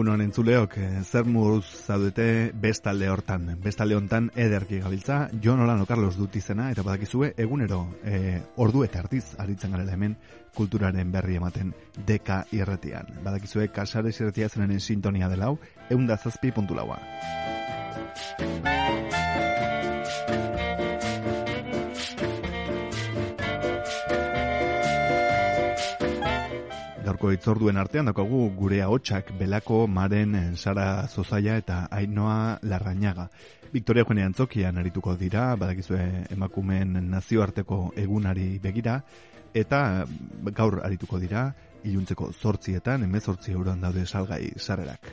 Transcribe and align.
Egun 0.00 0.22
entzuleok, 0.22 0.78
eh, 0.80 1.02
zer 1.04 1.26
muruz 1.28 1.66
zaudete 1.84 2.52
bestalde 2.56 3.10
hortan. 3.12 3.50
Bestalde 3.60 3.98
hontan 3.98 4.30
ederki 4.34 4.78
gabiltza, 4.80 5.28
Jo 5.44 5.58
Nolano 5.58 5.84
Carlos 5.84 6.16
dut 6.16 6.38
izena, 6.40 6.70
eta 6.72 6.80
badakizue 6.80 7.34
egunero 7.36 7.82
e, 8.02 8.40
ordu 8.56 8.82
eta 8.86 9.02
artiz 9.04 9.34
aritzen 9.36 9.76
gara 9.76 9.84
hemen 9.92 10.16
kulturaren 10.56 11.12
berri 11.12 11.36
ematen 11.36 11.74
deka 12.06 12.46
irretian. 12.50 13.12
Badakizue 13.22 13.68
kasare 13.68 14.08
irretia 14.08 14.48
zenenen 14.48 14.80
sintonia 14.80 15.28
delau, 15.28 15.58
eundazazpi 15.90 16.50
puntu 16.50 16.74
laua. 16.74 16.96
Gaurko 27.20 27.36
itzorduen 27.36 27.76
artean 27.76 28.06
daukagu 28.08 28.46
gure 28.56 28.78
ahotsak 28.80 29.34
belako 29.36 29.86
maren 29.86 30.56
sara 30.56 31.06
zozaia 31.06 31.58
eta 31.58 31.86
ainoa 31.90 32.58
larrañaga. 32.62 33.28
Victoria 33.72 34.04
Juene 34.04 34.24
antzokian 34.24 34.78
arituko 34.78 35.16
dira, 35.16 35.54
badakizue 35.56 36.24
emakumen 36.32 36.96
nazioarteko 37.10 37.92
egunari 37.94 38.58
begira, 38.58 39.02
eta 39.52 40.06
gaur 40.56 40.80
arituko 40.82 41.20
dira, 41.20 41.52
iluntzeko 41.84 42.32
zortzietan, 42.32 43.04
emezortzi 43.04 43.52
euroan 43.52 43.80
daude 43.82 44.06
salgai 44.06 44.54
sarrerak. 44.56 45.12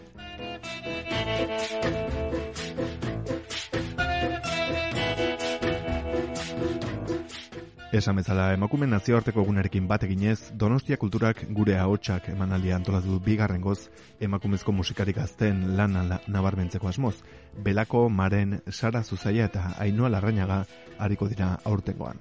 Esan 7.95 8.17
bezala, 8.19 8.49
emakumen 8.51 8.89
nazioarteko 8.91 9.39
egunarekin 9.45 9.85
bat 9.87 10.01
eginez, 10.03 10.51
Donostia 10.59 10.97
kulturak 10.99 11.45
gure 11.55 11.77
ahotsak 11.79 12.27
emanaldia 12.33 12.75
antolatu 12.75 13.13
du 13.13 13.19
bigarren 13.23 13.61
goz, 13.63 13.87
emakumezko 14.19 14.73
musikari 14.75 15.15
gazten 15.15 15.61
lan 15.77 15.95
nabarmentzeko 16.27 16.89
asmoz. 16.91 17.15
Belako, 17.63 18.09
Maren, 18.09 18.59
Sara 18.67 19.03
Zuzaia 19.03 19.47
eta 19.47 19.71
Ainua 19.79 20.09
Larrañaga 20.11 20.65
hariko 20.99 21.29
dira 21.31 21.53
aurtengoan. 21.63 22.19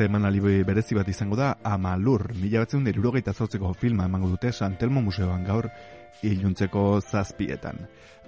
Beste 0.00 0.08
eman 0.08 0.24
alibi 0.24 0.62
berezi 0.64 0.94
bat 0.96 1.08
izango 1.12 1.36
da 1.36 1.58
Amalur, 1.62 2.30
mila 2.40 2.62
batzen 2.62 2.86
dira 2.86 3.00
urogeita 3.02 3.34
zortzeko 3.34 3.74
filma 3.76 4.06
emango 4.08 4.30
dute 4.30 4.48
Santelmo 4.50 5.02
Museoan 5.04 5.44
gaur 5.44 5.68
iluntzeko 6.24 7.02
zazpietan. 7.02 7.82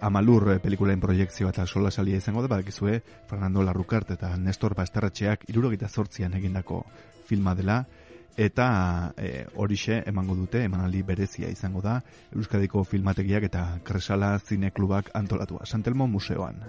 Amalur 0.05 0.50
eh, 0.53 0.59
pelikulaen 0.61 1.00
proiektzioa 1.00 1.48
eta 1.48 1.65
sola 1.67 1.91
salia 1.91 2.19
izango 2.20 2.43
da, 2.43 2.50
badakizue 2.53 3.00
Fernando 3.31 3.62
Larrukart 3.65 4.11
eta 4.19 4.34
Nestor 4.37 4.75
Basterratxeak 4.77 5.48
irurogeita 5.48 5.89
zortzian 5.89 6.37
egindako 6.37 6.83
filma 7.25 7.55
dela, 7.55 7.87
eta 8.37 9.15
e, 9.17 9.47
horixe 9.56 10.03
emango 10.12 10.37
dute 10.37 10.67
emanaldi 10.67 11.00
berezia 11.09 11.49
izango 11.49 11.81
da 11.81 12.03
Euskadiko 12.37 12.84
filmategiak 12.84 13.49
eta 13.49 13.65
Kresala 13.84 14.34
Zineklubak 14.39 15.09
antolatua 15.16 15.65
Santelmo 15.65 16.06
Museoan. 16.06 16.60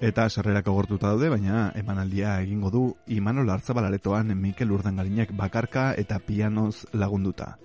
Eta 0.00 0.24
sarrerak 0.32 0.64
agortuta 0.70 1.10
daude, 1.12 1.28
baina 1.28 1.72
emanaldia 1.76 2.38
egingo 2.40 2.70
du 2.72 2.80
Imanol 3.12 3.50
Artzabalaretoan 3.52 4.32
Mikel 4.32 4.70
Urdangarinak 4.72 5.34
bakarka 5.36 5.90
eta 5.92 6.16
pianoz 6.24 6.86
lagunduta. 6.94 7.58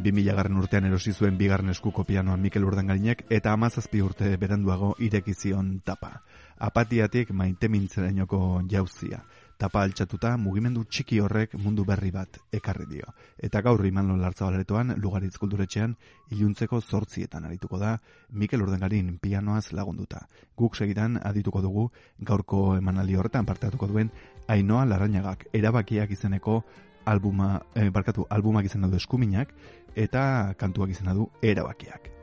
2000 0.00 0.34
garren 0.34 0.58
urtean 0.58 0.88
erosi 0.88 1.12
zuen 1.12 1.38
bigarren 1.38 1.70
eskuko 1.70 2.02
pianoa 2.08 2.36
Mikel 2.36 2.66
Urdangarinak 2.66 3.22
eta 3.30 3.52
amazazpi 3.52 4.02
urte 4.02 4.32
beranduago 4.36 4.96
irekizion 4.98 5.76
tapa. 5.84 6.24
Apatiatik 6.58 7.30
maite 7.30 7.70
mintzerainoko 7.70 8.64
jauzia 8.66 9.22
tapa 9.60 9.82
altxatuta 9.84 10.32
mugimendu 10.40 10.86
txiki 10.88 11.18
horrek 11.20 11.54
mundu 11.60 11.84
berri 11.84 12.10
bat 12.14 12.38
ekarri 12.56 12.86
dio. 12.88 13.12
Eta 13.36 13.60
gaur 13.60 13.84
imanlo 13.84 14.16
lartzabaletoan, 14.16 14.94
lugaritz 14.96 15.36
kulturetxean, 15.38 15.96
iluntzeko 16.32 16.80
zortzietan 16.80 17.44
arituko 17.44 17.78
da, 17.78 17.98
Mikel 18.30 18.64
Urdengarin 18.64 19.18
pianoaz 19.20 19.72
lagunduta. 19.76 20.22
Guk 20.56 20.76
segidan 20.76 21.18
adituko 21.22 21.60
dugu 21.60 21.88
gaurko 22.20 22.76
emanaldi 22.78 23.18
horretan 23.20 23.48
parteatuko 23.48 23.90
duen 23.90 24.12
Ainoa 24.48 24.86
Larrañagak 24.86 25.50
erabakiak 25.52 26.10
izeneko 26.16 26.62
albuma, 27.04 27.60
eh, 27.74 27.90
barkatu, 27.90 28.26
albumak 28.30 28.64
izan 28.64 28.88
du 28.90 28.96
eskuminak 28.96 29.52
eta 29.94 30.54
kantuak 30.56 30.90
izan 30.96 31.14
du 31.14 31.28
erabakiak. 31.42 32.19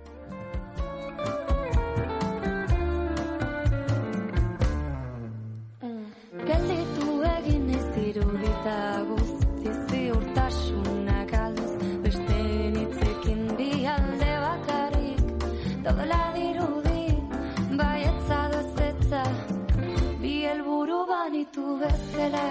dela 22.27 22.47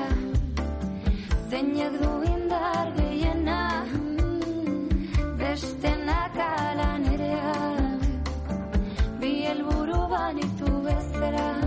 Zeinek 1.50 1.94
du 2.02 2.12
indar 2.32 2.86
gehiena 2.98 3.60
Beste 5.38 5.92
nakala 6.08 6.90
nerea 7.04 7.54
Bi 9.20 9.32
helburu 9.46 10.00
banitu 10.12 10.70
bezera 10.86 10.86
Bi 10.86 10.86
helburu 10.86 10.86
banitu 10.86 10.86
bezera 10.86 11.65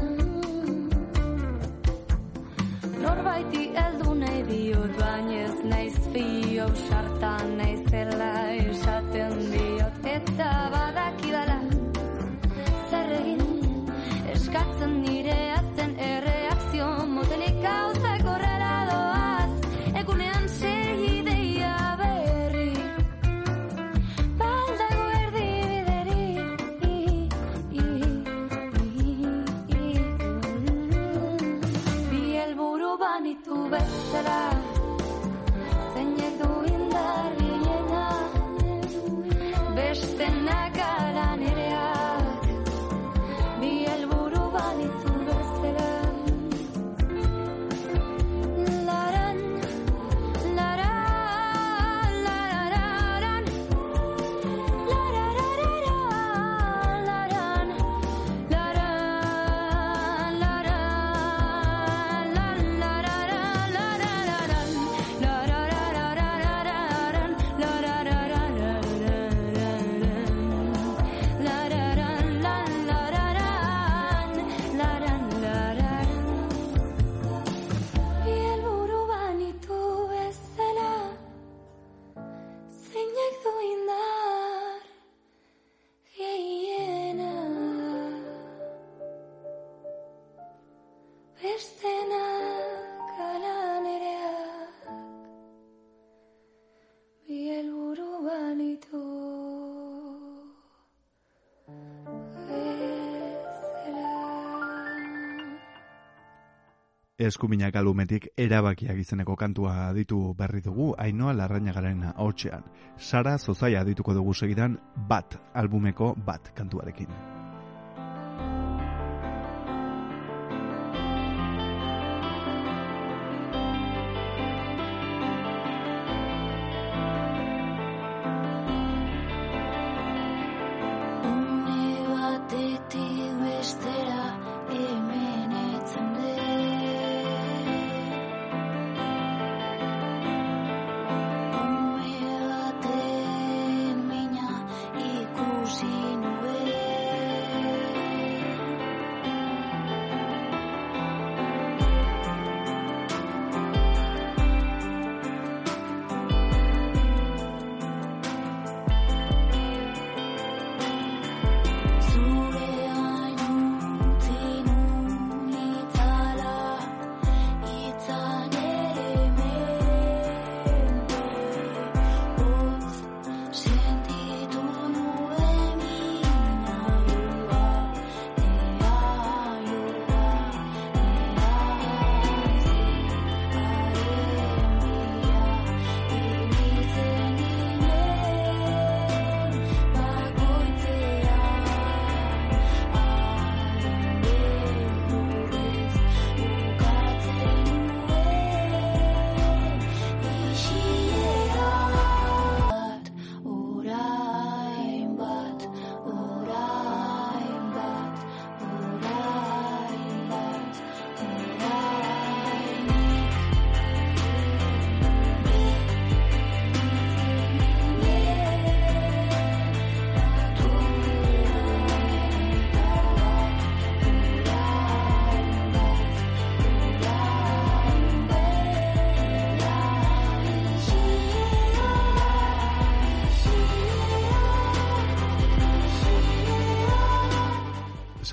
Eskuminak 107.30 107.76
alumetik 107.78 108.32
erabakiak 108.42 108.98
izeneko 109.04 109.36
kantua 109.38 109.92
ditu 109.94 110.34
berri 110.38 110.64
dugu, 110.66 110.94
ainoa 110.98 111.36
larrainagaren 111.38 112.08
hotxean. 112.18 112.64
Sara 112.98 113.38
Zozaia 113.38 113.84
dituko 113.86 114.18
dugu 114.18 114.34
segidan 114.34 114.80
bat, 115.12 115.38
albumeko 115.54 116.16
bat 116.26 116.50
kantuarekin. 116.58 117.39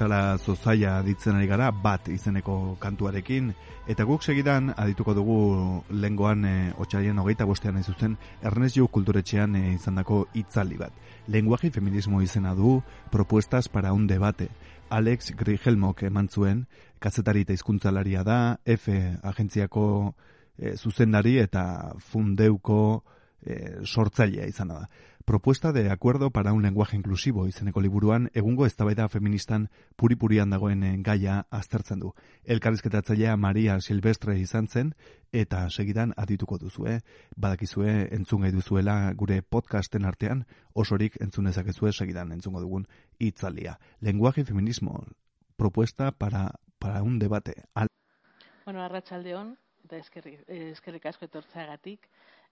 Sara 0.07 0.39
Zozaia 0.39 1.01
ditzen 1.03 1.35
ari 1.35 1.49
gara 1.51 1.73
bat 1.75 2.07
izeneko 2.07 2.77
kantuarekin 2.79 3.49
eta 3.91 4.05
guk 4.07 4.23
segidan 4.23 4.69
adituko 4.71 5.15
dugu 5.19 5.39
lengoan 5.91 6.45
e, 6.47 6.53
otxaien 6.79 7.19
hogeita 7.19 7.47
bostean 7.49 7.81
ez 7.81 7.87
zuzen 7.91 8.15
Ernest 8.41 8.79
kulturetxean 8.79 9.57
e, 9.57 9.63
izandako 9.75 10.29
hitzaldi 10.33 10.79
bat. 10.79 10.93
Lenguaje 11.27 11.73
feminismo 11.75 12.23
izena 12.23 12.55
du 12.55 12.83
propuestas 13.11 13.69
para 13.69 13.93
un 13.93 14.07
debate. 14.07 14.49
Alex 14.91 15.33
Grigelmok 15.35 16.05
eman 16.07 16.29
zuen, 16.29 16.67
kazetari 17.01 17.43
eta 17.43 17.59
hizkuntzalaria 17.59 18.23
da, 18.23 18.61
F 18.65 18.95
agentziako 19.25 20.15
e, 20.57 20.77
zuzendari 20.77 21.41
eta 21.43 21.97
fundeuko 21.99 23.03
e, 23.43 23.83
sortzailea 23.83 24.47
izana 24.47 24.85
da. 24.85 24.89
Propuesta 25.27 25.73
de 25.73 25.91
acuerdo 25.91 26.31
para 26.31 26.53
un 26.53 26.63
lenguaje 26.63 26.97
inclusivo 26.97 27.49
izeneko 27.49 27.81
liburuan 27.81 28.31
egungo 28.33 28.65
eztabaida 28.65 29.09
feministan 29.09 29.71
puripurian 29.97 30.53
dagoen 30.55 30.85
eh, 30.87 30.93
gaia 31.03 31.49
aztertzen 31.51 31.99
du. 31.99 32.13
Elkarrizketatzailea 32.45 33.37
Maria 33.37 33.81
Silvestre 33.81 34.37
izan 34.39 34.69
zen 34.69 34.95
eta 35.33 35.65
segidan 35.69 36.15
adituko 36.17 36.61
duzue, 36.63 37.01
badakizue 37.35 37.97
entzun 38.15 38.47
gai 38.47 38.53
duzuela 38.55 38.95
gure 39.19 39.41
podcasten 39.43 40.07
artean 40.07 40.47
osorik 40.75 41.19
entzun 41.21 41.51
dezakezue 41.51 41.91
segidan 41.93 42.31
entzungo 42.31 42.63
dugun 42.63 42.87
hitzaldia. 43.19 43.81
Lenguaje 43.99 44.45
feminismo, 44.45 45.03
propuesta 45.57 46.13
para, 46.13 46.53
para 46.79 47.03
un 47.03 47.19
debate. 47.19 47.65
Al 47.75 47.89
Bueno, 48.65 48.85
arratsaldeon 48.85 49.57
eta 49.87 49.99
eskerrik, 49.99 50.45
eh, 50.47 50.71
eskerrik 50.71 51.07
asko 51.07 51.27
etortzeagatik. 51.27 52.07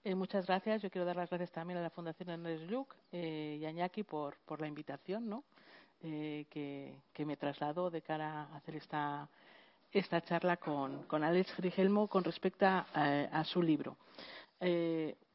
Eh, 0.07 0.15
muchas 0.15 0.47
gracias. 0.47 0.83
Yo 0.83 0.91
quiero 0.91 1.07
dar 1.07 1.17
las 1.17 1.31
gracias 1.31 1.51
también 1.51 1.79
a 1.79 1.83
la 1.83 1.89
Fundación 1.89 2.29
Ernest 2.29 2.65
Lluch 2.71 2.95
eh, 3.11 3.57
y 3.59 3.65
a 3.65 3.71
Iñaki 3.71 4.03
por, 4.03 4.37
la 4.59 4.67
invitación 4.67 5.31
¿no? 5.31 5.45
Eh, 6.03 6.45
que, 6.51 7.25
me 7.25 7.39
trasladó 7.39 7.91
de 7.91 8.03
cara 8.03 8.43
a 8.43 8.57
hacer 8.57 8.77
esta, 8.77 9.27
esta 9.91 10.21
charla 10.21 10.59
con, 10.59 11.25
Alex 11.25 11.57
Grigelmo 11.57 12.07
con 12.07 12.23
respecto 12.23 12.67
a, 12.67 12.81
a 13.33 13.45
su 13.45 13.63
libro. 13.63 13.97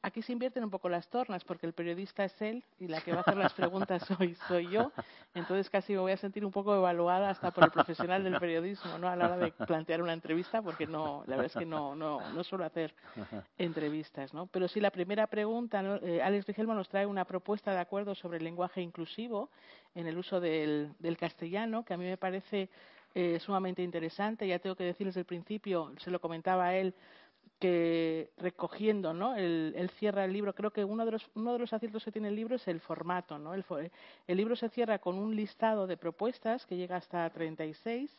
Aquí 0.02 0.22
se 0.22 0.32
invierten 0.32 0.64
un 0.64 0.70
poco 0.70 0.88
las 0.88 1.10
tornas 1.10 1.44
porque 1.44 1.66
el 1.66 1.74
periodista 1.74 2.24
es 2.24 2.42
él 2.42 2.64
y 2.80 2.88
la 2.88 3.02
que 3.02 3.12
va 3.12 3.18
a 3.18 3.22
hacer 3.22 3.36
las 3.36 3.54
preguntas 3.54 4.02
hoy 4.20 4.34
soy 4.48 4.70
yo. 4.70 4.94
Entonces 5.34 5.70
casi 5.70 5.92
me 5.94 6.00
voy 6.00 6.14
a 6.14 6.18
sentir 6.18 6.46
un 6.46 6.52
poco 6.54 6.74
evaluada 6.74 7.30
hasta 7.30 7.52
por 7.52 7.66
el 7.66 7.72
profesional 7.72 8.24
del 8.24 8.40
periodismo 8.40 8.98
¿no? 8.98 9.10
a 9.10 9.18
la 9.18 9.26
hora 9.26 9.38
de 9.38 9.52
plantear 9.52 10.02
una 10.02 10.14
entrevista 10.14 10.62
porque 10.62 10.88
no, 10.88 11.24
la 11.28 11.36
verdad 11.36 11.52
es 11.54 11.60
que 11.60 11.66
no, 11.66 11.96
no, 11.96 12.32
no 12.32 12.44
suelo 12.46 12.64
hacer 12.64 12.96
entrevistas. 13.58 14.34
¿no? 14.34 14.48
Pero 14.48 14.70
sí, 14.70 14.80
la 14.80 14.92
primera 14.92 15.28
pregunta, 15.28 15.82
¿no? 15.82 15.96
eh, 15.98 16.22
Alex 16.22 16.48
Rigelmo 16.48 16.74
nos 16.74 16.88
trae 16.88 17.06
una 17.06 17.26
propuesta 17.26 17.72
de 17.72 17.80
acuerdo 17.80 18.16
sobre 18.16 18.38
el 18.38 18.46
lenguaje 18.46 18.82
inclusivo 18.82 19.50
en 19.96 20.08
el 20.08 20.18
uso 20.18 20.40
del, 20.40 20.94
del 21.00 21.18
castellano 21.18 21.84
que 21.84 21.94
a 21.94 21.98
mí 21.98 22.06
me 22.06 22.18
parece 22.18 22.70
eh, 23.16 23.40
sumamente 23.40 23.82
interesante. 23.82 24.48
Ya 24.48 24.60
tengo 24.60 24.76
que 24.76 24.84
decir 24.84 25.08
desde 25.08 25.22
el 25.22 25.26
principio, 25.26 25.92
se 25.98 26.12
lo 26.12 26.22
comentaba 26.22 26.76
él, 26.76 26.94
que 27.60 28.32
recogiendo 28.38 29.14
¿no? 29.14 29.36
el, 29.36 29.74
el 29.76 29.90
cierra 29.92 30.26
el 30.26 30.34
libro, 30.34 30.56
creo 30.56 30.72
que 30.72 30.84
uno 30.86 31.06
de, 31.06 31.12
los, 31.12 31.30
uno 31.36 31.54
de 31.54 31.60
los 31.60 31.74
aciertos 31.74 32.04
que 32.06 32.12
tiene 32.12 32.30
el 32.30 32.36
libro 32.36 32.56
es 32.56 32.68
el 32.68 32.80
formato. 32.80 33.38
¿no? 33.38 33.54
El, 33.54 33.66
el 34.28 34.38
libro 34.38 34.56
se 34.56 34.70
cierra 34.70 35.00
con 35.00 35.18
un 35.18 35.36
listado 35.36 35.86
de 35.86 35.98
propuestas 35.98 36.66
que 36.66 36.78
llega 36.78 36.96
hasta 36.96 37.30
36, 37.30 38.18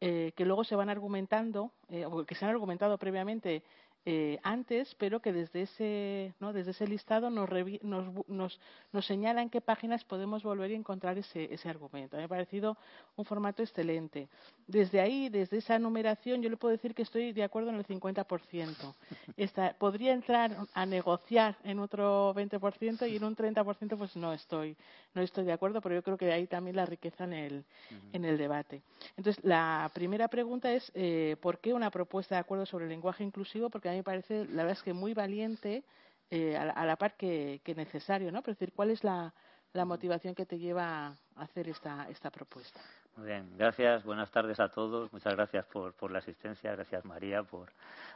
eh, 0.00 0.32
que 0.36 0.44
luego 0.44 0.62
se 0.62 0.76
van 0.76 0.88
argumentando, 0.88 1.72
eh, 1.88 2.04
o 2.04 2.24
que 2.24 2.34
se 2.34 2.44
han 2.44 2.50
argumentado 2.50 2.96
previamente 2.98 3.62
eh, 4.08 4.38
antes, 4.44 4.94
pero 4.94 5.18
que 5.20 5.32
desde 5.32 5.62
ese, 5.62 6.32
¿no? 6.38 6.52
desde 6.52 6.70
ese 6.70 6.86
listado 6.86 7.28
nos, 7.28 7.50
revi- 7.50 7.80
nos, 7.82 8.06
nos, 8.28 8.60
nos 8.92 9.04
señala 9.04 9.42
en 9.42 9.50
qué 9.50 9.60
páginas 9.60 10.04
podemos 10.04 10.44
volver 10.44 10.70
y 10.70 10.74
encontrar 10.76 11.18
ese, 11.18 11.52
ese 11.52 11.68
argumento. 11.68 12.16
Me 12.16 12.22
ha 12.22 12.28
parecido 12.28 12.76
un 13.16 13.24
formato 13.24 13.62
excelente. 13.64 14.28
Desde 14.68 15.00
ahí, 15.00 15.28
desde 15.28 15.58
esa 15.58 15.78
numeración, 15.80 16.40
yo 16.40 16.48
le 16.48 16.56
puedo 16.56 16.70
decir 16.70 16.94
que 16.94 17.02
estoy 17.02 17.32
de 17.32 17.42
acuerdo 17.42 17.70
en 17.70 17.76
el 17.76 17.84
50%. 17.84 18.94
Esta, 19.36 19.74
podría 19.74 20.12
entrar 20.12 20.56
a 20.72 20.86
negociar 20.86 21.56
en 21.64 21.80
otro 21.80 22.32
20% 22.34 23.06
y 23.10 23.16
en 23.16 23.24
un 23.24 23.34
30% 23.34 23.96
pues 23.98 24.14
no 24.16 24.32
estoy, 24.32 24.76
no 25.14 25.22
estoy 25.22 25.44
de 25.44 25.52
acuerdo, 25.52 25.80
pero 25.80 25.96
yo 25.96 26.02
creo 26.02 26.16
que 26.16 26.32
ahí 26.32 26.46
también 26.46 26.76
la 26.76 26.86
riqueza 26.86 27.24
en 27.24 27.32
el, 27.32 27.64
en 28.12 28.24
el 28.24 28.38
debate. 28.38 28.82
Entonces, 29.16 29.42
la 29.44 29.90
primera 29.92 30.28
pregunta 30.28 30.72
es 30.72 30.92
eh, 30.94 31.36
¿por 31.40 31.58
qué 31.58 31.74
una 31.74 31.90
propuesta 31.90 32.36
de 32.36 32.40
acuerdo 32.40 32.66
sobre 32.66 32.84
el 32.84 32.90
lenguaje 32.90 33.24
inclusivo? 33.24 33.68
Porque 33.68 33.95
mí 33.96 34.00
me 34.00 34.04
parece, 34.04 34.44
la 34.46 34.62
verdad 34.62 34.78
es 34.78 34.82
que 34.82 34.92
muy 34.92 35.14
valiente, 35.14 35.84
eh, 36.30 36.56
a, 36.56 36.64
la, 36.66 36.72
a 36.72 36.84
la 36.86 36.96
par 36.96 37.16
que, 37.16 37.60
que 37.64 37.74
necesario, 37.74 38.32
¿no? 38.32 38.42
Pero 38.42 38.52
es 38.52 38.58
decir, 38.58 38.74
¿cuál 38.74 38.90
es 38.90 39.04
la, 39.04 39.32
la 39.76 39.84
motivación 39.84 40.34
que 40.34 40.46
te 40.46 40.58
lleva 40.58 41.06
a 41.08 41.16
hacer 41.36 41.68
esta, 41.68 42.08
esta 42.08 42.30
propuesta. 42.30 42.80
Muy 43.16 43.26
bien, 43.26 43.56
gracias, 43.56 44.04
buenas 44.04 44.30
tardes 44.30 44.58
a 44.58 44.68
todos. 44.70 45.12
Muchas 45.12 45.34
gracias 45.36 45.66
por, 45.66 45.94
por 45.94 46.10
la 46.10 46.18
asistencia, 46.18 46.72
gracias 46.72 47.04
María 47.04 47.42
por 47.42 47.72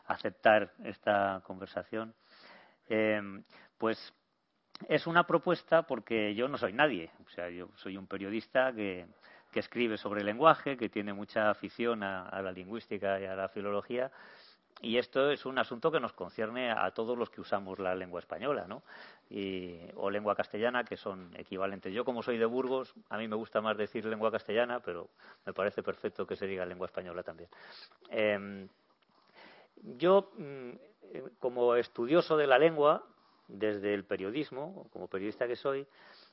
aceptar 0.06 0.72
esta 0.84 1.42
conversación. 1.46 2.14
Eh, 2.88 3.20
pues 3.78 4.12
es 4.88 5.06
una 5.06 5.26
propuesta 5.26 5.82
porque 5.82 6.34
yo 6.34 6.48
no 6.48 6.58
soy 6.58 6.72
nadie, 6.72 7.10
o 7.24 7.28
sea, 7.30 7.48
yo 7.50 7.68
soy 7.76 7.96
un 7.96 8.06
periodista 8.06 8.72
que, 8.72 9.06
que 9.52 9.60
escribe 9.60 9.96
sobre 9.96 10.24
lenguaje, 10.24 10.76
que 10.76 10.88
tiene 10.88 11.12
mucha 11.12 11.50
afición 11.50 12.02
a, 12.02 12.28
a 12.28 12.42
la 12.42 12.52
lingüística 12.52 13.20
y 13.20 13.26
a 13.26 13.34
la 13.34 13.48
filología. 13.48 14.10
Y 14.82 14.96
esto 14.96 15.30
es 15.30 15.44
un 15.44 15.58
asunto 15.58 15.92
que 15.92 16.00
nos 16.00 16.14
concierne 16.14 16.70
a 16.70 16.90
todos 16.92 17.16
los 17.16 17.28
que 17.28 17.40
usamos 17.40 17.78
la 17.78 17.94
lengua 17.94 18.20
española, 18.20 18.66
¿no? 18.66 18.82
O 19.96 20.10
lengua 20.10 20.34
castellana, 20.34 20.84
que 20.84 20.96
son 20.96 21.30
equivalentes. 21.36 21.92
Yo, 21.92 22.04
como 22.04 22.22
soy 22.22 22.38
de 22.38 22.46
Burgos, 22.46 22.94
a 23.10 23.18
mí 23.18 23.28
me 23.28 23.36
gusta 23.36 23.60
más 23.60 23.76
decir 23.76 24.06
lengua 24.06 24.30
castellana, 24.30 24.80
pero 24.80 25.10
me 25.44 25.52
parece 25.52 25.82
perfecto 25.82 26.26
que 26.26 26.34
se 26.34 26.46
diga 26.46 26.64
lengua 26.64 26.86
española 26.86 27.22
también. 27.22 27.50
Eh, 28.08 28.66
yo, 29.98 30.30
mm, 30.38 30.70
como 31.38 31.74
estudioso 31.74 32.36
de 32.38 32.46
la 32.46 32.58
lengua, 32.58 33.04
desde 33.48 33.92
el 33.92 34.04
periodismo, 34.04 34.86
como 34.92 35.08
periodista 35.08 35.46
que 35.46 35.56
soy, 35.56 35.86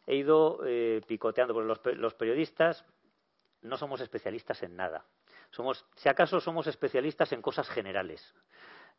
he 0.06 0.16
ido 0.16 0.62
eh, 0.66 1.02
picoteando, 1.06 1.54
porque 1.54 1.96
los 1.96 2.14
periodistas 2.14 2.86
no 3.62 3.78
somos 3.78 4.02
especialistas 4.02 4.64
en 4.64 4.76
nada. 4.76 5.04
Somos, 5.52 5.86
si 5.96 6.10
acaso, 6.10 6.40
somos 6.40 6.68
especialistas 6.68 7.32
en 7.32 7.42
cosas 7.42 7.70
generales. 7.70 8.34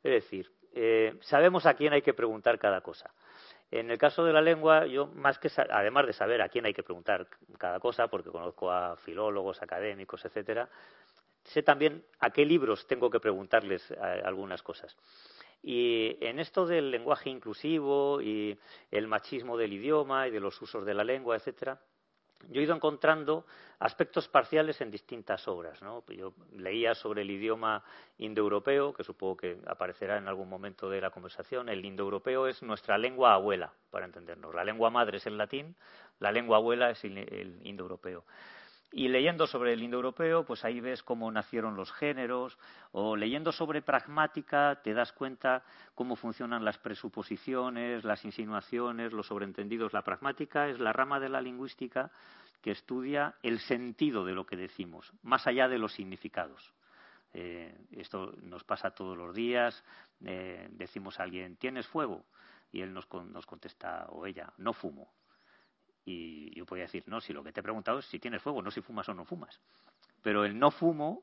Es 0.03 0.13
decir, 0.13 0.51
eh, 0.73 1.19
sabemos 1.21 1.67
a 1.67 1.75
quién 1.75 1.93
hay 1.93 2.03
que 2.03 2.15
preguntar 2.15 2.59
cada 2.59 2.81
cosa. 2.81 3.13
En 3.71 3.91
el 3.91 3.99
caso 3.99 4.25
de 4.25 4.33
la 4.33 4.41
lengua, 4.41 4.87
yo 4.87 5.07
más 5.07 5.39
que 5.39 5.51
además 5.71 6.07
de 6.07 6.13
saber 6.13 6.41
a 6.41 6.49
quién 6.49 6.65
hay 6.65 6.73
que 6.73 6.83
preguntar 6.83 7.27
cada 7.59 7.81
cosa, 7.81 8.09
porque 8.09 8.31
conozco 8.31 8.71
a 8.71 8.97
filólogos, 8.97 9.61
académicos, 9.61 10.25
etcétera, 10.25 10.69
sé 11.45 11.63
también 11.63 12.05
a 12.21 12.31
qué 12.31 12.45
libros 12.45 12.87
tengo 12.87 13.11
que 13.11 13.21
preguntarles 13.21 13.91
eh, 13.91 13.97
algunas 14.25 14.63
cosas. 14.63 14.97
Y 15.63 16.17
en 16.21 16.39
esto 16.39 16.67
del 16.67 16.91
lenguaje 16.91 17.31
inclusivo 17.31 18.23
y 18.23 18.59
el 18.91 19.09
machismo 19.09 19.57
del 19.57 19.73
idioma 19.73 20.29
y 20.29 20.31
de 20.31 20.41
los 20.41 20.61
usos 20.63 20.87
de 20.87 20.95
la 20.95 21.05
lengua, 21.05 21.37
etcétera, 21.37 21.81
yo 22.51 22.61
he 22.61 22.65
ido 22.65 22.75
encontrando 22.75 23.45
aspectos 23.79 24.29
parciales 24.29 24.81
en 24.81 24.91
distintas 24.91 25.47
obras. 25.49 25.81
¿no? 25.83 26.05
Yo 26.09 26.33
leía 26.57 26.95
sobre 26.95 27.23
el 27.23 27.31
idioma 27.31 27.83
indoeuropeo, 28.19 28.93
que 28.93 29.05
supongo 29.05 29.37
que 29.37 29.59
aparecerá 29.67 30.17
en 30.17 30.29
algún 30.29 30.49
momento 30.49 30.89
de 30.89 31.01
la 31.01 31.11
conversación. 31.11 31.69
El 31.69 31.85
indoeuropeo 31.85 32.47
es 32.47 32.63
nuestra 32.63 32.99
lengua 32.99 33.35
abuela, 33.35 33.73
para 33.91 34.07
entendernos. 34.07 34.55
La 34.55 34.65
lengua 34.65 34.91
madre 34.91 35.19
es 35.19 35.27
el 35.27 35.39
latín, 35.39 35.77
la 36.21 36.33
lengua 36.33 36.57
abuela 36.57 36.91
es 36.91 37.05
el, 37.05 37.19
el 37.19 37.61
indoeuropeo. 37.65 38.25
Y 38.91 39.09
leyendo 39.09 39.47
sobre 39.47 39.75
el 39.75 39.83
indoeuropeo, 39.83 40.45
pues 40.45 40.65
ahí 40.65 40.81
ves 40.81 41.03
cómo 41.03 41.31
nacieron 41.31 41.77
los 41.77 41.93
géneros, 41.93 42.59
o 42.93 43.17
leyendo 43.17 43.53
sobre 43.53 43.83
pragmática 43.83 44.81
te 44.83 44.95
das 44.95 45.13
cuenta 45.13 45.63
cómo 45.95 46.17
funcionan 46.17 46.65
las 46.65 46.79
presuposiciones, 46.79 48.05
las 48.05 48.25
insinuaciones, 48.25 49.13
los 49.13 49.27
sobreentendidos. 49.27 49.93
La 49.93 50.03
pragmática 50.03 50.69
es 50.69 50.81
la 50.81 50.95
rama 50.95 51.21
de 51.21 51.29
la 51.29 51.43
lingüística 51.43 52.11
que 52.63 52.71
estudia 52.71 53.35
el 53.43 53.61
sentido 53.61 54.25
de 54.25 54.33
lo 54.33 54.47
que 54.47 54.57
decimos, 54.57 55.13
más 55.23 55.47
allá 55.47 55.69
de 55.69 55.79
los 55.79 55.93
significados. 55.93 56.73
Eh, 57.35 57.77
esto 57.93 58.33
nos 58.43 58.65
pasa 58.65 58.91
todos 58.93 59.17
los 59.17 59.35
días. 59.35 59.85
Eh, 60.25 60.67
decimos 60.71 61.21
a 61.21 61.25
alguien, 61.25 61.57
¿tienes 61.57 61.87
fuego? 61.87 62.25
Y 62.73 62.81
él 62.81 62.93
nos, 62.93 63.07
nos 63.27 63.45
contesta, 63.45 64.07
o 64.09 64.27
ella, 64.27 64.53
no 64.57 64.73
fumo. 64.73 65.13
Y 66.09 66.55
yo 66.55 66.65
podría 66.65 66.87
decir, 66.87 67.05
no, 67.07 67.21
si 67.21 67.35
lo 67.35 67.45
que 67.45 67.53
te 67.53 67.61
he 67.61 67.63
preguntado 67.63 67.99
es 67.99 68.07
si 68.07 68.19
tienes 68.19 68.41
fuego, 68.41 68.63
no 68.63 68.71
si 68.71 68.81
fumas 68.81 69.07
o 69.11 69.15
no 69.15 69.27
fumas. 69.27 69.61
Pero 70.23 70.47
el 70.47 70.59
no 70.59 70.71
fumo 70.71 71.23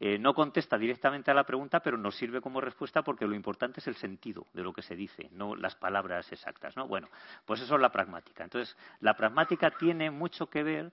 eh, 0.00 0.18
no 0.18 0.32
contesta 0.32 0.78
directamente 0.78 1.30
a 1.30 1.34
la 1.34 1.44
pregunta, 1.44 1.80
pero 1.80 1.98
nos 1.98 2.16
sirve 2.16 2.40
como 2.40 2.62
respuesta 2.62 3.02
porque 3.02 3.26
lo 3.26 3.34
importante 3.34 3.80
es 3.80 3.86
el 3.88 3.96
sentido 3.96 4.46
de 4.54 4.62
lo 4.62 4.72
que 4.72 4.80
se 4.80 4.96
dice, 4.96 5.28
no 5.32 5.54
las 5.54 5.74
palabras 5.74 6.32
exactas. 6.32 6.74
¿no? 6.78 6.88
Bueno, 6.88 7.08
pues 7.44 7.60
eso 7.60 7.74
es 7.74 7.80
la 7.82 7.92
pragmática. 7.92 8.44
Entonces, 8.44 8.74
la 9.00 9.14
pragmática 9.14 9.70
tiene 9.72 10.10
mucho 10.10 10.48
que 10.48 10.62
ver 10.62 10.92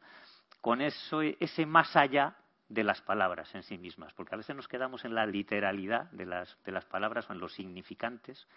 con 0.60 0.82
eso, 0.82 1.22
ese 1.22 1.66
más 1.66 1.96
allá 1.96 2.36
de 2.68 2.84
las 2.84 3.02
palabras 3.02 3.56
en 3.56 3.64
sí 3.64 3.78
mismas, 3.78 4.14
porque 4.14 4.36
a 4.36 4.38
veces 4.38 4.54
nos 4.54 4.68
quedamos 4.68 5.06
en 5.06 5.16
la 5.16 5.26
literalidad 5.26 6.12
de 6.12 6.26
las, 6.26 6.58
de 6.66 6.74
las 6.74 6.84
palabras 6.84 7.30
o 7.30 7.34
en 7.34 7.40
los 7.40 7.54
significantes 7.54 8.48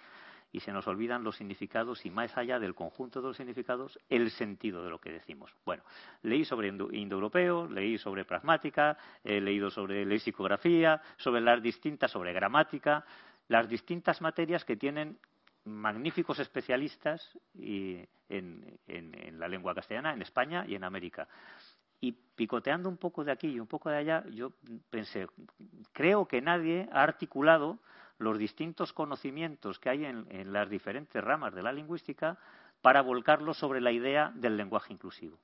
y 0.56 0.60
se 0.60 0.72
nos 0.72 0.88
olvidan 0.88 1.22
los 1.22 1.36
significados 1.36 2.06
y 2.06 2.10
más 2.10 2.34
allá 2.38 2.58
del 2.58 2.74
conjunto 2.74 3.20
de 3.20 3.28
los 3.28 3.36
significados, 3.36 3.98
el 4.08 4.30
sentido 4.30 4.82
de 4.82 4.88
lo 4.88 4.98
que 4.98 5.12
decimos. 5.12 5.54
Bueno, 5.66 5.82
leí 6.22 6.46
sobre 6.46 6.68
indo- 6.72 6.90
indoeuropeo, 6.90 7.68
leí 7.68 7.98
sobre 7.98 8.24
pragmática, 8.24 8.96
he 9.22 9.38
leído 9.38 9.68
sobre 9.68 10.06
lexicografía, 10.06 11.02
sobre 11.18 11.42
las 11.42 11.62
distintas, 11.62 12.10
sobre 12.10 12.32
gramática, 12.32 13.04
las 13.48 13.68
distintas 13.68 14.22
materias 14.22 14.64
que 14.64 14.76
tienen 14.76 15.18
magníficos 15.66 16.38
especialistas 16.38 17.38
en 17.58 19.38
la 19.38 19.48
lengua 19.48 19.74
castellana, 19.74 20.14
en 20.14 20.22
España 20.22 20.64
y 20.66 20.74
en 20.74 20.84
América. 20.84 21.28
Y 22.00 22.12
picoteando 22.12 22.88
un 22.88 22.96
poco 22.96 23.24
de 23.24 23.32
aquí 23.32 23.48
y 23.48 23.60
un 23.60 23.66
poco 23.66 23.90
de 23.90 23.98
allá, 23.98 24.24
yo 24.30 24.52
pensé, 24.88 25.26
creo 25.92 26.26
que 26.26 26.40
nadie 26.40 26.88
ha 26.92 27.02
articulado 27.02 27.78
los 28.18 28.38
distintos 28.38 28.92
conocimientos 28.92 29.78
que 29.78 29.90
hay 29.90 30.04
en, 30.04 30.52
las 30.52 30.70
diferentes 30.70 31.22
ramas 31.22 31.54
de 31.54 31.62
la 31.62 31.72
lingüística 31.72 32.38
para 32.80 33.02
volcarlos 33.02 33.58
sobre 33.58 33.80
la 33.80 33.92
idea 33.92 34.32
del 34.34 34.56
lenguaje 34.56 34.92
inclusivo. 34.92 35.38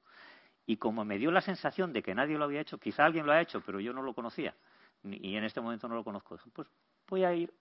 Y 0.64 0.76
como 0.76 1.04
me 1.04 1.18
dio 1.18 1.30
la 1.30 1.40
sensación 1.40 1.92
de 1.92 2.02
que 2.02 2.14
nadie 2.14 2.38
lo 2.38 2.44
había 2.44 2.60
hecho, 2.60 2.78
quizá 2.78 3.04
alguien 3.04 3.26
lo 3.26 3.32
ha 3.32 3.40
hecho, 3.40 3.60
pero 3.60 3.80
yo 3.80 3.92
no 3.92 4.02
lo 4.02 4.14
conocía, 4.14 4.54
y 5.02 5.36
en 5.36 5.44
este 5.44 5.60
momento 5.60 5.88
no 5.88 5.96
lo 5.96 6.04
conozco, 6.04 6.38
pues 6.52 6.68
voy 7.08 7.24
a 7.24 7.34
ir 7.34 7.52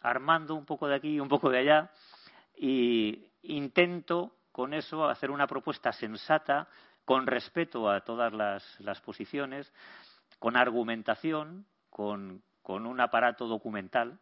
armando 0.00 0.54
un 0.54 0.64
poco 0.64 0.86
de 0.86 0.94
aquí 0.94 1.14
y 1.14 1.20
un 1.20 1.28
poco 1.28 1.50
de 1.50 1.58
allá 1.58 1.90
y 2.56 3.26
intento 3.42 4.36
con 4.52 4.72
eso 4.72 5.08
hacer 5.08 5.30
una 5.30 5.48
propuesta 5.48 5.92
sensata, 5.92 6.68
con 7.04 7.26
respeto 7.26 7.90
a 7.90 8.00
todas 8.02 8.32
las, 8.32 8.80
las 8.80 9.00
posiciones, 9.00 9.70
con 10.38 10.56
argumentación, 10.56 11.66
con 11.90 12.42
un 12.64 13.00
aparato 13.00 13.46
documental 13.46 14.20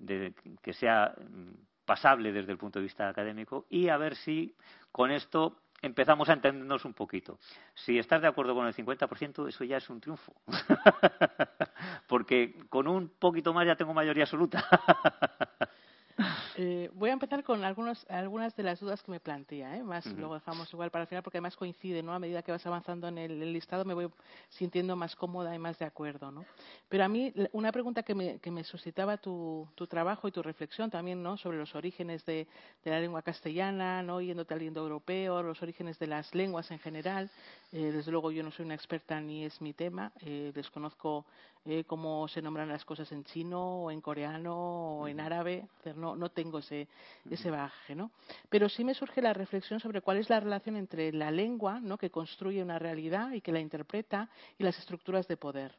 de- 0.00 0.34
que 0.62 0.72
sea 0.72 1.14
mm, 1.18 1.84
pasable 1.84 2.32
desde 2.32 2.52
el 2.52 2.58
punto 2.58 2.78
de 2.78 2.84
vista 2.84 3.08
académico 3.08 3.66
y 3.70 3.88
a 3.88 3.96
ver 3.96 4.16
si 4.16 4.54
con 4.92 5.10
esto 5.10 5.60
empezamos 5.82 6.28
a 6.28 6.34
entendernos 6.34 6.84
un 6.84 6.92
poquito. 6.94 7.38
Si 7.74 7.98
estás 7.98 8.20
de 8.20 8.28
acuerdo 8.28 8.54
con 8.54 8.66
el 8.66 8.74
50%, 8.74 9.48
eso 9.48 9.64
ya 9.64 9.78
es 9.78 9.88
un 9.88 10.00
triunfo. 10.00 10.34
Porque 12.06 12.54
con 12.68 12.86
un 12.86 13.08
poquito 13.18 13.54
más 13.54 13.66
ya 13.66 13.76
tengo 13.76 13.94
mayoría 13.94 14.24
absoluta. 14.24 14.64
Eh, 16.62 16.90
voy 16.92 17.08
a 17.08 17.14
empezar 17.14 17.42
con 17.42 17.64
algunos, 17.64 18.04
algunas 18.10 18.54
de 18.54 18.62
las 18.62 18.78
dudas 18.80 19.02
que 19.02 19.10
me 19.10 19.18
plantea, 19.18 19.78
¿eh? 19.78 19.82
más 19.82 20.04
Ujú. 20.04 20.16
luego 20.18 20.34
dejamos 20.34 20.70
igual 20.74 20.90
para 20.90 21.04
el 21.04 21.08
final 21.08 21.22
porque 21.22 21.38
además 21.38 21.56
coincide, 21.56 22.02
¿no? 22.02 22.12
A 22.12 22.18
medida 22.18 22.42
que 22.42 22.52
vas 22.52 22.66
avanzando 22.66 23.08
en 23.08 23.16
el, 23.16 23.42
el 23.42 23.50
listado 23.54 23.86
me 23.86 23.94
voy 23.94 24.10
sintiendo 24.50 24.94
más 24.94 25.16
cómoda 25.16 25.54
y 25.54 25.58
más 25.58 25.78
de 25.78 25.86
acuerdo, 25.86 26.30
¿no? 26.30 26.44
Pero 26.90 27.04
a 27.04 27.08
mí 27.08 27.32
una 27.52 27.72
pregunta 27.72 28.02
que 28.02 28.14
me, 28.14 28.40
que 28.40 28.50
me 28.50 28.62
suscitaba 28.62 29.16
tu, 29.16 29.66
tu 29.74 29.86
trabajo 29.86 30.28
y 30.28 30.32
tu 30.32 30.42
reflexión 30.42 30.90
también, 30.90 31.22
¿no? 31.22 31.38
Sobre 31.38 31.56
los 31.56 31.74
orígenes 31.74 32.26
de, 32.26 32.46
de 32.84 32.90
la 32.90 33.00
lengua 33.00 33.22
castellana, 33.22 34.02
¿no? 34.02 34.20
Yéndote 34.20 34.52
al 34.52 34.60
indoeuropeo, 34.60 35.42
los 35.42 35.62
orígenes 35.62 35.98
de 35.98 36.08
las 36.08 36.34
lenguas 36.34 36.70
en 36.70 36.78
general. 36.78 37.30
Eh, 37.72 37.90
desde 37.90 38.10
luego 38.10 38.32
yo 38.32 38.42
no 38.42 38.50
soy 38.50 38.66
una 38.66 38.74
experta 38.74 39.18
ni 39.18 39.44
es 39.44 39.62
mi 39.62 39.72
tema, 39.72 40.12
eh, 40.20 40.50
desconozco 40.54 41.24
eh, 41.64 41.84
cómo 41.86 42.26
se 42.26 42.42
nombran 42.42 42.68
las 42.68 42.84
cosas 42.84 43.12
en 43.12 43.22
chino 43.24 43.84
o 43.84 43.90
en 43.90 44.00
coreano 44.00 44.98
o 44.98 45.06
en 45.06 45.20
árabe, 45.20 45.68
no, 45.94 46.16
no 46.16 46.30
tengo 46.30 46.49
ese, 46.58 46.88
ese 47.30 47.50
bagaje, 47.50 47.94
¿no? 47.94 48.10
Pero 48.48 48.68
sí 48.68 48.84
me 48.84 48.94
surge 48.94 49.22
la 49.22 49.32
reflexión 49.32 49.80
sobre 49.80 50.00
cuál 50.00 50.18
es 50.18 50.28
la 50.28 50.40
relación 50.40 50.76
entre 50.76 51.12
la 51.12 51.30
lengua, 51.30 51.80
¿no? 51.80 51.98
que 51.98 52.10
construye 52.10 52.62
una 52.62 52.78
realidad 52.78 53.32
y 53.32 53.40
que 53.40 53.52
la 53.52 53.60
interpreta, 53.60 54.28
y 54.58 54.64
las 54.64 54.78
estructuras 54.78 55.28
de 55.28 55.36
poder. 55.36 55.74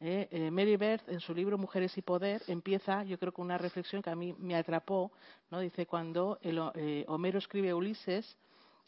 ¿eh? 0.00 0.28
Eh, 0.30 0.50
Mary 0.50 0.76
Bird, 0.76 1.02
en 1.08 1.20
su 1.20 1.34
libro 1.34 1.58
Mujeres 1.58 1.96
y 1.96 2.02
Poder, 2.02 2.42
empieza, 2.46 3.04
yo 3.04 3.18
creo, 3.18 3.32
con 3.32 3.46
una 3.46 3.58
reflexión 3.58 4.02
que 4.02 4.10
a 4.10 4.16
mí 4.16 4.34
me 4.38 4.56
atrapó, 4.56 5.12
¿no? 5.50 5.60
Dice, 5.60 5.86
cuando 5.86 6.38
el, 6.42 6.60
eh, 6.74 7.04
Homero 7.08 7.38
escribe 7.38 7.74
Ulises, 7.74 8.36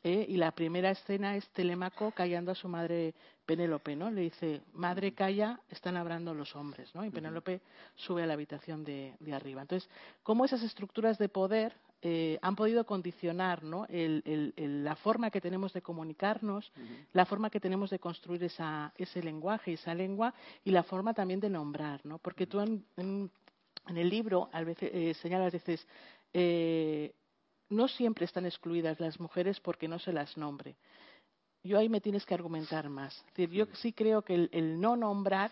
¿eh? 0.04 0.24
y 0.28 0.36
la 0.36 0.52
primera 0.52 0.90
escena 0.90 1.36
es 1.36 1.48
Telémaco 1.50 2.10
callando 2.12 2.52
a 2.52 2.54
su 2.54 2.68
madre 2.68 3.14
Penélope, 3.44 3.94
¿no? 3.96 4.10
Le 4.10 4.22
dice, 4.22 4.60
madre 4.72 5.12
calla, 5.12 5.60
están 5.70 5.96
hablando 5.96 6.34
los 6.34 6.54
hombres, 6.56 6.94
¿no? 6.94 7.04
Y 7.04 7.10
Penélope 7.10 7.60
sube 7.94 8.22
a 8.22 8.26
la 8.26 8.34
habitación 8.34 8.84
de, 8.84 9.14
de 9.20 9.32
arriba. 9.34 9.62
Entonces, 9.62 9.88
cómo 10.22 10.44
esas 10.44 10.62
estructuras 10.62 11.18
de 11.18 11.28
poder 11.28 11.74
eh, 12.02 12.38
han 12.42 12.54
podido 12.56 12.84
condicionar 12.84 13.62
¿no? 13.64 13.86
el, 13.88 14.22
el- 14.26 14.52
el- 14.56 14.84
la 14.84 14.96
forma 14.96 15.30
que 15.30 15.40
tenemos 15.40 15.72
de 15.72 15.80
comunicarnos, 15.82 16.70
la 17.14 17.24
forma 17.24 17.48
que 17.50 17.58
tenemos 17.58 17.88
de 17.90 17.98
construir 17.98 18.44
esa, 18.44 18.92
ese 18.96 19.22
lenguaje, 19.22 19.72
esa 19.72 19.94
lengua 19.94 20.34
y 20.62 20.70
la 20.72 20.82
forma 20.82 21.14
también 21.14 21.40
de 21.40 21.48
nombrar, 21.50 22.04
¿no? 22.04 22.18
Porque 22.18 22.46
tú 22.46 22.60
en, 22.60 22.84
en- 22.96 23.30
en 23.88 23.96
el 23.96 24.10
libro 24.10 24.50
a 24.52 24.62
veces 24.62 24.90
eh, 24.92 25.14
señalas, 25.14 25.52
dices, 25.52 25.86
eh, 26.34 27.12
no 27.68 27.88
siempre 27.88 28.24
están 28.24 28.46
excluidas 28.46 29.00
las 29.00 29.20
mujeres 29.20 29.60
porque 29.60 29.88
no 29.88 29.98
se 29.98 30.12
las 30.12 30.36
nombre. 30.36 30.76
yo 31.62 31.78
ahí 31.78 31.88
me 31.88 32.00
tienes 32.00 32.24
que 32.24 32.34
argumentar 32.34 32.88
más. 32.88 33.16
Es 33.16 33.34
decir, 33.34 33.50
yo 33.50 33.66
sí 33.74 33.92
creo 33.92 34.22
que 34.22 34.34
el, 34.34 34.48
el 34.52 34.80
no 34.80 34.96
nombrar 34.96 35.50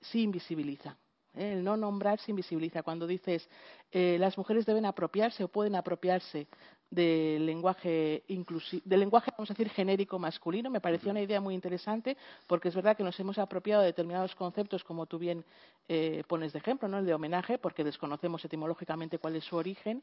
sí 0.00 0.22
invisibiliza. 0.22 0.96
¿eh? 1.34 1.52
El 1.52 1.64
no 1.64 1.76
nombrar 1.76 2.18
se 2.20 2.30
invisibiliza. 2.30 2.82
Cuando 2.82 3.06
dices 3.06 3.48
eh, 3.92 4.16
las 4.18 4.36
mujeres 4.38 4.66
deben 4.66 4.86
apropiarse 4.86 5.44
o 5.44 5.48
pueden 5.48 5.74
apropiarse 5.74 6.46
del 6.90 7.44
lenguaje 7.44 8.22
inclusivo, 8.28 8.82
del 8.84 9.00
lenguaje, 9.00 9.32
vamos 9.36 9.50
a 9.50 9.54
decir, 9.54 9.68
genérico 9.70 10.18
masculino, 10.20 10.70
me 10.70 10.80
pareció 10.80 11.10
una 11.10 11.20
idea 11.20 11.40
muy 11.40 11.54
interesante 11.54 12.16
porque 12.46 12.68
es 12.68 12.74
verdad 12.76 12.96
que 12.96 13.02
nos 13.02 13.18
hemos 13.18 13.38
apropiado 13.38 13.82
de 13.82 13.88
determinados 13.88 14.34
conceptos, 14.36 14.84
como 14.84 15.06
tú 15.06 15.18
bien 15.18 15.44
eh, 15.88 16.22
pones 16.28 16.52
de 16.52 16.60
ejemplo, 16.60 16.88
¿no? 16.88 16.98
el 16.98 17.06
de 17.06 17.14
homenaje, 17.14 17.58
porque 17.58 17.82
desconocemos 17.82 18.44
etimológicamente 18.44 19.18
cuál 19.18 19.34
es 19.36 19.44
su 19.44 19.56
origen. 19.56 20.02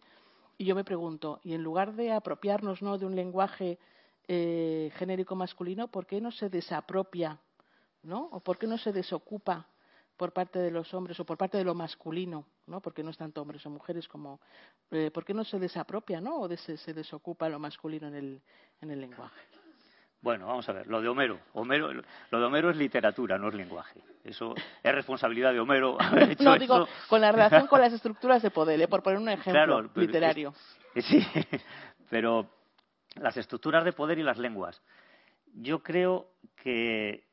Y 0.57 0.65
yo 0.65 0.75
me 0.75 0.83
pregunto, 0.83 1.39
y 1.43 1.53
en 1.53 1.63
lugar 1.63 1.93
de 1.93 2.12
apropiarnos 2.12 2.81
¿no? 2.81 2.98
de 2.98 3.05
un 3.05 3.15
lenguaje 3.15 3.79
eh, 4.27 4.91
genérico 4.95 5.36
masculino, 5.36 5.88
¿por 5.88 6.05
qué 6.05 6.22
no 6.22 6.31
se 6.31 6.50
desapropia, 6.50 7.39
¿no? 8.03 8.29
O 8.31 8.39
por 8.39 8.57
qué 8.57 8.67
no 8.67 8.77
se 8.77 8.91
desocupa 8.91 9.67
por 10.15 10.31
parte 10.31 10.60
de 10.60 10.69
los 10.72 10.93
hombres 10.93 11.19
o 11.19 11.25
por 11.25 11.38
parte 11.38 11.57
de 11.57 11.63
lo 11.63 11.74
masculino, 11.74 12.45
¿no? 12.67 12.79
Porque 12.81 13.03
no 13.03 13.10
es 13.10 13.17
tanto 13.17 13.41
hombres 13.41 13.65
o 13.65 13.69
mujeres 13.69 14.07
como, 14.07 14.39
eh, 14.91 15.10
¿por 15.12 15.25
qué 15.25 15.33
no 15.33 15.43
se 15.43 15.60
desapropia, 15.60 16.22
¿no? 16.22 16.39
O 16.41 16.48
de- 16.48 16.57
se, 16.57 16.77
se 16.77 16.93
desocupa 16.93 17.50
lo 17.50 17.60
masculino 17.60 18.07
en 18.07 18.15
el, 18.15 18.41
en 18.81 18.91
el 18.91 19.01
lenguaje. 19.01 19.41
Bueno, 20.24 20.48
vamos 20.48 20.68
a 20.70 20.72
ver, 20.72 20.88
lo 20.88 21.01
de 21.01 21.10
Homero. 21.10 21.38
Homero. 21.53 21.92
Lo 22.32 22.39
de 22.39 22.46
Homero 22.46 22.70
es 22.72 22.77
literatura, 22.77 23.38
no 23.38 23.50
es 23.50 23.53
lenguaje. 23.56 24.00
Eso 24.24 24.56
es 24.82 24.96
responsabilidad 24.96 25.51
de 25.53 25.60
Homero 25.60 25.98
haber 26.01 26.32
hecho 26.32 26.44
No, 26.46 26.58
digo, 26.58 26.88
con 27.10 27.20
la 27.22 27.32
relación 27.32 27.68
con 27.68 27.82
las 27.82 27.92
estructuras 27.94 28.42
de 28.42 28.50
poder, 28.50 28.82
¿eh? 28.82 28.88
por 28.88 29.03
poner 29.03 29.20
un 29.20 29.27
ejemplo 29.30 29.51
Claro, 29.51 29.89
literario. 29.96 30.53
es- 30.96 31.06
Sí, 31.06 31.20
pero 32.10 32.50
las 33.15 33.36
estructuras 33.38 33.84
de 33.84 33.92
poder 33.94 34.18
y 34.18 34.24
las 34.24 34.38
lenguas. 34.38 34.82
Yo 35.56 35.84
creo 35.84 36.27
que 36.56 37.25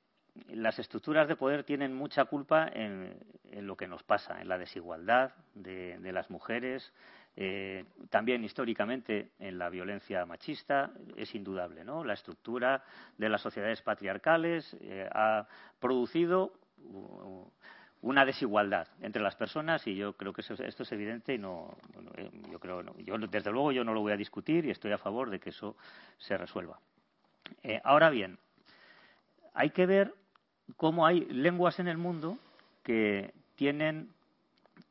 las 0.48 0.78
estructuras 0.78 1.28
de 1.28 1.36
poder 1.36 1.64
tienen 1.64 1.94
mucha 1.94 2.24
culpa 2.24 2.68
en, 2.72 3.16
en 3.52 3.66
lo 3.66 3.76
que 3.76 3.86
nos 3.86 4.02
pasa, 4.02 4.40
en 4.40 4.48
la 4.48 4.58
desigualdad 4.58 5.32
de, 5.54 5.98
de 5.98 6.12
las 6.12 6.28
mujeres, 6.30 6.92
eh, 7.36 7.84
también 8.10 8.44
históricamente 8.44 9.30
en 9.38 9.58
la 9.58 9.68
violencia 9.70 10.26
machista, 10.26 10.90
es 11.16 11.34
indudable, 11.34 11.84
¿no? 11.84 12.04
La 12.04 12.14
estructura 12.14 12.82
de 13.16 13.28
las 13.28 13.40
sociedades 13.40 13.82
patriarcales 13.82 14.76
eh, 14.80 15.08
ha 15.12 15.46
producido 15.78 16.52
una 18.02 18.24
desigualdad 18.24 18.88
entre 19.02 19.22
las 19.22 19.36
personas 19.36 19.86
y 19.86 19.94
yo 19.94 20.14
creo 20.14 20.32
que 20.32 20.40
eso- 20.40 20.54
esto 20.54 20.82
es 20.82 20.92
evidente 20.92 21.34
y 21.34 21.38
no, 21.38 21.76
eh, 22.16 22.30
yo 22.50 22.58
creo 22.58 22.82
no. 22.82 22.96
yo 22.98 23.18
desde 23.18 23.50
luego 23.52 23.72
yo 23.72 23.84
no 23.84 23.92
lo 23.94 24.00
voy 24.00 24.12
a 24.12 24.16
discutir 24.16 24.64
y 24.64 24.70
estoy 24.70 24.92
a 24.92 24.98
favor 24.98 25.30
de 25.30 25.38
que 25.38 25.50
eso 25.50 25.76
se 26.18 26.36
resuelva. 26.36 26.78
Eh, 27.62 27.80
ahora 27.84 28.08
bien, 28.10 28.38
hay 29.54 29.70
que 29.70 29.86
ver 29.86 30.14
cómo 30.76 31.06
hay 31.06 31.20
lenguas 31.26 31.78
en 31.78 31.88
el 31.88 31.98
mundo 31.98 32.38
que 32.82 33.32
tienen 33.56 34.10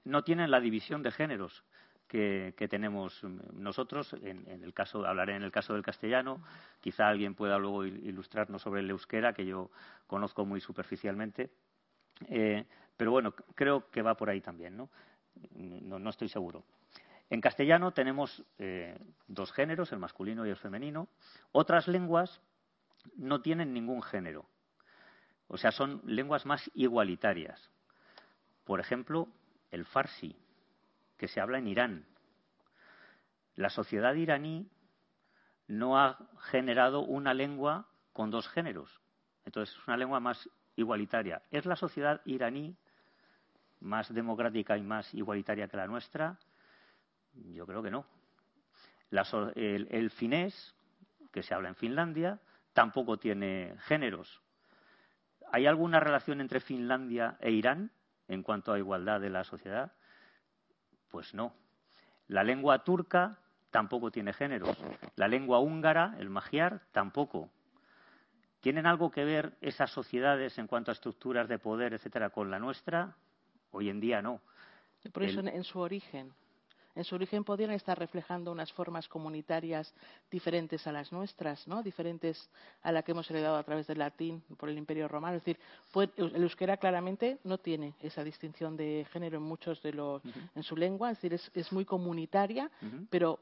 no 0.05 0.23
tienen 0.23 0.51
la 0.51 0.59
división 0.59 1.01
de 1.03 1.11
géneros 1.11 1.63
que, 2.09 2.67
tenemos 2.69 3.23
nosotros. 3.53 4.13
En, 4.21 4.45
en 4.49 4.63
el 4.63 4.73
caso, 4.73 5.05
hablaré 5.05 5.35
en 5.35 5.43
el 5.43 5.51
caso 5.51 5.73
del 5.73 5.83
castellano. 5.83 6.41
Quizá 6.81 7.07
alguien 7.07 7.35
pueda 7.35 7.57
luego 7.57 7.85
il- 7.85 8.05
ilustrarnos 8.05 8.61
sobre 8.61 8.81
el 8.81 8.89
euskera, 8.89 9.31
que 9.33 9.45
yo 9.45 9.71
conozco 10.07 10.45
muy 10.45 10.59
superficialmente. 10.59 11.49
Eh, 12.27 12.65
pero 12.97 13.11
bueno, 13.11 13.31
creo 13.55 13.89
que 13.89 14.01
va 14.01 14.15
por 14.15 14.29
ahí 14.29 14.41
también, 14.41 14.75
¿no? 14.75 14.89
No, 15.55 15.99
no 15.99 16.09
estoy 16.09 16.27
seguro. 16.27 16.65
En 17.29 17.39
castellano 17.39 17.91
tenemos 17.93 18.43
eh, 18.57 18.97
dos 19.27 19.53
géneros, 19.53 19.91
el 19.93 19.99
masculino 19.99 20.45
y 20.45 20.49
el 20.49 20.57
femenino. 20.57 21.07
Otras 21.53 21.87
lenguas 21.87 22.41
no 23.15 23.41
tienen 23.41 23.73
ningún 23.73 24.01
género. 24.01 24.45
O 25.47 25.57
sea, 25.57 25.71
son 25.71 26.01
lenguas 26.05 26.45
más 26.45 26.69
igualitarias. 26.73 27.69
Por 28.65 28.79
ejemplo, 28.79 29.27
el 29.71 29.85
farsi, 29.85 30.35
que 31.19 31.27
se 31.27 31.41
habla 31.41 31.59
en 31.59 31.67
Irán. 31.67 32.05
La 33.55 33.69
sociedad 33.69 34.15
iraní 34.15 34.71
no 35.67 35.99
ha 35.99 36.17
generado 36.39 37.01
una 37.01 37.33
lengua 37.33 37.87
con 38.13 38.31
dos 38.31 38.47
géneros. 38.47 39.01
Entonces, 39.45 39.75
es 39.75 39.87
una 39.87 39.97
lengua 39.97 40.19
más 40.19 40.49
igualitaria. 40.77 41.43
¿Es 41.51 41.65
la 41.65 41.75
sociedad 41.75 42.21
iraní 42.25 42.75
más 43.81 44.11
democrática 44.13 44.77
y 44.77 44.81
más 44.81 45.13
igualitaria 45.13 45.67
que 45.67 45.77
la 45.77 45.87
nuestra? 45.87 46.39
Yo 47.33 47.67
creo 47.67 47.83
que 47.83 47.91
no. 47.91 48.05
El 49.55 50.09
finés, 50.11 50.73
que 51.31 51.43
se 51.43 51.53
habla 51.53 51.69
en 51.69 51.75
Finlandia, 51.75 52.39
tampoco 52.73 53.17
tiene 53.17 53.75
géneros. 53.87 54.41
¿Hay 55.51 55.65
alguna 55.65 55.99
relación 55.99 56.39
entre 56.39 56.61
Finlandia 56.61 57.37
e 57.41 57.51
Irán 57.51 57.91
en 58.27 58.41
cuanto 58.41 58.71
a 58.71 58.79
igualdad 58.79 59.19
de 59.19 59.29
la 59.29 59.43
sociedad? 59.43 59.91
Pues 61.09 61.33
no. 61.33 61.53
La 62.27 62.43
lengua 62.43 62.83
turca 62.83 63.37
tampoco 63.71 64.11
tiene 64.11 64.33
géneros. 64.33 64.77
La 65.15 65.27
lengua 65.27 65.59
húngara, 65.59 66.15
el 66.19 66.29
magiar, 66.29 66.81
tampoco. 66.91 67.49
¿Tienen 68.61 68.85
algo 68.85 69.09
que 69.09 69.23
ver 69.23 69.53
esas 69.61 69.89
sociedades 69.91 70.57
en 70.57 70.67
cuanto 70.67 70.91
a 70.91 70.93
estructuras 70.93 71.47
de 71.47 71.59
poder, 71.59 71.93
etcétera, 71.93 72.29
con 72.29 72.51
la 72.51 72.59
nuestra? 72.59 73.15
Hoy 73.71 73.89
en 73.89 73.99
día 73.99 74.21
no. 74.21 74.41
Por 75.13 75.23
eso, 75.23 75.39
El- 75.39 75.47
en, 75.47 75.55
en 75.55 75.63
su 75.63 75.79
origen, 75.79 76.33
en 76.99 77.05
su 77.05 77.15
origen 77.15 77.45
podrían 77.45 77.71
estar 77.71 77.97
reflejando 77.97 78.51
unas 78.51 78.73
formas 78.73 79.07
comunitarias 79.07 79.93
diferentes 80.29 80.85
a 80.85 80.91
las 80.91 81.13
nuestras, 81.13 81.65
¿no? 81.65 81.81
Diferentes 81.81 82.49
a 82.81 82.91
la 82.91 83.03
que 83.03 83.13
hemos 83.13 83.31
heredado 83.31 83.55
a 83.55 83.63
través 83.63 83.87
del 83.87 83.99
latín 83.99 84.43
por 84.57 84.67
el 84.67 84.77
Imperio 84.77 85.07
Romano. 85.07 85.37
Es 85.37 85.45
decir, 85.45 85.57
el 86.17 86.43
euskera 86.43 86.75
claramente 86.75 87.39
no 87.45 87.57
tiene 87.57 87.95
esa 88.01 88.21
distinción 88.21 88.75
de 88.75 89.07
género 89.13 89.37
en 89.37 89.43
muchos 89.43 89.81
de 89.81 89.93
los, 89.93 90.21
en 90.53 90.61
su 90.61 90.75
lengua. 90.75 91.11
Es 91.11 91.19
decir, 91.19 91.35
es, 91.35 91.49
es 91.53 91.71
muy 91.71 91.85
comunitaria, 91.85 92.69
pero 93.09 93.39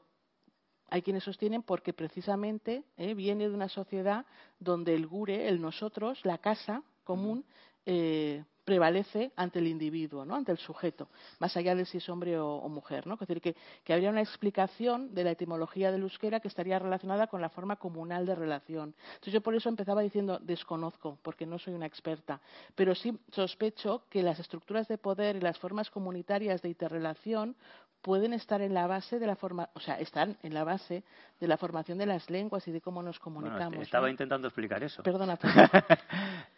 hay 0.88 1.02
quienes 1.02 1.24
sostienen 1.24 1.64
porque 1.64 1.92
precisamente 1.92 2.84
eh, 2.96 3.14
viene 3.14 3.48
de 3.48 3.54
una 3.56 3.68
sociedad 3.68 4.24
donde 4.60 4.94
el 4.94 5.08
gure, 5.08 5.48
el 5.48 5.60
nosotros, 5.60 6.20
la 6.22 6.38
casa 6.38 6.84
común, 7.02 7.44
eh, 7.86 8.44
prevalece 8.68 9.32
ante 9.34 9.60
el 9.60 9.66
individuo, 9.66 10.26
¿no? 10.26 10.34
ante 10.34 10.52
el 10.52 10.58
sujeto, 10.58 11.08
más 11.38 11.56
allá 11.56 11.74
de 11.74 11.86
si 11.86 11.96
es 11.96 12.08
hombre 12.10 12.38
o, 12.38 12.68
mujer. 12.68 13.06
¿no? 13.06 13.14
Es 13.14 13.20
decir, 13.20 13.40
que, 13.40 13.56
que 13.82 13.94
habría 13.94 14.10
una 14.10 14.20
explicación 14.20 15.14
de 15.14 15.24
la 15.24 15.30
etimología 15.30 15.90
del 15.90 16.02
euskera 16.02 16.40
que 16.40 16.48
estaría 16.48 16.78
relacionada 16.78 17.28
con 17.28 17.40
la 17.40 17.48
forma 17.48 17.76
comunal 17.76 18.26
de 18.26 18.34
relación. 18.34 18.94
Entonces 19.14 19.32
yo 19.32 19.40
por 19.40 19.54
eso 19.54 19.70
empezaba 19.70 20.02
diciendo 20.02 20.38
desconozco, 20.42 21.16
porque 21.22 21.46
no 21.46 21.58
soy 21.58 21.72
una 21.72 21.86
experta, 21.86 22.42
pero 22.74 22.94
sí 22.94 23.18
sospecho 23.32 24.02
que 24.10 24.22
las 24.22 24.38
estructuras 24.38 24.86
de 24.86 24.98
poder 24.98 25.36
y 25.36 25.40
las 25.40 25.58
formas 25.58 25.88
comunitarias 25.88 26.60
de 26.60 26.68
interrelación 26.68 27.56
pueden 28.02 28.32
estar 28.32 28.60
en 28.62 28.74
la 28.74 28.86
base 28.86 29.18
de 29.18 29.26
la 29.26 29.36
forma, 29.36 29.68
o 29.74 29.80
sea, 29.80 29.98
están 29.98 30.36
en 30.42 30.54
la 30.54 30.64
base 30.64 31.04
de 31.40 31.48
la 31.48 31.56
formación 31.56 31.98
de 31.98 32.06
las 32.06 32.30
lenguas 32.30 32.66
y 32.68 32.72
de 32.72 32.80
cómo 32.80 33.02
nos 33.02 33.18
Bueno, 33.20 33.40
comunicamos. 33.40 33.82
estaba 33.82 34.06
¿no? 34.06 34.10
intentando 34.10 34.48
explicar 34.48 34.82
eso. 34.82 35.02
Perdona, 35.02 35.36
perdona. 35.36 35.70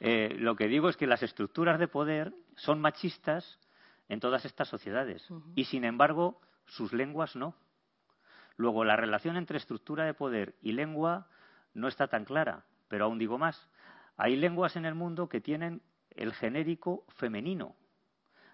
Eh, 0.00 0.36
lo 0.38 0.56
que 0.56 0.68
digo 0.68 0.88
es 0.88 0.96
que 0.96 1.06
las 1.06 1.22
estructuras 1.22 1.78
de 1.78 1.88
poder 1.88 2.32
son 2.56 2.80
machistas 2.80 3.58
en 4.08 4.20
todas 4.20 4.44
estas 4.44 4.68
sociedades 4.68 5.26
y, 5.54 5.64
sin 5.64 5.84
embargo, 5.84 6.40
sus 6.66 6.92
lenguas 6.92 7.36
no. 7.36 7.54
Luego, 8.56 8.84
la 8.84 8.96
relación 8.96 9.36
entre 9.36 9.56
estructura 9.58 10.04
de 10.04 10.14
poder 10.14 10.54
y 10.62 10.72
lengua 10.72 11.26
no 11.74 11.88
está 11.88 12.08
tan 12.08 12.24
clara, 12.24 12.64
pero 12.88 13.04
aún 13.06 13.18
digo 13.18 13.38
más. 13.38 13.68
Hay 14.16 14.36
lenguas 14.36 14.76
en 14.76 14.84
el 14.84 14.94
mundo 14.94 15.28
que 15.28 15.40
tienen 15.40 15.80
el 16.10 16.32
genérico 16.34 17.04
femenino. 17.16 17.74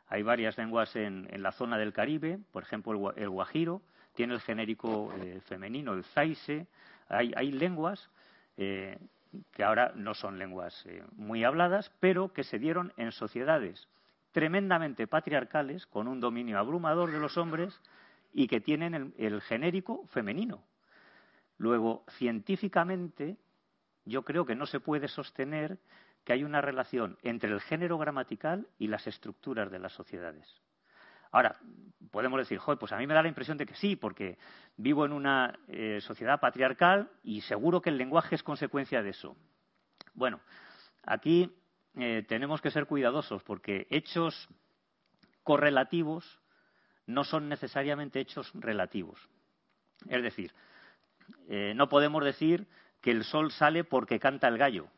Hay 0.09 0.23
varias 0.23 0.57
lenguas 0.57 0.95
en, 0.97 1.27
en 1.31 1.43
la 1.43 1.53
zona 1.53 1.79
del 1.79 1.93
Caribe, 1.93 2.39
por 2.53 2.63
ejemplo, 2.63 2.93
el, 2.93 2.99
gua- 2.99 3.15
el 3.17 3.29
guajiro 3.29 3.83
tiene 4.15 4.35
el 4.35 4.41
genérico 4.41 5.13
eh, 5.21 5.41
femenino, 5.47 5.93
el 5.93 6.05
zaise. 6.05 6.67
Hay, 7.09 7.53
lenguas 7.53 8.09
eh, 8.57 8.99
que 9.53 9.63
ahora 9.65 9.93
no 9.95 10.15
son 10.15 10.39
lenguas 10.39 10.85
eh, 10.87 11.03
muy 11.17 11.45
habladas, 11.45 11.93
pero 12.01 12.33
que 12.33 12.45
se 12.45 12.59
dieron 12.59 12.93
en 12.97 13.13
sociedades 13.13 13.89
tremendamente 14.33 15.07
patriarcales, 15.07 15.87
con 15.87 16.09
un 16.09 16.21
dominio 16.21 16.59
abrumador 16.59 17.11
de 17.11 17.19
los 17.19 17.37
hombres 17.37 17.81
y 18.33 18.49
que 18.49 18.61
tienen 18.61 19.15
el 19.17 19.41
genérico 19.41 20.07
femenino. 20.09 20.63
Luego, 21.59 22.05
científicamente, 22.11 23.37
yo 24.05 24.23
creo 24.23 24.45
que 24.45 24.55
no 24.55 24.67
se 24.67 24.79
puede 24.81 25.09
sostener 25.09 25.79
que 26.27 26.33
hay 26.33 26.43
una 26.43 26.61
relación 26.61 27.17
entre 27.23 27.53
el 27.53 27.61
género 27.61 27.99
gramatical 27.99 28.67
y 28.79 28.89
las 28.89 29.07
estructuras 29.07 29.71
de 29.71 29.79
las 29.79 29.93
sociedades. 29.93 30.61
Ahora, 31.31 31.57
podemos 32.11 32.41
decir, 32.41 32.61
pues 32.81 32.93
a 32.93 32.97
mí 32.97 33.07
me 33.07 33.15
da 33.15 33.23
la 33.23 33.29
impresión 33.29 33.57
de 33.57 33.65
que 33.65 33.77
sí, 33.77 33.95
porque 33.95 34.37
vivo 34.77 35.07
en 35.07 35.13
una 35.13 35.57
eh, 35.69 36.01
sociedad 36.01 36.41
patriarcal 36.41 37.09
y 37.23 37.43
seguro 37.43 37.81
que 37.81 37.91
el 37.91 37.97
lenguaje 37.97 38.35
es 38.35 38.43
consecuencia 38.43 39.05
de 39.05 39.11
eso. 39.11 39.37
Bueno, 40.15 40.41
aquí 41.05 41.55
eh, 41.95 42.25
tenemos 42.27 42.61
que 42.61 42.73
ser 42.73 42.87
cuidadosos 42.87 43.45
porque 43.45 43.87
hechos 43.91 44.49
correlativos 45.45 46.41
no 47.07 47.23
son 47.23 47.49
necesariamente 47.49 48.19
hechos 48.19 48.51
relativos. 48.53 49.21
Es 50.09 50.23
decir, 50.25 50.53
eh, 51.49 51.73
no 51.77 51.89
podemos 51.89 52.25
decir 52.25 52.67
que 53.01 53.13
el 53.13 53.23
sol 53.23 53.53
sale 53.53 53.85
porque 53.85 54.19
canta 54.19 54.49
el 54.49 54.59
gallo. 54.59 54.89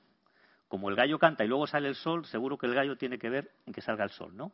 Como 0.68 0.90
el 0.90 0.96
gallo 0.96 1.18
canta 1.18 1.44
y 1.44 1.48
luego 1.48 1.66
sale 1.66 1.88
el 1.88 1.94
sol, 1.94 2.26
seguro 2.26 2.58
que 2.58 2.66
el 2.66 2.74
gallo 2.74 2.96
tiene 2.96 3.18
que 3.18 3.30
ver 3.30 3.50
en 3.66 3.72
que 3.72 3.80
salga 3.80 4.04
el 4.04 4.10
sol, 4.10 4.36
¿no? 4.36 4.52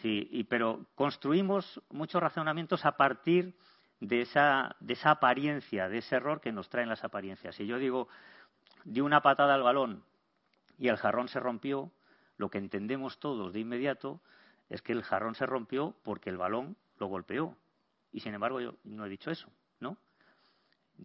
Sí, 0.00 0.28
y, 0.32 0.44
pero 0.44 0.86
construimos 0.94 1.80
muchos 1.90 2.22
razonamientos 2.22 2.84
a 2.86 2.96
partir 2.96 3.54
de 4.00 4.22
esa, 4.22 4.74
de 4.80 4.94
esa 4.94 5.10
apariencia, 5.10 5.88
de 5.88 5.98
ese 5.98 6.16
error 6.16 6.40
que 6.40 6.52
nos 6.52 6.68
traen 6.68 6.88
las 6.88 7.04
apariencias. 7.04 7.54
Si 7.54 7.66
yo 7.66 7.78
digo, 7.78 8.08
di 8.84 9.00
una 9.00 9.20
patada 9.20 9.54
al 9.54 9.62
balón 9.62 10.02
y 10.78 10.88
el 10.88 10.96
jarrón 10.96 11.28
se 11.28 11.38
rompió, 11.38 11.92
lo 12.36 12.48
que 12.48 12.58
entendemos 12.58 13.20
todos 13.20 13.52
de 13.52 13.60
inmediato 13.60 14.20
es 14.68 14.82
que 14.82 14.92
el 14.92 15.02
jarrón 15.02 15.34
se 15.34 15.46
rompió 15.46 15.94
porque 16.02 16.30
el 16.30 16.38
balón 16.38 16.76
lo 16.98 17.06
golpeó. 17.06 17.56
Y 18.10 18.20
sin 18.20 18.34
embargo 18.34 18.60
yo 18.60 18.74
no 18.84 19.06
he 19.06 19.08
dicho 19.08 19.30
eso. 19.30 19.48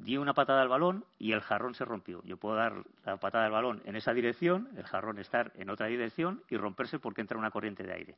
Di 0.03 0.17
una 0.17 0.33
patada 0.33 0.61
al 0.61 0.69
balón 0.69 1.05
y 1.17 1.31
el 1.31 1.41
jarrón 1.41 1.73
se 1.73 1.83
rompió. 1.83 2.21
Yo 2.23 2.37
puedo 2.37 2.55
dar 2.55 2.83
la 3.05 3.17
patada 3.17 3.45
al 3.45 3.51
balón 3.51 3.81
en 3.85 3.95
esa 3.95 4.13
dirección, 4.13 4.69
el 4.77 4.83
jarrón 4.83 5.17
estar 5.17 5.51
en 5.55 5.69
otra 5.69 5.87
dirección 5.87 6.43
y 6.49 6.57
romperse 6.57 6.99
porque 6.99 7.21
entra 7.21 7.37
una 7.37 7.51
corriente 7.51 7.83
de 7.83 7.93
aire. 7.93 8.15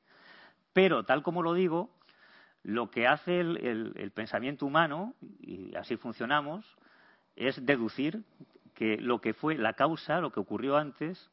Pero, 0.73 1.03
tal 1.03 1.23
como 1.23 1.41
lo 1.41 1.53
digo, 1.53 1.89
lo 2.63 2.91
que 2.91 3.07
hace 3.07 3.39
el, 3.39 4.11
pensamiento 4.13 4.65
humano, 4.65 5.13
y 5.39 5.75
así 5.75 5.95
funcionamos, 5.95 6.65
es 7.35 7.65
deducir 7.65 8.23
que 8.75 8.97
lo 8.97 9.21
que 9.21 9.33
fue 9.33 9.57
la 9.57 9.73
causa, 9.73 10.19
lo 10.19 10.31
que 10.31 10.39
ocurrió 10.39 10.77
antes, 10.77 11.31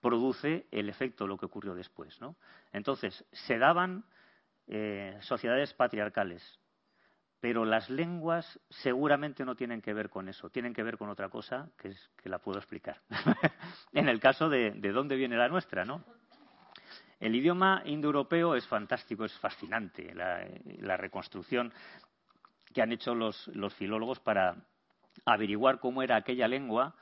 produce 0.00 0.66
el 0.70 0.88
efecto, 0.88 1.26
lo 1.26 1.36
que 1.36 1.46
ocurrió 1.46 1.74
después. 1.74 2.18
Entonces, 2.72 3.24
se 3.32 3.58
daban 3.58 4.04
eh, 4.66 5.16
sociedades 5.20 5.74
patriarcales, 5.74 6.58
pero 7.42 7.64
las 7.64 7.90
lenguas 7.90 8.60
seguramente 8.70 9.44
no 9.44 9.56
tienen 9.56 9.82
que 9.82 9.92
ver 9.92 10.10
con 10.10 10.28
eso, 10.28 10.48
tienen 10.50 10.72
que 10.72 10.84
ver 10.84 10.96
con 10.96 11.10
otra 11.10 11.28
cosa 11.28 11.68
que, 11.76 11.88
es, 11.88 12.10
que 12.22 12.28
la 12.28 12.38
puedo 12.38 12.58
explicar. 12.58 13.00
en 13.92 14.08
el 14.08 14.20
caso 14.20 14.48
de, 14.48 14.70
de 14.70 14.92
dónde 14.92 15.16
viene 15.16 15.36
la 15.36 15.48
nuestra, 15.48 15.84
¿no? 15.84 16.04
El 17.18 17.34
idioma 17.34 17.82
indoeuropeo 17.84 18.54
es 18.54 18.64
fantástico, 18.68 19.24
es 19.24 19.36
fascinante, 19.40 20.14
la, 20.14 20.46
la 20.82 20.96
reconstrucción 20.96 21.72
que 22.72 22.80
han 22.80 22.92
hecho 22.92 23.12
los, 23.12 23.48
los 23.48 23.74
filólogos 23.74 24.20
para 24.20 24.54
averiguar 25.24 25.80
cómo 25.80 26.04
era 26.04 26.14
aquella 26.14 26.46
lengua 26.46 26.94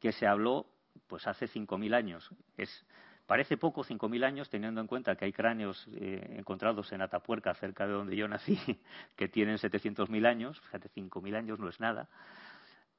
que 0.00 0.12
se 0.12 0.26
habló 0.26 0.64
pues 1.08 1.26
hace 1.26 1.46
5.000 1.46 1.94
años. 1.94 2.30
Es, 2.56 2.86
parece 3.26 3.56
poco 3.56 3.82
5.000 3.82 4.24
años 4.24 4.50
teniendo 4.50 4.80
en 4.80 4.86
cuenta 4.86 5.16
que 5.16 5.24
hay 5.24 5.32
cráneos 5.32 5.86
eh, 5.92 6.36
encontrados 6.38 6.92
en 6.92 7.02
Atapuerca, 7.02 7.54
cerca 7.54 7.86
de 7.86 7.92
donde 7.92 8.16
yo 8.16 8.28
nací, 8.28 8.58
que 9.16 9.28
tienen 9.28 9.56
700.000 9.56 10.26
años. 10.26 10.60
Fíjate, 10.60 10.90
5.000 10.90 11.36
años 11.36 11.58
no 11.58 11.68
es 11.68 11.80
nada. 11.80 12.08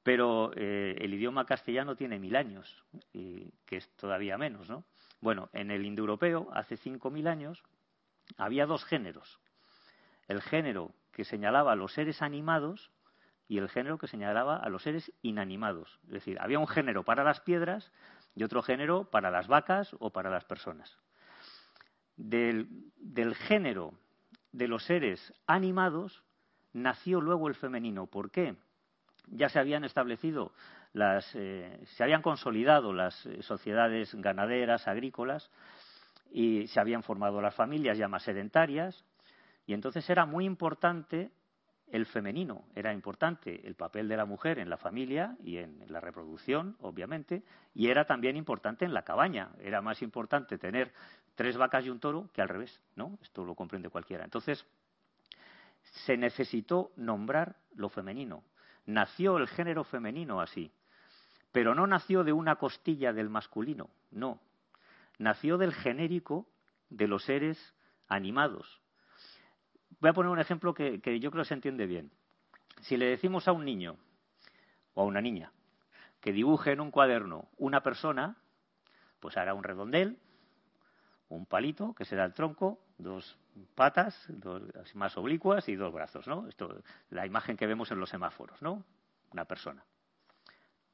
Pero 0.02 0.52
eh, 0.54 0.96
el 1.00 1.14
idioma 1.14 1.46
castellano 1.46 1.96
tiene 1.96 2.20
mil 2.20 2.36
años, 2.36 2.84
y, 3.12 3.50
que 3.64 3.78
es 3.78 3.90
todavía 3.96 4.38
menos, 4.38 4.70
¿no? 4.70 4.84
Bueno, 5.20 5.48
en 5.52 5.72
el 5.72 5.84
indoeuropeo, 5.84 6.48
hace 6.52 6.76
5.000 6.76 7.26
años, 7.26 7.64
había 8.36 8.66
dos 8.66 8.84
géneros. 8.84 9.40
El 10.28 10.42
género 10.42 10.92
que 11.10 11.24
señalaba 11.24 11.72
a 11.72 11.76
los 11.76 11.92
seres 11.92 12.22
animados 12.22 12.92
y 13.48 13.58
el 13.58 13.68
género 13.68 13.98
que 13.98 14.06
señalaba 14.06 14.56
a 14.56 14.68
los 14.68 14.82
seres 14.82 15.12
inanimados. 15.22 15.98
Es 16.04 16.12
decir, 16.12 16.38
había 16.40 16.58
un 16.58 16.68
género 16.68 17.04
para 17.04 17.24
las 17.24 17.40
piedras 17.40 17.92
y 18.36 18.44
otro 18.44 18.62
género 18.62 19.04
para 19.10 19.30
las 19.30 19.48
vacas 19.48 19.96
o 19.98 20.10
para 20.10 20.30
las 20.30 20.44
personas. 20.44 20.96
Del, 22.16 22.68
género 23.48 23.94
de 24.52 24.68
los 24.68 24.84
seres 24.84 25.34
animados 25.46 26.22
nació 26.72 27.20
luego 27.20 27.48
el 27.48 27.54
femenino. 27.54 28.06
¿Por 28.06 28.30
qué? 28.30 28.54
Ya 29.28 29.48
se 29.48 29.58
habían 29.58 29.84
establecido 29.84 30.52
las, 30.92 31.28
eh, 31.34 31.80
se 31.96 32.04
habían 32.04 32.22
consolidado 32.22 32.92
las 32.92 33.26
eh, 33.26 33.42
sociedades 33.42 34.14
ganaderas, 34.14 34.86
agrícolas, 34.86 35.50
y 36.30 36.66
se 36.68 36.78
habían 36.78 37.02
formado 37.02 37.40
las 37.40 37.54
familias 37.54 37.98
ya 37.98 38.08
más 38.08 38.22
sedentarias, 38.22 39.04
y 39.66 39.72
entonces 39.72 40.08
era 40.10 40.26
muy 40.26 40.44
importante 40.44 41.30
el 41.90 42.06
femenino, 42.06 42.64
era 42.74 42.92
importante 42.92 43.66
el 43.66 43.74
papel 43.74 44.08
de 44.08 44.16
la 44.16 44.24
mujer 44.24 44.58
en 44.58 44.68
la 44.68 44.76
familia 44.76 45.36
y 45.42 45.58
en 45.58 45.84
la 45.88 46.00
reproducción, 46.00 46.76
obviamente, 46.80 47.44
y 47.74 47.88
era 47.88 48.04
también 48.04 48.36
importante 48.36 48.84
en 48.84 48.92
la 48.92 49.02
cabaña. 49.02 49.50
Era 49.60 49.80
más 49.80 50.02
importante 50.02 50.58
tener 50.58 50.92
tres 51.36 51.56
vacas 51.56 51.84
y 51.84 51.90
un 51.90 52.00
toro 52.00 52.28
que 52.32 52.42
al 52.42 52.48
revés, 52.48 52.80
¿no? 52.96 53.18
Esto 53.22 53.44
lo 53.44 53.54
comprende 53.54 53.88
cualquiera. 53.88 54.24
Entonces, 54.24 54.66
se 56.04 56.16
necesitó 56.16 56.90
nombrar 56.96 57.56
lo 57.74 57.88
femenino. 57.88 58.42
Nació 58.86 59.36
el 59.38 59.48
género 59.48 59.84
femenino 59.84 60.40
así, 60.40 60.72
pero 61.52 61.74
no 61.74 61.86
nació 61.86 62.24
de 62.24 62.32
una 62.32 62.56
costilla 62.56 63.12
del 63.12 63.30
masculino, 63.30 63.90
no. 64.10 64.40
Nació 65.18 65.56
del 65.56 65.72
genérico 65.72 66.46
de 66.90 67.08
los 67.08 67.24
seres 67.24 67.74
animados. 68.08 68.80
Voy 70.00 70.10
a 70.10 70.12
poner 70.12 70.30
un 70.30 70.38
ejemplo 70.38 70.74
que, 70.74 71.00
yo 71.20 71.30
creo 71.30 71.42
que 71.42 71.48
se 71.48 71.54
entiende 71.54 71.86
bien. 71.86 72.10
Si 72.82 72.96
le 72.96 73.06
decimos 73.06 73.48
a 73.48 73.52
un 73.52 73.64
niño 73.64 73.96
o 74.94 75.02
a 75.02 75.04
una 75.04 75.20
niña 75.20 75.52
que 76.20 76.32
dibuje 76.32 76.72
en 76.72 76.80
un 76.80 76.90
cuaderno 76.90 77.48
una 77.56 77.82
persona, 77.82 78.36
pues 79.20 79.36
hará 79.36 79.54
un 79.54 79.64
redondel, 79.64 80.18
un 81.28 81.46
palito, 81.46 81.94
que 81.94 82.04
será 82.04 82.24
el 82.24 82.34
tronco, 82.34 82.78
dos 82.98 83.38
patas, 83.74 84.26
dos 84.28 84.62
más 84.94 85.16
oblicuas 85.16 85.68
y 85.68 85.76
dos 85.76 85.92
brazos, 85.92 86.26
¿no? 86.26 86.46
Esto, 86.48 86.82
la 87.10 87.26
imagen 87.26 87.56
que 87.56 87.66
vemos 87.66 87.90
en 87.90 87.98
los 87.98 88.10
semáforos, 88.10 88.60
¿no? 88.62 88.84
Una 89.32 89.44
persona. 89.44 89.84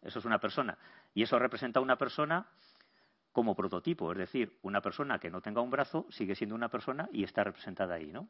Eso 0.01 0.19
es 0.19 0.25
una 0.25 0.39
persona. 0.39 0.79
Y 1.15 1.23
eso 1.23 1.39
representa 1.39 1.81
una 1.81 1.97
persona 1.97 2.47
como 3.33 3.55
prototipo, 3.55 4.13
es 4.13 4.19
decir, 4.19 4.59
una 4.63 4.81
persona 4.81 5.19
que 5.19 5.31
no 5.31 5.41
tenga 5.41 5.61
un 5.61 5.71
brazo 5.71 6.07
sigue 6.11 6.35
siendo 6.35 6.55
una 6.55 6.69
persona 6.69 7.09
y 7.13 7.25
está 7.25 7.45
representada 7.45 7.95
ahí, 7.95 8.13
¿no? 8.13 8.29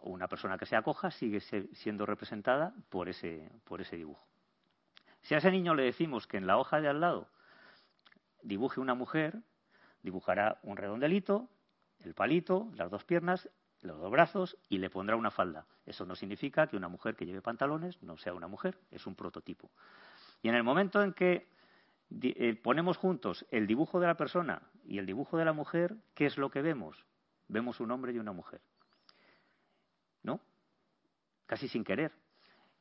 O 0.00 0.10
una 0.10 0.28
persona 0.28 0.58
que 0.58 0.66
se 0.66 0.76
acoja 0.76 1.10
sigue 1.10 1.40
siendo 1.40 2.06
representada 2.06 2.74
por 2.90 3.08
ese, 3.08 3.50
por 3.64 3.80
ese 3.80 3.96
dibujo. 3.96 4.26
Si 5.22 5.34
a 5.34 5.38
ese 5.38 5.50
niño 5.50 5.74
le 5.74 5.84
decimos 5.84 6.26
que 6.26 6.36
en 6.36 6.46
la 6.46 6.58
hoja 6.58 6.80
de 6.80 6.88
al 6.88 7.00
lado 7.00 7.28
dibuje 8.42 8.80
una 8.80 8.94
mujer, 8.94 9.40
dibujará 10.02 10.58
un 10.62 10.76
redondelito, 10.76 11.48
el 12.00 12.14
palito, 12.14 12.70
las 12.74 12.90
dos 12.90 13.04
piernas, 13.04 13.48
los 13.80 13.98
dos 13.98 14.10
brazos 14.10 14.56
y 14.68 14.78
le 14.78 14.90
pondrá 14.90 15.16
una 15.16 15.30
falda. 15.30 15.66
Eso 15.86 16.04
no 16.04 16.14
significa 16.14 16.66
que 16.66 16.76
una 16.76 16.88
mujer 16.88 17.16
que 17.16 17.26
lleve 17.26 17.40
pantalones 17.42 18.02
no 18.02 18.16
sea 18.16 18.34
una 18.34 18.48
mujer, 18.48 18.78
es 18.90 19.06
un 19.06 19.14
prototipo. 19.14 19.70
Y 20.42 20.48
en 20.48 20.54
el 20.54 20.62
momento 20.62 21.02
en 21.02 21.12
que 21.12 21.46
eh, 22.22 22.54
ponemos 22.62 22.96
juntos 22.96 23.46
el 23.50 23.66
dibujo 23.66 24.00
de 24.00 24.06
la 24.06 24.16
persona 24.16 24.62
y 24.84 24.98
el 24.98 25.06
dibujo 25.06 25.38
de 25.38 25.44
la 25.44 25.52
mujer, 25.52 25.96
¿qué 26.14 26.26
es 26.26 26.38
lo 26.38 26.50
que 26.50 26.62
vemos? 26.62 27.04
Vemos 27.48 27.80
un 27.80 27.90
hombre 27.90 28.12
y 28.12 28.18
una 28.18 28.32
mujer. 28.32 28.60
¿No? 30.24 30.40
Casi 31.46 31.68
sin 31.68 31.84
querer. 31.84 32.10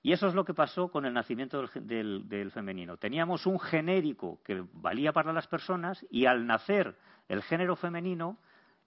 Y 0.01 0.11
eso 0.11 0.27
es 0.27 0.33
lo 0.33 0.43
que 0.43 0.53
pasó 0.53 0.89
con 0.89 1.05
el 1.05 1.13
nacimiento 1.13 1.61
del, 1.61 1.87
del- 1.87 2.27
del 2.27 2.51
femenino. 2.51 2.97
Teníamos 2.97 3.45
un 3.45 3.59
genérico 3.59 4.41
que 4.43 4.65
valía 4.73 5.13
para 5.13 5.31
las 5.31 5.47
personas 5.47 6.05
y 6.09 6.25
al 6.25 6.45
nacer 6.47 6.97
el 7.29 7.41
género 7.43 7.75
femenino, 7.75 8.37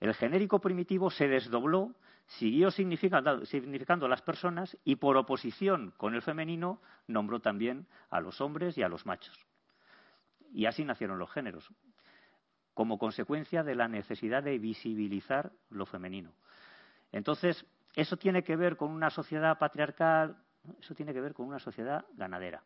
el 0.01 0.13
genérico 0.15 0.61
primitivo 0.61 1.11
se 1.11 1.27
desdobló, 1.27 1.95
siguió 2.27 2.71
significando, 2.71 3.47
significando 3.47 4.09
las 4.09 4.21
personas 4.21 4.77
y 4.85 4.97
por 4.97 5.17
oposición 5.17 5.93
con 5.97 6.15
el 6.15 6.21
femenino 6.21 6.83
nombró 7.07 7.41
también 7.41 7.87
a 8.11 8.21
los 8.21 8.41
hombres 8.43 8.77
y 8.77 8.83
a 8.83 8.89
los 8.89 9.07
machos. 9.07 9.39
Y 10.53 10.67
así 10.67 10.85
nacieron 10.85 11.19
los 11.19 11.31
géneros, 11.31 11.67
como 12.75 12.99
consecuencia 12.99 13.63
de 13.63 13.75
la 13.75 13.89
necesidad 13.89 14.43
de 14.43 14.59
visibilizar 14.59 15.51
lo 15.71 15.87
femenino. 15.87 16.33
Entonces, 17.11 17.65
eso 17.97 18.17
tiene 18.19 18.45
que 18.45 18.57
ver 18.57 18.77
con 18.77 18.91
una 18.91 19.11
sociedad 19.11 19.59
patriarcal, 19.59 20.37
eso 20.81 20.95
tiene 20.95 21.15
que 21.15 21.21
ver 21.21 21.33
con 21.33 21.47
una 21.47 21.59
sociedad 21.59 22.05
ganadera. 22.15 22.63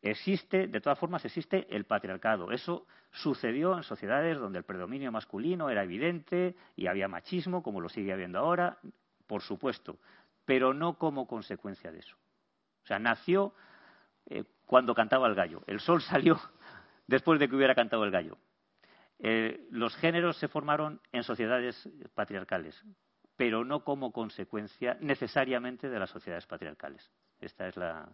Existe, 0.00 0.68
de 0.68 0.80
todas 0.80 0.98
formas, 0.98 1.24
existe 1.24 1.66
el 1.74 1.84
patriarcado. 1.84 2.52
Eso 2.52 2.86
sucedió 3.10 3.76
en 3.76 3.82
sociedades 3.82 4.38
donde 4.38 4.58
el 4.58 4.64
predominio 4.64 5.10
masculino 5.10 5.70
era 5.70 5.82
evidente 5.82 6.54
y 6.76 6.86
había 6.86 7.08
machismo, 7.08 7.64
como 7.64 7.80
lo 7.80 7.88
sigue 7.88 8.12
habiendo 8.12 8.38
ahora, 8.38 8.78
por 9.26 9.42
supuesto, 9.42 9.98
pero 10.44 10.72
no 10.72 10.98
como 10.98 11.26
consecuencia 11.26 11.90
de 11.90 11.98
eso. 11.98 12.16
O 12.84 12.86
sea, 12.86 13.00
nació 13.00 13.54
eh, 14.26 14.44
cuando 14.66 14.94
cantaba 14.94 15.26
el 15.26 15.34
gallo. 15.34 15.64
El 15.66 15.80
sol 15.80 16.00
salió 16.00 16.38
después 17.08 17.40
de 17.40 17.48
que 17.48 17.56
hubiera 17.56 17.74
cantado 17.74 18.04
el 18.04 18.12
gallo. 18.12 18.38
Eh, 19.18 19.66
los 19.72 19.96
géneros 19.96 20.36
se 20.36 20.46
formaron 20.46 21.00
en 21.10 21.24
sociedades 21.24 21.88
patriarcales, 22.14 22.80
pero 23.38 23.64
no 23.64 23.84
como 23.84 24.12
consecuencia 24.12 24.98
necesariamente 25.00 25.88
de 25.88 25.98
las 25.98 26.10
sociedades 26.10 26.44
patriarcales. 26.46 27.08
Esta 27.40 27.68
es 27.68 27.76
la, 27.76 28.08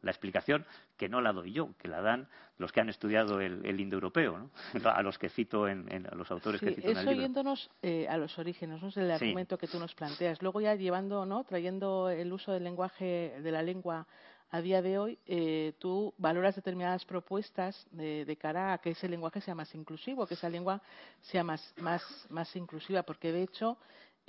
la 0.00 0.10
explicación 0.10 0.64
que 0.96 1.08
no 1.10 1.20
la 1.20 1.32
doy 1.34 1.52
yo, 1.52 1.68
que 1.78 1.86
la 1.86 2.00
dan 2.00 2.26
los 2.56 2.72
que 2.72 2.80
han 2.80 2.88
estudiado 2.88 3.40
el, 3.42 3.64
el 3.66 3.78
indoeuropeo, 3.78 4.38
¿no? 4.38 4.50
a 4.90 5.02
los 5.02 5.18
que 5.18 5.28
cito 5.28 5.68
en, 5.68 5.86
en- 5.92 6.06
a 6.06 6.14
los 6.14 6.30
autores 6.30 6.60
que 6.62 6.70
cito 6.74 6.88
en 6.88 6.96
el 6.96 7.02
eso 7.02 7.10
libro. 7.10 7.22
yéndonos 7.22 7.70
eh, 7.82 8.08
a 8.08 8.16
los 8.16 8.38
orígenes, 8.38 8.80
¿no? 8.82 8.88
es 8.88 8.96
el 8.96 9.08
Sí. 9.18 9.24
argumento 9.26 9.58
que 9.58 9.68
tú 9.68 9.78
nos 9.78 9.94
planteas. 9.94 10.40
Luego 10.40 10.62
ya 10.62 10.74
llevando, 10.74 11.26
¿no? 11.26 11.44
Trayendo 11.44 12.08
el 12.08 12.32
uso 12.32 12.52
del 12.52 12.64
lenguaje, 12.64 13.38
de 13.42 13.52
la 13.52 13.62
lengua 13.62 14.06
a 14.52 14.60
día 14.62 14.82
de 14.82 14.98
hoy 14.98 15.18
eh, 15.26 15.74
tú 15.78 16.12
valoras 16.18 16.56
determinadas 16.56 17.04
propuestas 17.04 17.86
de, 17.92 18.24
de 18.24 18.36
cara 18.36 18.72
a 18.72 18.78
que 18.78 18.90
ese 18.90 19.08
lenguaje 19.08 19.40
sea 19.42 19.54
más 19.54 19.72
inclusivo, 19.76 20.26
que 20.26 20.34
esa 20.34 20.48
lengua 20.48 20.80
sea 21.20 21.44
más, 21.44 21.72
más, 21.76 22.02
más 22.30 22.56
inclusiva, 22.56 23.04
porque 23.04 23.30
de 23.30 23.42
hecho 23.44 23.76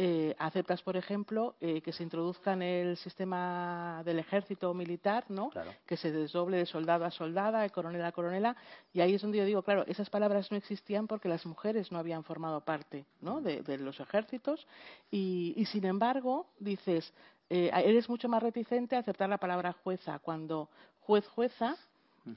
eh, 0.03 0.35
aceptas, 0.39 0.81
por 0.81 0.97
ejemplo, 0.97 1.53
eh, 1.61 1.79
que 1.81 1.93
se 1.93 2.01
introduzca 2.01 2.53
en 2.53 2.63
el 2.63 2.97
sistema 2.97 4.01
del 4.03 4.17
ejército 4.17 4.73
militar, 4.73 5.25
¿no? 5.29 5.51
Claro. 5.51 5.71
Que 5.85 5.95
se 5.95 6.11
desdoble 6.11 6.57
de 6.57 6.65
soldado 6.65 7.05
a 7.05 7.11
soldada, 7.11 7.61
de 7.61 7.69
coronel 7.69 8.03
a 8.03 8.11
coronela, 8.11 8.55
y 8.93 9.01
ahí 9.01 9.13
es 9.13 9.21
donde 9.21 9.37
yo 9.37 9.45
digo, 9.45 9.61
claro, 9.61 9.85
esas 9.85 10.09
palabras 10.09 10.49
no 10.49 10.57
existían 10.57 11.05
porque 11.05 11.29
las 11.29 11.45
mujeres 11.45 11.91
no 11.91 11.99
habían 11.99 12.23
formado 12.23 12.61
parte, 12.61 13.05
¿no? 13.21 13.41
De, 13.41 13.61
de 13.61 13.77
los 13.77 13.99
ejércitos, 13.99 14.65
y, 15.11 15.53
y 15.55 15.65
sin 15.65 15.85
embargo 15.85 16.47
dices, 16.57 17.13
eh, 17.51 17.69
eres 17.71 18.09
mucho 18.09 18.27
más 18.27 18.41
reticente 18.41 18.95
a 18.95 18.99
aceptar 19.01 19.29
la 19.29 19.37
palabra 19.37 19.71
jueza 19.83 20.17
cuando 20.17 20.67
juez 21.01 21.27
jueza 21.27 21.77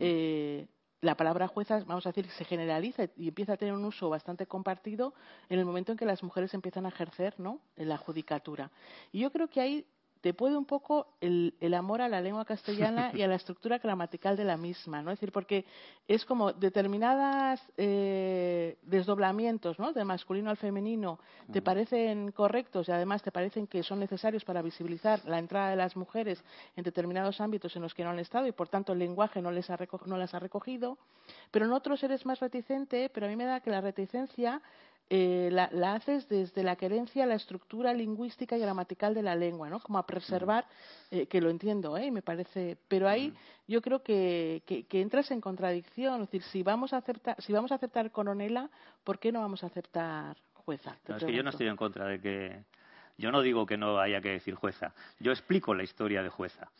eh, 0.00 0.66
la 1.04 1.16
palabra 1.16 1.48
jueza, 1.48 1.82
vamos 1.86 2.06
a 2.06 2.10
decir, 2.10 2.28
se 2.30 2.44
generaliza 2.44 3.04
y 3.16 3.28
empieza 3.28 3.52
a 3.52 3.56
tener 3.56 3.74
un 3.74 3.84
uso 3.84 4.08
bastante 4.08 4.46
compartido 4.46 5.14
en 5.48 5.58
el 5.58 5.64
momento 5.64 5.92
en 5.92 5.98
que 5.98 6.06
las 6.06 6.22
mujeres 6.22 6.54
empiezan 6.54 6.86
a 6.86 6.88
ejercer 6.88 7.38
¿no? 7.38 7.60
en 7.76 7.88
la 7.88 7.98
judicatura. 7.98 8.70
Y 9.12 9.20
yo 9.20 9.30
creo 9.30 9.48
que 9.48 9.60
ahí 9.60 9.86
te 10.24 10.32
puede 10.32 10.56
un 10.56 10.64
poco 10.64 11.08
el, 11.20 11.52
el 11.60 11.74
amor 11.74 12.00
a 12.00 12.08
la 12.08 12.22
lengua 12.22 12.46
castellana 12.46 13.10
y 13.12 13.20
a 13.20 13.28
la 13.28 13.34
estructura 13.34 13.76
gramatical 13.76 14.38
de 14.38 14.44
la 14.44 14.56
misma, 14.56 15.02
¿no? 15.02 15.10
Es 15.10 15.18
decir, 15.20 15.32
porque 15.32 15.66
es 16.08 16.24
como 16.24 16.54
determinadas 16.54 17.60
eh, 17.76 18.78
desdoblamientos, 18.84 19.78
¿no? 19.78 19.92
De 19.92 20.02
masculino 20.02 20.48
al 20.48 20.56
femenino 20.56 21.18
te 21.52 21.60
parecen 21.60 22.32
correctos 22.32 22.88
y 22.88 22.92
además 22.92 23.22
te 23.22 23.32
parecen 23.32 23.66
que 23.66 23.82
son 23.82 24.00
necesarios 24.00 24.46
para 24.46 24.62
visibilizar 24.62 25.22
la 25.26 25.38
entrada 25.38 25.68
de 25.68 25.76
las 25.76 25.94
mujeres 25.94 26.42
en 26.74 26.84
determinados 26.84 27.42
ámbitos 27.42 27.76
en 27.76 27.82
los 27.82 27.92
que 27.92 28.02
no 28.02 28.08
han 28.08 28.18
estado 28.18 28.46
y 28.46 28.52
por 28.52 28.70
tanto 28.70 28.94
el 28.94 29.00
lenguaje 29.00 29.42
no 29.42 29.50
les 29.50 29.68
ha 29.68 29.78
no 30.06 30.16
las 30.16 30.32
ha 30.32 30.38
recogido, 30.38 30.96
pero 31.50 31.66
en 31.66 31.72
otros 31.72 32.02
eres 32.02 32.24
más 32.24 32.40
reticente, 32.40 33.10
pero 33.12 33.26
a 33.26 33.28
mí 33.28 33.36
me 33.36 33.44
da 33.44 33.60
que 33.60 33.68
la 33.68 33.82
reticencia 33.82 34.62
eh, 35.10 35.48
la, 35.52 35.68
la 35.72 35.94
haces 35.94 36.28
desde 36.28 36.62
la 36.62 36.76
querencia 36.76 37.24
a 37.24 37.26
la 37.26 37.34
estructura 37.34 37.92
lingüística 37.92 38.56
y 38.56 38.60
gramatical 38.60 39.14
de 39.14 39.22
la 39.22 39.34
lengua, 39.34 39.68
¿no? 39.68 39.80
Como 39.80 39.98
a 39.98 40.06
preservar, 40.06 40.66
eh, 41.10 41.26
que 41.26 41.40
lo 41.40 41.50
entiendo, 41.50 41.96
¿eh? 41.96 42.06
Y 42.06 42.10
me 42.10 42.22
parece, 42.22 42.76
pero 42.88 43.08
ahí 43.08 43.32
yo 43.66 43.82
creo 43.82 44.02
que, 44.02 44.62
que, 44.66 44.84
que 44.84 45.00
entras 45.00 45.30
en 45.30 45.40
contradicción, 45.40 46.22
es 46.22 46.30
decir, 46.30 46.42
si 46.42 46.62
vamos 46.62 46.92
a 46.92 46.98
aceptar, 46.98 47.40
si 47.42 47.52
vamos 47.52 47.72
a 47.72 47.76
aceptar 47.76 48.10
coronela, 48.10 48.70
¿por 49.04 49.18
qué 49.18 49.32
no 49.32 49.40
vamos 49.40 49.62
a 49.62 49.66
aceptar 49.66 50.36
jueza? 50.54 50.96
No, 51.06 51.16
es 51.16 51.24
que 51.24 51.32
yo 51.32 51.42
no 51.42 51.50
estoy 51.50 51.68
en 51.68 51.76
contra 51.76 52.06
de 52.06 52.20
que. 52.20 52.64
Yo 53.16 53.30
no 53.30 53.42
digo 53.42 53.64
que 53.64 53.76
no 53.76 54.00
haya 54.00 54.20
que 54.20 54.30
decir 54.30 54.56
jueza. 54.56 54.92
Yo 55.20 55.30
explico 55.30 55.72
la 55.72 55.84
historia 55.84 56.20
de 56.20 56.30
jueza. 56.30 56.72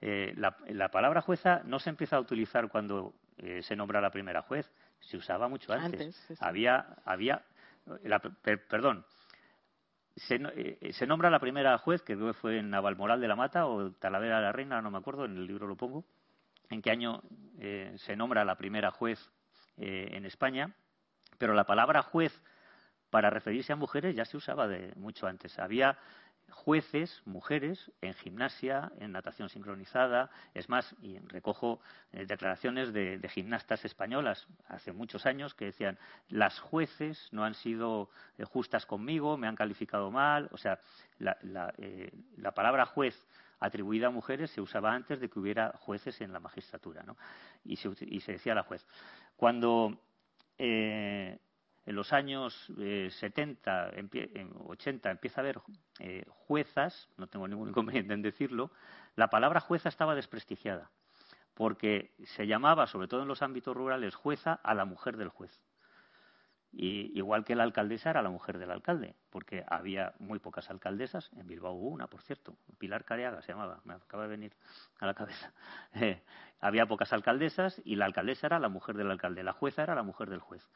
Eh, 0.00 0.32
la, 0.36 0.56
la 0.68 0.90
palabra 0.90 1.22
jueza 1.22 1.62
no 1.64 1.80
se 1.80 1.90
empieza 1.90 2.14
a 2.14 2.20
utilizar 2.20 2.68
cuando 2.68 3.14
eh, 3.38 3.62
se 3.64 3.74
nombra 3.74 4.00
la 4.00 4.12
primera 4.12 4.42
juez. 4.42 4.70
Se 5.00 5.16
usaba 5.16 5.48
mucho 5.48 5.72
antes. 5.72 6.00
Antes, 6.00 6.14
sí, 6.28 6.36
sí. 6.36 6.40
Había, 6.40 6.86
había, 7.04 7.42
la- 8.04 8.18
per- 8.20 8.66
perdón. 8.66 9.04
Se, 10.16 10.38
no- 10.38 10.50
eh, 10.54 10.92
se 10.92 11.06
nombra 11.06 11.30
la 11.30 11.40
primera 11.40 11.78
juez, 11.78 12.02
que 12.02 12.16
que 12.16 12.32
fue 12.34 12.58
en 12.58 12.70
Navalmoral 12.70 13.20
de 13.20 13.28
la 13.28 13.36
Mata 13.36 13.66
o 13.66 13.92
Talavera 13.92 14.36
de 14.36 14.42
la 14.42 14.52
Reina, 14.52 14.82
no 14.82 14.90
me 14.90 14.98
acuerdo, 14.98 15.24
en 15.24 15.36
el 15.36 15.46
libro 15.46 15.66
lo 15.66 15.76
pongo. 15.76 16.04
¿En 16.68 16.82
qué 16.82 16.90
año 16.90 17.22
eh, 17.58 17.94
se 17.96 18.16
nombra 18.16 18.44
la 18.44 18.56
primera 18.56 18.90
juez 18.90 19.18
eh, 19.78 20.08
en 20.12 20.26
España? 20.26 20.74
Pero 21.38 21.54
la 21.54 21.64
palabra 21.64 22.02
juez 22.02 22.32
para 23.10 23.30
referirse 23.30 23.72
a 23.72 23.76
mujeres 23.76 24.14
ya 24.14 24.24
se 24.24 24.36
usaba 24.36 24.68
de 24.68 24.92
mucho 24.96 25.26
antes. 25.26 25.58
Había 25.58 25.98
jueces, 26.52 27.22
mujeres, 27.24 27.90
en 28.00 28.14
gimnasia, 28.14 28.92
en 28.98 29.12
natación 29.12 29.48
sincronizada. 29.48 30.30
Es 30.54 30.68
más, 30.68 30.94
y 31.02 31.18
recojo 31.18 31.80
eh, 32.12 32.24
declaraciones 32.26 32.92
de, 32.92 33.20
gimnastas 33.28 33.84
españolas 33.84 34.46
hace 34.68 34.92
muchos 34.92 35.26
años 35.26 35.54
que 35.54 35.66
decían 35.66 35.98
las 36.28 36.58
jueces 36.60 37.28
no 37.32 37.44
han 37.44 37.54
sido 37.54 38.10
eh, 38.38 38.44
justas 38.44 38.86
conmigo, 38.86 39.36
me 39.36 39.48
han 39.48 39.56
calificado 39.56 40.10
mal. 40.10 40.48
O 40.52 40.56
sea, 40.56 40.78
la, 41.18 41.36
la, 41.42 41.72
eh, 41.78 42.12
la 42.36 42.52
palabra 42.52 42.86
juez 42.86 43.26
atribuida 43.58 44.08
a 44.08 44.10
mujeres 44.10 44.50
se 44.50 44.60
usaba 44.60 44.92
antes 44.92 45.20
de 45.20 45.28
que 45.28 45.38
hubiera 45.38 45.72
jueces 45.78 46.20
en 46.20 46.32
la 46.32 46.40
magistratura, 46.40 47.02
¿no? 47.04 47.16
Y 47.64 47.76
se, 47.76 47.90
y 48.00 48.20
se 48.20 48.32
decía 48.32 48.54
la 48.54 48.64
juez. 48.64 48.84
Cuando 49.36 49.98
eh, 50.58 51.38
en 51.86 51.96
los 51.96 52.12
años 52.12 52.70
eh, 52.78 53.08
70, 53.10 53.92
empie- 53.94 54.30
en 54.34 54.52
80 54.66 55.10
empieza 55.10 55.40
a 55.40 55.42
haber 55.42 55.60
eh, 55.98 56.24
juezas, 56.28 57.08
no 57.16 57.26
tengo 57.26 57.48
ningún 57.48 57.70
inconveniente 57.70 58.14
en 58.14 58.22
decirlo, 58.22 58.70
la 59.16 59.28
palabra 59.28 59.60
jueza 59.60 59.88
estaba 59.88 60.14
desprestigiada, 60.14 60.90
porque 61.54 62.14
se 62.24 62.46
llamaba, 62.46 62.86
sobre 62.86 63.08
todo 63.08 63.22
en 63.22 63.28
los 63.28 63.42
ámbitos 63.42 63.76
rurales, 63.76 64.14
jueza 64.14 64.54
a 64.62 64.74
la 64.74 64.84
mujer 64.84 65.16
del 65.16 65.28
juez. 65.28 65.60
Y 66.74 67.12
igual 67.18 67.44
que 67.44 67.54
la 67.54 67.64
alcaldesa 67.64 68.08
era 68.08 68.22
la 68.22 68.30
mujer 68.30 68.56
del 68.58 68.70
alcalde, 68.70 69.14
porque 69.28 69.62
había 69.68 70.14
muy 70.18 70.38
pocas 70.38 70.70
alcaldesas. 70.70 71.30
En 71.36 71.46
Bilbao 71.46 71.74
hubo 71.74 71.88
una, 71.88 72.06
por 72.06 72.22
cierto, 72.22 72.56
Pilar 72.78 73.04
Careaga 73.04 73.42
se 73.42 73.52
llamaba, 73.52 73.82
me 73.84 73.92
acaba 73.92 74.22
de 74.22 74.30
venir 74.30 74.56
a 74.98 75.06
la 75.06 75.14
cabeza. 75.14 75.52
Eh, 75.94 76.22
había 76.60 76.86
pocas 76.86 77.12
alcaldesas 77.12 77.78
y 77.84 77.96
la 77.96 78.06
alcaldesa 78.06 78.46
era 78.46 78.58
la 78.58 78.70
mujer 78.70 78.96
del 78.96 79.10
alcalde, 79.10 79.42
la 79.42 79.52
jueza 79.52 79.82
era 79.82 79.94
la 79.94 80.02
mujer 80.02 80.30
del 80.30 80.40
juez. 80.40 80.66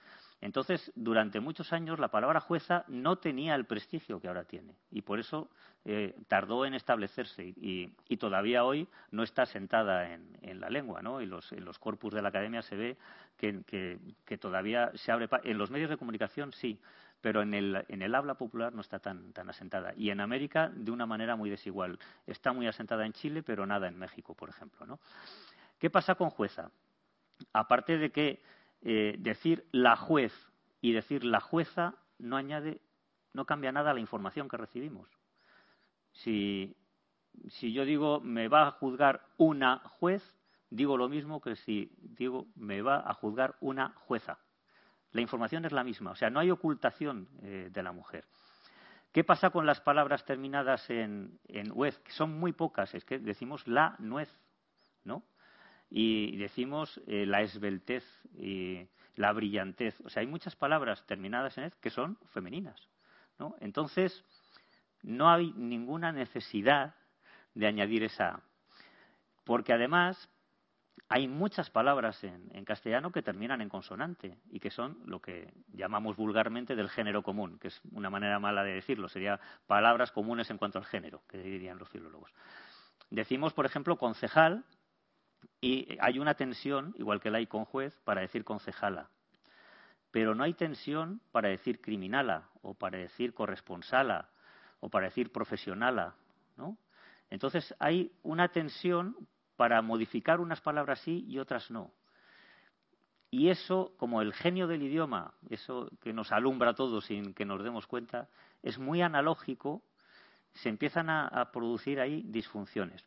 Entonces, 0.40 0.92
durante 0.94 1.40
muchos 1.40 1.72
años 1.72 1.98
la 1.98 2.08
palabra 2.08 2.40
jueza 2.40 2.84
no 2.88 3.16
tenía 3.16 3.54
el 3.54 3.64
prestigio 3.64 4.20
que 4.20 4.28
ahora 4.28 4.44
tiene 4.44 4.74
y 4.90 5.00
por 5.00 5.18
eso 5.18 5.48
eh, 5.84 6.14
tardó 6.28 6.66
en 6.66 6.74
establecerse 6.74 7.44
y, 7.44 7.90
y- 8.08 8.16
todavía 8.18 8.64
hoy 8.64 8.86
no 9.10 9.22
está 9.22 9.46
sentada 9.46 10.12
en, 10.12 10.60
la 10.60 10.68
lengua, 10.68 11.00
¿no? 11.00 11.20
Y 11.20 11.26
los, 11.26 11.52
en 11.52 11.64
los 11.64 11.78
corpus 11.78 12.12
de 12.12 12.22
la 12.22 12.28
academia 12.28 12.60
se 12.62 12.76
ve 12.76 12.96
que, 13.36 14.38
todavía 14.38 14.90
se 14.94 15.12
abre. 15.12 15.28
En 15.44 15.58
los 15.58 15.70
medios 15.70 15.90
de 15.90 15.96
comunicación 15.96 16.52
sí, 16.52 16.80
pero 17.20 17.42
en 17.42 17.54
el, 17.54 17.84
en 17.88 18.02
el 18.02 18.14
habla 18.14 18.34
popular 18.34 18.72
no 18.74 18.80
está 18.80 18.98
tan, 18.98 19.32
tan 19.32 19.48
asentada. 19.48 19.94
Y 19.96 20.10
en 20.10 20.20
América 20.20 20.70
de 20.74 20.90
una 20.90 21.06
manera 21.06 21.36
muy 21.36 21.50
desigual. 21.50 21.98
Está 22.26 22.52
muy 22.52 22.66
asentada 22.66 23.06
en 23.06 23.12
Chile, 23.12 23.42
pero 23.42 23.66
nada 23.66 23.88
en 23.88 23.98
México, 23.98 24.34
por 24.34 24.48
ejemplo, 24.48 24.86
¿no? 24.86 24.98
¿Qué 25.78 25.90
pasa 25.90 26.14
con 26.14 26.30
jueza? 26.30 26.70
Aparte 27.52 27.98
de 27.98 28.10
que 28.10 28.42
eh, 28.82 29.16
decir 29.18 29.66
la 29.72 29.96
juez 29.96 30.32
y 30.80 30.92
decir 30.92 31.24
la 31.24 31.40
jueza 31.40 31.94
no 32.18 32.36
añade, 32.36 32.80
no 33.32 33.44
cambia 33.44 33.72
nada 33.72 33.94
la 33.94 34.00
información 34.00 34.48
que 34.48 34.56
recibimos. 34.56 35.08
Si, 36.12 36.76
si 37.48 37.72
yo 37.72 37.84
digo 37.84 38.20
me 38.20 38.48
va 38.48 38.68
a 38.68 38.70
juzgar 38.72 39.26
una 39.36 39.78
juez, 39.78 40.22
digo 40.70 40.96
lo 40.96 41.08
mismo 41.08 41.40
que 41.40 41.56
si 41.56 41.90
digo 41.98 42.46
me 42.54 42.82
va 42.82 42.98
a 43.08 43.14
juzgar 43.14 43.56
una 43.60 43.90
jueza. 44.06 44.38
La 45.12 45.20
información 45.20 45.64
es 45.64 45.72
la 45.72 45.84
misma, 45.84 46.10
o 46.10 46.16
sea, 46.16 46.30
no 46.30 46.40
hay 46.40 46.50
ocultación 46.50 47.28
eh, 47.42 47.70
de 47.72 47.82
la 47.82 47.92
mujer. 47.92 48.24
¿Qué 49.12 49.24
pasa 49.24 49.48
con 49.48 49.64
las 49.64 49.80
palabras 49.80 50.24
terminadas 50.26 50.90
en, 50.90 51.38
en 51.48 51.72
uez? 51.74 51.98
Que 52.00 52.12
son 52.12 52.38
muy 52.38 52.52
pocas, 52.52 52.94
es 52.94 53.04
que 53.04 53.18
decimos 53.18 53.66
la 53.66 53.96
nuez, 53.98 54.30
¿no? 55.04 55.22
Y 55.90 56.36
decimos 56.36 57.00
eh, 57.06 57.26
la 57.26 57.42
esbeltez 57.42 58.04
y 58.36 58.86
la 59.14 59.32
brillantez. 59.32 60.00
O 60.04 60.10
sea, 60.10 60.20
hay 60.20 60.26
muchas 60.26 60.56
palabras 60.56 61.04
terminadas 61.06 61.56
en 61.58 61.64
ez 61.64 61.74
que 61.76 61.90
son 61.90 62.18
femeninas. 62.32 62.88
¿no? 63.38 63.56
Entonces, 63.60 64.24
no 65.02 65.30
hay 65.30 65.52
ninguna 65.52 66.12
necesidad 66.12 66.94
de 67.54 67.66
añadir 67.66 68.02
esa. 68.02 68.42
Porque 69.44 69.72
además 69.72 70.28
hay 71.08 71.28
muchas 71.28 71.70
palabras 71.70 72.22
en, 72.24 72.50
en 72.52 72.64
castellano 72.64 73.12
que 73.12 73.22
terminan 73.22 73.60
en 73.60 73.68
consonante 73.68 74.38
y 74.50 74.58
que 74.58 74.70
son 74.70 74.98
lo 75.06 75.20
que 75.20 75.52
llamamos 75.72 76.16
vulgarmente 76.16 76.74
del 76.74 76.88
género 76.88 77.22
común, 77.22 77.58
que 77.60 77.68
es 77.68 77.80
una 77.92 78.10
manera 78.10 78.40
mala 78.40 78.64
de 78.64 78.72
decirlo, 78.72 79.08
sería 79.08 79.38
palabras 79.66 80.10
comunes 80.10 80.50
en 80.50 80.58
cuanto 80.58 80.78
al 80.78 80.84
género, 80.84 81.22
que 81.28 81.38
dirían 81.38 81.78
los 81.78 81.88
filólogos. 81.88 82.32
Decimos, 83.10 83.52
por 83.52 83.66
ejemplo, 83.66 83.96
concejal, 83.98 84.64
y 85.60 85.96
hay 86.00 86.18
una 86.18 86.34
tensión, 86.34 86.94
igual 86.98 87.20
que 87.20 87.30
la 87.30 87.38
hay 87.38 87.46
con 87.46 87.64
juez, 87.64 87.98
para 88.04 88.20
decir 88.20 88.44
concejala. 88.44 89.08
Pero 90.10 90.34
no 90.34 90.44
hay 90.44 90.54
tensión 90.54 91.20
para 91.32 91.48
decir 91.48 91.80
criminala, 91.80 92.48
o 92.62 92.74
para 92.74 92.98
decir 92.98 93.34
corresponsala, 93.34 94.28
o 94.80 94.88
para 94.88 95.06
decir 95.06 95.32
profesionala, 95.32 96.14
¿no? 96.56 96.78
Entonces 97.30 97.74
hay 97.78 98.12
una 98.22 98.48
tensión 98.48 99.16
para 99.56 99.82
modificar 99.82 100.40
unas 100.40 100.60
palabras 100.60 101.00
sí 101.00 101.24
y 101.26 101.38
otras 101.38 101.70
no. 101.70 101.90
Y 103.30 103.48
eso, 103.48 103.94
como 103.96 104.22
el 104.22 104.32
genio 104.32 104.66
del 104.68 104.82
idioma, 104.82 105.34
eso 105.50 105.90
que 106.00 106.12
nos 106.12 106.30
alumbra 106.30 106.70
a 106.70 106.74
todos 106.74 107.06
sin 107.06 107.34
que 107.34 107.44
nos 107.44 107.62
demos 107.62 107.86
cuenta, 107.86 108.28
es 108.62 108.78
muy 108.78 109.02
analógico, 109.02 109.82
se 110.54 110.68
empiezan 110.68 111.10
a, 111.10 111.26
a 111.26 111.50
producir 111.50 111.98
ahí 112.00 112.22
disfunciones. 112.26 113.04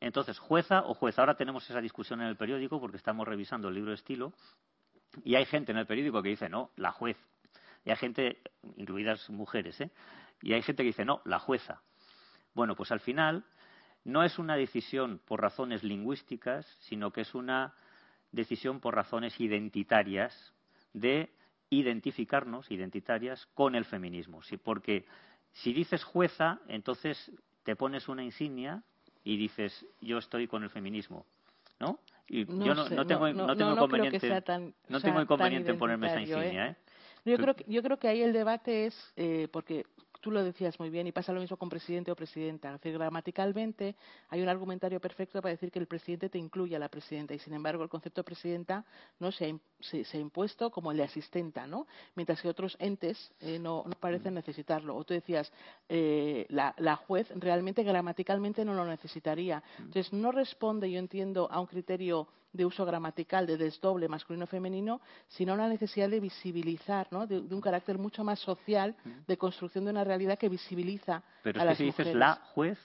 Entonces, 0.00 0.38
jueza 0.38 0.82
o 0.82 0.94
juez. 0.94 1.18
Ahora 1.18 1.34
tenemos 1.34 1.68
esa 1.68 1.80
discusión 1.80 2.20
en 2.20 2.28
el 2.28 2.36
periódico 2.36 2.80
porque 2.80 2.96
estamos 2.96 3.26
revisando 3.26 3.68
el 3.68 3.74
libro 3.74 3.90
de 3.90 3.96
estilo 3.96 4.32
y 5.24 5.34
hay 5.34 5.46
gente 5.46 5.72
en 5.72 5.78
el 5.78 5.86
periódico 5.86 6.22
que 6.22 6.30
dice, 6.30 6.48
no, 6.48 6.70
la 6.76 6.92
juez. 6.92 7.16
Y 7.84 7.90
hay 7.90 7.96
gente, 7.96 8.42
incluidas 8.76 9.28
mujeres, 9.30 9.80
¿eh? 9.80 9.90
Y 10.42 10.52
hay 10.52 10.62
gente 10.62 10.82
que 10.82 10.88
dice, 10.88 11.04
no, 11.04 11.20
la 11.24 11.38
jueza. 11.38 11.82
Bueno, 12.54 12.76
pues 12.76 12.92
al 12.92 13.00
final 13.00 13.44
no 14.04 14.22
es 14.22 14.38
una 14.38 14.56
decisión 14.56 15.20
por 15.24 15.40
razones 15.40 15.82
lingüísticas, 15.82 16.66
sino 16.80 17.12
que 17.12 17.22
es 17.22 17.34
una 17.34 17.74
decisión 18.30 18.80
por 18.80 18.94
razones 18.94 19.40
identitarias 19.40 20.54
de 20.92 21.32
identificarnos, 21.70 22.70
identitarias, 22.70 23.46
con 23.54 23.74
el 23.74 23.84
feminismo. 23.84 24.40
Porque 24.62 25.06
si 25.52 25.72
dices 25.72 26.04
jueza, 26.04 26.60
entonces 26.68 27.30
te 27.62 27.76
pones 27.76 28.08
una 28.08 28.22
insignia 28.22 28.82
y 29.28 29.36
dices 29.36 29.84
yo 30.00 30.16
estoy 30.16 30.48
con 30.48 30.62
el 30.64 30.70
feminismo, 30.70 31.26
¿no? 31.80 31.98
Y 32.28 32.46
No 32.46 32.64
yo 32.64 32.74
no, 32.74 32.86
sé, 32.86 32.94
no 32.94 33.06
tengo, 33.06 33.28
no- 33.28 33.46
no 33.46 33.56
tengo 33.56 33.72
inconveniente, 33.72 34.40
tan- 34.40 34.74
no 34.88 35.00
sea 35.00 35.10
tengo 35.10 35.20
inconveniente 35.20 35.70
en 35.70 35.78
ponerme 35.78 36.06
esa 36.06 36.14
identitario, 36.16 36.44
insignia, 36.46 36.66
¿eh? 36.70 36.76
Yo 37.26 37.36
creo, 37.36 37.54
que, 37.54 37.64
yo 37.68 37.82
creo 37.82 37.98
que 37.98 38.08
ahí 38.08 38.22
el 38.22 38.32
debate 38.32 38.86
es, 38.86 39.12
eh, 39.16 39.48
porque 39.52 39.84
tú 40.28 40.32
lo 40.34 40.44
decías 40.44 40.78
muy 40.78 40.90
bien, 40.90 41.06
y 41.06 41.12
pasa 41.12 41.32
lo 41.32 41.40
mismo 41.40 41.56
con 41.56 41.70
presidente 41.70 42.10
o 42.10 42.14
presidenta. 42.14 42.68
Es 42.68 42.82
decir, 42.82 42.92
gramaticalmente 42.92 43.96
hay 44.28 44.42
un 44.42 44.50
argumentario 44.50 45.00
perfecto 45.00 45.40
para 45.40 45.52
decir 45.52 45.70
que 45.70 45.78
el 45.78 45.86
presidente 45.86 46.28
te 46.28 46.36
incluye 46.36 46.76
a 46.76 46.78
la 46.78 46.90
presidenta, 46.90 47.32
y 47.32 47.38
sin 47.38 47.54
embargo 47.54 47.82
el 47.82 47.88
concepto 47.88 48.20
de 48.20 48.24
presidenta 48.24 48.84
no 49.20 49.32
se 49.32 49.46
ha, 49.46 50.18
impuesto 50.18 50.70
como 50.70 50.90
el 50.90 50.98
de 50.98 51.04
asistenta, 51.04 51.66
¿no? 51.66 51.86
Mientras 52.14 52.42
que 52.42 52.48
otros 52.48 52.76
entes 52.78 53.32
eh, 53.40 53.58
no, 53.58 53.84
no 53.86 53.92
parecen 53.98 54.34
necesitarlo. 54.34 54.96
O 54.96 55.04
tú 55.04 55.14
decías, 55.14 55.50
eh, 55.88 56.44
la, 56.50 56.74
la 56.76 56.96
juez 56.96 57.26
realmente 57.34 57.82
gramaticalmente 57.82 58.66
no 58.66 58.74
lo 58.74 58.84
necesitaría. 58.84 59.62
Entonces 59.78 60.12
no 60.12 60.30
responde, 60.30 60.90
yo 60.90 60.98
entiendo, 60.98 61.48
a 61.50 61.58
un 61.58 61.66
criterio 61.66 62.28
de 62.52 62.64
uso 62.64 62.84
gramatical 62.84 63.46
de 63.46 63.56
desdoble 63.56 64.08
masculino-femenino, 64.08 65.00
sino 65.28 65.54
una 65.54 65.68
necesidad 65.68 66.08
de 66.08 66.20
visibilizar, 66.20 67.08
¿no? 67.10 67.26
de, 67.26 67.40
de 67.40 67.54
un 67.54 67.60
carácter 67.60 67.98
mucho 67.98 68.24
más 68.24 68.38
social, 68.38 68.96
de 69.26 69.36
construcción 69.36 69.84
de 69.84 69.90
una 69.90 70.04
realidad 70.04 70.38
que 70.38 70.48
visibiliza 70.48 71.22
Pero 71.42 71.60
a 71.60 71.64
es 71.64 71.70
que 71.70 71.76
si 71.76 71.84
dices 71.84 72.14
la 72.14 72.34
juez, 72.54 72.78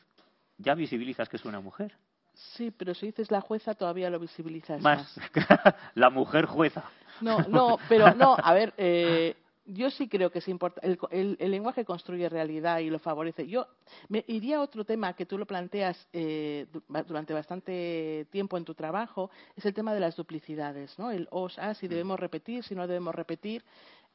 ya 0.58 0.76
visibilizas 0.76 1.30
que 1.30 1.38
es 1.38 1.46
una 1.46 1.60
mujer. 1.60 1.96
Sí, 2.34 2.72
pero 2.72 2.94
si 2.94 3.08
dices 3.08 3.32
la 3.32 3.42
jueza 3.42 3.76
todavía 3.76 4.10
lo 4.10 4.20
visibilizas 4.20 4.82
Más. 4.82 5.18
más. 5.18 5.32
la 5.96 6.10
mujer 6.10 6.46
jueza. 6.46 6.84
No, 7.22 7.40
no, 7.48 7.78
pero 7.88 8.14
no, 8.16 8.36
a 8.42 8.54
ver, 8.54 8.74
eh, 8.78 9.36
yo 9.66 9.90
sí 9.90 10.08
creo 10.10 10.30
que 10.32 10.40
es 10.40 10.48
importante. 10.48 10.88
El, 10.88 11.00
el- 11.12 11.38
el 11.40 11.52
lenguaje 11.52 11.86
construye 11.86 12.28
realidad 12.30 12.80
y 12.80 12.90
lo 12.90 13.00
favorece. 13.00 13.48
Yo 13.48 13.68
me 14.10 14.24
iría 14.28 14.58
a 14.58 14.62
otro 14.62 14.84
tema 14.86 15.14
que 15.14 15.26
tú 15.26 15.38
lo 15.38 15.46
planteas 15.46 16.08
eh, 16.14 16.68
durante 17.08 17.34
bastante 17.34 18.28
tiempo 18.32 18.58
en 18.58 18.66
tu 18.66 18.74
trabajo, 18.76 19.30
es 19.56 19.66
el 19.66 19.74
tema 19.74 19.94
de 19.94 20.00
las 20.00 20.16
duplicidades, 20.16 20.98
¿no? 21.00 21.12
El 21.12 21.28
os, 21.32 21.58
as, 21.60 21.78
si 21.78 21.88
debemos 21.88 22.20
repetir, 22.20 22.64
si 22.64 22.76
no 22.76 22.88
debemos 22.88 23.16
repetir. 23.16 23.64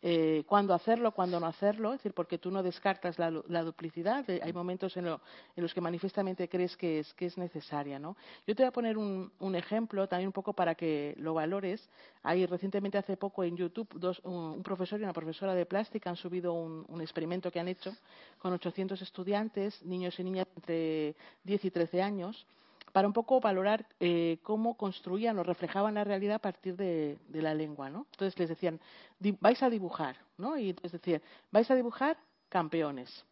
Eh, 0.01 0.45
cuándo 0.47 0.75
hacerlo, 0.75 1.11
cuándo 1.11 1.41
no 1.41 1.47
hacerlo, 1.47 1.93
es 1.93 1.99
decir, 1.99 2.15
porque 2.15 2.39
tú 2.39 2.53
no 2.53 2.63
descartas 2.63 3.19
la, 3.19 3.63
duplicidad, 3.63 4.29
eh, 4.31 4.41
hay 4.45 4.53
momentos 4.53 4.97
en, 4.97 5.07
lo- 5.07 5.21
en 5.57 5.63
los 5.65 5.75
que 5.75 5.81
manifiestamente 5.81 6.49
crees 6.49 6.77
que 6.77 7.01
es, 7.01 7.13
que 7.15 7.27
es 7.27 7.37
necesaria, 7.37 7.99
¿no? 7.99 8.17
Yo 8.47 8.55
te 8.55 8.63
voy 8.63 8.69
a 8.69 8.73
poner 8.73 8.97
un, 8.97 9.33
ejemplo 9.57 10.07
también 10.07 10.29
un 10.29 10.33
poco 10.33 10.53
para 10.53 10.77
que 10.77 11.15
lo 11.19 11.35
valores. 11.35 11.89
Hay 12.23 12.47
recientemente, 12.47 12.97
hace 12.97 13.17
poco, 13.17 13.43
en 13.43 13.57
YouTube, 13.57 13.89
dos, 13.99 14.21
un, 14.25 14.63
profesor 14.63 15.01
y 15.01 15.03
una 15.03 15.13
profesora 15.13 15.53
de 15.53 15.67
plástica 15.67 16.11
han 16.11 16.17
subido 16.17 16.53
un 16.53 17.01
experimento 17.01 17.51
que 17.51 17.59
han 17.59 17.67
hecho 17.67 17.93
con 18.39 18.53
800 18.53 19.03
estudiantes, 19.03 19.83
niños 19.83 20.17
y 20.21 20.23
niñas 20.23 20.47
entre 20.55 21.17
10 21.43 21.65
y 21.65 21.71
13 21.73 22.03
años, 22.03 22.47
para 22.93 23.07
un 23.07 23.13
poco 23.13 23.41
valorar 23.41 23.87
eh, 24.01 24.39
cómo 24.43 24.77
construían 24.77 25.39
o 25.39 25.43
reflejaban 25.43 25.95
la 25.95 26.05
realidad 26.05 26.37
a 26.37 26.41
partir 26.41 26.77
de, 26.77 27.19
la 27.33 27.55
lengua, 27.55 27.91
¿no? 27.91 28.07
Entonces 28.13 28.39
les 28.39 28.49
decían, 28.49 28.81
"Di- 29.19 29.37
vais 29.41 29.63
a 29.63 29.71
dibujar, 29.71 30.17
¿no? 30.37 30.57
Y 30.57 30.71
entonces 30.71 30.93
decían, 31.01 31.23
vais 31.51 31.71
a 31.71 31.75
dibujar 31.75 32.17
campeones. 32.49 33.25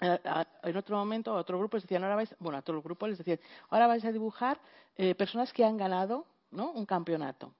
Eh, 0.00 0.18
En 0.62 0.76
otro 0.76 0.96
momento, 0.96 1.34
otro 1.34 1.58
grupo 1.58 1.76
les 1.76 1.84
decían, 1.84 2.02
ahora 2.04 2.16
vais, 2.16 2.34
bueno, 2.38 2.58
a 2.58 2.62
el 2.70 2.80
grupo 2.82 3.06
les 3.06 3.18
decían, 3.18 3.40
ahora 3.70 3.86
vais 3.86 4.04
a 4.04 4.12
dibujar 4.12 4.60
eh, 4.96 5.14
personas 5.14 5.52
que 5.52 5.64
han 5.64 5.76
ganado, 5.76 6.26
¿no? 6.50 6.72
Un 6.72 6.86
campeonato. 6.86 7.52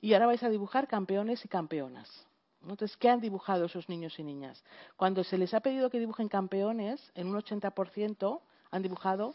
Y 0.00 0.12
ahora 0.14 0.26
vais 0.26 0.42
a 0.42 0.48
dibujar 0.50 0.88
campeones 0.88 1.44
y 1.44 1.48
campeonas. 1.48 2.26
Entonces, 2.62 2.96
¿qué 2.96 3.08
han 3.08 3.20
dibujado 3.20 3.64
esos 3.64 3.88
niños 3.88 4.18
y 4.18 4.22
niñas? 4.22 4.62
Cuando 4.96 5.24
se 5.24 5.38
les 5.38 5.54
ha 5.54 5.60
pedido 5.60 5.88
que 5.88 5.98
dibujen 5.98 6.28
campeones, 6.28 7.10
en 7.14 7.28
un 7.28 7.36
80% 7.36 8.42
han 8.70 8.82
dibujado 8.82 9.34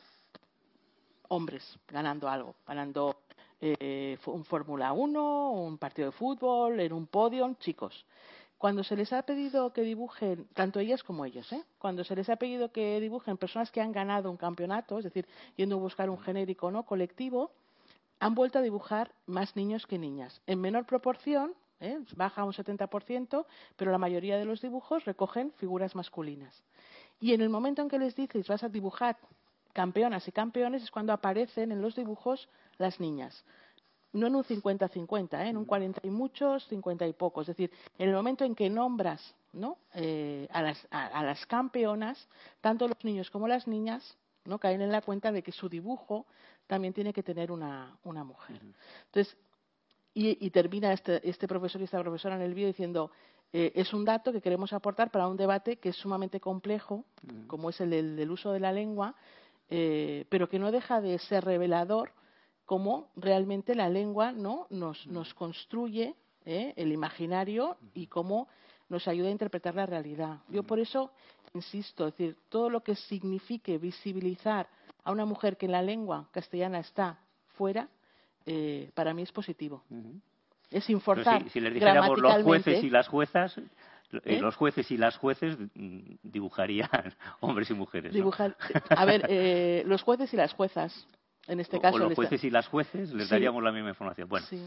hombres 1.30 1.78
ganando 1.88 2.30
algo, 2.30 2.56
ganando 2.68 3.18
eh, 3.62 4.18
un 4.26 4.44
Fórmula 4.46 4.94
1, 4.94 5.52
un 5.52 5.78
partido 5.78 6.08
de 6.08 6.12
fútbol, 6.12 6.80
en 6.80 6.94
un 6.94 7.08
podio, 7.08 7.52
chicos. 7.60 8.06
Cuando 8.58 8.84
se 8.84 8.96
les 8.96 9.12
ha 9.14 9.22
pedido 9.24 9.74
que 9.74 9.82
dibujen, 9.82 10.48
tanto 10.54 10.80
ellas 10.80 11.04
como 11.04 11.26
ellos, 11.26 11.52
¿eh? 11.52 11.64
cuando 11.78 12.04
se 12.04 12.16
les 12.16 12.30
ha 12.30 12.38
pedido 12.38 12.72
que 12.72 13.00
dibujen 13.00 13.38
personas 13.38 13.72
que 13.72 13.82
han 13.82 13.92
ganado 13.92 14.32
un 14.32 14.38
campeonato, 14.38 14.98
es 14.98 15.04
decir, 15.04 15.28
yendo 15.56 15.76
a 15.76 15.80
buscar 15.80 16.10
un 16.10 16.20
genérico 16.20 16.72
no 16.72 16.84
colectivo, 16.84 17.52
han 18.20 18.34
vuelto 18.34 18.60
a 18.60 18.62
dibujar 18.62 19.12
más 19.26 19.56
niños 19.56 19.86
que 19.86 20.00
niñas. 20.00 20.42
En 20.48 20.62
menor 20.62 20.86
proporción, 20.86 21.54
¿eh? 21.80 22.00
baja 22.16 22.44
un 22.44 22.54
70%, 22.54 23.46
pero 23.76 23.92
la 23.92 23.98
mayoría 23.98 24.38
de 24.38 24.46
los 24.46 24.62
dibujos 24.62 25.06
recogen 25.06 25.52
figuras 25.54 25.96
masculinas. 25.96 26.64
Y 27.20 27.34
en 27.34 27.42
el 27.42 27.50
momento 27.50 27.82
en 27.82 27.90
que 27.90 28.00
les 28.00 28.16
dices 28.16 28.48
vas 28.48 28.64
a 28.64 28.70
dibujar 28.70 29.18
campeonas 29.76 30.26
y 30.28 30.32
campeones 30.32 30.82
es 30.82 30.90
cuando 30.90 31.12
aparecen 31.12 31.74
en 31.74 31.82
los 31.82 31.96
dibujos 31.96 32.48
las 32.78 33.00
niñas. 33.00 33.44
No 34.14 34.28
en 34.28 34.36
un 34.36 34.46
50-50, 34.46 35.44
¿eh? 35.44 35.50
en 35.50 35.58
un 35.58 35.66
40 35.66 36.00
y 36.04 36.10
muchos, 36.10 36.66
50 36.70 37.06
y 37.06 37.12
pocos. 37.12 37.50
Es 37.50 37.58
decir, 37.58 37.70
en 38.00 38.08
el 38.08 38.16
momento 38.16 38.46
en 38.46 38.56
que 38.56 38.70
nombras 38.70 39.36
¿no? 39.52 39.78
Eh, 39.94 40.48
a, 40.52 40.62
las, 40.62 40.88
a, 40.90 41.08
a 41.08 41.24
las 41.24 41.46
campeonas, 41.46 42.28
tanto 42.62 42.88
los 42.88 43.04
niños 43.04 43.30
como 43.30 43.48
las 43.48 43.68
niñas 43.68 44.18
no 44.46 44.60
caen 44.60 44.82
en 44.82 44.92
la 44.92 45.02
cuenta 45.02 45.32
de 45.34 45.44
que 45.44 45.52
su 45.52 45.68
dibujo 45.68 46.26
también 46.68 46.94
tiene 46.94 47.12
que 47.12 47.24
tener 47.24 47.52
una, 47.52 47.98
una 48.04 48.24
mujer. 48.24 48.62
Entonces, 49.06 49.36
y, 50.14 50.46
y 50.46 50.50
termina 50.52 50.94
este, 50.94 51.28
este 51.28 51.48
profesor 51.48 51.82
y 51.82 51.84
esta 51.84 52.00
profesora 52.00 52.36
en 52.36 52.42
el 52.42 52.54
vídeo 52.54 52.68
diciendo, 52.68 53.12
eh, 53.52 53.74
es 53.76 53.94
un 53.94 54.06
dato 54.06 54.32
que 54.32 54.42
queremos 54.42 54.72
aportar 54.72 55.12
para 55.12 55.28
un 55.28 55.36
debate 55.36 55.78
que 55.78 55.90
es 55.90 55.96
sumamente 55.96 56.40
complejo, 56.40 57.04
como 57.48 57.70
es 57.70 57.82
el 57.82 57.90
del, 57.90 58.16
del 58.16 58.32
uso 58.32 58.52
de 58.52 58.60
la 58.60 58.72
lengua, 58.72 59.16
eh, 59.70 60.26
pero 60.30 60.50
que 60.50 60.60
no 60.60 60.72
deja 60.72 61.02
de 61.02 61.18
ser 61.20 61.44
revelador 61.44 62.12
cómo 62.66 63.12
realmente 63.16 63.76
la 63.76 63.90
lengua 63.90 64.32
no 64.32 64.68
nos, 64.70 65.06
nos 65.08 65.34
construye 65.34 66.16
¿eh? 66.46 66.74
el 66.76 66.92
imaginario 66.92 67.78
y 67.94 68.08
cómo 68.08 68.48
nos 68.90 69.08
ayuda 69.08 69.30
a 69.30 69.32
interpretar 69.32 69.76
la 69.76 69.86
realidad. 69.86 70.40
Yo 70.50 70.64
por 70.64 70.80
eso 70.80 71.12
insisto, 71.56 72.08
es 72.08 72.18
decir, 72.18 72.38
todo 72.50 72.70
lo 72.70 72.82
que 72.82 72.96
signifique 72.96 73.78
visibilizar 73.78 74.68
a 75.04 75.12
una 75.12 75.26
mujer 75.26 75.58
que 75.58 75.66
en 75.66 75.72
la 75.72 75.82
lengua 75.82 76.28
castellana 76.32 76.80
está 76.80 77.20
fuera, 77.56 77.88
eh, 78.46 78.92
para 78.94 79.14
mí 79.14 79.22
es 79.22 79.32
positivo. 79.32 79.84
Es 80.70 80.86
forzar 81.02 81.44
si, 81.44 81.50
si 81.50 81.60
les 81.62 81.74
dijéramos 81.74 82.20
los 82.20 82.44
jueces 82.44 82.84
y 82.84 82.90
las 82.90 83.08
juezas, 83.08 83.60
eh, 84.14 84.20
¿Eh? 84.26 84.40
los 84.42 84.56
jueces 84.56 84.90
y 84.92 84.98
las 84.98 85.18
jueces 85.18 85.58
mm, 85.76 86.00
dibujarían 86.24 86.90
hombres 87.42 87.70
y 87.70 87.74
mujeres. 87.74 88.12
¿no? 88.12 88.16
dibujar. 88.18 88.56
A 88.90 89.06
ver, 89.06 89.26
eh, 89.30 89.84
los 89.86 90.02
jueces 90.04 90.34
y 90.34 90.38
las 90.38 90.54
juezas, 90.54 91.08
en 91.48 91.60
este 91.60 91.78
O- 91.78 91.82
caso. 91.82 91.96
o 91.96 92.00
los 92.00 92.14
jueces 92.14 92.44
y 92.44 92.50
las 92.50 92.68
jueces 92.68 93.12
les 93.14 93.28
Sí. 93.28 93.32
daríamos 93.32 93.64
la 93.64 93.72
misma 93.72 93.90
información. 93.90 94.28
Bueno, 94.30 94.46
Sí. 94.48 94.64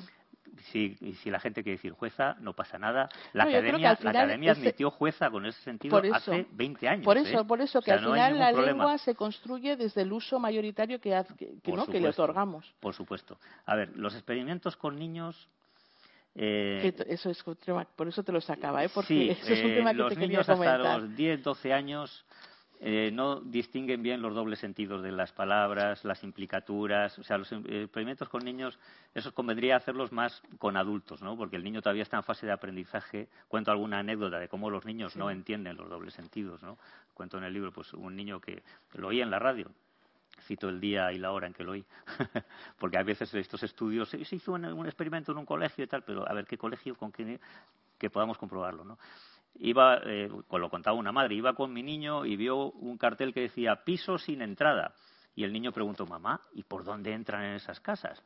si, 0.72 0.96
si 1.22 1.30
la 1.30 1.38
gente 1.38 1.62
quiere 1.62 1.76
decir 1.76 1.92
jueza, 1.92 2.36
no 2.40 2.52
pasa 2.52 2.78
nada. 2.78 3.08
La 3.32 3.44
No, 3.44 3.50
academia, 3.50 3.96
la 4.00 4.10
academia 4.10 4.52
ese- 4.52 4.60
admitió 4.62 4.90
jueza 4.90 5.30
con 5.30 5.46
ese 5.46 5.60
sentido 5.62 6.00
eso. 6.02 6.14
hace 6.14 6.46
20 6.52 6.88
años. 6.88 7.04
Por 7.04 7.16
¿eh? 7.16 7.22
eso, 7.22 7.46
por 7.46 7.60
eso 7.60 7.78
O 7.78 7.82
que 7.82 7.86
sea, 7.86 7.94
al 7.94 8.02
no 8.02 8.12
final 8.12 8.38
la 8.38 8.50
problema. 8.52 8.72
lengua 8.84 8.98
se 8.98 9.14
construye 9.14 9.76
desde 9.76 10.02
el 10.02 10.12
uso 10.12 10.38
mayoritario 10.40 11.00
que, 11.00 11.10
que, 11.62 11.72
¿no? 11.72 11.86
que 11.86 12.00
le 12.00 12.08
otorgamos. 12.08 12.74
Por 12.80 12.94
supuesto. 12.94 13.38
A 13.66 13.76
ver, 13.76 13.96
los 13.96 14.14
experimentos 14.14 14.76
con 14.76 14.96
niños. 14.96 15.48
Eh, 16.34 16.92
eso 17.08 17.30
es 17.30 17.46
un 17.46 17.56
tema- 17.56 17.84
por 17.84 18.08
eso 18.08 18.22
te 18.22 18.32
lo 18.32 18.40
sacaba, 18.40 18.84
¿eh? 18.84 18.88
porque 18.92 19.08
sí, 19.08 19.30
eso 19.30 19.52
es 19.52 19.64
un 19.64 19.70
eh, 19.70 19.74
tema 19.76 19.90
que 19.92 19.98
los 19.98 20.08
te 20.10 20.14
quería 20.14 20.28
niños 20.28 20.48
hasta 20.48 20.78
los 20.98 21.16
10, 21.16 21.42
12 21.42 21.72
años 21.72 22.24
eh, 22.80 23.10
no 23.12 23.40
distinguen 23.40 24.04
bien 24.04 24.22
los 24.22 24.34
dobles 24.36 24.60
sentidos 24.60 25.02
de 25.02 25.10
las 25.10 25.32
palabras, 25.32 26.04
las 26.04 26.22
implicaturas. 26.22 27.18
O 27.18 27.24
sea, 27.24 27.36
los 27.36 27.50
eh, 27.50 27.82
experimentos 27.82 28.28
con 28.28 28.44
niños, 28.44 28.78
esos 29.14 29.32
convendría 29.32 29.74
hacerlos 29.74 30.12
más 30.12 30.40
con 30.58 30.76
adultos, 30.76 31.20
¿no? 31.20 31.36
Porque 31.36 31.56
el 31.56 31.64
niño 31.64 31.82
todavía 31.82 32.04
está 32.04 32.18
en 32.18 32.22
fase 32.22 32.46
de 32.46 32.52
aprendizaje. 32.52 33.28
Cuento 33.48 33.72
alguna 33.72 33.98
anécdota 33.98 34.38
de 34.38 34.48
cómo 34.48 34.70
los 34.70 34.84
niños 34.84 35.16
no 35.16 35.28
entienden 35.28 35.76
los 35.76 35.88
dobles 35.88 36.14
sentidos, 36.14 36.62
¿no? 36.62 36.78
Cuento 37.14 37.36
en 37.38 37.44
el 37.44 37.52
libro, 37.52 37.72
pues, 37.72 37.92
un 37.94 38.14
niño 38.14 38.40
que 38.40 38.62
lo 38.94 39.08
oía 39.08 39.24
en 39.24 39.30
la 39.32 39.40
radio 39.40 39.72
cito 40.42 40.68
el 40.68 40.80
día 40.80 41.12
y 41.12 41.18
la 41.18 41.32
hora 41.32 41.46
en 41.46 41.52
que 41.52 41.64
lo 41.64 41.72
oí, 41.72 41.84
porque 42.78 42.98
a 42.98 43.02
veces 43.02 43.32
estos 43.34 43.62
estudios 43.62 44.08
se 44.08 44.18
hizo 44.18 44.52
un, 44.52 44.64
un 44.64 44.86
experimento 44.86 45.32
en 45.32 45.38
un 45.38 45.46
colegio 45.46 45.84
y 45.84 45.86
tal, 45.86 46.02
pero 46.02 46.28
a 46.28 46.32
ver 46.32 46.46
qué 46.46 46.56
colegio 46.56 46.94
con 46.94 47.12
qué 47.12 47.38
que 47.98 48.10
podamos 48.10 48.38
comprobarlo, 48.38 48.84
¿no? 48.84 48.98
Iba, 49.60 49.96
eh, 50.04 50.30
lo 50.50 50.70
contaba 50.70 50.96
una 50.96 51.10
madre, 51.10 51.34
iba 51.34 51.54
con 51.54 51.72
mi 51.72 51.82
niño 51.82 52.24
y 52.24 52.36
vio 52.36 52.70
un 52.70 52.96
cartel 52.96 53.34
que 53.34 53.40
decía 53.40 53.82
piso 53.84 54.16
sin 54.16 54.40
entrada 54.40 54.94
y 55.34 55.42
el 55.42 55.52
niño 55.52 55.72
preguntó 55.72 56.06
mamá 56.06 56.40
¿y 56.52 56.62
por 56.62 56.84
dónde 56.84 57.12
entran 57.12 57.44
en 57.44 57.54
esas 57.54 57.80
casas? 57.80 58.22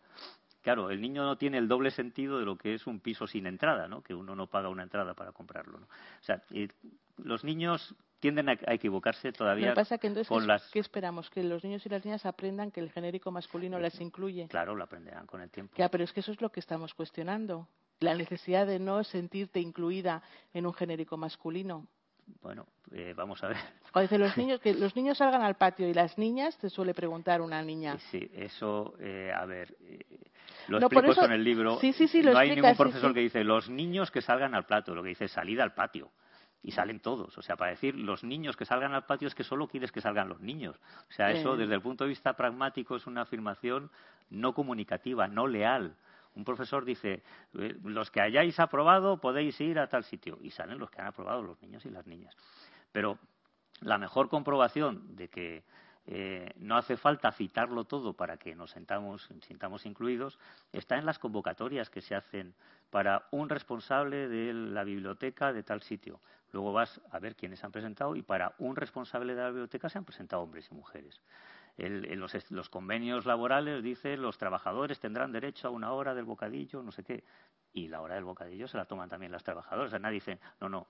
Claro, 0.63 0.91
el 0.91 1.01
niño 1.01 1.25
no 1.25 1.37
tiene 1.37 1.59
el 1.59 1.69
doble 1.69 1.91
sentido 1.91 2.39
de 2.39 2.45
lo 2.45 2.57
que 2.57 2.75
es 2.75 2.87
un 2.87 3.01
piso 3.01 3.27
sin 3.27 3.47
entrada, 3.47 3.89
¿no? 3.89 4.03
Que 4.03 4.15
uno 4.15 4.37
no 4.37 4.47
paga 4.47 4.69
una 4.69 4.85
entrada 4.85 5.15
para 5.15 5.33
comprarlo, 5.33 5.81
¿no? 5.81 5.87
O 5.87 6.23
sea, 6.23 6.43
eh, 6.53 6.69
los 7.19 7.43
niños 7.43 7.95
tienden 8.21 8.49
a, 8.49 8.53
equivocarse 8.53 9.29
Lo 9.29 9.33
todavía 9.33 9.71
que 9.71 9.75
pasa 9.75 9.99
que 9.99 10.07
entonces, 10.07 10.29
con 10.29 10.43
¿qué, 10.43 10.47
las... 10.47 10.71
qué 10.71 10.79
esperamos? 10.79 11.29
Que 11.31 11.43
los 11.43 11.65
niños 11.65 11.85
y 11.85 11.89
las 11.89 12.05
niñas 12.05 12.25
aprendan 12.25 12.71
que 12.71 12.79
el 12.79 12.91
genérico 12.91 13.33
masculino 13.33 13.81
les 13.81 14.01
incluye. 14.01 14.47
Claro, 14.49 14.77
lo 14.77 14.85
aprenderán 14.85 15.27
con 15.27 15.41
el 15.41 15.51
tiempo. 15.51 15.75
Ya, 15.77 15.89
pero 15.89 16.05
es 16.05 16.13
que 16.13 16.21
eso 16.21 16.31
es 16.31 16.41
lo 16.41 16.51
que 16.51 16.61
estamos 16.61 16.95
cuestionando. 16.95 17.67
La 17.99 18.15
necesidad 18.15 18.67
de 18.67 18.79
no 18.79 19.03
sentirte 19.03 19.59
incluida 19.59 20.23
en 20.55 20.67
un 20.67 20.75
genérico 20.75 21.17
masculino. 21.17 21.89
Bueno, 22.41 22.66
eh, 22.93 23.14
vamos 23.16 23.43
a 23.45 23.49
ver. 23.49 23.57
Cuando 23.93 24.03
dice 24.09 24.18
los 24.18 24.37
niños, 24.37 24.61
que 24.61 24.75
los 24.75 24.97
niños 24.97 25.18
salgan 25.18 25.43
al 25.43 25.57
patio 25.57 25.89
y 25.89 25.95
las 25.95 26.18
niñas, 26.18 26.57
te 26.59 26.70
suele 26.70 26.95
preguntar 26.95 27.41
una 27.41 27.62
niña. 27.62 27.99
Sí, 28.11 28.31
eso, 28.35 28.95
eh, 28.99 29.33
a 29.35 29.45
ver, 29.47 29.77
eh, 29.81 29.99
lo 30.68 30.81
No, 30.81 30.87
explico 30.87 31.11
eso- 31.12 31.20
eso 31.23 31.25
en 31.27 31.33
el 31.33 31.45
libro. 31.45 31.79
sí, 31.81 31.93
sí, 31.93 32.09
sí, 32.09 32.23
lo 32.23 32.33
no 32.33 32.39
hay 32.39 32.55
ningún 32.55 32.70
sí, 32.70 32.77
profesor 32.77 33.11
sí. 33.11 33.14
que 33.14 33.20
dice 33.20 33.45
los 33.45 33.68
niños 33.68 34.11
que 34.11 34.23
salgan 34.23 34.55
al 34.55 34.66
plato, 34.66 34.95
lo 34.95 35.03
que 35.03 35.11
dice 35.11 35.27
es 35.27 35.33
salid 35.33 35.59
al 35.61 35.75
patio. 35.75 36.11
Y 36.64 36.70
salen 36.70 37.01
todos. 37.01 37.37
O 37.39 37.43
sea, 37.43 37.57
para 37.57 37.73
decir 37.73 37.97
los 37.97 38.23
niños 38.23 38.57
que 38.57 38.64
salgan 38.64 38.95
al 38.95 39.05
patio 39.05 39.27
es 39.27 39.35
que 39.35 39.43
solo 39.43 39.66
quieres 39.66 39.91
que 39.91 40.01
salgan 40.01 40.29
los 40.29 40.41
niños. 40.41 40.77
O 41.09 41.12
sea, 41.12 41.33
eso 41.33 41.55
Eh. 41.55 41.57
desde 41.59 41.75
el 41.75 41.83
punto 41.83 42.05
de 42.05 42.09
vista 42.11 42.35
pragmático 42.35 42.95
es 42.95 43.05
una 43.09 43.23
afirmación 43.23 43.91
no 44.31 44.55
comunicativa, 44.55 45.27
no 45.27 45.49
leal. 45.49 45.97
Un 46.35 46.45
profesor 46.45 46.85
dice, 46.85 47.22
eh, 47.59 47.76
los 47.85 48.11
que 48.11 48.20
hayáis 48.20 48.59
aprobado 48.59 49.18
podéis 49.18 49.61
ir 49.61 49.78
a 49.78 49.89
tal 49.89 50.05
sitio. 50.05 50.39
Y 50.41 50.51
salen 50.51 50.78
los 50.78 50.91
que 50.91 51.01
han 51.01 51.09
aprobado, 51.09 51.43
los 51.43 51.61
niños 51.62 51.85
y 51.87 51.91
las 51.91 52.07
niñas. 52.07 52.37
Pero 52.91 53.18
la 53.80 53.99
mejor 53.99 54.28
comprobación 54.28 55.16
de 55.16 55.28
que 55.28 55.64
eh, 56.07 56.53
no 56.57 56.76
hace 56.76 56.97
falta 56.97 57.30
citarlo 57.30 57.85
todo 57.85 58.14
para 58.14 58.37
que 58.37 58.57
nos 58.57 58.72
sentamos, 58.72 59.28
sintamos 59.47 59.87
incluidos 59.87 60.39
está 60.72 60.99
en 60.99 61.07
las 61.07 61.20
convocatorias 61.20 61.91
que 61.91 62.01
se 62.01 62.16
hacen 62.16 62.55
para 62.91 63.28
un 63.30 63.49
responsable 63.49 64.28
de 64.28 64.53
la 64.53 64.83
biblioteca 64.83 65.53
de 65.53 65.62
tal 65.62 65.80
sitio. 65.80 66.20
Luego 66.51 66.72
vas 66.72 67.01
a 67.11 67.18
ver 67.18 67.37
quiénes 67.37 67.62
han 67.62 67.72
presentado 67.72 68.16
y 68.16 68.22
para 68.22 68.55
un 68.59 68.76
responsable 68.76 69.35
de 69.35 69.43
la 69.43 69.49
biblioteca 69.49 69.89
se 69.89 69.99
han 69.99 70.05
presentado 70.05 70.43
hombres 70.43 70.68
y 70.70 70.74
mujeres. 70.74 71.20
El- 71.77 72.05
en 72.11 72.20
los, 72.20 72.51
los 72.51 72.68
convenios 72.68 73.25
laborales 73.27 73.83
dice 73.83 74.16
los 74.16 74.37
trabajadores 74.39 75.01
tendrán 75.01 75.33
derecho 75.33 75.68
a 75.68 75.70
una 75.70 75.93
hora 75.93 76.14
del 76.14 76.25
bocadillo, 76.25 76.83
no 76.83 76.93
sé 76.93 77.03
qué. 77.03 77.25
Y 77.73 77.89
la 77.89 78.01
hora 78.03 78.14
del 78.16 78.25
bocadillo 78.25 78.68
se 78.68 78.77
la 78.77 78.85
toman 78.85 79.09
también 79.09 79.33
las 79.33 79.43
trabajadoras. 79.43 79.89
O 79.89 79.91
sea, 79.91 79.99
nadie 79.99 80.16
dice, 80.16 80.39
no, 80.61 80.68
no, 80.68 80.89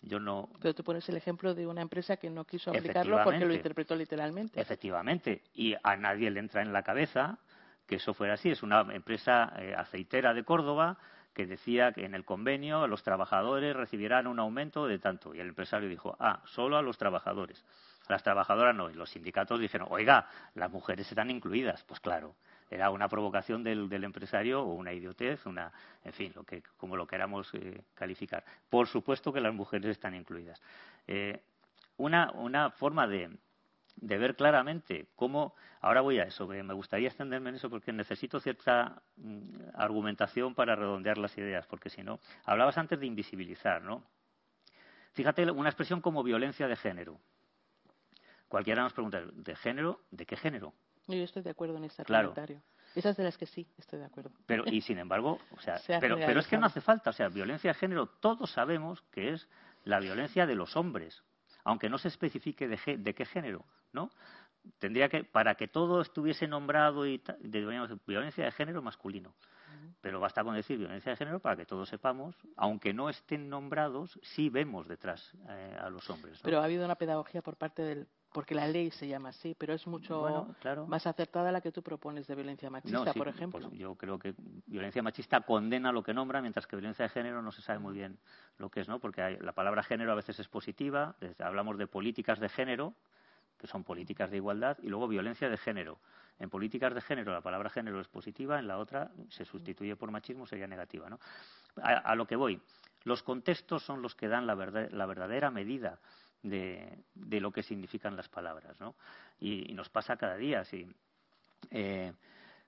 yo 0.00 0.18
no, 0.18 0.48
Pero 0.60 0.74
tú 0.74 0.82
pones 0.82 1.06
el 1.10 1.16
ejemplo 1.16 1.54
de 1.54 1.66
una 1.66 1.82
empresa 1.82 2.16
que 2.16 2.30
no 2.30 2.44
quiso 2.44 2.70
aplicarlo 2.70 3.16
porque 3.22 3.40
lo 3.40 3.52
Efectivamente. 3.52 3.56
interpretó 3.56 3.94
literalmente. 3.96 4.60
Efectivamente, 4.60 5.42
y 5.54 5.74
a 5.82 5.96
nadie 5.96 6.30
le 6.30 6.40
entra 6.40 6.62
en 6.62 6.72
la 6.72 6.82
cabeza 6.82 7.38
que 7.86 7.96
eso 7.96 8.14
fuera 8.14 8.34
así. 8.34 8.50
Es 8.50 8.62
una 8.62 8.80
empresa 8.94 9.52
eh, 9.58 9.74
aceitera 9.76 10.32
de 10.32 10.44
Córdoba 10.44 10.96
que 11.34 11.46
decía 11.46 11.92
que 11.92 12.04
en 12.04 12.14
el 12.14 12.24
convenio 12.24 12.86
los 12.86 13.02
trabajadores 13.02 13.76
recibirán 13.76 14.26
un 14.26 14.38
aumento 14.38 14.86
de 14.86 14.98
tanto. 14.98 15.34
Y 15.34 15.40
el 15.40 15.48
empresario 15.48 15.88
dijo, 15.88 16.16
ah, 16.18 16.40
solo 16.46 16.76
a 16.78 16.82
los 16.82 16.96
trabajadores. 16.98 17.64
Las 18.12 18.22
trabajadoras 18.22 18.76
no. 18.76 18.90
Y 18.90 18.94
los 18.94 19.08
sindicatos 19.08 19.58
dijeron, 19.58 19.88
oiga, 19.90 20.28
las 20.54 20.70
mujeres 20.70 21.08
están 21.08 21.30
incluidas. 21.30 21.82
Pues 21.84 21.98
claro, 21.98 22.36
era 22.70 22.90
una 22.90 23.08
provocación 23.08 23.64
del, 23.64 23.88
del 23.88 24.04
empresario 24.04 24.62
o 24.62 24.74
una 24.74 24.92
idiotez, 24.92 25.46
una, 25.46 25.72
en 26.04 26.12
fin, 26.12 26.30
lo 26.34 26.44
que, 26.44 26.62
como 26.76 26.94
lo 26.94 27.06
queramos 27.06 27.48
eh, 27.54 27.80
calificar. 27.94 28.44
Por 28.68 28.86
supuesto 28.86 29.32
que 29.32 29.40
las 29.40 29.54
mujeres 29.54 29.92
están 29.92 30.14
incluidas. 30.14 30.60
Eh, 31.06 31.40
una, 31.96 32.30
una 32.32 32.70
forma 32.72 33.06
de, 33.06 33.30
ver 33.96 34.36
claramente 34.36 35.06
cómo 35.16 35.54
ahora 35.80 36.02
voy 36.02 36.18
a 36.18 36.24
eso 36.24 36.46
me 36.46 36.74
gustaría 36.74 37.08
extenderme 37.08 37.48
en 37.48 37.56
eso 37.56 37.70
porque 37.70 37.94
necesito 37.94 38.40
cierta 38.40 39.00
mm, 39.16 39.70
argumentación 39.74 40.54
para 40.54 40.76
redondear 40.76 41.16
las 41.16 41.36
ideas 41.38 41.66
porque 41.66 41.88
si 41.88 42.02
no 42.02 42.20
hablabas 42.44 42.76
antes 42.78 42.98
de 42.98 43.06
invisibilizar 43.06 43.82
no 43.82 44.02
fíjate 45.12 45.50
una 45.50 45.68
expresión 45.68 46.00
como 46.00 46.22
violencia 46.22 46.66
de 46.66 46.76
género 46.76 47.20
cualquiera 48.52 48.82
nos 48.82 48.92
pregunta 48.92 49.20
de 49.32 49.56
género 49.56 50.00
de 50.10 50.26
qué 50.26 50.36
género 50.36 50.74
Yo 51.08 51.16
estoy 51.24 51.42
de 51.42 51.50
acuerdo 51.50 51.76
en 51.78 51.84
este 51.84 52.04
Claro. 52.04 52.28
comentario. 52.28 52.62
Esas 52.94 53.16
de 53.16 53.24
las 53.24 53.38
que 53.38 53.46
sí, 53.46 53.66
estoy 53.78 53.98
de 53.98 54.04
acuerdo. 54.04 54.30
pero 54.46 54.64
y 54.66 54.82
sin 54.82 54.98
embargo 54.98 55.40
o 55.56 55.60
sea 55.60 55.78
Se 55.78 55.98
pero 55.98 56.16
pero 56.16 56.40
es 56.40 56.46
que 56.46 56.58
no 56.58 56.66
hace 56.66 56.82
falta 56.82 57.10
o 57.10 57.12
sea 57.14 57.28
violencia 57.28 57.70
de 57.72 57.78
género 57.78 58.06
todos 58.06 58.50
sabemos 58.52 59.00
que 59.10 59.32
es 59.32 59.48
la 59.84 59.98
violencia 59.98 60.46
de 60.46 60.54
los 60.54 60.76
hombres 60.76 61.22
aunque 61.64 61.88
no 61.88 61.96
se 61.96 62.08
especifique 62.08 62.68
de, 62.68 62.78
de 62.98 63.14
qué 63.14 63.24
género 63.24 63.64
no 63.92 64.10
tendría 64.78 65.08
que 65.08 65.24
para 65.24 65.54
que 65.54 65.66
todo 65.68 66.02
estuviese 66.02 66.46
nombrado 66.46 67.06
y 67.06 67.22
decir 67.40 67.98
violencia 68.06 68.44
de 68.44 68.52
género 68.52 68.82
masculino 68.82 69.34
pero 70.02 70.20
basta 70.20 70.44
con 70.44 70.54
decir 70.54 70.76
violencia 70.78 71.10
de 71.12 71.16
género 71.16 71.40
para 71.40 71.56
que 71.56 71.64
todos 71.64 71.88
sepamos 71.88 72.36
aunque 72.56 72.92
no 72.92 73.08
estén 73.08 73.48
nombrados 73.48 74.20
sí 74.22 74.50
vemos 74.50 74.86
detrás 74.86 75.32
eh, 75.48 75.78
a 75.80 75.88
los 75.88 76.08
hombres 76.10 76.34
¿no? 76.34 76.40
Pero 76.44 76.60
ha 76.60 76.64
habido 76.64 76.84
una 76.84 76.96
pedagogía 76.96 77.40
por 77.40 77.56
parte 77.56 77.80
del... 77.82 78.06
Porque 78.32 78.54
la 78.54 78.66
ley 78.66 78.90
se 78.90 79.06
llama 79.06 79.28
así, 79.30 79.54
pero 79.56 79.74
es 79.74 79.86
mucho 79.86 80.20
Bueno, 80.20 80.54
claro. 80.60 80.86
más 80.86 81.06
acertada 81.06 81.52
la 81.52 81.60
que 81.60 81.70
tú 81.70 81.82
propones 81.82 82.26
de 82.26 82.34
violencia 82.34 82.70
machista, 82.70 82.98
No, 83.04 83.12
sí, 83.12 83.18
por 83.18 83.28
ejemplo. 83.28 83.68
pues 83.68 83.78
yo 83.78 83.94
creo 83.94 84.18
que 84.18 84.34
violencia 84.66 85.02
machista 85.02 85.40
condena 85.42 85.92
lo 85.92 86.02
que 86.02 86.14
nombra, 86.14 86.40
mientras 86.40 86.66
que 86.66 86.76
violencia 86.76 87.04
de 87.04 87.08
género 87.10 87.42
no 87.42 87.52
se 87.52 87.62
sabe 87.62 87.78
muy 87.78 87.92
bien 87.94 88.18
lo 88.58 88.70
que 88.70 88.80
es, 88.80 88.88
¿no? 88.88 88.98
Porque 88.98 89.22
hay- 89.22 89.36
la 89.38 89.52
palabra 89.52 89.82
género 89.82 90.12
a 90.12 90.14
veces 90.14 90.38
es 90.40 90.48
positiva, 90.48 91.14
hablamos 91.38 91.76
de 91.78 91.86
políticas 91.86 92.40
de 92.40 92.48
género, 92.48 92.94
que 93.58 93.66
son 93.66 93.84
políticas 93.84 94.30
de 94.30 94.38
igualdad, 94.38 94.76
y 94.82 94.88
luego 94.88 95.06
violencia 95.06 95.48
de 95.48 95.56
género. 95.56 95.98
En 96.40 96.50
políticas 96.50 96.94
de 96.94 97.00
género 97.00 97.32
la 97.32 97.42
palabra 97.42 97.70
género 97.70 98.00
es 98.00 98.08
positiva, 98.08 98.58
en 98.58 98.66
la 98.66 98.78
otra 98.78 99.10
se 99.28 99.44
sustituye 99.44 99.94
por 99.94 100.10
machismo, 100.10 100.46
sería 100.46 100.66
negativa, 100.66 101.08
¿no? 101.08 101.20
A, 101.82 101.90
a 101.98 102.14
lo 102.16 102.26
que 102.26 102.34
voy, 102.34 102.60
los 103.04 103.22
contextos 103.22 103.84
son 103.84 104.02
los 104.02 104.14
que 104.14 104.26
dan 104.28 104.46
la, 104.46 104.54
verdad- 104.54 104.90
la 104.90 105.06
verdadera 105.06 105.50
medida 105.50 106.00
de, 106.42 107.04
de 107.14 107.40
lo 107.40 107.50
que 107.52 107.62
significan 107.62 108.16
las 108.16 108.28
palabras, 108.28 108.80
¿no? 108.80 108.94
Y, 109.40 109.72
nos 109.74 109.88
pasa 109.88 110.16
cada 110.16 110.36
día, 110.36 110.64
si 110.64 110.86
eh, 111.70 112.12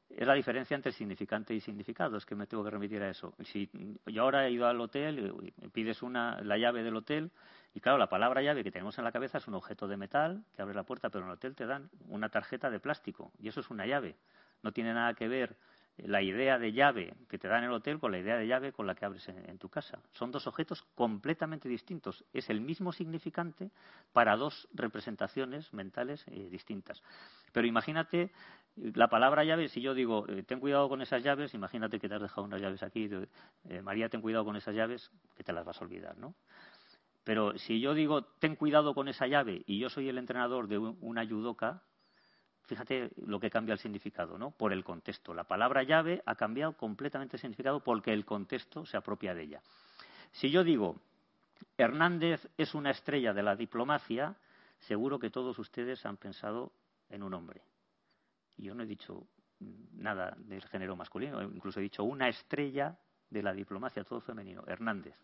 es 0.09 0.27
la 0.27 0.35
diferencia 0.35 0.75
entre 0.75 0.93
significante 0.93 1.55
y 1.55 1.61
significado, 1.61 2.16
es 2.16 2.27
que 2.27 2.35
me 2.35 2.47
tengo 2.47 2.64
que 2.64 2.70
remitir 2.70 3.03
a 3.03 3.11
eso. 3.11 3.35
Si 3.45 3.68
yo 4.07 4.22
ahora 4.22 4.47
he 4.47 4.53
ido 4.53 4.66
al 4.66 4.81
hotel 4.81 5.53
pides 5.72 6.03
una, 6.03 6.41
la 6.43 6.57
llave 6.57 6.83
del 6.83 6.97
hotel, 6.97 7.31
y 7.75 7.81
claro, 7.81 7.99
la 7.99 8.09
palabra 8.09 8.43
llave 8.43 8.62
que 8.62 8.70
tenemos 8.70 8.97
en 8.99 9.05
la 9.05 9.12
cabeza 9.12 9.39
es 9.39 9.49
un 9.49 9.55
objeto 9.55 9.89
de 9.89 9.97
metal 9.97 10.45
que 10.55 10.62
abre 10.62 10.75
la 10.75 10.85
puerta, 10.85 11.11
pero 11.11 11.25
en 11.25 11.31
el 11.31 11.37
hotel 11.37 11.57
te 11.57 11.66
dan 11.66 11.91
una 12.09 12.29
tarjeta 12.29 12.70
de 12.70 12.79
plástico, 12.79 13.33
y 13.41 13.49
eso 13.49 13.61
es 13.61 13.70
una 13.70 13.87
llave. 13.87 14.16
No 14.62 14.72
tiene 14.72 14.95
nada 14.95 15.14
que 15.14 15.29
ver 15.29 15.57
la 15.99 16.23
idea 16.23 16.59
de 16.59 16.73
llave 16.73 17.15
que 17.29 17.39
te 17.39 17.47
dan 17.49 17.59
en 17.59 17.71
el 17.71 17.77
hotel 17.77 18.01
con 18.01 18.11
la 18.11 18.19
idea 18.19 18.37
de 18.37 18.47
llave 18.47 18.73
con 18.73 18.87
la 18.87 18.95
que 18.95 19.05
abres 19.05 19.29
en, 19.29 19.59
tu 19.59 19.69
casa. 19.69 20.01
Son 20.13 20.33
dos 20.33 20.47
objetos 20.47 20.83
completamente 20.95 21.69
distintos. 21.69 22.25
Es 22.33 22.51
el 22.51 22.61
mismo 22.61 22.93
significante 22.93 23.71
para 24.13 24.37
dos 24.37 24.69
representaciones 24.75 25.73
mentales 25.73 26.25
eh, 26.29 26.49
distintas. 26.51 27.03
Pero 27.53 27.67
imagínate 27.67 28.33
la 28.77 29.09
palabra 29.09 29.45
llave, 29.45 29.69
si 29.69 29.81
yo 29.81 29.95
digo, 29.95 30.27
eh, 30.29 30.43
ten 30.43 30.59
cuidado 30.59 30.89
con 30.89 31.01
esas 31.01 31.23
llaves, 31.23 31.55
imagínate 31.55 32.01
que 32.01 32.09
te 32.09 32.17
has 32.17 32.23
dejado 32.23 32.43
unas 32.43 32.61
llaves 32.61 32.83
aquí, 32.83 33.09
eh, 33.69 33.83
María, 33.83 34.09
ten 34.09 34.21
cuidado 34.21 34.45
con 34.45 34.57
esas 34.57 34.75
llaves, 34.75 35.13
que 35.37 35.45
te 35.45 35.53
las 35.53 35.65
vas 35.65 35.81
a 35.81 35.85
olvidar, 35.85 36.19
¿no? 36.19 36.35
Pero 37.23 37.57
si 37.57 37.81
yo 37.81 37.95
digo, 37.95 38.25
ten 38.41 38.57
cuidado 38.57 38.95
con 38.95 39.07
esa 39.07 39.29
llave, 39.29 39.63
y 39.67 39.79
yo 39.79 39.89
soy 39.89 40.09
el 40.09 40.19
entrenador 40.19 40.67
de 40.67 40.79
un- 40.79 40.99
una 41.01 41.25
judoka, 41.27 41.83
fíjate 42.67 43.11
lo 43.27 43.39
que 43.39 43.51
cambia 43.51 43.73
el 43.73 43.79
significado, 43.79 44.39
¿no? 44.39 44.51
Por 44.51 44.73
el 44.73 44.85
contexto. 44.85 45.35
La 45.35 45.45
palabra 45.45 45.83
llave 45.83 46.23
ha 46.27 46.35
cambiado 46.35 46.73
completamente 46.75 47.37
el 47.37 47.41
significado 47.41 47.81
porque 47.81 48.12
el 48.12 48.25
contexto 48.25 48.87
se 48.87 48.97
apropia 48.97 49.35
de 49.35 49.43
ella. 49.43 49.62
Si 50.33 50.51
yo 50.51 50.65
digo, 50.65 50.97
Hernández 51.77 52.49
es 52.57 52.75
una 52.75 52.91
estrella 52.91 53.33
de 53.33 53.43
la 53.43 53.57
diplomacia, 53.57 54.37
seguro 54.79 55.19
que 55.19 55.31
todos 55.31 55.59
ustedes 55.59 56.05
han 56.07 56.17
pensado 56.17 56.73
en 57.11 57.23
un 57.23 57.35
hombre. 57.35 57.62
Y 58.57 58.65
yo 58.65 58.75
no 58.75 58.83
he 58.83 58.87
dicho 58.87 59.27
nada 59.93 60.35
del 60.39 60.62
género 60.65 60.97
masculino, 60.97 61.43
incluso 61.43 61.81
he 61.81 61.85
dicho 61.85 62.05
una 62.05 62.29
estrella 62.29 62.97
de 63.31 63.43
la 63.43 63.53
diplomacia, 63.53 64.05
todo 64.05 64.21
femenino, 64.21 64.65
Hernández. 64.67 65.17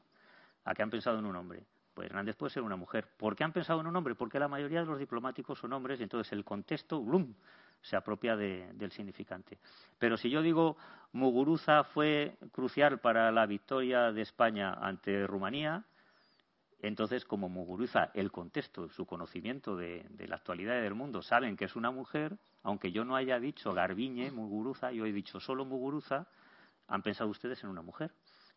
¿A 0.64 0.74
qué 0.74 0.82
han 0.82 0.90
pensado 0.90 1.18
en 1.18 1.26
un 1.26 1.36
hombre? 1.36 1.64
Pues 2.00 2.08
Hernández 2.12 2.34
puede 2.34 2.48
ser 2.48 2.62
una 2.62 2.76
mujer. 2.76 3.06
¿Por 3.18 3.36
qué 3.36 3.44
han 3.44 3.52
pensado 3.52 3.78
en 3.82 3.86
un 3.86 3.94
hombre? 3.94 4.14
Porque 4.14 4.38
la 4.38 4.48
mayoría 4.48 4.80
de 4.80 4.86
los 4.86 4.98
diplomáticos 4.98 5.58
son 5.58 5.74
hombres 5.74 6.00
y 6.00 6.04
entonces 6.04 6.32
el 6.32 6.46
contexto 6.46 7.02
¡blum! 7.02 7.34
se 7.82 7.94
apropia 7.94 8.36
de- 8.36 8.72
del 8.72 8.90
significante. 8.90 9.58
Pero 9.98 10.16
si 10.16 10.30
yo 10.30 10.40
digo 10.40 10.78
Muguruza 11.12 11.84
fue 11.84 12.38
crucial 12.52 13.00
para 13.00 13.30
la 13.30 13.44
victoria 13.44 14.12
de 14.12 14.22
España 14.22 14.72
ante 14.72 15.26
Rumanía, 15.26 15.84
entonces, 16.80 17.26
como 17.26 17.50
Muguruza, 17.50 18.10
el 18.14 18.32
contexto, 18.32 18.88
su 18.88 19.04
conocimiento 19.04 19.76
de, 19.76 20.06
de 20.08 20.26
la 20.26 20.36
actualidad 20.36 20.78
y 20.78 20.80
del 20.80 20.94
mundo, 20.94 21.20
saben 21.20 21.54
que 21.54 21.66
es 21.66 21.76
una 21.76 21.90
mujer, 21.90 22.38
aunque 22.62 22.92
yo 22.92 23.04
no 23.04 23.14
haya 23.14 23.38
dicho 23.38 23.74
Garbiñe, 23.74 24.30
Muguruza, 24.30 24.90
yo 24.90 25.04
he 25.04 25.12
dicho 25.12 25.38
solo 25.38 25.66
Muguruza, 25.66 26.26
han 26.88 27.02
pensado 27.02 27.28
ustedes 27.28 27.62
en 27.62 27.68
una 27.68 27.82
mujer. 27.82 28.10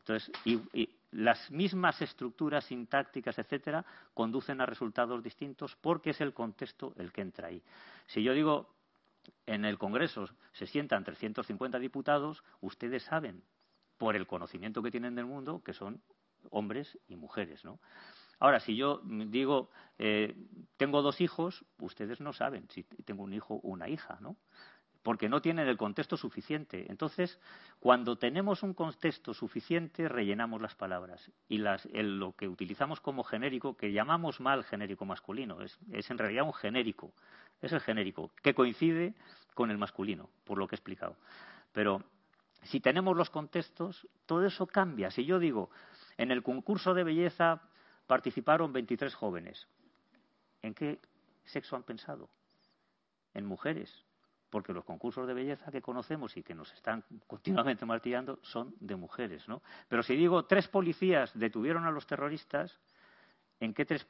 Entonces, 0.04 0.32
y, 0.46 0.60
y 0.74 0.90
las 1.12 1.50
mismas 1.52 2.02
estructuras 2.02 2.66
sintácticas, 2.66 3.38
etcétera, 3.40 3.86
conducen 4.14 4.62
a 4.62 4.66
resultados 4.66 5.24
distintos 5.24 5.76
porque 5.78 6.10
es 6.10 6.22
el 6.22 6.34
contexto 6.34 6.94
el 6.98 7.12
que 7.12 7.22
entra 7.22 7.48
ahí. 7.48 7.62
Si 8.08 8.22
yo 8.22 8.34
digo 8.34 8.70
en 9.46 9.66
el 9.66 9.78
Congreso 9.78 10.28
se 10.52 10.68
sientan 10.68 11.04
350 11.04 11.80
diputados, 11.80 12.44
ustedes 12.62 13.04
saben, 13.04 13.44
por 13.98 14.16
el 14.16 14.28
conocimiento 14.28 14.82
que 14.82 14.92
tienen 14.92 15.16
del 15.16 15.26
mundo, 15.26 15.62
que 15.64 15.74
son 15.74 16.02
hombres 16.50 16.98
y 17.08 17.16
mujeres, 17.16 17.64
¿no? 17.64 17.80
Ahora, 18.40 18.60
si 18.60 18.76
yo 18.76 19.02
digo, 19.06 19.70
eh, 19.98 20.36
tengo 20.76 21.02
dos 21.02 21.22
hijos, 21.22 21.64
ustedes 21.80 22.20
no 22.20 22.34
saben 22.34 22.68
si 22.70 22.84
tengo 23.06 23.24
un 23.24 23.34
hijo 23.34 23.56
o 23.56 23.70
una 23.70 23.88
hija, 23.88 24.18
¿no? 24.20 24.36
Porque 25.04 25.28
no 25.30 25.42
tienen 25.42 25.68
el 25.68 25.78
contexto 25.78 26.16
suficiente. 26.16 26.86
Entonces, 26.90 27.38
cuando 27.80 28.16
tenemos 28.18 28.64
un 28.64 28.74
contexto 28.74 29.34
suficiente, 29.34 30.08
rellenamos 30.08 30.62
las 30.62 30.76
palabras. 30.76 31.30
Y 31.50 31.58
las, 31.58 31.86
el- 31.88 32.18
lo 32.20 32.32
que 32.34 32.48
utilizamos 32.48 33.02
como 33.02 33.24
genérico, 33.24 33.76
que 33.76 33.92
llamamos 33.92 34.40
mal 34.40 34.64
genérico 34.64 35.06
masculino, 35.06 35.62
es, 35.62 35.78
es 35.92 36.10
en 36.10 36.18
realidad 36.18 36.46
un 36.46 36.54
genérico. 36.54 37.14
Es 37.62 37.74
el 37.74 37.82
genérico, 37.82 38.32
que 38.42 38.54
coincide 38.54 39.14
con 39.54 39.72
el 39.72 39.78
masculino, 39.78 40.30
por 40.46 40.58
lo 40.58 40.68
que 40.68 40.76
he 40.76 40.78
explicado. 40.78 41.18
Pero 41.74 42.02
si 42.64 42.80
tenemos 42.80 43.16
los 43.18 43.30
contextos, 43.30 44.08
todo 44.26 44.46
eso 44.46 44.66
cambia. 44.68 45.12
Si 45.12 45.26
yo 45.26 45.38
digo, 45.38 45.70
en 46.18 46.32
el 46.32 46.44
concurso 46.44 46.94
de 46.94 47.04
belleza 47.04 47.62
participaron 48.08 48.72
23 48.72 49.14
jóvenes, 49.16 49.68
¿en 50.62 50.74
qué 50.74 51.00
sexo 51.44 51.76
han 51.76 51.84
pensado? 51.84 52.30
En 53.34 53.46
mujeres. 53.46 54.06
Porque 54.54 54.72
los 54.72 54.86
concursos 54.86 55.26
de 55.26 55.34
belleza 55.34 55.72
que 55.72 55.82
conocemos 55.82 56.38
y 56.38 56.44
que 56.44 56.54
nos 56.54 56.72
están 56.74 57.04
continuamente 57.26 57.88
martillando 57.88 58.38
son 58.44 58.76
de 58.80 58.96
mujeres, 58.96 59.48
¿no? 59.48 59.64
Pero 59.90 60.04
si 60.04 60.16
digo 60.16 60.46
tres 60.46 60.68
policías 60.68 61.32
detuvieron 61.34 61.86
a 61.86 61.92
los 61.92 62.06
terroristas, 62.06 62.78
¿en 63.60 63.74
qué 63.74 63.84
tres 63.84 64.06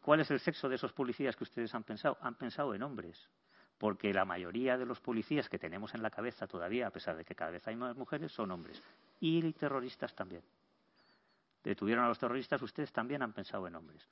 ¿cuál 0.00 0.20
es 0.20 0.30
el 0.30 0.38
sexo 0.38 0.68
de 0.68 0.76
esos 0.76 0.92
policías 0.92 1.34
que 1.34 1.42
ustedes 1.42 1.74
han 1.74 1.82
pensado? 1.82 2.16
Han 2.20 2.36
pensado 2.36 2.76
en 2.76 2.84
hombres 2.84 3.28
porque 3.76 4.14
la 4.14 4.24
mayoría 4.24 4.78
de 4.78 4.86
los 4.86 5.00
policías 5.00 5.48
que 5.48 5.58
tenemos 5.58 5.92
en 5.96 6.02
la 6.04 6.10
cabeza 6.10 6.46
todavía, 6.46 6.86
a 6.86 6.90
pesar 6.90 7.16
de 7.16 7.24
que 7.24 7.34
cada 7.34 7.50
vez 7.50 7.66
hay 7.66 7.74
más 7.74 7.96
mujeres, 7.96 8.30
son 8.30 8.52
hombres. 8.52 8.80
Y 9.18 9.52
terroristas 9.54 10.14
también. 10.14 10.42
Detuvieron 11.64 12.04
a 12.04 12.08
los 12.08 12.20
terroristas, 12.20 12.62
ustedes 12.62 12.92
también 12.92 13.20
han 13.22 13.32
pensado 13.32 13.66
en 13.66 13.74
hombres. 13.74 14.06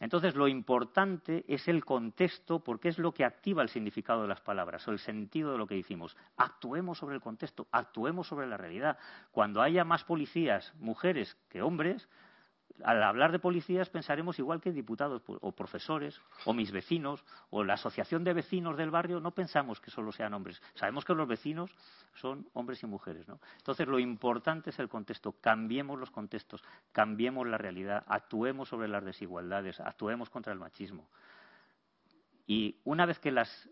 Entonces, 0.00 0.34
lo 0.34 0.48
importante 0.48 1.44
es 1.48 1.68
el 1.68 1.84
contexto, 1.84 2.60
porque 2.60 2.88
es 2.88 2.98
lo 2.98 3.12
que 3.12 3.24
activa 3.24 3.62
el 3.62 3.68
significado 3.68 4.22
de 4.22 4.28
las 4.28 4.40
palabras 4.40 4.86
o 4.86 4.90
el 4.90 4.98
sentido 4.98 5.52
de 5.52 5.58
lo 5.58 5.66
que 5.66 5.76
decimos. 5.76 6.16
Actuemos 6.36 6.98
sobre 6.98 7.14
el 7.14 7.22
contexto, 7.22 7.66
actuemos 7.70 8.26
sobre 8.26 8.46
la 8.46 8.56
realidad. 8.56 8.98
Cuando 9.30 9.62
haya 9.62 9.84
más 9.84 10.04
policías, 10.04 10.74
mujeres 10.80 11.36
que 11.48 11.62
hombres, 11.62 12.08
al 12.82 13.02
hablar 13.02 13.30
de 13.30 13.38
policías 13.38 13.88
pensaremos 13.88 14.38
igual 14.38 14.60
que 14.60 14.72
diputados 14.72 15.22
pu- 15.24 15.38
o 15.40 15.52
profesores 15.52 16.20
o 16.44 16.52
mis 16.52 16.72
vecinos 16.72 17.24
o 17.50 17.62
la 17.62 17.74
asociación 17.74 18.24
de 18.24 18.32
vecinos 18.32 18.76
del 18.76 18.90
barrio 18.90 19.20
no 19.20 19.30
pensamos 19.30 19.80
que 19.80 19.90
solo 19.90 20.10
sean 20.12 20.34
hombres. 20.34 20.60
Sabemos 20.74 21.04
que 21.04 21.14
los 21.14 21.28
vecinos 21.28 21.70
son 22.14 22.48
hombres 22.52 22.82
y 22.82 22.86
mujeres 22.86 23.28
¿no? 23.28 23.38
entonces 23.58 23.86
lo 23.86 23.98
importante 23.98 24.70
es 24.70 24.78
el 24.80 24.88
contexto. 24.88 25.32
Cambiemos 25.40 25.98
los 25.98 26.10
contextos 26.10 26.62
cambiemos 26.92 27.46
la 27.46 27.58
realidad 27.58 28.04
actuemos 28.08 28.68
sobre 28.68 28.88
las 28.88 29.04
desigualdades 29.04 29.78
actuemos 29.80 30.28
contra 30.28 30.52
el 30.52 30.58
machismo. 30.58 31.08
Y 32.46 32.80
una 32.84 33.06
vez 33.06 33.18
que 33.20 33.30
las 33.30 33.68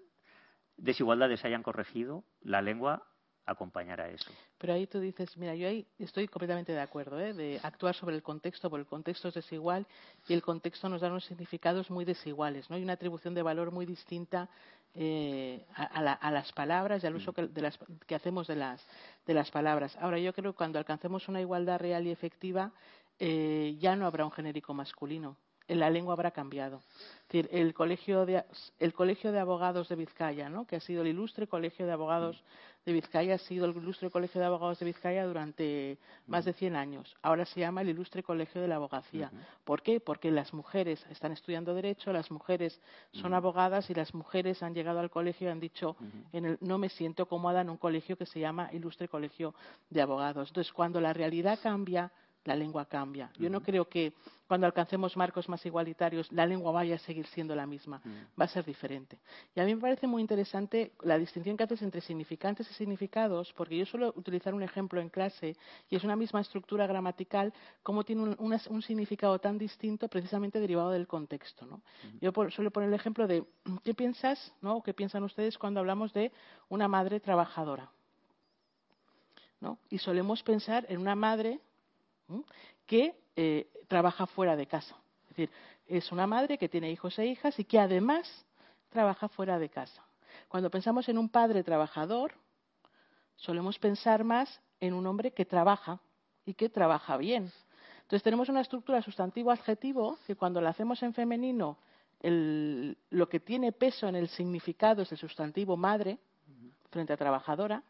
desigualdades 0.77 1.41
se 1.41 1.49
hayan 1.49 1.63
corregido 1.63 2.25
la 2.41 2.63
lengua 2.63 3.07
acompañará 3.47 4.09
eso 4.09 4.31
Pero 4.59 4.75
ahí 4.75 4.87
tú 4.87 5.01
dices, 5.01 5.37
mira, 5.37 5.55
yo 5.55 5.67
ahí 5.69 5.87
estoy 5.99 6.29
completamente 6.29 6.73
de 6.73 6.81
acuerdo, 6.81 7.19
¿eh? 7.21 7.33
de 7.33 7.59
actuar 7.63 7.95
sobre 7.95 8.15
el 8.15 8.23
contexto, 8.23 8.71
porque 8.71 8.83
el 8.83 8.87
contexto 8.89 9.29
es 9.29 9.35
desigual 9.35 9.87
y 10.29 10.35
el 10.35 10.43
contexto 10.43 10.89
nos 10.89 11.01
da 11.01 11.09
unos 11.09 11.25
significados 11.25 11.91
muy 11.91 12.05
desiguales, 12.05 12.71
¿no? 12.71 12.79
Y 12.79 12.83
una 12.83 12.93
atribución 12.93 13.35
de 13.35 13.43
valor 13.43 13.71
muy 13.73 13.85
distinta 13.87 14.49
eh, 14.95 15.65
a, 15.75 15.85
a 15.85 16.03
la- 16.03 16.13
a 16.13 16.31
las 16.31 16.53
palabras 16.53 17.03
y 17.03 17.07
al 17.07 17.17
uso 17.17 17.33
que, 17.33 17.47
de 17.49 17.63
las, 17.63 17.79
que 18.07 18.15
hacemos 18.15 18.47
de 18.47 18.57
las, 18.57 18.87
de 19.27 19.35
las 19.35 19.51
palabras. 19.51 19.97
Ahora, 20.01 20.19
yo 20.19 20.33
creo 20.35 20.53
que 20.53 20.57
cuando 20.59 20.79
alcancemos 20.79 21.29
una 21.29 21.41
igualdad 21.41 21.81
real 21.81 22.07
y 22.07 22.11
efectiva, 22.11 22.71
eh, 23.19 23.77
ya 23.81 23.97
no 23.97 24.07
habrá 24.07 24.25
un 24.25 24.31
genérico 24.33 24.75
masculino. 24.75 25.37
En 25.69 25.81
la 25.81 25.91
lengua 25.91 26.15
habrá 26.15 26.31
cambiado. 26.31 26.79
Es 26.79 27.29
decir, 27.29 27.49
el 27.53 27.73
colegio 27.73 28.27
de, 28.27 28.45
el 28.79 28.93
colegio 28.93 29.33
de 29.33 29.39
abogados 29.39 29.89
de 29.89 29.97
Vizcaya, 29.97 30.49
¿no? 30.49 30.67
que 30.67 30.77
ha 30.77 30.81
sido 30.81 31.03
el 31.03 31.09
ilustre 31.09 31.47
colegio 31.47 31.87
de 31.87 31.93
abogados 31.93 32.43
de 32.85 32.93
Vizcaya, 32.93 33.35
ha 33.35 33.39
sido 33.39 33.67
el 33.67 33.77
ilustre 33.77 34.11
colegio 34.11 34.41
de 34.41 34.47
abogados 34.47 34.79
de 34.81 34.87
Vizcaya 34.87 35.25
durante 35.25 35.99
más 36.27 36.45
de 36.45 36.53
100 36.53 36.77
años. 36.77 37.17
Ahora 37.23 37.45
se 37.45 37.61
llama 37.61 37.83
el 37.83 37.89
ilustre 37.89 38.23
colegio 38.23 38.61
de 38.61 38.69
la 38.69 38.77
abogacía. 38.77 39.31
¿Por 39.65 39.83
qué? 39.83 40.01
Porque 40.01 40.31
las 40.31 40.53
mujeres 40.53 41.05
están 41.09 41.33
estudiando 41.33 41.75
derecho, 41.75 42.13
las 42.13 42.31
mujeres 42.31 42.81
son 43.13 43.35
abogadas 43.35 43.89
y 43.89 43.95
las 43.95 44.15
mujeres 44.15 44.63
han 44.63 44.75
llegado 44.75 44.99
al 44.99 45.11
colegio 45.11 45.49
y 45.49 45.51
han 45.51 45.61
dicho, 45.61 45.97
en 46.33 46.45
el, 46.45 46.59
no 46.61 46.79
me 46.79 46.89
siento 46.89 47.27
cómoda 47.27 47.61
en 47.61 47.71
un 47.71 47.77
colegio 47.77 48.17
que 48.17 48.27
se 48.27 48.41
llama 48.41 48.69
ilustre 48.73 49.09
colegio 49.09 49.55
de 49.89 50.03
abogados. 50.03 50.49
Entonces, 50.49 50.73
cuando 50.73 51.01
la 51.01 51.13
realidad 51.13 51.59
cambia, 51.63 52.11
la 52.45 52.57
lengua 52.57 52.85
cambia. 52.87 53.31
Yo 53.39 53.49
no 53.49 53.61
creo 53.63 53.89
que 53.89 54.13
cuando 54.49 54.67
alcancemos 54.67 55.17
marcos 55.17 55.49
más 55.49 55.65
igualitarios 55.65 56.31
la 56.33 56.45
lengua 56.45 56.73
vaya 56.73 56.97
a 56.97 56.99
seguir 56.99 57.27
siendo 57.29 57.55
la 57.55 57.67
misma, 57.67 58.03
va 58.39 58.45
a 58.45 58.49
ser 58.49 58.65
diferente. 58.65 59.19
Y 59.55 59.61
a 59.61 59.65
mí 59.65 59.75
me 59.75 59.81
parece 59.81 60.07
muy 60.07 60.21
interesante 60.21 60.93
la 61.03 61.17
distinción 61.19 61.57
que 61.57 61.65
haces 61.65 61.81
entre 61.83 62.01
significantes 62.01 62.71
y 62.71 62.75
significados, 62.75 63.53
porque 63.55 63.79
yo 63.79 63.87
suelo 63.87 64.13
utilizar 64.17 64.55
un 64.55 64.63
ejemplo 64.63 65.01
en 65.01 65.09
clase 65.09 65.57
y 65.89 65.97
es 65.97 66.05
una 66.05 66.17
misma 66.17 66.41
estructura 66.41 66.87
gramatical, 66.87 67.53
cómo 67.83 68.05
tiene 68.05 68.37
un, 68.39 68.83
significado 68.83 69.39
tan 69.39 69.57
distinto 69.57 70.09
precisamente 70.09 70.61
derivado 70.61 70.91
del 70.91 71.07
contexto. 71.07 71.65
¿no? 71.65 71.81
Yo 72.21 72.33
por- 72.33 72.53
suelo 72.53 72.71
poner 72.71 72.89
el 72.89 72.95
ejemplo 72.95 73.27
de 73.27 73.45
¿qué 73.85 73.95
piensas, 73.95 74.53
no? 74.61 74.77
o 74.77 74.83
qué 74.83 74.93
piensan 74.93 75.23
ustedes 75.23 75.57
cuando 75.57 75.81
hablamos 75.81 76.13
de 76.13 76.33
una 76.69 76.89
madre 76.89 77.21
trabajadora? 77.21 77.91
¿no? 79.61 79.79
Y 79.89 79.99
solemos 79.99 80.43
pensar 80.43 80.85
en 80.89 81.01
una 81.01 81.15
madre 81.15 81.61
¿m? 82.29 82.43
que 82.87 83.15
eh, 83.37 83.69
trabaja 83.89 84.27
fuera 84.27 84.57
de 84.57 84.67
casa. 84.67 84.97
Es 85.25 85.29
decir, 85.31 85.51
es 85.87 86.13
una 86.13 86.27
madre 86.27 86.59
que 86.59 86.69
tiene 86.69 86.91
hijos 86.91 87.19
e 87.19 87.27
hijas 87.27 87.59
y 87.59 87.65
que 87.65 87.79
además 87.79 88.47
trabaja 88.91 89.29
fuera 89.29 89.59
de 89.59 89.69
casa. 89.69 90.03
Cuando 90.49 90.71
pensamos 90.71 91.09
en 91.09 91.19
un 91.19 91.29
padre 91.29 91.63
trabajador, 91.63 92.35
solemos 93.37 93.79
pensar 93.79 94.25
más 94.25 94.61
en 94.81 94.95
un 94.95 95.07
hombre 95.07 95.33
que 95.33 95.45
trabaja 95.45 96.01
y 96.45 96.55
que 96.55 96.69
trabaja 96.69 97.17
bien. 97.17 97.51
Entonces 98.03 98.23
tenemos 98.23 98.49
una 98.49 98.61
estructura 98.61 99.01
sustantivo-adjetivo 99.01 100.19
que 100.27 100.37
cuando 100.37 100.61
la 100.61 100.71
hacemos 100.71 101.03
en 101.03 101.15
femenino, 101.15 101.79
el- 102.21 102.97
lo 103.11 103.29
que 103.29 103.41
tiene 103.41 103.73
peso 103.73 104.07
en 104.09 104.17
el 104.17 104.29
significado 104.29 105.03
es 105.03 105.13
el 105.13 105.19
sustantivo 105.19 105.77
madre 105.77 106.19
frente 106.91 107.13
a 107.13 107.17
trabajadora, 107.17 107.83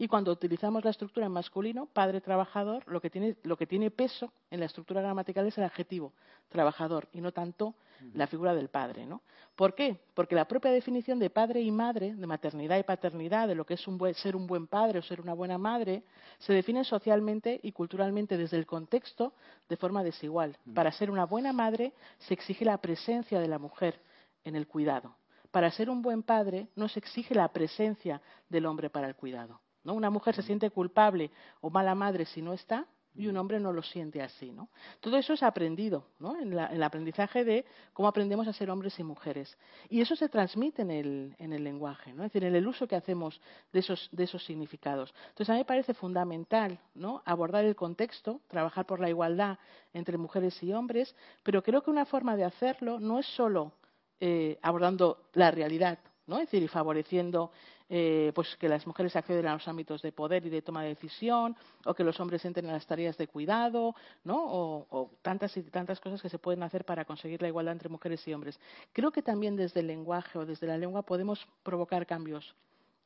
y 0.00 0.08
cuando 0.08 0.32
utilizamos 0.32 0.82
la 0.82 0.92
estructura 0.92 1.26
en 1.26 1.32
masculino, 1.32 1.84
padre 1.84 2.22
trabajador, 2.22 2.82
lo 2.86 3.02
que 3.02 3.10
tiene, 3.10 3.36
lo 3.42 3.58
que 3.58 3.66
tiene 3.66 3.90
peso 3.90 4.32
en 4.50 4.58
la 4.60 4.64
estructura 4.64 5.02
gramatical 5.02 5.46
es 5.46 5.58
el 5.58 5.64
adjetivo 5.64 6.14
trabajador 6.48 7.06
y 7.12 7.20
no 7.20 7.32
tanto 7.32 7.74
la 8.14 8.26
figura 8.26 8.54
del 8.54 8.70
padre. 8.70 9.04
¿no? 9.04 9.20
¿Por 9.54 9.74
qué? 9.74 10.00
Porque 10.14 10.34
la 10.34 10.46
propia 10.48 10.70
definición 10.70 11.18
de 11.18 11.28
padre 11.28 11.60
y 11.60 11.70
madre, 11.70 12.14
de 12.14 12.26
maternidad 12.26 12.78
y 12.78 12.82
paternidad, 12.82 13.46
de 13.46 13.54
lo 13.54 13.66
que 13.66 13.74
es 13.74 13.86
un 13.86 13.98
buen- 13.98 14.14
ser 14.14 14.36
un 14.36 14.46
buen 14.46 14.66
padre 14.68 15.00
o 15.00 15.02
ser 15.02 15.20
una 15.20 15.34
buena 15.34 15.58
madre, 15.58 16.02
se 16.38 16.54
define 16.54 16.82
socialmente 16.82 17.60
y 17.62 17.72
culturalmente 17.72 18.38
desde 18.38 18.56
el 18.56 18.64
contexto 18.64 19.34
de 19.68 19.76
forma 19.76 20.02
desigual. 20.02 20.56
Para 20.74 20.92
ser 20.92 21.10
una 21.10 21.26
buena 21.26 21.52
madre 21.52 21.92
se 22.20 22.32
exige 22.32 22.64
la 22.64 22.78
presencia 22.78 23.38
de 23.38 23.48
la 23.48 23.58
mujer 23.58 24.00
en 24.44 24.56
el 24.56 24.66
cuidado. 24.66 25.14
Para 25.50 25.70
ser 25.70 25.90
un 25.90 26.00
buen 26.00 26.22
padre 26.22 26.68
no 26.74 26.88
se 26.88 27.00
exige 27.00 27.34
la 27.34 27.48
presencia 27.48 28.22
del 28.48 28.64
hombre 28.64 28.88
para 28.88 29.06
el 29.06 29.14
cuidado. 29.14 29.60
¿No? 29.84 29.94
Una 29.94 30.10
mujer 30.10 30.34
se 30.34 30.42
siente 30.42 30.70
culpable 30.70 31.30
o 31.60 31.70
mala 31.70 31.94
madre 31.94 32.24
si 32.26 32.42
no 32.42 32.52
está 32.52 32.86
y 33.12 33.26
un 33.26 33.36
hombre 33.36 33.58
no 33.58 33.72
lo 33.72 33.82
siente 33.82 34.22
así. 34.22 34.52
¿no? 34.52 34.68
Todo 35.00 35.16
eso 35.16 35.32
es 35.32 35.42
aprendido 35.42 36.06
¿no? 36.20 36.38
en, 36.40 36.54
la- 36.54 36.68
en 36.68 36.76
el 36.76 36.82
aprendizaje 36.84 37.44
de 37.44 37.64
cómo 37.92 38.06
aprendemos 38.06 38.46
a 38.46 38.52
ser 38.52 38.70
hombres 38.70 38.96
y 39.00 39.02
mujeres. 39.02 39.58
Y 39.88 40.00
eso 40.00 40.14
se 40.14 40.28
transmite 40.28 40.82
en 40.82 40.92
el, 40.92 41.34
en 41.38 41.52
el 41.52 41.64
lenguaje, 41.64 42.12
¿no? 42.12 42.22
es 42.24 42.32
decir, 42.32 42.44
en 42.46 42.54
el 42.54 42.66
uso 42.68 42.86
que 42.86 42.94
hacemos 42.94 43.40
de 43.72 43.80
esos, 43.80 44.08
de 44.12 44.24
esos 44.24 44.44
significados. 44.44 45.12
Entonces, 45.30 45.50
a 45.50 45.54
mí 45.54 45.58
me 45.58 45.64
parece 45.64 45.92
fundamental 45.92 46.78
¿no? 46.94 47.20
abordar 47.24 47.64
el 47.64 47.74
contexto, 47.74 48.40
trabajar 48.46 48.86
por 48.86 49.00
la 49.00 49.08
igualdad 49.08 49.58
entre 49.92 50.16
mujeres 50.16 50.62
y 50.62 50.72
hombres, 50.72 51.16
pero 51.42 51.64
creo 51.64 51.82
que 51.82 51.90
una 51.90 52.06
forma 52.06 52.36
de 52.36 52.44
hacerlo 52.44 53.00
no 53.00 53.18
es 53.18 53.26
solo 53.26 53.72
eh, 54.20 54.56
abordando 54.62 55.24
la 55.32 55.50
realidad, 55.50 55.98
¿no? 56.30 56.36
Es 56.38 56.46
decir, 56.46 56.62
y 56.62 56.68
favoreciendo 56.68 57.50
eh, 57.90 58.30
pues 58.34 58.56
que 58.56 58.68
las 58.68 58.86
mujeres 58.86 59.16
acceden 59.16 59.46
a 59.48 59.52
los 59.54 59.66
ámbitos 59.68 60.00
de 60.00 60.12
poder 60.12 60.46
y 60.46 60.48
de 60.50 60.62
toma 60.62 60.82
de 60.82 60.90
decisión, 60.90 61.56
o 61.84 61.92
que 61.92 62.04
los 62.04 62.18
hombres 62.20 62.44
entren 62.44 62.68
a 62.68 62.72
las 62.72 62.86
tareas 62.86 63.18
de 63.18 63.26
cuidado, 63.26 63.94
¿no? 64.24 64.36
O, 64.38 65.10
tantas 65.22 65.56
y 65.56 65.62
tantas 65.64 65.98
cosas 66.00 66.22
que 66.22 66.28
se 66.28 66.38
pueden 66.38 66.62
hacer 66.62 66.84
para 66.84 67.04
conseguir 67.04 67.42
la 67.42 67.48
igualdad 67.48 67.72
entre 67.72 67.88
mujeres 67.88 68.26
y 68.28 68.32
hombres. 68.32 68.58
Creo 68.92 69.10
que 69.10 69.22
también 69.22 69.56
desde 69.56 69.80
el 69.80 69.88
lenguaje 69.88 70.38
o 70.38 70.46
desde 70.46 70.66
la 70.68 70.78
lengua 70.78 71.02
podemos 71.02 71.46
provocar 71.64 72.06
cambios 72.06 72.54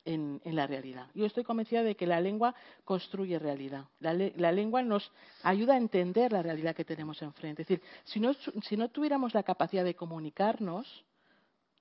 en, 0.05 0.39
en 0.45 0.55
la 0.55 0.67
realidad. 0.67 1.07
Yo 1.15 1.25
estoy 1.25 1.45
convencida 1.45 1.83
de 1.83 1.95
que 1.97 2.07
la 2.07 2.21
lengua 2.21 2.55
construye 2.85 3.39
realidad. 3.39 3.85
La, 4.01 4.13
le- 4.13 4.35
la 4.37 4.53
lengua 4.53 4.83
nos 4.83 5.11
ayuda 5.43 5.75
a 5.75 5.77
entender 5.79 6.31
la 6.31 6.43
realidad 6.43 6.77
que 6.77 6.85
tenemos 6.85 7.23
enfrente. 7.23 7.63
Es 7.63 7.69
decir, 7.69 7.83
si 8.05 8.21
no, 8.21 8.35
si 8.35 8.77
no 8.77 8.91
tuviéramos 8.91 9.33
la 9.33 9.43
capacidad 9.43 9.83
de 9.83 9.95
comunicarnos, 9.97 11.05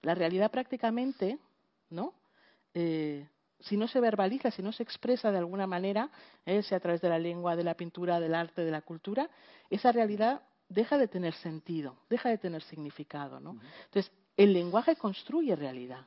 la 0.03 0.13
realidad 0.13 0.51
prácticamente, 0.51 1.39
¿no? 1.89 2.13
Eh, 2.73 3.27
si 3.59 3.77
no 3.77 3.87
se 3.87 4.01
verbaliza, 4.01 4.51
si 4.51 4.61
no 4.61 4.71
se 4.71 4.83
expresa 4.83 5.31
de 5.31 5.37
alguna 5.37 5.65
manera, 5.65 6.09
eh, 6.45 6.61
sea 6.61 6.77
a 6.77 6.81
través 6.81 7.01
de 7.01 7.09
la 7.09 7.17
lengua, 7.17 7.55
de 7.55 7.63
la 7.63 7.75
pintura, 7.75 8.19
del 8.19 8.35
arte, 8.35 8.63
de 8.63 8.71
la 8.71 8.81
cultura, 8.81 9.29
esa 9.69 9.91
realidad 9.91 10.41
deja 10.67 10.97
de 10.97 11.07
tener 11.07 11.33
sentido, 11.33 11.95
deja 12.09 12.29
de 12.29 12.37
tener 12.37 12.61
significado, 12.63 13.39
¿no? 13.39 13.57
Entonces, 13.85 14.11
el 14.35 14.53
lenguaje 14.53 14.95
construye 14.95 15.55
realidad, 15.55 16.05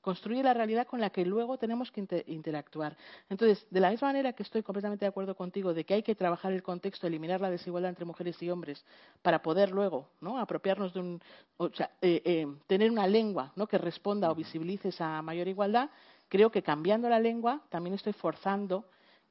construye 0.00 0.42
la 0.42 0.54
realidad 0.54 0.86
con 0.86 1.00
la 1.00 1.10
que 1.10 1.24
luego 1.24 1.58
tenemos 1.58 1.90
que 1.90 2.00
inter- 2.00 2.24
interactuar. 2.26 2.96
Entonces, 3.28 3.66
de 3.70 3.80
la 3.80 3.90
misma 3.90 4.08
manera 4.08 4.32
que 4.32 4.42
estoy 4.42 4.62
completamente 4.62 5.04
de 5.04 5.08
acuerdo 5.08 5.34
contigo 5.34 5.74
de 5.74 5.84
que 5.84 5.94
hay 5.94 6.02
que 6.02 6.14
trabajar 6.14 6.52
el 6.52 6.62
contexto, 6.62 7.06
eliminar 7.06 7.40
la 7.40 7.50
desigualdad 7.50 7.90
entre 7.90 8.04
mujeres 8.04 8.42
y 8.42 8.50
hombres 8.50 8.84
para 9.22 9.42
poder 9.42 9.70
luego, 9.70 10.08
¿no? 10.20 10.38
Apropiarnos 10.38 10.94
de 10.94 11.00
un, 11.00 11.22
o 11.58 11.68
sea, 11.70 11.90
eh, 12.00 12.22
eh, 12.24 12.46
tener 12.66 12.90
una 12.90 13.06
lengua, 13.06 13.52
¿no? 13.56 13.66
Que 13.66 13.78
responda 13.78 14.30
o 14.30 14.34
visibilice 14.34 14.88
esa 14.88 15.20
mayor 15.22 15.48
igualdad. 15.48 15.90
Creo 16.28 16.50
que 16.50 16.62
cambiando 16.62 17.08
la 17.08 17.18
lengua 17.20 17.60
también 17.68 17.94
estoy 17.94 18.12
forzando 18.12 18.84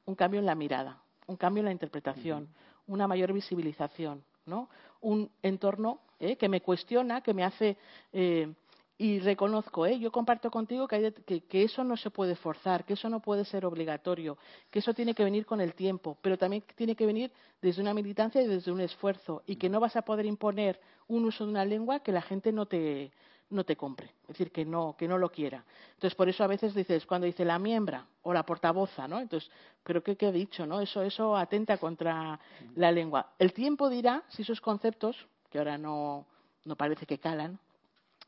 un 0.06 0.14
cambio 0.14 0.40
en 0.40 0.46
la 0.46 0.54
mirada, 0.54 0.98
un 1.26 1.36
cambio 1.36 1.60
en 1.60 1.66
la 1.66 1.72
interpretación, 1.72 2.48
una 2.86 3.06
mayor 3.06 3.32
visibilización, 3.32 4.22
¿no? 4.46 4.68
Un 5.00 5.30
entorno 5.42 6.00
¿eh? 6.18 6.36
que 6.36 6.48
me 6.48 6.60
cuestiona, 6.60 7.22
que 7.22 7.34
me 7.34 7.44
hace 7.44 7.76
eh, 8.12 8.52
y 9.00 9.18
reconozco, 9.18 9.86
¿eh? 9.86 9.98
yo 9.98 10.12
comparto 10.12 10.50
contigo 10.50 10.86
que, 10.86 10.96
hay 10.96 11.12
que, 11.12 11.40
que 11.40 11.62
eso 11.62 11.82
no 11.82 11.96
se 11.96 12.10
puede 12.10 12.36
forzar, 12.36 12.84
que 12.84 12.92
eso 12.92 13.08
no 13.08 13.20
puede 13.20 13.46
ser 13.46 13.64
obligatorio, 13.64 14.36
que 14.70 14.80
eso 14.80 14.92
tiene 14.92 15.14
que 15.14 15.24
venir 15.24 15.46
con 15.46 15.62
el 15.62 15.72
tiempo, 15.72 16.18
pero 16.20 16.36
también 16.36 16.62
tiene 16.76 16.94
que 16.94 17.06
venir 17.06 17.32
desde 17.62 17.80
una 17.80 17.94
militancia 17.94 18.42
y 18.42 18.46
desde 18.46 18.70
un 18.70 18.82
esfuerzo, 18.82 19.42
y 19.46 19.56
que 19.56 19.70
no 19.70 19.80
vas 19.80 19.96
a 19.96 20.02
poder 20.02 20.26
imponer 20.26 20.78
un 21.08 21.24
uso 21.24 21.46
de 21.46 21.50
una 21.50 21.64
lengua 21.64 22.00
que 22.00 22.12
la 22.12 22.20
gente 22.20 22.52
no 22.52 22.66
te, 22.66 23.10
no 23.48 23.64
te 23.64 23.74
compre, 23.74 24.12
es 24.24 24.28
decir, 24.28 24.52
que 24.52 24.66
no, 24.66 24.94
que 24.98 25.08
no 25.08 25.16
lo 25.16 25.32
quiera. 25.32 25.64
Entonces, 25.94 26.14
por 26.14 26.28
eso 26.28 26.44
a 26.44 26.48
veces 26.48 26.74
dices, 26.74 27.06
cuando 27.06 27.24
dice 27.24 27.46
la 27.46 27.58
miembra 27.58 28.04
o 28.20 28.34
la 28.34 28.44
portavoza, 28.44 29.08
¿no? 29.08 29.18
Entonces, 29.18 29.50
pero 29.82 30.02
¿qué, 30.02 30.14
qué 30.14 30.28
he 30.28 30.32
dicho, 30.32 30.66
no? 30.66 30.78
Eso, 30.78 31.00
eso 31.00 31.38
atenta 31.38 31.78
contra 31.78 32.38
la 32.76 32.92
lengua. 32.92 33.30
El 33.38 33.54
tiempo 33.54 33.88
dirá 33.88 34.24
si 34.28 34.42
esos 34.42 34.60
conceptos, 34.60 35.16
que 35.50 35.56
ahora 35.56 35.78
no, 35.78 36.26
no 36.66 36.76
parece 36.76 37.06
que 37.06 37.16
calan, 37.18 37.58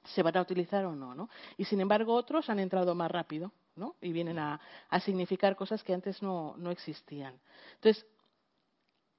se 0.05 0.23
van 0.23 0.37
a 0.37 0.43
utilizar 0.43 0.85
o 0.85 0.95
no, 0.95 1.15
¿no? 1.15 1.29
Y 1.57 1.65
sin 1.65 1.81
embargo 1.81 2.15
otros 2.15 2.49
han 2.51 2.59
entrado 2.59 2.95
más 2.95 3.11
rápido, 3.11 3.53
¿no? 3.77 3.97
Y 4.01 4.13
vienen 4.13 4.39
a, 4.39 4.61
a 4.89 5.01
significar 5.01 5.57
cosas 5.57 5.83
que 5.83 5.95
antes 5.95 6.23
no, 6.23 6.55
no 6.59 6.71
existían. 6.71 7.39
Entonces, 7.75 8.07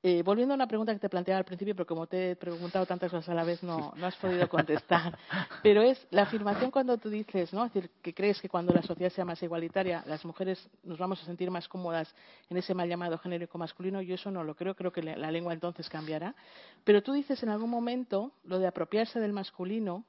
eh, 0.05 0.21
volviendo 0.21 0.53
a 0.53 0.55
una 0.55 0.67
pregunta 0.67 0.91
que 0.91 0.99
te 0.99 1.07
planteaba 1.07 1.37
al 1.37 1.45
principio, 1.45 1.73
pero 1.73 1.87
como 1.87 2.07
te 2.07 2.31
he 2.31 2.35
preguntado 2.35 2.85
tantas 2.85 3.09
cosas 3.09 3.29
a 3.29 3.33
la 3.33 3.45
vez 3.45 3.63
no, 3.63 3.93
no 3.95 4.05
has 4.05 4.17
podido 4.17 4.49
contestar, 4.49 5.17
pero 5.63 5.81
es 5.81 6.05
la 6.11 6.23
afirmación 6.23 6.71
cuando 6.71 6.97
tú 6.97 7.09
dices, 7.09 7.53
¿no? 7.53 7.63
Es 7.63 7.73
decir, 7.73 7.89
que 8.01 8.13
crees 8.13 8.41
que 8.41 8.49
cuando 8.49 8.73
la 8.73 8.81
sociedad 8.81 9.09
sea 9.13 9.23
más 9.23 9.41
igualitaria, 9.41 10.03
las 10.05 10.25
mujeres 10.25 10.69
nos 10.83 10.99
vamos 10.99 11.21
a 11.21 11.25
sentir 11.25 11.49
más 11.49 11.69
cómodas 11.69 12.13
en 12.49 12.57
ese 12.57 12.73
mal 12.73 12.89
llamado 12.89 13.17
genérico 13.17 13.57
masculino, 13.57 14.01
yo 14.01 14.15
eso 14.15 14.29
no 14.29 14.43
lo 14.43 14.55
creo, 14.55 14.75
creo 14.75 14.91
que 14.91 15.01
la 15.01 15.15
la 15.15 15.31
lengua 15.31 15.53
entonces 15.53 15.87
cambiará. 15.87 16.35
Pero 16.83 17.01
tú 17.01 17.13
dices 17.13 17.41
en 17.41 17.47
algún 17.47 17.69
momento 17.69 18.33
lo 18.43 18.59
de 18.59 18.67
apropiarse 18.67 19.21
del 19.21 19.31
masculino, 19.31 20.03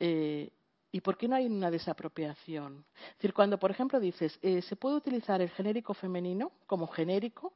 eh, 0.00 0.50
¿Y 0.92 1.00
por 1.02 1.18
qué 1.18 1.28
no 1.28 1.36
hay 1.36 1.46
una 1.46 1.70
desapropiación? 1.70 2.84
Es 3.10 3.16
decir, 3.18 3.34
cuando, 3.34 3.58
por 3.58 3.70
ejemplo, 3.70 4.00
dices, 4.00 4.38
eh, 4.40 4.62
se 4.62 4.76
puede 4.76 4.96
utilizar 4.96 5.42
el 5.42 5.50
genérico 5.50 5.92
femenino 5.92 6.52
como 6.66 6.86
genérico, 6.86 7.52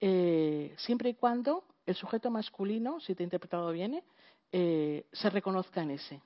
eh, 0.00 0.74
siempre 0.76 1.08
y 1.10 1.14
cuando 1.14 1.64
el 1.86 1.94
sujeto 1.96 2.30
masculino, 2.30 3.00
si 3.00 3.14
te 3.14 3.22
he 3.22 3.24
interpretado 3.24 3.72
bien, 3.72 4.00
eh, 4.52 5.06
se 5.12 5.28
reconozca 5.28 5.82
en 5.82 5.90
ese. 5.90 6.20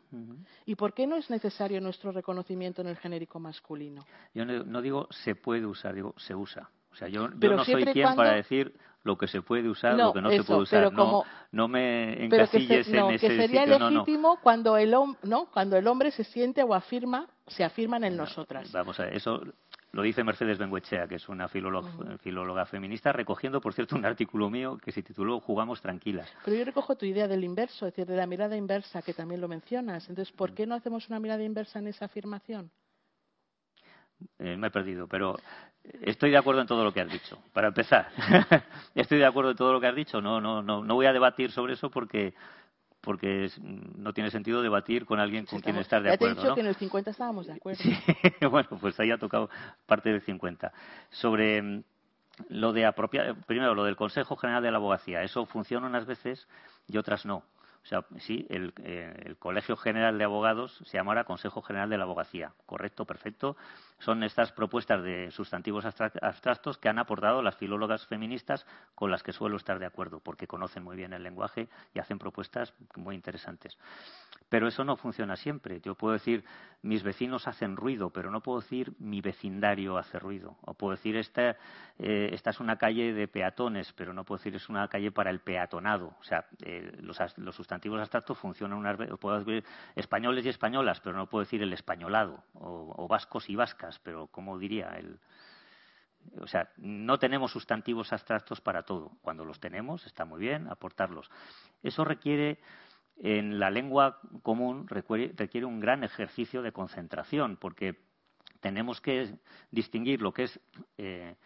¿Y 0.66 0.74
por 0.74 0.92
qué 0.92 1.06
no 1.06 1.16
es 1.16 1.30
necesario 1.30 1.80
nuestro 1.80 2.12
reconocimiento 2.12 2.82
en 2.82 2.88
el 2.88 2.96
genérico 2.96 3.40
masculino? 3.40 4.04
Yo 4.34 4.44
no, 4.44 4.62
no 4.64 4.82
digo 4.82 5.08
se 5.10 5.34
puede 5.34 5.64
usar, 5.64 5.94
digo 5.94 6.14
se 6.18 6.34
usa. 6.34 6.70
O 6.92 6.94
sea, 6.94 7.08
yo, 7.08 7.30
yo 7.38 7.56
no 7.56 7.64
soy 7.64 7.84
quien 7.84 8.04
cuando- 8.04 8.22
para 8.22 8.34
decir 8.36 8.74
lo 9.04 9.18
que 9.18 9.26
se 9.26 9.42
puede 9.42 9.68
usar, 9.68 9.96
No, 9.96 10.06
lo 10.06 10.12
que 10.12 10.20
no 10.22 10.30
se 10.30 10.44
puede 10.44 10.60
usar. 10.60 10.78
pero 10.80 10.90
no, 10.92 10.96
como- 10.96 11.24
no 11.50 11.68
me 11.68 12.14
Pero 12.30 12.48
que, 12.48 12.58
encasilles 12.58 12.86
se- 12.86 12.96
no, 12.96 13.10
en 13.10 13.18
que 13.18 13.28
sería 13.28 13.62
sitio. 13.64 13.78
Legítimo 13.90 14.38
cuando 14.42 14.76
el 14.76 14.94
no, 15.24 15.46
cuando 15.52 15.76
el 15.76 15.86
hombre 15.88 16.10
se 16.12 16.24
siente 16.24 16.62
o 16.62 16.72
afirma, 16.74 17.26
se 17.46 17.64
afirman 17.64 18.04
en 18.04 18.16
nosotras. 18.16 18.70
Vamos 18.72 18.98
a 19.00 19.04
ver, 19.04 19.16
eso 19.16 19.42
lo 19.90 20.02
dice 20.02 20.22
Mercedes 20.24 20.56
Benguechea, 20.58 21.06
que 21.08 21.16
es 21.16 21.28
una 21.28 21.48
filóloga, 21.48 21.90
filóloga 22.18 22.64
feminista, 22.64 23.12
recogiendo, 23.12 23.60
por 23.60 23.74
cierto, 23.74 23.96
un 23.96 24.06
artículo 24.06 24.48
mío 24.48 24.78
que 24.82 24.92
se 24.92 25.02
tituló 25.02 25.40
Jugamos 25.40 25.82
tranquilas. 25.82 26.32
Pero 26.44 26.56
yo 26.56 26.64
recojo 26.64 26.96
tu 26.96 27.04
idea 27.04 27.26
del 27.28 27.44
inverso, 27.44 27.86
es 27.86 27.92
decir, 27.92 28.06
de 28.06 28.16
la 28.16 28.26
mirada 28.26 28.56
inversa, 28.56 29.02
que 29.02 29.12
también 29.12 29.40
lo 29.40 29.48
mencionas. 29.48 30.08
Entonces, 30.08 30.32
¿por 30.34 30.54
qué 30.54 30.64
no 30.66 30.74
hacemos 30.76 31.08
una 31.08 31.18
mirada 31.18 31.42
inversa 31.42 31.80
en 31.80 31.88
esa 31.88 32.04
afirmación? 32.06 32.70
Eh, 34.38 34.56
me 34.56 34.68
he 34.68 34.70
perdido, 34.70 35.08
pero 35.08 35.36
estoy 36.02 36.30
de 36.30 36.36
acuerdo 36.36 36.60
en 36.60 36.66
todo 36.66 36.84
lo 36.84 36.92
que 36.92 37.00
has 37.00 37.10
dicho. 37.10 37.38
Para 37.52 37.68
empezar, 37.68 38.08
estoy 38.94 39.18
de 39.18 39.26
acuerdo 39.26 39.50
en 39.50 39.56
todo 39.56 39.72
lo 39.72 39.80
que 39.80 39.86
has 39.86 39.94
dicho. 39.96 40.20
No, 40.20 40.40
no, 40.40 40.62
no, 40.62 40.82
no 40.82 40.94
voy 40.94 41.06
a 41.06 41.12
debatir 41.12 41.50
sobre 41.50 41.74
eso 41.74 41.90
porque 41.90 42.34
porque 43.00 43.50
no 43.96 44.12
tiene 44.12 44.30
sentido 44.30 44.62
debatir 44.62 45.04
con 45.06 45.18
alguien 45.18 45.44
con 45.44 45.60
quien 45.60 45.76
estar 45.76 46.00
de 46.02 46.10
ya 46.10 46.16
te 46.16 46.24
he 46.24 46.28
acuerdo. 46.28 46.34
dicho 46.40 46.48
¿no? 46.50 46.54
que 46.54 46.60
en 46.60 46.66
el 46.68 46.76
50 46.76 47.10
estábamos 47.10 47.46
de 47.48 47.54
acuerdo. 47.54 47.82
Sí, 47.82 47.92
bueno, 48.48 48.68
pues 48.80 48.98
ahí 49.00 49.10
ha 49.10 49.18
tocado 49.18 49.50
parte 49.86 50.10
del 50.10 50.20
50. 50.20 50.72
Sobre 51.10 51.60
mm, 51.60 51.82
lo 52.50 52.72
de 52.72 52.86
apropiar, 52.86 53.34
primero 53.44 53.74
lo 53.74 53.82
del 53.82 53.96
Consejo 53.96 54.36
General 54.36 54.62
de 54.62 54.70
la 54.70 54.76
Abogacía, 54.76 55.22
eso 55.24 55.46
funciona 55.46 55.88
unas 55.88 56.06
veces 56.06 56.46
y 56.86 56.96
otras 56.96 57.26
no. 57.26 57.42
O 57.82 57.86
sea, 57.86 58.04
sí, 58.18 58.46
el, 58.48 58.72
eh, 58.84 59.12
el 59.24 59.36
Colegio 59.36 59.76
General 59.76 60.16
de 60.16 60.22
Abogados 60.24 60.80
se 60.86 60.96
llamará 60.96 61.24
Consejo 61.24 61.62
General 61.62 61.90
de 61.90 61.98
la 61.98 62.04
Abogacía. 62.04 62.52
Correcto, 62.64 63.04
perfecto. 63.04 63.56
Son 63.98 64.22
estas 64.22 64.52
propuestas 64.52 65.02
de 65.02 65.30
sustantivos 65.32 65.84
abstra- 65.84 66.12
abstractos 66.22 66.78
que 66.78 66.88
han 66.88 67.00
aportado 67.00 67.42
las 67.42 67.56
filólogas 67.56 68.06
feministas 68.06 68.66
con 68.94 69.10
las 69.10 69.22
que 69.24 69.32
suelo 69.32 69.56
estar 69.56 69.80
de 69.80 69.86
acuerdo, 69.86 70.20
porque 70.20 70.46
conocen 70.46 70.84
muy 70.84 70.96
bien 70.96 71.12
el 71.12 71.24
lenguaje 71.24 71.68
y 71.92 71.98
hacen 71.98 72.18
propuestas 72.18 72.72
muy 72.94 73.16
interesantes. 73.16 73.76
Pero 74.48 74.68
eso 74.68 74.84
no 74.84 74.96
funciona 74.96 75.34
siempre. 75.36 75.80
Yo 75.80 75.94
puedo 75.94 76.12
decir, 76.12 76.44
mis 76.82 77.02
vecinos 77.02 77.48
hacen 77.48 77.74
ruido, 77.76 78.10
pero 78.10 78.30
no 78.30 78.42
puedo 78.42 78.60
decir, 78.60 78.92
mi 78.98 79.20
vecindario 79.20 79.96
hace 79.96 80.18
ruido. 80.18 80.56
O 80.62 80.74
puedo 80.74 80.92
decir, 80.92 81.16
esta, 81.16 81.56
eh, 81.98 82.28
esta 82.32 82.50
es 82.50 82.60
una 82.60 82.76
calle 82.76 83.12
de 83.14 83.28
peatones, 83.28 83.92
pero 83.94 84.12
no 84.12 84.24
puedo 84.24 84.38
decir, 84.38 84.54
es 84.54 84.68
una 84.68 84.86
calle 84.88 85.10
para 85.10 85.30
el 85.30 85.40
peatonado. 85.40 86.14
O 86.20 86.24
sea, 86.24 86.44
eh, 86.64 86.92
los, 87.00 87.18
los 87.38 87.58
sustantivos 87.72 88.00
abstractos 88.00 88.36
funcionan 88.36 88.76
unas 88.76 88.98
veces. 88.98 89.16
Puedo 89.18 89.38
decir 89.38 89.64
españoles 89.96 90.44
y 90.44 90.50
españolas, 90.50 91.00
pero 91.00 91.16
no 91.16 91.26
puedo 91.26 91.44
decir 91.44 91.62
el 91.62 91.72
españolado. 91.72 92.44
O, 92.52 93.08
vascos 93.08 93.48
y 93.48 93.56
vascas, 93.56 93.98
pero 94.00 94.26
¿cómo 94.26 94.58
diría? 94.58 94.90
El, 94.98 95.18
o 96.38 96.46
sea, 96.46 96.68
no 96.76 97.18
tenemos 97.18 97.50
sustantivos 97.50 98.12
abstractos 98.12 98.60
para 98.60 98.82
todo. 98.82 99.12
Cuando 99.22 99.46
los 99.46 99.58
tenemos, 99.58 100.04
está 100.04 100.26
muy 100.26 100.40
bien 100.40 100.68
aportarlos. 100.68 101.30
Eso 101.82 102.04
requiere, 102.04 102.58
en 103.16 103.58
la 103.58 103.70
lengua 103.70 104.20
común, 104.42 104.86
requiere 104.86 105.64
un 105.64 105.80
gran 105.80 106.04
ejercicio 106.04 106.60
de 106.60 106.72
concentración, 106.72 107.56
porque 107.56 108.02
tenemos 108.60 109.00
que 109.00 109.34
distinguir 109.70 110.20
lo 110.20 110.34
que 110.34 110.42
es 110.42 110.60
eh, 110.98 111.36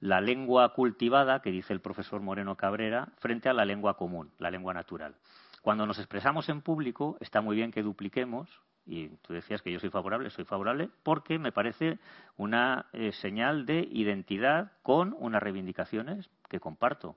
la 0.00 0.22
lengua 0.22 0.72
cultivada, 0.72 1.42
que 1.42 1.50
dice 1.50 1.74
el 1.74 1.82
profesor 1.82 2.22
Moreno 2.22 2.56
Cabrera, 2.56 3.08
frente 3.18 3.50
a 3.50 3.52
la 3.52 3.66
lengua 3.66 3.98
común, 3.98 4.32
la 4.38 4.50
lengua 4.50 4.72
natural. 4.72 5.14
Cuando 5.68 5.84
nos 5.84 5.98
expresamos 5.98 6.48
en 6.48 6.62
público, 6.62 7.18
está 7.20 7.42
muy 7.42 7.54
bien 7.54 7.70
que 7.70 7.82
dupliquemos, 7.82 8.48
y 8.86 9.08
tú 9.20 9.34
decías 9.34 9.60
que 9.60 9.70
yo 9.70 9.78
soy 9.78 9.90
favorable, 9.90 10.30
soy 10.30 10.46
favorable, 10.46 10.88
porque 11.02 11.38
me 11.38 11.52
parece 11.52 11.98
una 12.38 12.86
eh, 12.94 13.12
señal 13.12 13.66
de 13.66 13.86
identidad 13.92 14.72
con 14.82 15.14
unas 15.18 15.42
reivindicaciones 15.42 16.30
que 16.48 16.58
comparto. 16.58 17.16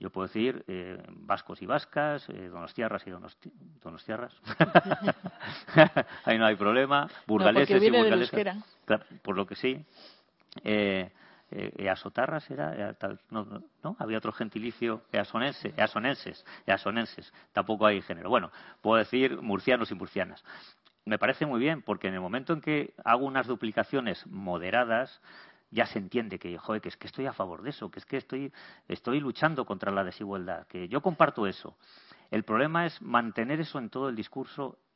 Yo 0.00 0.08
puedo 0.08 0.26
decir 0.26 0.64
eh, 0.68 1.02
vascos 1.10 1.60
y 1.60 1.66
vascas, 1.66 2.26
eh, 2.30 2.48
donostiarras 2.48 3.06
y 3.06 3.10
donosti 3.10 3.52
donostiarras. 3.82 4.34
Ahí 6.24 6.38
no 6.38 6.46
hay 6.46 6.56
problema. 6.56 7.06
Burgaleses 7.26 7.82
y 7.82 7.90
burgalesas. 7.90 8.64
Claro, 8.86 9.04
por 9.20 9.36
lo 9.36 9.44
que 9.44 9.54
sí. 9.54 9.84
Eh, 10.64 11.10
eh, 11.52 11.72
easotarras 11.78 12.50
era, 12.50 12.74
era 12.74 12.94
tal- 12.94 13.20
no, 13.30 13.62
no, 13.82 13.96
había 13.98 14.18
otro 14.18 14.32
gentilicio 14.32 15.02
easonense, 15.12 15.74
easonenses, 15.76 16.44
easonenses, 16.66 17.32
tampoco 17.52 17.86
hay 17.86 18.00
género. 18.02 18.28
Bueno, 18.30 18.50
puedo 18.80 18.98
decir 18.98 19.40
murcianos 19.40 19.90
y 19.90 19.94
murcianas. 19.94 20.44
Me 21.04 21.18
parece 21.18 21.46
muy 21.46 21.60
bien, 21.60 21.82
porque 21.82 22.08
en 22.08 22.14
el 22.14 22.20
momento 22.20 22.52
en 22.52 22.60
que 22.60 22.94
hago 23.04 23.26
unas 23.26 23.46
duplicaciones 23.46 24.24
moderadas, 24.26 25.20
ya 25.70 25.86
se 25.86 25.98
entiende 25.98 26.38
que, 26.38 26.56
joder, 26.58 26.80
que 26.80 26.88
es 26.90 26.96
que 26.96 27.06
estoy 27.06 27.26
a 27.26 27.32
favor 27.32 27.62
de 27.62 27.70
eso, 27.70 27.90
que 27.90 27.98
es 27.98 28.06
que 28.06 28.18
estoy, 28.18 28.52
estoy 28.88 29.20
luchando 29.20 29.64
contra 29.64 29.90
la 29.90 30.04
desigualdad, 30.04 30.66
que 30.66 30.86
yo 30.88 31.00
comparto 31.00 31.46
eso. 31.46 31.76
El 32.30 32.44
problema 32.44 32.86
es 32.86 33.00
mantener 33.02 33.60
eso 33.60 33.78
en 33.78 33.90
todo 33.90 34.08
el 34.08 34.16
discurso 34.16 34.78
eh, 34.78 34.91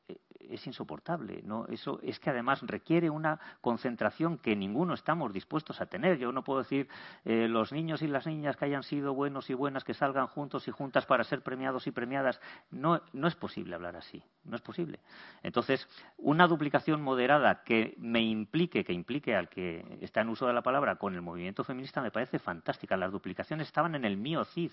es 0.48 0.66
insoportable. 0.66 1.42
¿no? 1.44 1.66
Eso 1.66 2.00
es 2.02 2.18
que 2.20 2.30
además 2.30 2.62
requiere 2.62 3.10
una 3.10 3.38
concentración 3.60 4.38
que 4.38 4.56
ninguno 4.56 4.94
estamos 4.94 5.32
dispuestos 5.32 5.80
a 5.80 5.86
tener. 5.86 6.18
Yo 6.18 6.32
no 6.32 6.44
puedo 6.44 6.60
decir 6.60 6.88
eh, 7.24 7.48
los 7.48 7.72
niños 7.72 8.02
y 8.02 8.08
las 8.08 8.26
niñas 8.26 8.56
que 8.56 8.64
hayan 8.64 8.82
sido 8.82 9.14
buenos 9.14 9.50
y 9.50 9.54
buenas, 9.54 9.84
que 9.84 9.94
salgan 9.94 10.26
juntos 10.26 10.68
y 10.68 10.70
juntas 10.70 11.06
para 11.06 11.24
ser 11.24 11.42
premiados 11.42 11.86
y 11.86 11.90
premiadas. 11.90 12.40
No, 12.70 13.00
no 13.12 13.28
es 13.28 13.34
posible 13.34 13.74
hablar 13.74 13.96
así. 13.96 14.22
No 14.44 14.56
es 14.56 14.62
posible. 14.62 15.00
Entonces, 15.42 15.88
una 16.18 16.46
duplicación 16.46 17.02
moderada 17.02 17.62
que 17.64 17.94
me 17.98 18.22
implique, 18.22 18.84
que 18.84 18.92
implique 18.92 19.34
al 19.34 19.48
que 19.48 19.98
está 20.00 20.20
en 20.20 20.28
uso 20.28 20.46
de 20.46 20.52
la 20.52 20.62
palabra 20.62 20.96
con 20.96 21.14
el 21.14 21.22
movimiento 21.22 21.64
feminista 21.64 22.00
me 22.00 22.10
parece 22.10 22.38
fantástica. 22.38 22.96
Las 22.96 23.12
duplicaciones 23.12 23.66
estaban 23.66 23.94
en 23.94 24.04
el 24.04 24.16
mío 24.16 24.44
CID. 24.44 24.70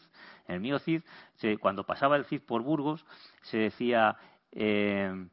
En 0.48 0.56
el 0.56 0.62
mío 0.62 0.80
CID, 0.80 1.02
cuando 1.60 1.86
pasaba 1.86 2.16
el 2.16 2.26
CID 2.26 2.42
por 2.42 2.62
Burgos, 2.62 3.06
se 3.42 3.58
decía 3.58 4.18
eh, 4.56 5.28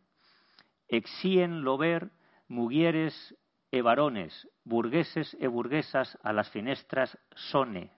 exien 0.89 1.62
lover 1.62 2.11
mugieres 2.49 3.37
e 3.71 3.83
varones, 3.83 4.49
burgueses 4.64 5.37
e 5.39 5.47
burguesas 5.47 6.18
a 6.23 6.33
las 6.33 6.51
finestras 6.51 7.16
sone, 7.35 7.93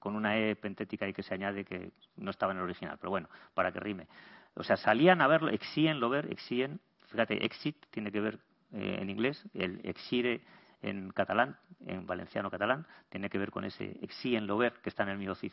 con 0.00 0.16
una 0.16 0.36
E 0.36 0.56
pentética 0.56 1.06
ahí 1.06 1.12
que 1.12 1.22
se 1.22 1.34
añade 1.34 1.64
que 1.64 1.92
no 2.16 2.30
estaba 2.30 2.52
en 2.52 2.58
el 2.58 2.64
original, 2.64 2.98
pero 2.98 3.10
bueno, 3.10 3.28
para 3.54 3.70
que 3.70 3.80
rime. 3.80 4.08
O 4.54 4.64
sea, 4.64 4.76
salían 4.76 5.20
a 5.20 5.28
verlo, 5.28 5.50
exien 5.50 6.00
lover, 6.00 6.32
exien, 6.32 6.80
fíjate, 7.06 7.44
exit 7.44 7.76
tiene 7.90 8.10
que 8.10 8.20
ver 8.20 8.40
eh, 8.72 8.98
en 9.00 9.10
inglés, 9.10 9.46
el 9.54 9.80
exire 9.84 10.42
en 10.82 11.10
catalán, 11.10 11.56
en 11.86 12.06
valenciano 12.06 12.50
catalán, 12.50 12.86
tiene 13.08 13.30
que 13.30 13.38
ver 13.38 13.50
con 13.50 13.64
ese 13.64 13.98
exien 14.02 14.46
lover 14.46 14.72
que 14.82 14.88
está 14.88 15.02
en 15.04 15.10
el 15.10 15.18
mío 15.18 15.34
CID. 15.34 15.52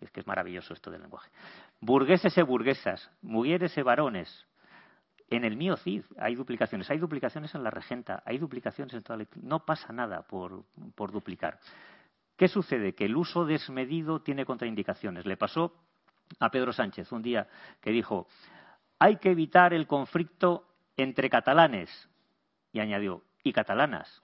Es 0.00 0.10
que 0.10 0.20
es 0.20 0.26
maravilloso 0.26 0.74
esto 0.74 0.90
del 0.90 1.00
lenguaje. 1.02 1.30
Burgueses 1.80 2.36
e 2.36 2.42
burguesas, 2.42 3.10
mujeres 3.22 3.76
e 3.78 3.82
varones. 3.82 4.46
En 5.28 5.44
el 5.44 5.56
mío 5.56 5.76
CID 5.76 6.04
hay 6.18 6.34
duplicaciones. 6.34 6.88
Hay 6.90 6.98
duplicaciones 6.98 7.54
en 7.54 7.64
la 7.64 7.70
regenta, 7.70 8.22
hay 8.24 8.38
duplicaciones 8.38 8.94
en 8.94 9.02
toda 9.02 9.18
la... 9.18 9.26
No 9.42 9.64
pasa 9.64 9.92
nada 9.92 10.22
por, 10.22 10.64
por 10.94 11.10
duplicar. 11.12 11.58
¿Qué 12.36 12.48
sucede? 12.48 12.94
Que 12.94 13.06
el 13.06 13.16
uso 13.16 13.44
desmedido 13.46 14.20
tiene 14.20 14.44
contraindicaciones. 14.44 15.24
Le 15.26 15.36
pasó 15.36 15.72
a 16.38 16.50
Pedro 16.50 16.72
Sánchez 16.72 17.10
un 17.12 17.22
día 17.22 17.48
que 17.80 17.90
dijo, 17.90 18.28
hay 18.98 19.16
que 19.16 19.30
evitar 19.30 19.72
el 19.72 19.86
conflicto 19.86 20.68
entre 20.96 21.30
catalanes. 21.30 21.90
Y 22.72 22.80
añadió, 22.80 23.22
y 23.42 23.52
catalanas. 23.52 24.22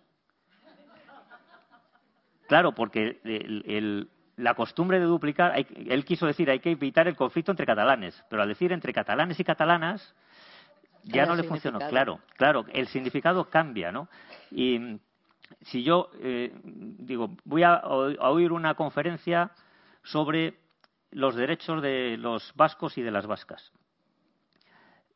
Claro, 2.49 2.75
porque 2.75 3.21
el- 3.25 3.65
el- 3.67 4.11
la 4.37 4.55
costumbre 4.55 4.99
de 4.99 5.05
duplicar, 5.07 5.53
hay- 5.53 5.67
él 5.89 6.05
quiso 6.05 6.27
decir 6.27 6.51
hay 6.51 6.61
que 6.61 6.71
evitar 6.71 7.07
el 7.09 7.17
conflicto 7.17 7.51
entre 7.53 7.67
catalanes, 7.67 8.23
pero 8.31 8.43
al 8.43 8.49
decir 8.49 8.73
entre 8.73 8.93
catalanes 8.93 9.39
y 9.39 9.45
catalanas 9.45 10.15
ya 11.05 11.27
no 11.27 11.35
le 11.35 11.43
funcionó. 11.49 11.79
Claro, 11.91 12.21
claro, 12.37 12.65
el 12.73 12.87
significado 12.89 13.49
cambia, 13.51 13.91
¿no? 13.93 14.09
Y 14.51 14.79
mm, 14.79 14.99
si 15.63 15.83
yo 15.83 16.11
eh, 16.21 16.53
digo, 16.65 17.37
voy 17.45 17.63
a, 17.65 17.75
a 17.75 18.31
oír 18.31 18.53
una 18.53 18.75
conferencia 18.75 19.51
sobre 20.03 20.55
los 21.11 21.35
derechos 21.35 21.83
de 21.83 22.17
los 22.17 22.53
vascos 22.55 22.97
y 22.99 23.03
de 23.03 23.11
las 23.11 23.27
vascas. 23.27 23.73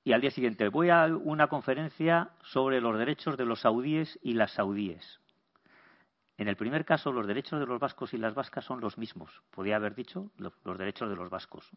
Y 0.05 0.13
al 0.13 0.21
día 0.21 0.31
siguiente 0.31 0.69
voy 0.69 0.91
a 0.91 1.07
una 1.07 1.49
conferencia 1.49 2.31
sobre 2.43 2.81
los 2.81 2.97
derechos 2.99 3.37
de 3.37 3.45
los 3.45 3.61
saudíes 3.63 4.19
y 4.23 4.35
las 4.35 4.53
saudíes. 4.53 5.21
En 6.39 6.49
el 6.49 6.57
primer 6.57 6.85
caso, 6.85 7.13
los 7.13 7.27
derechos 7.27 7.59
de 7.59 7.67
los 7.67 7.81
vascos 7.81 8.13
y 8.13 8.19
las 8.19 8.35
vascas 8.35 8.65
son 8.65 8.81
los 8.81 8.99
mismos. 8.99 9.43
Podría 9.51 9.77
haber 9.77 9.95
dicho 9.95 10.31
lo- 10.37 10.53
los 10.65 10.77
derechos 10.77 11.09
de 11.09 11.17
los 11.17 11.31
vascos, 11.31 11.71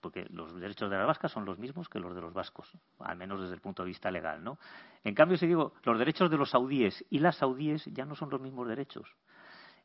porque 0.00 0.26
los 0.30 0.54
derechos 0.60 0.88
de 0.88 0.96
las 0.96 1.06
vascas 1.06 1.32
son 1.32 1.44
los 1.44 1.58
mismos 1.58 1.88
que 1.88 1.98
los 1.98 2.14
de 2.14 2.20
los 2.20 2.32
vascos, 2.32 2.70
al 3.00 3.16
menos 3.16 3.40
desde 3.40 3.54
el 3.54 3.60
punto 3.60 3.82
de 3.82 3.88
vista 3.88 4.12
legal, 4.12 4.44
¿no? 4.44 4.58
En 5.02 5.14
cambio, 5.14 5.36
si 5.36 5.48
digo 5.48 5.74
los 5.82 5.98
derechos 5.98 6.30
de 6.30 6.36
los 6.36 6.50
saudíes 6.50 7.04
y 7.10 7.18
las 7.18 7.36
saudíes 7.36 7.84
ya 7.86 8.04
no 8.04 8.14
son 8.14 8.30
los 8.30 8.40
mismos 8.40 8.68
derechos. 8.68 9.16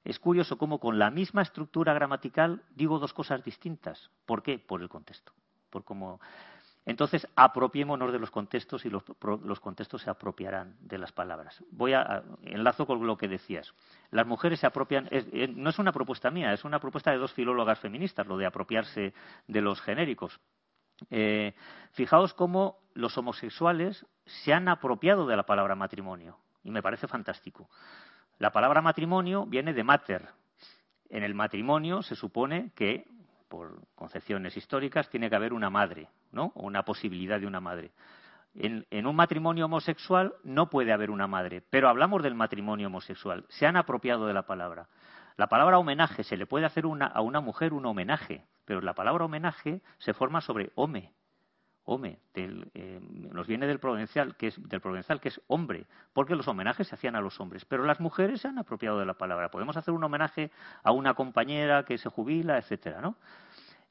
Es 0.03 0.19
curioso 0.19 0.57
cómo 0.57 0.79
con 0.79 0.99
la 0.99 1.09
misma 1.09 1.41
estructura 1.41 1.93
gramatical 1.93 2.63
digo 2.75 2.99
dos 2.99 3.13
cosas 3.13 3.43
distintas. 3.43 4.11
¿Por 4.25 4.43
qué? 4.43 4.59
Por 4.59 4.81
el 4.81 4.89
contexto. 4.89 5.33
Por 5.69 5.83
cómo... 5.83 6.21
Entonces, 6.85 7.27
apropiémonos 7.35 8.11
de 8.11 8.19
los 8.19 8.31
contextos 8.31 8.85
y 8.85 8.89
los, 8.89 9.03
los 9.43 9.59
contextos 9.59 10.01
se 10.01 10.09
apropiarán 10.09 10.75
de 10.81 10.97
las 10.97 11.11
palabras. 11.11 11.63
Voy 11.71 11.93
a, 11.93 12.23
enlazo 12.43 12.87
con 12.87 13.05
lo 13.05 13.17
que 13.17 13.27
decías. 13.27 13.73
Las 14.11 14.25
mujeres 14.25 14.59
se 14.59 14.67
apropian, 14.67 15.07
eh, 15.11 15.47
no 15.55 15.69
es 15.69 15.77
una 15.77 15.91
propuesta 15.91 16.31
mía, 16.31 16.53
es 16.53 16.63
una 16.63 16.79
propuesta 16.79 17.11
de 17.11 17.17
dos 17.17 17.33
filólogas 17.33 17.79
feministas, 17.79 18.25
lo 18.25 18.37
de 18.37 18.45
apropiarse 18.45 19.13
de 19.47 19.61
los 19.61 19.81
genéricos. 19.81 20.39
Eh, 21.09 21.53
fijaos 21.91 22.33
cómo 22.33 22.79
los 22.93 23.17
homosexuales 23.17 24.05
se 24.25 24.53
han 24.53 24.67
apropiado 24.67 25.27
de 25.27 25.37
la 25.37 25.45
palabra 25.45 25.75
matrimonio, 25.75 26.37
y 26.63 26.71
me 26.71 26.81
parece 26.81 27.07
fantástico. 27.07 27.69
La 28.37 28.51
palabra 28.51 28.81
matrimonio 28.81 29.45
viene 29.45 29.73
de 29.73 29.83
mater. 29.83 30.29
En 31.09 31.23
el 31.23 31.33
matrimonio 31.33 32.01
se 32.01 32.15
supone 32.15 32.71
que, 32.75 33.05
por 33.49 33.81
concepciones 33.95 34.55
históricas, 34.55 35.09
tiene 35.09 35.29
que 35.29 35.35
haber 35.35 35.51
una 35.53 35.69
madre, 35.69 36.07
¿no? 36.31 36.51
O 36.55 36.65
una 36.65 36.83
posibilidad 36.83 37.39
de 37.39 37.47
una 37.47 37.59
madre. 37.59 37.91
En, 38.55 38.85
en 38.89 39.05
un 39.05 39.15
matrimonio 39.15 39.65
homosexual 39.65 40.33
no 40.43 40.69
puede 40.69 40.93
haber 40.93 41.11
una 41.11 41.27
madre, 41.27 41.61
pero 41.69 41.89
hablamos 41.89 42.23
del 42.23 42.35
matrimonio 42.35 42.87
homosexual. 42.87 43.45
Se 43.49 43.67
han 43.67 43.75
apropiado 43.75 44.25
de 44.27 44.33
la 44.33 44.43
palabra. 44.43 44.87
La 45.37 45.47
palabra 45.47 45.77
homenaje, 45.77 46.23
se 46.23 46.37
le 46.37 46.45
puede 46.45 46.65
hacer 46.65 46.85
una- 46.85 47.07
a 47.07 47.21
una 47.21 47.39
mujer 47.41 47.73
un 47.73 47.85
homenaje, 47.85 48.45
pero 48.65 48.81
la 48.81 48.93
palabra 48.93 49.25
homenaje 49.25 49.81
se 49.97 50.13
forma 50.13 50.41
sobre 50.41 50.71
home, 50.75 51.13
home, 51.89 52.19
eh, 52.35 52.99
nos 53.31 53.47
viene 53.47 53.65
del 53.65 53.79
provencial, 53.79 54.35
que 54.35 54.47
es 54.47 54.69
del 54.69 54.81
que 55.19 55.29
es 55.29 55.41
hombre, 55.47 55.87
porque 56.13 56.35
los 56.35 56.47
homenajes 56.47 56.87
se 56.87 56.93
hacían 56.93 57.15
a 57.15 57.21
los 57.21 57.39
hombres, 57.39 57.65
pero 57.65 57.83
las 57.83 57.99
mujeres 57.99 58.41
se 58.41 58.47
han 58.47 58.59
apropiado 58.59 58.99
de 58.99 59.07
la 59.07 59.15
palabra. 59.15 59.49
Podemos 59.49 59.75
hacer 59.75 59.93
un 59.93 60.03
homenaje 60.03 60.51
a 60.83 60.91
una 60.91 61.15
compañera 61.15 61.85
que 61.85 61.97
se 61.97 62.09
jubila, 62.09 62.59
etcétera, 62.59 63.01
¿no? 63.01 63.15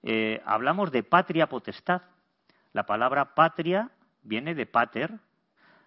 Eh, 0.05 0.41
hablamos 0.47 0.93
de 0.93 1.03
patria 1.03 1.49
potestad. 1.49 2.03
La 2.73 2.87
palabra 2.87 3.35
patria 3.35 3.91
viene 4.23 4.55
de 4.55 4.67
pater, 4.67 5.19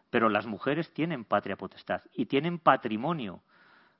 pero 0.09 0.27
las 0.27 0.45
mujeres 0.45 0.93
tienen 0.93 1.23
patria 1.23 1.55
potestad 1.55 2.01
y 2.13 2.25
tienen 2.25 2.59
patrimonio, 2.59 3.41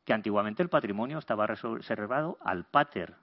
que 0.04 0.14
antiguamente 0.14 0.62
el 0.62 0.70
patrimonio 0.70 1.18
estaba 1.18 1.48
reservado 1.48 2.38
al 2.42 2.66
pater, 2.66 3.16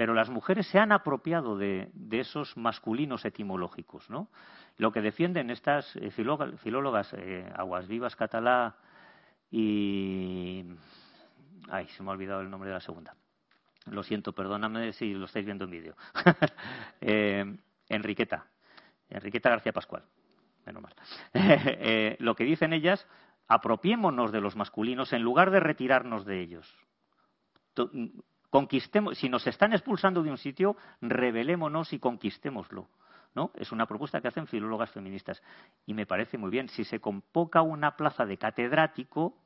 pero 0.00 0.14
las 0.14 0.30
mujeres 0.30 0.66
se 0.66 0.78
han 0.78 0.92
apropiado 0.92 1.58
de, 1.58 1.90
esos 2.10 2.56
masculinos 2.56 3.26
etimológicos, 3.26 4.08
¿no? 4.08 4.30
Lo 4.78 4.92
que 4.92 5.02
defienden 5.02 5.50
estas 5.50 5.94
eh, 5.96 6.10
filólogas, 6.10 7.12
eh, 7.18 7.46
Aguas 7.54 7.86
Vivas 7.86 8.16
Catalá 8.16 8.76
y... 9.50 10.64
Ay, 11.68 11.86
se 11.88 12.02
me 12.02 12.08
ha 12.08 12.12
olvidado 12.12 12.40
el 12.40 12.48
nombre 12.48 12.70
de 12.70 12.76
la 12.76 12.80
segunda. 12.80 13.14
Lo 13.90 14.02
siento, 14.02 14.32
perdóname 14.32 14.94
si 14.94 15.12
lo 15.12 15.26
estáis 15.26 15.44
viendo 15.44 15.66
en 15.66 15.70
vídeo. 15.70 15.96
Eh, 17.02 17.44
Enriqueta. 17.90 18.46
Enriqueta 19.10 19.50
García 19.50 19.74
Pascual. 19.74 20.04
Menos 20.64 20.82
mal. 20.82 20.94
Eh, 21.34 22.16
lo 22.20 22.34
que 22.36 22.44
dicen 22.44 22.72
ellas, 22.72 23.06
apropiémonos 23.48 24.32
de 24.32 24.40
los 24.40 24.56
masculinos 24.56 25.12
en 25.12 25.20
lugar 25.20 25.50
de 25.50 25.60
retirarnos 25.60 26.24
de 26.24 26.40
ellos. 26.40 26.74
Conquistemos, 28.50 29.16
si 29.16 29.28
nos 29.28 29.46
están 29.46 29.72
expulsando 29.72 30.22
de 30.22 30.30
un 30.30 30.38
sitio, 30.38 30.76
rebelémonos 31.00 31.92
y 31.92 31.98
conquistémoslo. 31.98 32.88
¿no? 33.34 33.52
Es 33.54 33.72
una 33.72 33.86
propuesta 33.86 34.20
que 34.20 34.28
hacen 34.28 34.46
filólogas 34.46 34.90
feministas. 34.90 35.42
Y 35.86 35.94
me 35.94 36.06
parece 36.06 36.36
muy 36.36 36.50
bien. 36.50 36.68
Si 36.68 36.84
se 36.84 37.00
convoca 37.00 37.62
una 37.62 37.96
plaza 37.96 38.26
de 38.26 38.36
catedrático, 38.36 39.36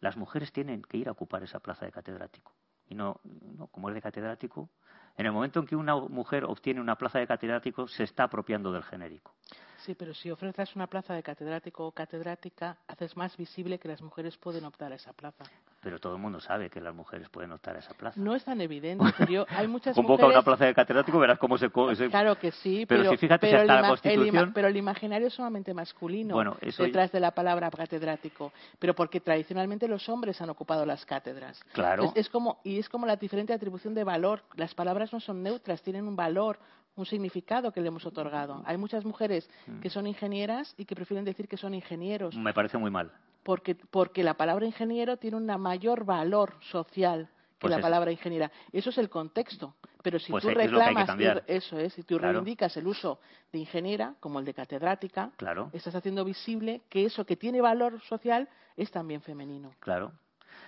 las 0.00 0.16
mujeres 0.16 0.52
tienen 0.52 0.82
que 0.82 0.96
ir 0.98 1.08
a 1.08 1.12
ocupar 1.12 1.42
esa 1.42 1.60
plaza 1.60 1.86
de 1.86 1.92
catedrático. 1.92 2.52
Y 2.88 2.94
no, 2.94 3.20
no, 3.24 3.66
como 3.68 3.88
es 3.88 3.94
de 3.94 4.02
catedrático, 4.02 4.68
en 5.16 5.26
el 5.26 5.32
momento 5.32 5.60
en 5.60 5.66
que 5.66 5.76
una 5.76 5.96
mujer 5.96 6.44
obtiene 6.44 6.80
una 6.80 6.96
plaza 6.96 7.18
de 7.18 7.26
catedrático, 7.26 7.86
se 7.88 8.04
está 8.04 8.24
apropiando 8.24 8.72
del 8.72 8.84
genérico. 8.84 9.34
Sí, 9.78 9.94
pero 9.94 10.14
si 10.14 10.30
ofreces 10.30 10.74
una 10.74 10.86
plaza 10.86 11.14
de 11.14 11.22
catedrático 11.22 11.86
o 11.86 11.92
catedrática, 11.92 12.78
haces 12.86 13.16
más 13.16 13.36
visible 13.36 13.78
que 13.78 13.88
las 13.88 14.00
mujeres 14.00 14.36
pueden 14.38 14.64
optar 14.64 14.92
a 14.92 14.94
esa 14.94 15.12
plaza. 15.12 15.44
Pero 15.80 16.00
todo 16.00 16.16
el 16.16 16.20
mundo 16.20 16.40
sabe 16.40 16.70
que 16.70 16.80
las 16.80 16.92
mujeres 16.92 17.28
pueden 17.28 17.52
optar 17.52 17.76
a 17.76 17.78
esa 17.78 17.94
plaza. 17.94 18.20
No 18.20 18.34
es 18.34 18.44
tan 18.44 18.60
evidente, 18.60 19.04
yo- 19.30 19.46
hay 19.48 19.68
muchas 19.68 19.94
Convoca 19.94 20.22
mujeres... 20.24 20.36
una 20.36 20.44
plaza 20.44 20.64
de 20.66 20.74
catedrático, 20.74 21.18
verás 21.20 21.38
cómo 21.38 21.56
se... 21.56 21.70
Claro 21.70 22.36
que 22.36 22.50
sí, 22.50 22.84
Pero 22.86 23.02
pero, 23.02 23.10
si 23.12 23.16
fíjate 23.18 23.46
si 23.46 23.50
pero 23.52 23.62
hasta 23.62 23.62
el, 23.62 23.66
la 23.68 23.74
ima- 23.74 23.78
el 23.78 23.84
ima- 23.84 23.88
Constitución- 24.24 24.52
pero 24.52 24.68
el 24.68 24.76
imaginario 24.76 25.26
es 25.28 25.34
sumamente 25.34 25.72
masculino 25.74 26.34
Bueno, 26.34 26.56
eso- 26.60 26.82
detrás 26.82 27.12
de 27.12 27.20
la 27.20 27.30
palabra 27.30 27.70
catedrático, 27.70 28.52
pero 28.80 28.94
porque 28.94 29.20
tradicionalmente 29.20 29.86
los 29.86 30.08
hombres 30.08 30.40
han 30.40 30.50
ocupado 30.50 30.84
las 30.84 31.06
cátedras. 31.06 31.62
Claro. 31.72 32.04
Es, 32.04 32.12
es 32.16 32.28
como 32.28 32.58
y 32.64 32.78
es 32.80 32.88
como 32.88 33.06
la 33.06 33.14
diferente 33.16 33.52
atribución 33.52 33.94
de 33.94 34.02
valor. 34.02 34.42
Las 34.56 34.74
palabras 34.74 35.12
no 35.12 35.20
son 35.20 35.42
neutras, 35.44 35.80
tienen 35.82 36.08
un 36.08 36.16
valor, 36.16 36.58
un 36.96 37.06
significado 37.06 37.70
que 37.70 37.80
le 37.80 37.86
hemos 37.88 38.04
otorgado. 38.04 38.62
Hay 38.66 38.76
muchas 38.76 39.04
mujeres 39.04 39.48
Mm. 39.68 39.78
que 39.80 39.90
son 39.90 40.08
ingenieras 40.08 40.74
y 40.76 40.84
que 40.86 40.96
prefieren 40.96 41.24
decir 41.24 41.46
que 41.46 41.56
son 41.56 41.72
ingenieros 41.74 42.34
Me 42.34 42.52
parece 42.52 42.78
muy 42.78 42.90
mal. 42.90 43.12
Porque, 43.48 43.74
porque 43.76 44.22
la 44.22 44.34
palabra 44.34 44.66
ingeniero 44.66 45.16
tiene 45.16 45.38
un 45.38 45.46
mayor 45.58 46.04
valor 46.04 46.58
social 46.70 47.30
Pues 47.58 47.70
la 47.70 47.80
palabra 47.80 48.12
ingeniera. 48.12 48.52
Eso 48.70 48.90
es 48.90 48.98
el 48.98 49.08
contexto. 49.08 49.74
Pero 50.02 50.18
si 50.18 50.30
Pues 50.30 50.42
tú 50.44 50.50
es 50.50 50.54
que 50.54 50.60
que 50.64 50.66
reclamas, 50.68 51.06
cambiar. 51.06 51.44
eso 51.46 51.78
es, 51.78 51.94
si 51.94 52.02
tú 52.02 52.18
Claro. 52.18 52.34
reivindicas 52.34 52.76
el 52.76 52.86
uso 52.86 53.20
de 53.50 53.58
ingeniera, 53.58 54.16
como 54.20 54.38
el 54.38 54.44
de 54.44 54.52
catedrática, 54.52 55.30
Claro, 55.38 55.70
estás 55.72 55.94
haciendo 55.94 56.26
visible 56.26 56.82
que 56.90 57.06
eso 57.06 57.24
que 57.24 57.36
tiene 57.36 57.62
valor 57.62 57.98
social 58.02 58.50
es 58.76 58.90
también 58.90 59.22
femenino. 59.22 59.72
claro. 59.80 60.12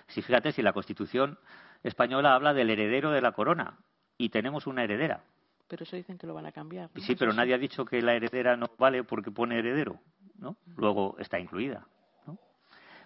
Si 0.07 0.23
fíjate, 0.23 0.51
si 0.51 0.63
la 0.63 0.73
Constitución 0.73 1.37
española 1.83 2.33
habla 2.33 2.51
del 2.55 2.71
heredero 2.71 3.11
de 3.11 3.21
la 3.21 3.31
corona 3.33 3.77
y 4.17 4.29
tenemos 4.29 4.65
una 4.65 4.83
heredera. 4.83 5.23
Pero 5.67 5.83
eso 5.83 5.95
dicen 5.95 6.17
que 6.17 6.25
lo 6.25 6.33
van 6.33 6.47
a 6.47 6.51
cambiar. 6.51 6.89
¿no? 6.95 6.99
Sí, 7.03 7.13
pero 7.15 7.31
nadie 7.31 7.53
ha 7.53 7.59
dicho 7.59 7.85
que 7.85 8.01
la 8.01 8.15
heredera 8.15 8.57
no 8.57 8.71
vale 8.79 9.03
porque 9.03 9.29
pone 9.29 9.59
heredero, 9.59 9.99
¿no? 10.39 10.57
Luego 10.75 11.15
está 11.19 11.39
incluida. 11.39 11.85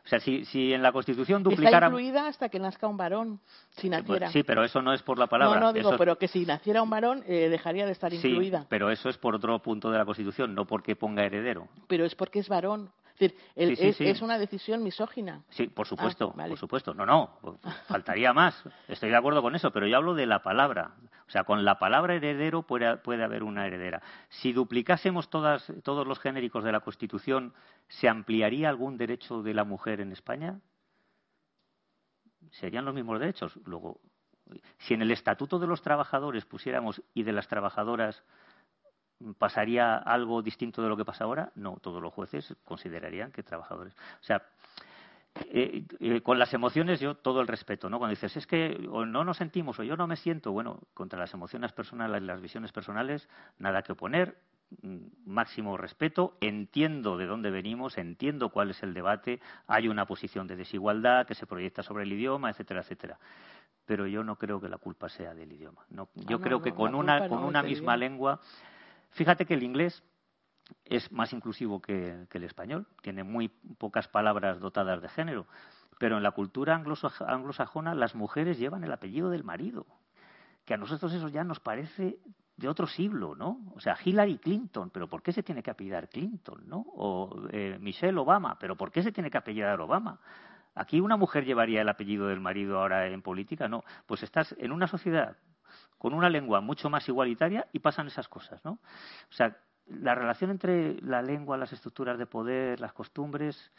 O 0.06 0.08
sea, 0.08 0.20
si, 0.20 0.46
si 0.46 0.72
en 0.72 0.84
la 0.84 0.92
Constitución 0.92 1.40
Está 1.40 1.50
duplicaran... 1.50 1.92
incluida 1.92 2.28
hasta 2.28 2.48
que 2.50 2.60
nazca 2.60 2.86
un 2.88 2.96
varón, 2.96 3.40
si 3.72 3.90
Pues 3.90 4.02
naciera. 4.04 4.30
sí, 4.32 4.44
pero 4.44 4.64
eso 4.64 4.80
no 4.82 4.94
es 4.94 5.02
por 5.02 5.18
la 5.18 5.26
palabra. 5.26 5.60
no, 5.60 5.66
no, 5.68 5.74
digo, 5.74 5.90
eso- 5.90 5.98
pero 5.98 6.18
que 6.20 6.28
si 6.28 6.46
naciera 6.46 6.84
un 6.84 6.90
varón 6.92 7.24
eh, 7.28 7.50
dejaría 7.50 7.88
de 7.88 7.92
estar 7.92 8.12
Sí, 8.12 8.28
incluida. 8.28 8.66
pero 8.70 8.92
eso 8.92 9.10
es 9.10 9.18
por 9.18 9.34
otro 9.36 9.58
punto 9.60 9.90
de 9.90 9.98
la 9.98 10.06
Constitución, 10.06 10.54
no 10.54 10.66
porque 10.66 10.96
ponga 10.96 11.24
heredero. 11.26 11.68
Pero 11.88 12.06
es 12.06 12.14
porque 12.14 12.38
es 12.40 12.50
varón. 12.50 12.92
Es 13.18 13.20
decir, 13.32 13.38
el- 13.56 13.70
Sí, 13.70 13.76
sí, 13.78 13.88
es, 13.90 13.98
sí. 13.98 14.08
es 14.08 14.22
una 14.22 14.38
decisión 14.38 14.84
misógina. 14.84 15.42
Sí, 15.50 15.68
por 15.68 15.88
supuesto, 15.88 16.32
Ah, 16.34 16.38
vale. 16.38 16.50
por 16.50 16.60
supuesto. 16.60 16.94
No, 16.94 17.06
no, 17.06 17.40
faltaría 17.88 18.34
más. 18.34 18.62
Estoy 18.90 19.10
de 19.10 19.16
acuerdo 19.16 19.42
con 19.42 19.56
eso, 19.56 19.72
pero 19.72 19.88
yo 19.88 19.96
hablo 19.98 20.14
de 20.16 20.26
la 20.26 20.44
palabra. 20.44 20.92
O 21.28 21.32
sea, 21.32 21.46
con 21.46 21.64
la 21.64 21.80
palabra 21.80 22.14
heredero 22.16 22.64
puede, 22.64 22.98
puede 22.98 23.24
haber 23.24 23.44
una 23.44 23.66
heredera. 23.66 24.02
Si 24.30 24.52
duplicásemos 24.54 25.30
todas, 25.30 25.66
todos 25.84 26.06
los 26.06 26.20
genéricos 26.20 26.64
de 26.66 26.72
la 26.74 26.82
Constitución, 26.82 27.54
¿se 27.88 28.10
ampliaría 28.10 28.68
algún 28.70 28.98
derecho 28.98 29.42
de 29.42 29.54
la 29.54 29.64
mujer 29.64 30.02
en 30.02 30.12
España? 30.12 30.60
Serían 32.52 32.86
los 32.86 32.94
mismos 32.94 33.20
derechos. 33.20 33.58
Luego, 33.66 34.00
si 34.80 34.94
en 34.94 35.02
el 35.02 35.12
Estatuto 35.12 35.58
de 35.58 35.68
los 35.68 35.82
Trabajadores 35.82 36.46
pusiéramos 36.46 37.02
y 37.14 37.24
de 37.24 37.32
las 37.32 37.48
trabajadoras 37.48 38.24
¿Pasaría 39.38 39.98
algo 39.98 40.42
distinto 40.42 40.82
de 40.82 40.90
lo 40.90 40.98
que 40.98 41.06
pasa 41.06 41.24
ahora? 41.24 41.52
No, 41.56 41.78
todos 41.82 42.02
los 42.02 42.14
jueces 42.14 42.56
considerarían 42.66 43.32
que 43.32 43.44
trabajadores. 43.44 43.96
O 44.20 44.24
sea, 44.24 44.42
eh, 45.48 45.84
eh, 46.00 46.22
con 46.22 46.40
las 46.40 46.54
emociones 46.54 47.02
yo 47.02 47.16
todo 47.16 47.42
el 47.42 47.48
respeto, 47.48 47.90
¿no? 47.90 47.98
Cuando 47.98 48.12
dices, 48.12 48.38
es 48.38 48.48
que 48.48 48.88
o 48.90 49.06
no 49.06 49.26
nos 49.26 49.38
sentimos 49.38 49.78
o 49.80 49.84
yo 49.84 49.98
no 49.98 50.08
me 50.08 50.16
siento, 50.16 50.54
bueno, 50.54 50.80
contra 50.94 51.20
las 51.20 51.34
emociones 51.34 51.74
personales, 51.74 52.22
las 52.24 52.42
visiones 52.42 52.72
personales, 52.72 53.28
nada 53.60 53.82
que 53.82 53.92
oponer, 53.92 54.38
mm, 54.82 54.98
máximo 55.26 55.76
respeto, 55.76 56.38
entiendo 56.40 57.18
de 57.18 57.26
dónde 57.26 57.52
venimos, 57.52 57.98
entiendo 57.98 58.50
cuál 58.50 58.70
es 58.70 58.82
el 58.82 58.94
debate, 58.94 59.42
hay 59.68 59.90
una 59.90 60.06
posición 60.06 60.48
de 60.48 60.56
desigualdad 60.56 61.28
que 61.28 61.36
se 61.36 61.46
proyecta 61.46 61.84
sobre 61.84 62.04
el 62.04 62.14
idioma, 62.14 62.50
etcétera, 62.50 62.80
etcétera. 62.80 63.20
Pero 63.86 64.08
yo 64.08 64.24
no 64.24 64.38
creo 64.38 64.62
que 64.62 64.70
la 64.70 64.78
culpa 64.78 65.10
sea 65.10 65.34
del 65.34 65.52
idioma. 65.52 65.86
No, 65.90 66.08
yo 66.16 66.38
no, 66.38 66.44
creo 66.44 66.58
no, 66.60 66.64
que 66.64 66.74
con 66.74 66.96
una, 66.96 67.28
con 67.28 67.44
una 67.44 67.62
misma 67.62 67.96
idioma. 67.96 67.98
lengua, 67.98 68.40
fíjate 69.16 69.46
que 69.46 69.56
el 69.56 69.64
inglés 69.64 70.04
es 70.84 71.12
más 71.12 71.34
inclusivo 71.34 71.82
que, 71.82 72.28
el 72.32 72.44
español, 72.44 72.88
tiene 73.02 73.24
muy 73.24 73.50
pocas 73.78 74.08
palabras 74.08 74.60
dotadas 74.60 75.02
de 75.02 75.10
género, 75.10 75.48
pero 76.00 76.18
en 76.18 76.24
la 76.24 76.32
cultura 76.32 76.76
anglosa- 76.76 77.26
anglosajona 77.28 77.96
las 77.96 78.16
mujeres 78.16 78.60
llevan 78.60 78.84
el 78.84 78.92
apellido 78.92 79.30
del 79.30 79.44
marido, 79.44 79.86
que 80.66 80.74
a 80.74 80.78
nosotros 80.78 81.14
eso 81.14 81.30
ya 81.30 81.44
nos 81.44 81.60
parece 81.60 82.20
de 82.58 82.68
otro 82.68 82.88
siglo, 82.88 83.36
¿no? 83.36 83.60
O 83.76 83.80
sea, 83.80 83.98
Hillary 84.04 84.38
Clinton, 84.38 84.90
pero 84.90 85.08
¿por 85.08 85.22
qué 85.22 85.32
se 85.32 85.44
tiene 85.44 85.62
que 85.62 85.72
apellidar 85.72 86.10
Clinton, 86.10 86.64
no? 86.68 86.86
O 86.96 87.48
eh, 87.52 87.78
Michelle 87.80 88.18
Obama, 88.18 88.58
pero 88.60 88.76
¿por 88.76 88.92
qué 88.92 89.04
se 89.04 89.12
tiene 89.12 89.30
que 89.30 89.38
apellidar 89.38 89.80
Obama? 89.82 90.20
Aquí 90.74 91.00
una 91.00 91.18
mujer 91.18 91.46
llevaría 91.46 91.82
el 91.82 91.90
apellido 91.90 92.28
del 92.28 92.40
marido 92.40 92.80
ahora 92.80 93.08
en 93.08 93.22
política, 93.22 93.68
no. 93.68 93.84
Pues 94.06 94.24
estás 94.24 94.56
en 94.58 94.72
una 94.72 94.88
sociedad 94.88 95.38
con 95.98 96.14
una 96.14 96.30
lengua 96.30 96.62
mucho 96.62 96.90
más 96.90 97.08
igualitaria 97.08 97.68
y 97.74 97.80
pasan 97.80 98.08
esas 98.08 98.28
cosas, 98.28 98.64
¿no? 98.64 98.72
O 99.30 99.34
sea, 99.34 99.58
la 99.88 100.16
relación 100.16 100.52
entre 100.52 101.00
la 101.02 101.22
lengua, 101.22 101.58
las 101.58 101.72
estructuras 101.74 102.18
de 102.18 102.26
poder, 102.26 102.80
las 102.80 102.94
costumbres, 102.94 103.72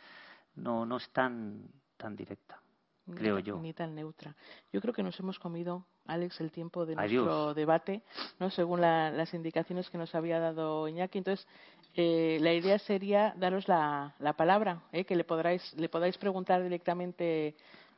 no, 0.55 0.87
no 0.87 0.97
es 0.97 1.09
tan, 1.11 1.63
tan 1.97 2.15
directa, 2.17 2.61
Ni 3.07 3.15
creo 3.17 3.37
tan- 3.37 3.45
yo. 3.45 3.59
Ni 3.59 3.73
tan 3.73 3.95
neutra. 3.95 4.35
Yo 4.73 4.81
creo 4.81 4.95
que 4.95 5.03
nos 5.03 5.19
hemos 5.21 5.39
comido, 5.39 5.85
Alex, 6.07 6.41
el 6.41 6.51
tiempo 6.53 6.87
de 6.87 6.95
Adiós. 6.97 7.25
nuestro 7.27 7.55
debate, 7.55 8.03
¿no? 8.39 8.51
según 8.51 8.81
la- 8.81 9.11
las 9.11 9.35
indicaciones 9.35 9.91
que 9.91 9.99
nos 9.99 10.15
había 10.15 10.39
dado 10.41 10.87
Iñaki. 10.89 11.19
Entonces, 11.19 11.47
eh, 11.95 12.39
la 12.41 12.53
idea 12.53 12.79
sería 12.79 13.35
daros 13.37 13.67
la, 13.69 14.15
la 14.21 14.33
palabra, 14.35 14.83
¿eh? 14.93 15.05
que 15.05 15.17
le 15.17 15.25
podáis, 15.25 15.75
le 15.75 15.89
podáis 15.89 16.17
preguntar 16.19 16.63
directamente 16.63 17.57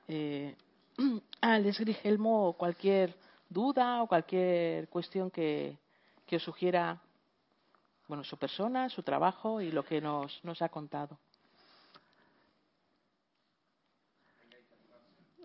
eh, 0.08 0.56
a 1.42 1.54
Alex 1.54 1.80
Grigelmo 1.80 2.54
cualquier 2.54 3.14
duda 3.48 4.02
o 4.02 4.06
cualquier 4.06 4.88
cuestión 4.88 5.30
que, 5.30 5.76
que 6.26 6.36
os 6.36 6.42
sugiera 6.42 6.98
bueno, 8.06 8.24
su 8.24 8.36
persona, 8.38 8.88
su 8.88 9.02
trabajo 9.02 9.60
y 9.60 9.70
lo 9.70 9.84
que 9.84 10.00
nos, 10.00 10.42
nos 10.44 10.62
ha 10.62 10.68
contado. 10.70 11.18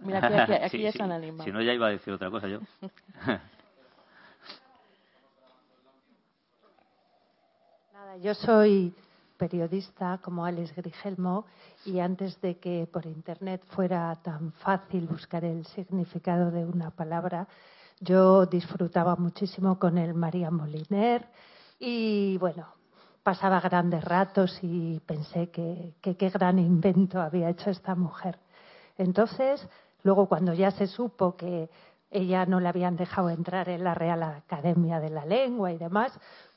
Mira, 0.01 0.19
aquí, 0.19 0.33
aquí, 0.33 0.53
aquí 0.65 0.77
Sí, 0.77 0.83
ya 0.83 0.91
sí. 0.91 0.97
se 0.97 1.03
han 1.03 1.11
animado. 1.11 1.43
Si 1.43 1.51
no, 1.51 1.61
ya 1.61 1.73
iba 1.73 1.87
a 1.87 1.91
decir 1.91 2.13
otra 2.13 2.29
cosa 2.29 2.47
yo. 2.47 2.59
Nada, 7.93 8.17
yo 8.17 8.33
soy 8.33 8.93
periodista 9.37 10.19
como 10.21 10.45
Alex 10.45 10.75
Grigelmo 10.75 11.45
y 11.85 11.99
antes 11.99 12.39
de 12.41 12.57
que 12.59 12.87
por 12.91 13.05
Internet 13.05 13.61
fuera 13.71 14.15
tan 14.23 14.51
fácil 14.53 15.07
buscar 15.07 15.43
el 15.43 15.65
significado 15.65 16.49
de 16.51 16.65
una 16.65 16.91
palabra, 16.91 17.47
yo 17.99 18.45
disfrutaba 18.45 19.15
muchísimo 19.15 19.79
con 19.79 19.97
el 19.97 20.13
María 20.13 20.51
Moliner 20.51 21.27
y 21.79 22.37
bueno, 22.37 22.67
pasaba 23.23 23.59
grandes 23.59 24.03
ratos 24.03 24.59
y 24.61 24.99
pensé 25.05 25.49
que 25.49 25.93
qué 26.01 26.29
gran 26.29 26.59
invento 26.59 27.21
había 27.21 27.49
hecho 27.49 27.69
esta 27.69 27.95
mujer. 27.95 28.37
Entonces, 28.97 29.67
luego 30.03 30.27
cuando 30.27 30.53
ya 30.53 30.71
se 30.71 30.87
supo 30.87 31.35
que 31.35 31.69
ella 32.11 32.45
no 32.45 32.59
le 32.59 32.69
habían 32.69 32.95
dejado 32.95 33.29
entrar 33.29 33.69
en 33.69 33.83
la 33.83 33.95
Real 33.95 34.21
Academia 34.21 34.99
de 34.99 35.09
la 35.09 35.25
Lengua 35.25 35.71
y 35.71 35.77
demás, 35.77 36.11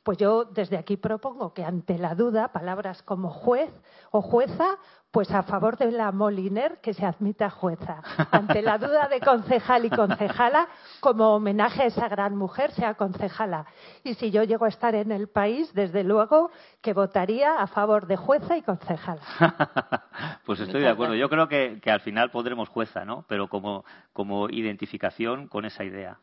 pues 0.06 0.18
yo 0.18 0.44
desde 0.44 0.78
aquí 0.78 0.96
propongo 0.96 1.52
que 1.52 1.64
ante 1.64 1.98
la 1.98 2.14
duda, 2.14 2.52
palabras 2.52 3.02
como 3.02 3.28
juez 3.28 3.68
o 4.12 4.22
jueza, 4.22 4.78
pues 5.10 5.32
a 5.32 5.42
favor 5.42 5.76
de 5.78 5.90
la 5.90 6.12
Moliner 6.12 6.80
que 6.80 6.94
se 6.94 7.04
admita 7.04 7.50
jueza. 7.50 8.04
Ante 8.30 8.62
la 8.62 8.78
duda 8.78 9.08
de 9.08 9.18
concejal 9.18 9.84
y 9.84 9.90
concejala, 9.90 10.68
como 11.00 11.34
homenaje 11.34 11.82
a 11.82 11.86
esa 11.86 12.08
gran 12.08 12.36
mujer, 12.36 12.70
sea 12.70 12.94
concejala. 12.94 13.66
Y 14.04 14.14
si 14.14 14.30
yo 14.30 14.44
llego 14.44 14.64
a 14.66 14.68
estar 14.68 14.94
en 14.94 15.10
el 15.10 15.26
país, 15.26 15.74
desde 15.74 16.04
luego 16.04 16.52
que 16.82 16.92
votaría 16.92 17.56
a 17.56 17.66
favor 17.66 18.06
de 18.06 18.16
jueza 18.16 18.56
y 18.56 18.62
concejala. 18.62 19.22
pues 20.46 20.60
estoy 20.60 20.82
de 20.82 20.88
acuerdo. 20.88 21.16
Yo 21.16 21.28
creo 21.28 21.48
que, 21.48 21.80
al 21.86 22.00
final 22.00 22.30
pondremos 22.30 22.68
jueza, 22.68 23.04
¿no? 23.04 23.24
Pero 23.26 23.48
como, 23.48 23.84
como 24.12 24.48
identificación 24.50 25.48
con 25.48 25.64
esa 25.64 25.82
idea. 25.82 26.20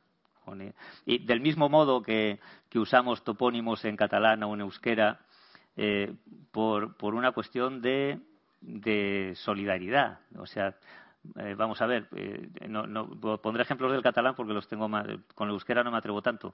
Y 1.05 1.19
del 1.25 1.39
mismo 1.41 1.69
modo 1.69 2.01
que, 2.01 2.39
usamos 2.75 3.23
topónimos 3.23 3.85
en 3.85 3.95
catalán 3.95 4.41
o 4.43 4.53
en 4.53 4.61
euskera 4.61 5.19
eh, 5.77 6.13
por, 6.51 6.95
por 6.97 7.13
una 7.15 7.31
cuestión 7.31 7.81
de, 7.81 8.19
de 8.61 9.33
solidaridad. 9.35 10.19
O 10.37 10.45
sea, 10.45 10.75
eh, 11.37 11.55
vamos 11.55 11.81
a 11.81 11.85
ver, 11.85 12.07
eh, 12.15 12.49
no, 12.67 12.85
no- 12.87 13.07
pondré 13.41 13.63
ejemplos 13.63 13.91
del 13.91 14.01
catalán 14.01 14.35
porque 14.35 14.53
los 14.53 14.67
tengo 14.67 14.89
más, 14.89 15.05
con 15.35 15.47
el 15.47 15.53
euskera 15.53 15.83
no 15.83 15.91
me 15.91 15.97
atrevo 15.97 16.21
tanto, 16.21 16.53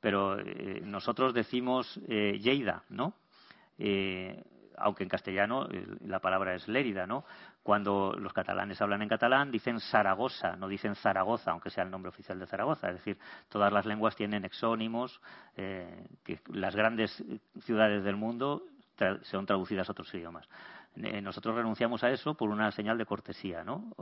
pero 0.00 0.38
eh, 0.38 0.80
nosotros 0.84 1.34
decimos 1.34 2.00
Lleida, 2.06 2.82
¿no? 2.88 3.14
Aunque 4.78 5.02
en 5.04 5.08
castellano 5.08 5.68
la 6.06 6.18
palabra 6.20 6.54
es 6.54 6.66
Lérida, 6.66 7.06
¿no? 7.06 7.24
Cuando 7.62 8.12
los 8.18 8.32
catalanes 8.32 8.80
hablan 8.82 9.02
en 9.02 9.08
catalán 9.08 9.50
dicen 9.50 9.78
Zaragoza, 9.80 10.56
no 10.56 10.66
dicen 10.66 10.96
Zaragoza, 10.96 11.52
aunque 11.52 11.70
sea 11.70 11.84
el 11.84 11.90
nombre 11.90 12.08
oficial 12.08 12.38
de 12.38 12.46
Zaragoza. 12.46 12.88
Es 12.88 12.94
decir, 12.96 13.18
todas 13.48 13.72
las 13.72 13.86
lenguas 13.86 14.16
tienen 14.16 14.44
exónimos, 14.44 15.20
eh, 15.56 16.06
que 16.24 16.40
las 16.52 16.74
grandes 16.74 17.22
ciudades 17.60 18.02
del 18.02 18.16
mundo 18.16 18.64
tra- 18.98 19.22
son 19.22 19.46
traducidas 19.46 19.88
a 19.88 19.92
otros 19.92 20.12
idiomas. 20.12 20.48
Eh, 20.96 21.22
nosotros 21.22 21.54
renunciamos 21.54 22.04
a 22.04 22.10
eso 22.10 22.34
por 22.34 22.50
una 22.50 22.70
señal 22.70 22.98
de 22.98 23.06
cortesía, 23.06 23.64
¿no? 23.64 23.92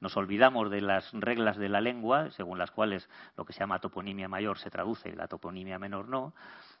Nos 0.00 0.16
olvidamos 0.16 0.70
de 0.70 0.80
las 0.80 1.12
reglas 1.12 1.58
de 1.58 1.68
la 1.68 1.82
lengua, 1.82 2.30
según 2.30 2.56
las 2.56 2.70
cuales 2.70 3.06
lo 3.36 3.44
que 3.44 3.52
se 3.52 3.60
llama 3.60 3.80
toponimia 3.80 4.28
mayor 4.28 4.58
se 4.58 4.70
traduce 4.70 5.10
y 5.10 5.12
la 5.12 5.28
toponimia 5.28 5.78
menor 5.78 6.08
no, 6.08 6.32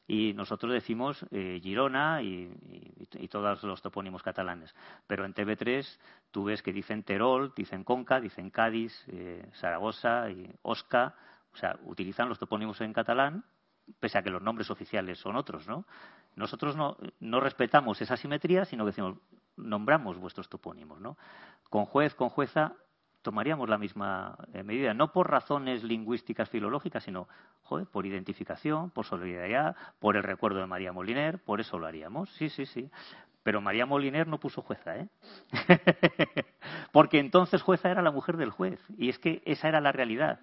y 0.06 0.32
nosotros 0.34 0.72
decimos 0.72 1.24
eh, 1.30 1.60
Girona 1.62 2.22
y, 2.22 2.50
todos 3.30 3.62
los 3.62 3.80
topónimos 3.80 4.22
catalanes. 4.22 4.74
Pero 5.06 5.24
en 5.24 5.32
TV3 5.32 5.98
tú 6.30 6.44
ves 6.44 6.62
que 6.62 6.72
dicen 6.72 7.02
Terol, 7.02 7.52
dicen 7.56 7.84
Conca, 7.84 8.20
dicen 8.20 8.50
Cádiz, 8.50 9.04
eh, 9.08 9.48
Zaragoza 9.54 10.30
y 10.30 10.50
Osca, 10.62 11.14
o 11.52 11.56
sea, 11.56 11.78
utilizan 11.84 12.28
los 12.28 12.38
topónimos 12.38 12.80
en 12.80 12.92
catalán 12.92 13.44
pese 14.00 14.18
a 14.18 14.22
que 14.22 14.30
los 14.30 14.42
nombres 14.42 14.70
oficiales 14.70 15.18
son 15.18 15.36
otros, 15.36 15.66
¿no? 15.66 15.84
Nosotros 16.36 16.76
no, 16.76 16.96
no 17.20 17.40
respetamos 17.40 18.00
esa 18.00 18.16
simetría, 18.16 18.64
sino 18.64 18.84
que 18.84 18.90
decimos, 18.90 19.16
nombramos 19.56 20.18
vuestros 20.18 20.48
topónimos, 20.48 21.00
¿no? 21.00 21.16
Con 21.68 21.84
juez, 21.84 22.14
con 22.14 22.28
jueza, 22.28 22.74
tomaríamos 23.22 23.68
la 23.68 23.78
misma 23.78 24.36
eh, 24.52 24.62
medida, 24.62 24.94
no 24.94 25.12
por 25.12 25.30
razones 25.30 25.82
lingüísticas 25.82 26.50
filológicas, 26.50 27.04
sino 27.04 27.28
por 27.90 28.06
identificación, 28.06 28.90
por 28.90 29.06
solidaridad, 29.06 29.76
por 29.98 30.16
el 30.16 30.22
recuerdo 30.22 30.60
de 30.60 30.66
María 30.66 30.92
Moliner, 30.92 31.38
por 31.38 31.60
eso 31.60 31.78
lo 31.78 31.86
haríamos. 31.86 32.30
Sí, 32.34 32.48
sí, 32.50 32.66
sí. 32.66 32.90
Pero 33.42 33.60
María 33.60 33.86
Moliner 33.86 34.26
no 34.26 34.38
puso 34.38 34.62
jueza, 34.62 34.96
¿eh? 34.98 35.08
Porque 36.92 37.18
entonces 37.18 37.62
jueza 37.62 37.90
era 37.90 38.02
la 38.02 38.12
mujer 38.12 38.36
del 38.36 38.50
juez. 38.50 38.80
Y 38.96 39.08
es 39.08 39.18
que 39.18 39.42
esa 39.44 39.68
era 39.68 39.80
la 39.80 39.90
realidad. 39.90 40.38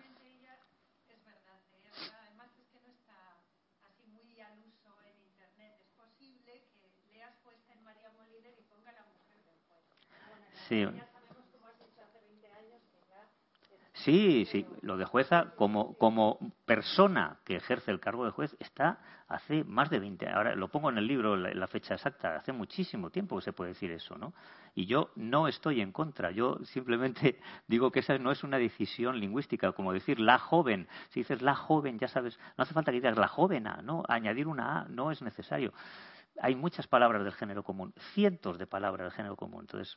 Sí. 10.68 10.86
Sí, 14.10 14.46
sí, 14.46 14.66
lo 14.82 14.98
de 14.98 15.06
jueza 15.06 15.54
como, 15.56 15.96
como 16.00 16.40
persona 16.66 17.38
que 17.46 17.58
ejerce 17.58 17.92
el 17.92 18.00
cargo 18.00 18.26
de 18.26 18.32
juez 18.32 18.58
está 18.60 18.98
hace 19.28 19.64
más 19.64 19.92
de 19.92 20.00
20 20.00 20.28
Ahora 20.30 20.56
lo 20.56 20.70
pongo 20.70 20.90
en 20.90 20.98
el 20.98 21.06
libro 21.06 21.36
la, 21.36 21.68
fecha 21.68 21.94
exacta, 21.94 22.36
hace 22.36 22.52
muchísimo 22.52 23.12
tiempo 23.12 23.36
que 23.36 23.44
se 23.44 23.54
puede 23.54 23.74
decir 23.74 23.92
eso, 23.92 24.18
¿no? 24.18 24.34
Y 24.74 24.88
yo 24.88 25.12
no 25.16 25.48
estoy 25.48 25.82
en 25.82 25.92
contra, 25.92 26.32
yo 26.32 26.58
simplemente 26.64 27.40
digo 27.68 27.92
que 27.92 28.00
esa 28.00 28.18
no 28.18 28.32
es 28.32 28.44
una 28.44 28.58
decisión 28.58 29.20
lingüística, 29.20 29.74
como 29.74 29.94
decir 29.94 30.20
la 30.20 30.40
joven. 30.40 30.88
Si 31.10 31.20
dices 31.20 31.44
la 31.44 31.54
joven, 31.54 32.00
ya 32.00 32.08
sabes, 32.08 32.40
no 32.58 32.64
hace 32.64 32.74
falta 32.74 32.92
que 32.92 32.98
digas 32.98 33.16
la 33.16 33.28
jovena, 33.28 33.80
¿no? 33.84 34.02
Añadir 34.08 34.48
una 34.48 34.80
A 34.80 34.86
no 34.86 35.12
es 35.12 35.22
necesario. 35.22 35.72
Hay 36.42 36.56
muchas 36.56 36.88
palabras 36.88 37.24
del 37.24 37.34
género 37.34 37.62
común, 37.62 37.94
cientos 38.16 38.58
de 38.58 38.66
palabras 38.66 39.06
del 39.06 39.12
género 39.12 39.36
común. 39.36 39.62
Entonces, 39.62 39.96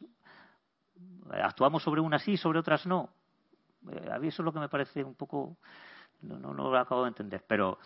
actuamos 1.31 1.83
sobre 1.83 2.03
unas 2.03 2.23
sí, 2.23 2.37
sobre 2.37 2.59
otras 2.59 2.85
no. 2.85 3.09
Eh, 3.91 4.11
a 4.13 4.19
mí 4.19 4.29
eso 4.29 4.43
es 4.43 4.45
lo 4.45 4.53
que 4.53 4.61
me 4.61 4.69
parece 4.69 5.05
un 5.05 5.15
poco. 5.15 5.57
No, 6.23 6.39
no, 6.39 6.55
no 6.55 6.71
lo 6.71 6.79
acabo 6.79 7.03
de 7.03 7.09
entender. 7.09 7.45
Pero 7.47 7.79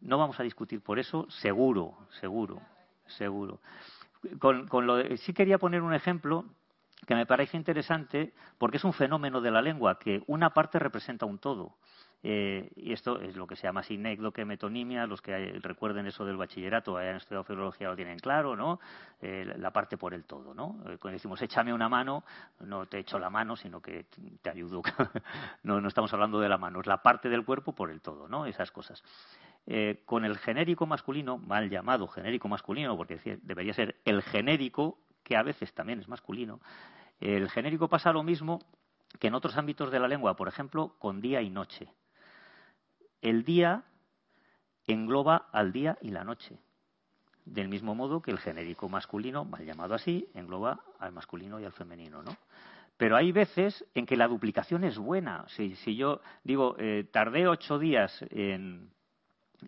no 0.00 0.18
vamos 0.18 0.38
a 0.40 0.42
discutir 0.42 0.80
por 0.82 0.98
eso, 0.98 1.26
seguro, 1.30 1.96
seguro, 2.20 2.60
seguro. 3.06 3.60
Con, 4.38 4.68
con 4.68 4.86
lo 4.86 4.96
de- 4.96 5.16
sí 5.18 5.32
quería 5.32 5.58
poner 5.58 5.82
un 5.82 5.94
ejemplo 5.94 6.44
que 7.06 7.14
me 7.14 7.26
parece 7.26 7.56
interesante 7.56 8.32
porque 8.58 8.76
es 8.76 8.84
un 8.84 8.92
fenómeno 8.92 9.40
de 9.40 9.50
la 9.50 9.60
lengua 9.62 9.98
que 9.98 10.22
una 10.28 10.50
parte 10.50 10.78
representa 10.78 11.26
un 11.26 11.38
todo. 11.38 11.76
Eh, 12.24 12.70
y 12.76 12.92
esto 12.92 13.20
es 13.20 13.34
lo 13.34 13.48
que 13.48 13.56
se 13.56 13.64
llama 13.64 13.82
sinécdoque 13.82 14.44
metonimia. 14.44 15.06
Los 15.06 15.20
que 15.20 15.58
recuerden 15.60 16.06
eso 16.06 16.24
del 16.24 16.36
bachillerato, 16.36 16.96
hayan 16.96 17.16
estudiado 17.16 17.44
filología 17.44 17.88
lo 17.88 17.96
tienen 17.96 18.18
claro, 18.18 18.54
¿no? 18.54 18.80
Eh, 19.20 19.52
la 19.58 19.72
parte 19.72 19.96
por 19.96 20.14
el 20.14 20.24
todo, 20.24 20.54
¿no? 20.54 20.76
Eh, 20.86 20.98
Cuando 20.98 21.16
decimos 21.16 21.42
échame 21.42 21.72
una 21.72 21.88
mano, 21.88 22.24
no 22.60 22.86
te 22.86 22.98
echo 22.98 23.18
la 23.18 23.30
mano, 23.30 23.56
sino 23.56 23.80
que 23.80 24.06
te 24.40 24.50
ayudo. 24.50 24.82
no, 25.64 25.80
no 25.80 25.88
estamos 25.88 26.12
hablando 26.12 26.38
de 26.38 26.48
la 26.48 26.58
mano, 26.58 26.80
es 26.80 26.86
la 26.86 27.02
parte 27.02 27.28
del 27.28 27.44
cuerpo 27.44 27.74
por 27.74 27.90
el 27.90 28.00
todo, 28.00 28.28
¿no? 28.28 28.46
Esas 28.46 28.70
cosas. 28.70 29.02
Eh, 29.66 30.02
con 30.04 30.24
el 30.24 30.38
genérico 30.38 30.86
masculino, 30.86 31.38
mal 31.38 31.70
llamado 31.70 32.06
genérico 32.08 32.48
masculino, 32.48 32.96
porque 32.96 33.38
debería 33.42 33.74
ser 33.74 33.96
el 34.04 34.22
genérico, 34.22 34.98
que 35.22 35.36
a 35.36 35.42
veces 35.42 35.72
también 35.72 36.00
es 36.00 36.08
masculino, 36.08 36.60
el 37.20 37.48
genérico 37.48 37.86
pasa 37.86 38.12
lo 38.12 38.24
mismo 38.24 38.58
que 39.20 39.28
en 39.28 39.34
otros 39.34 39.56
ámbitos 39.56 39.92
de 39.92 40.00
la 40.00 40.08
lengua, 40.08 40.34
por 40.34 40.48
ejemplo, 40.48 40.96
con 40.98 41.20
día 41.20 41.40
y 41.42 41.50
noche. 41.50 41.88
El 43.22 43.44
día 43.44 43.84
engloba 44.86 45.48
al 45.52 45.72
día 45.72 45.96
y 46.02 46.10
la 46.10 46.24
noche, 46.24 46.58
del 47.44 47.68
mismo 47.68 47.94
modo 47.94 48.20
que 48.20 48.30
el 48.30 48.38
genérico 48.38 48.88
masculino, 48.88 49.44
mal 49.44 49.64
llamado 49.64 49.94
así, 49.94 50.28
engloba 50.34 50.80
al 50.98 51.12
masculino 51.12 51.60
y 51.60 51.64
al 51.64 51.72
femenino, 51.72 52.22
¿no? 52.22 52.36
Pero 52.96 53.16
hay 53.16 53.32
veces 53.32 53.84
en 53.94 54.06
que 54.06 54.16
la 54.16 54.28
duplicación 54.28 54.84
es 54.84 54.98
buena. 54.98 55.44
Si, 55.48 55.74
si 55.76 55.96
yo 55.96 56.20
digo, 56.44 56.76
eh, 56.78 57.08
tardé 57.10 57.48
ocho 57.48 57.78
días 57.78 58.24
en, 58.30 58.90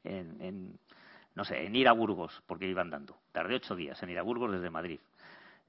en, 0.04 0.40
en, 0.40 0.78
no 1.34 1.44
sé, 1.44 1.64
en 1.64 1.74
ir 1.74 1.88
a 1.88 1.92
Burgos, 1.92 2.42
porque 2.46 2.68
iba 2.68 2.82
andando. 2.82 3.16
Tardé 3.32 3.56
ocho 3.56 3.74
días 3.74 4.00
en 4.02 4.10
ir 4.10 4.18
a 4.18 4.22
Burgos 4.22 4.52
desde 4.52 4.70
Madrid. 4.70 5.00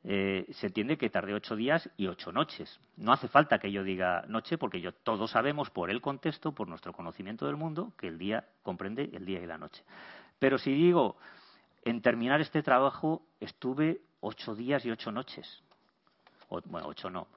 Eh, 0.08 0.46
se 0.52 0.68
entiende 0.68 1.00
que 1.00 1.10
tardé 1.10 1.34
ocho 1.34 1.56
días 1.56 1.90
y 1.98 2.06
ocho 2.06 2.32
noches. 2.32 2.80
No 2.96 3.12
hace 3.12 3.28
falta 3.28 3.58
que 3.58 3.72
yo 3.72 3.84
diga 3.84 4.24
noche, 4.28 4.56
porque 4.56 4.80
yo 4.80 4.92
todos 4.92 5.32
sabemos 5.32 5.72
por 5.72 5.90
el 5.90 6.00
contexto, 6.00 6.52
por 6.52 6.68
nuestro 6.68 6.94
conocimiento 6.94 7.48
del 7.48 7.56
mundo, 7.56 7.92
que 7.98 8.08
el 8.08 8.20
día 8.20 8.46
comprende 8.62 9.10
el 9.14 9.26
día 9.26 9.42
y 9.42 9.48
la 9.48 9.58
noche. 9.58 9.84
Pero 10.38 10.60
si 10.60 10.72
digo, 10.72 11.18
en 11.84 12.04
terminar 12.04 12.40
este 12.40 12.62
trabajo 12.62 13.24
estuve 13.40 14.02
ocho 14.20 14.54
días 14.54 14.86
y 14.86 14.92
ocho 14.92 15.12
noches. 15.12 15.64
O, 16.50 16.62
bueno, 16.66 16.88
ocho 16.88 17.10
no. 17.10 17.28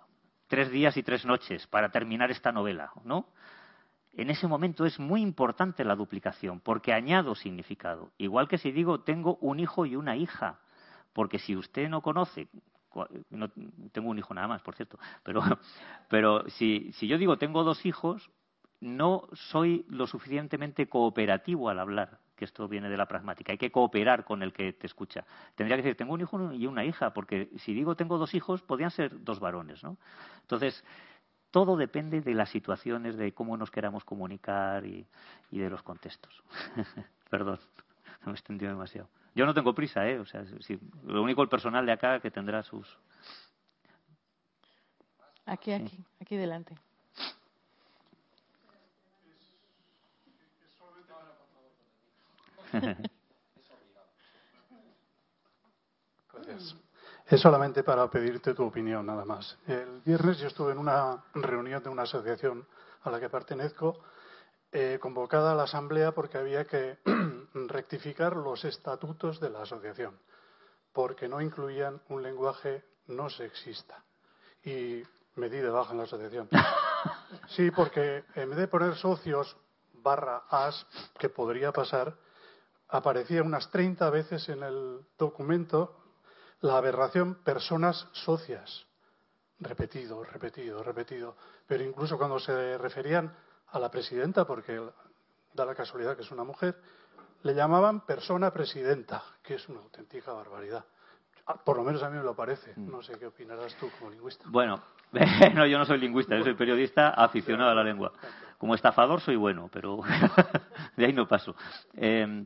Tres 0.46 0.70
días 0.70 0.94
y 0.98 1.02
tres 1.02 1.24
noches 1.24 1.66
para 1.68 1.88
terminar 1.88 2.30
esta 2.30 2.52
novela, 2.52 2.92
¿no? 3.02 3.28
En 4.12 4.28
ese 4.28 4.46
momento 4.46 4.84
es 4.84 4.98
muy 4.98 5.22
importante 5.22 5.84
la 5.84 5.94
duplicación, 5.94 6.60
porque 6.60 6.92
añado 6.92 7.34
significado. 7.34 8.10
Igual 8.18 8.46
que 8.46 8.58
si 8.58 8.72
digo 8.72 9.00
tengo 9.00 9.36
un 9.40 9.58
hijo 9.58 9.86
y 9.86 9.96
una 9.96 10.16
hija, 10.16 10.58
porque 11.12 11.38
si 11.38 11.56
usted 11.56 11.88
no 11.88 12.02
conoce, 12.02 12.48
no, 13.30 13.50
tengo 13.92 14.10
un 14.10 14.18
hijo 14.18 14.34
nada 14.34 14.48
más, 14.48 14.62
por 14.62 14.74
cierto, 14.74 14.98
pero, 15.22 15.40
pero 16.08 16.48
si, 16.50 16.92
si 16.92 17.06
yo 17.06 17.18
digo 17.18 17.38
tengo 17.38 17.64
dos 17.64 17.84
hijos, 17.86 18.30
no 18.80 19.28
soy 19.32 19.84
lo 19.88 20.06
suficientemente 20.06 20.88
cooperativo 20.88 21.68
al 21.68 21.80
hablar, 21.80 22.18
que 22.36 22.44
esto 22.44 22.68
viene 22.68 22.88
de 22.88 22.96
la 22.96 23.06
pragmática. 23.06 23.52
Hay 23.52 23.58
que 23.58 23.72
cooperar 23.72 24.24
con 24.24 24.42
el 24.42 24.52
que 24.52 24.72
te 24.72 24.86
escucha. 24.86 25.24
Tendría 25.56 25.76
que 25.76 25.82
decir, 25.82 25.96
tengo 25.96 26.14
un 26.14 26.20
hijo 26.20 26.52
y 26.52 26.66
una 26.66 26.84
hija, 26.84 27.12
porque 27.12 27.50
si 27.56 27.74
digo 27.74 27.96
tengo 27.96 28.18
dos 28.18 28.34
hijos, 28.34 28.62
podrían 28.62 28.90
ser 28.90 29.24
dos 29.24 29.40
varones, 29.40 29.82
¿no? 29.82 29.96
Entonces, 30.42 30.84
todo 31.50 31.76
depende 31.76 32.20
de 32.20 32.34
las 32.34 32.50
situaciones, 32.50 33.16
de 33.16 33.32
cómo 33.32 33.56
nos 33.56 33.70
queramos 33.70 34.04
comunicar 34.04 34.86
y, 34.86 35.06
y 35.50 35.58
de 35.58 35.70
los 35.70 35.82
contextos. 35.82 36.44
Perdón, 37.30 37.58
no 38.20 38.26
me 38.26 38.32
he 38.32 38.34
extendido 38.34 38.70
demasiado. 38.70 39.08
Yo 39.38 39.46
no 39.46 39.54
tengo 39.54 39.72
prisa, 39.72 40.04
¿eh? 40.08 40.18
O 40.18 40.26
sea, 40.26 40.44
si- 40.66 40.80
lo 41.04 41.22
único 41.22 41.42
el 41.42 41.48
personal 41.48 41.86
de 41.86 41.92
acá 41.92 42.18
que 42.18 42.28
tendrá 42.28 42.60
sus... 42.64 42.98
Aquí, 45.46 45.70
aquí, 45.70 46.04
aquí 46.20 46.34
delante. 46.34 46.74
Gracias. 56.32 56.76
Es 57.26 57.40
solamente 57.40 57.82
para 57.82 58.08
pedirte 58.10 58.54
tu 58.54 58.64
opinión, 58.64 59.04
nada 59.06 59.24
más. 59.24 59.58
El 59.66 60.00
viernes 60.04 60.38
yo 60.38 60.48
estuve 60.48 60.72
en 60.72 60.78
una 60.78 61.22
reunión 61.34 61.82
de 61.82 61.90
una 61.90 62.02
asociación 62.02 62.66
a 63.02 63.10
la 63.10 63.20
que 63.20 63.28
pertenezco, 63.28 64.00
eh, 64.72 64.98
convocada 65.00 65.52
a 65.52 65.54
la 65.54 65.64
asamblea 65.64 66.12
porque 66.12 66.38
había 66.38 66.66
que 66.66 66.98
rectificar 67.54 68.36
los 68.36 68.64
estatutos 68.64 69.40
de 69.40 69.50
la 69.50 69.62
asociación, 69.62 70.18
porque 70.92 71.28
no 71.28 71.40
incluían 71.40 72.00
un 72.08 72.22
lenguaje 72.22 72.84
no 73.06 73.30
sexista. 73.30 74.04
Y 74.64 75.02
me 75.36 75.48
di 75.48 75.58
de 75.58 75.70
baja 75.70 75.92
en 75.92 75.98
la 75.98 76.04
asociación. 76.04 76.48
Sí, 77.48 77.70
porque 77.70 78.24
en 78.34 78.48
vez 78.50 78.58
de 78.58 78.68
poner 78.68 78.96
socios 78.96 79.56
barra 79.92 80.44
as, 80.48 80.86
que 81.18 81.28
podría 81.28 81.72
pasar, 81.72 82.16
aparecía 82.88 83.42
unas 83.42 83.70
30 83.70 84.10
veces 84.10 84.48
en 84.48 84.62
el 84.62 85.06
documento 85.16 85.96
la 86.60 86.76
aberración 86.76 87.36
personas 87.44 88.08
socias. 88.12 88.86
Repetido, 89.60 90.24
repetido, 90.24 90.82
repetido. 90.82 91.36
Pero 91.66 91.84
incluso 91.84 92.16
cuando 92.18 92.38
se 92.38 92.78
referían 92.78 93.34
a 93.72 93.78
la 93.78 93.90
presidenta, 93.90 94.46
porque 94.46 94.80
da 95.52 95.64
la 95.64 95.74
casualidad 95.74 96.16
que 96.16 96.22
es 96.22 96.30
una 96.30 96.44
mujer, 96.44 96.76
le 97.42 97.54
llamaban 97.54 98.04
persona 98.04 98.50
presidenta, 98.50 99.22
que 99.42 99.54
es 99.54 99.68
una 99.68 99.80
auténtica 99.80 100.32
barbaridad. 100.32 100.84
Ah, 101.46 101.56
Por 101.64 101.76
lo 101.76 101.84
menos 101.84 102.02
a 102.02 102.10
mí 102.10 102.16
me 102.16 102.24
lo 102.24 102.34
parece. 102.34 102.74
No 102.76 103.02
sé 103.02 103.18
qué 103.18 103.26
opinarás 103.26 103.74
tú 103.76 103.88
como 103.98 104.10
lingüista. 104.10 104.44
Bueno, 104.48 104.82
no, 105.54 105.66
yo 105.66 105.78
no 105.78 105.84
soy 105.84 105.98
lingüista, 105.98 106.36
yo 106.36 106.44
soy 106.44 106.54
periodista 106.54 107.10
aficionado 107.10 107.70
a 107.70 107.74
la 107.74 107.84
lengua. 107.84 108.12
Como 108.58 108.74
estafador 108.74 109.20
soy 109.20 109.36
bueno, 109.36 109.70
pero 109.72 110.00
de 110.96 111.06
ahí 111.06 111.12
no 111.12 111.26
paso. 111.26 111.54
Eh, 111.94 112.44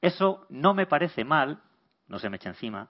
eso 0.00 0.46
no 0.50 0.72
me 0.72 0.86
parece 0.86 1.24
mal, 1.24 1.60
no 2.08 2.18
se 2.18 2.30
me 2.30 2.36
eche 2.36 2.48
encima, 2.48 2.88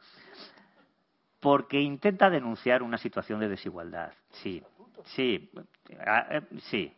porque 1.41 1.81
intenta 1.81 2.29
denunciar 2.29 2.83
una 2.83 2.99
situación 2.99 3.41
de 3.41 3.49
desigualdad. 3.49 4.13
Sí, 4.31 4.63
sí, 5.05 5.51
ah, 6.05 6.27
eh, 6.31 6.43
sí. 6.63 6.93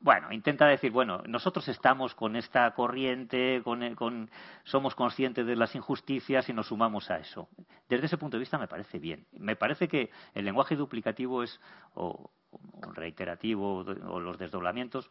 Bueno, 0.00 0.30
intenta 0.32 0.66
decir, 0.66 0.92
bueno, 0.92 1.22
nosotros 1.26 1.66
estamos 1.66 2.14
con 2.14 2.36
esta 2.36 2.70
corriente, 2.72 3.60
con, 3.64 3.82
eh, 3.82 3.96
con- 3.96 4.30
somos 4.62 4.94
conscientes 4.94 5.44
de 5.44 5.56
las 5.56 5.74
injusticias 5.74 6.48
y 6.48 6.52
nos 6.52 6.68
sumamos 6.68 7.10
a 7.10 7.18
eso. 7.18 7.48
Desde 7.88 8.06
ese 8.06 8.16
punto 8.16 8.36
de 8.36 8.40
vista 8.40 8.58
me 8.58 8.68
parece 8.68 9.00
bien. 9.00 9.26
Me 9.32 9.56
parece 9.56 9.88
que 9.88 10.10
el 10.34 10.44
lenguaje 10.44 10.76
duplicativo 10.76 11.42
es, 11.42 11.60
o, 11.94 12.30
reiterativo 12.94 13.84
o 13.84 14.20
los 14.20 14.38
desdoblamientos 14.38 15.10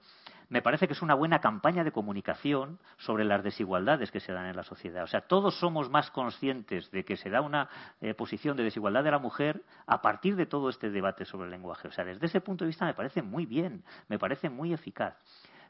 me 0.49 0.61
parece 0.61 0.87
que 0.87 0.93
es 0.93 1.01
una 1.01 1.13
buena 1.13 1.39
campaña 1.39 1.83
de 1.83 1.91
comunicación 1.91 2.79
sobre 2.97 3.25
las 3.25 3.43
desigualdades 3.43 4.11
que 4.11 4.19
se 4.19 4.31
dan 4.31 4.45
en 4.45 4.55
la 4.55 4.63
sociedad. 4.63 5.03
O 5.03 5.07
sea, 5.07 5.21
todos 5.21 5.59
somos 5.59 5.89
más 5.89 6.09
conscientes 6.11 6.89
de 6.91 7.03
que 7.03 7.17
se 7.17 7.29
da 7.29 7.41
una 7.41 7.69
eh, 7.99 8.13
posición 8.13 8.55
de 8.55 8.63
desigualdad 8.63 9.03
de 9.03 9.11
la 9.11 9.19
mujer 9.19 9.63
a 9.85 10.01
partir 10.01 10.35
de 10.35 10.45
todo 10.45 10.69
este 10.69 10.89
debate 10.89 11.25
sobre 11.25 11.45
el 11.45 11.51
lenguaje. 11.51 11.87
O 11.87 11.91
sea, 11.91 12.05
desde 12.05 12.27
ese 12.27 12.41
punto 12.41 12.63
de 12.63 12.69
vista 12.69 12.85
me 12.85 12.93
parece 12.93 13.21
muy 13.21 13.45
bien, 13.45 13.83
me 14.07 14.17
parece 14.17 14.49
muy 14.49 14.73
eficaz. 14.73 15.15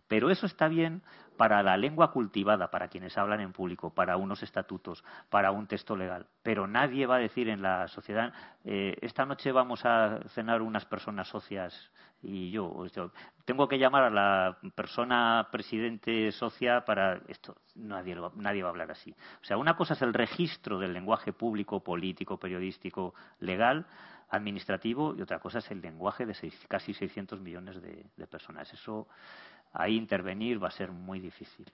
Pero 0.07 0.29
eso 0.29 0.45
está 0.45 0.67
bien 0.67 1.01
para 1.37 1.61
la 1.63 1.77
lengua 1.77 2.11
cultivada, 2.11 2.71
para 2.71 2.87
quienes 2.87 3.17
hablan 3.17 3.41
en 3.41 3.53
público, 3.53 3.93
para 3.93 4.17
unos 4.17 4.41
estatutos, 4.41 5.03
para 5.29 5.51
un 5.51 5.67
texto 5.67 5.95
legal. 5.95 6.25
Pero 6.43 6.65
nadie 6.67 7.05
va 7.05 7.15
a 7.17 7.19
decir 7.19 7.49
en 7.49 7.61
la 7.61 7.87
sociedad, 7.87 8.33
eh, 8.63 8.95
esta 9.01 9.25
noche 9.25 9.51
vamos 9.51 9.85
a 9.85 10.19
cenar 10.29 10.61
unas 10.61 10.85
personas 10.85 11.27
socias 11.27 11.91
y 12.23 12.49
yo, 12.49 12.87
yo 12.87 13.11
tengo 13.45 13.67
que 13.67 13.77
llamar 13.77 14.03
a 14.05 14.09
la 14.09 14.57
persona 14.73 15.47
presidente 15.51 16.31
socia 16.31 16.83
para 16.83 17.21
esto. 17.27 17.55
Nadie, 17.75 18.15
lo- 18.15 18.31
nadie 18.35 18.63
va 18.63 18.69
a 18.69 18.71
hablar 18.71 18.89
así. 18.89 19.11
O 19.41 19.45
sea, 19.45 19.57
una 19.57 19.75
cosa 19.75 19.93
es 19.93 20.01
el 20.01 20.13
registro 20.13 20.79
del 20.79 20.93
lenguaje 20.93 21.31
público, 21.33 21.83
político, 21.83 22.39
periodístico, 22.39 23.13
legal, 23.39 23.85
administrativo, 24.29 25.15
y 25.15 25.21
otra 25.21 25.39
cosa 25.39 25.59
es 25.59 25.71
el 25.71 25.81
lenguaje 25.81 26.25
de 26.25 26.33
seis- 26.33 26.65
casi 26.67 26.93
600 26.93 27.39
millones 27.39 27.81
de, 27.81 28.05
de 28.15 28.27
personas. 28.27 28.73
Eso, 28.73 29.07
ahí 29.73 29.95
intervenir 29.95 30.61
va 30.63 30.69
a 30.69 30.71
ser 30.71 30.91
muy 30.91 31.19
difícil 31.19 31.65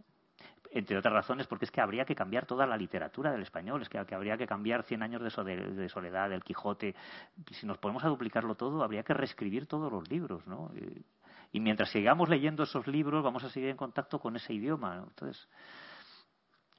entre 0.74 0.98
otras 0.98 1.14
razones, 1.14 1.46
porque 1.48 1.66
es 1.66 1.72
que 1.72 1.82
habría 1.82 2.04
que 2.04 2.16
cambiar 2.16 2.46
toda 2.46 2.66
la 2.66 2.76
literatura 2.76 3.32
del 3.32 3.44
español, 3.44 3.82
es 3.82 3.90
que, 3.90 3.98
habría 4.00 4.38
que 4.38 4.48
cambiar 4.48 4.84
Cien 4.84 5.04
años 5.04 5.22
de, 5.22 5.90
soledad, 5.90 6.30
del 6.30 6.44
Quijote. 6.44 6.96
Si 7.52 7.66
nos 7.68 7.78
ponemos 7.78 8.04
a 8.04 8.08
duplicarlo 8.08 8.56
todo, 8.56 8.84
habría 8.84 9.04
que 9.04 9.14
reescribir 9.14 9.68
todos 9.68 9.92
los 9.92 10.10
libros, 10.10 10.46
¿no? 10.48 10.72
Y, 11.52 11.60
mientras 11.60 11.92
sigamos 11.92 12.28
leyendo 12.28 12.64
esos 12.64 12.88
libros, 12.88 13.24
vamos 13.24 13.44
a 13.44 13.50
seguir 13.50 13.70
en 13.70 13.78
contacto 13.78 14.18
con 14.18 14.36
ese 14.36 14.54
idioma. 14.54 15.04
Entonces, 15.08 15.48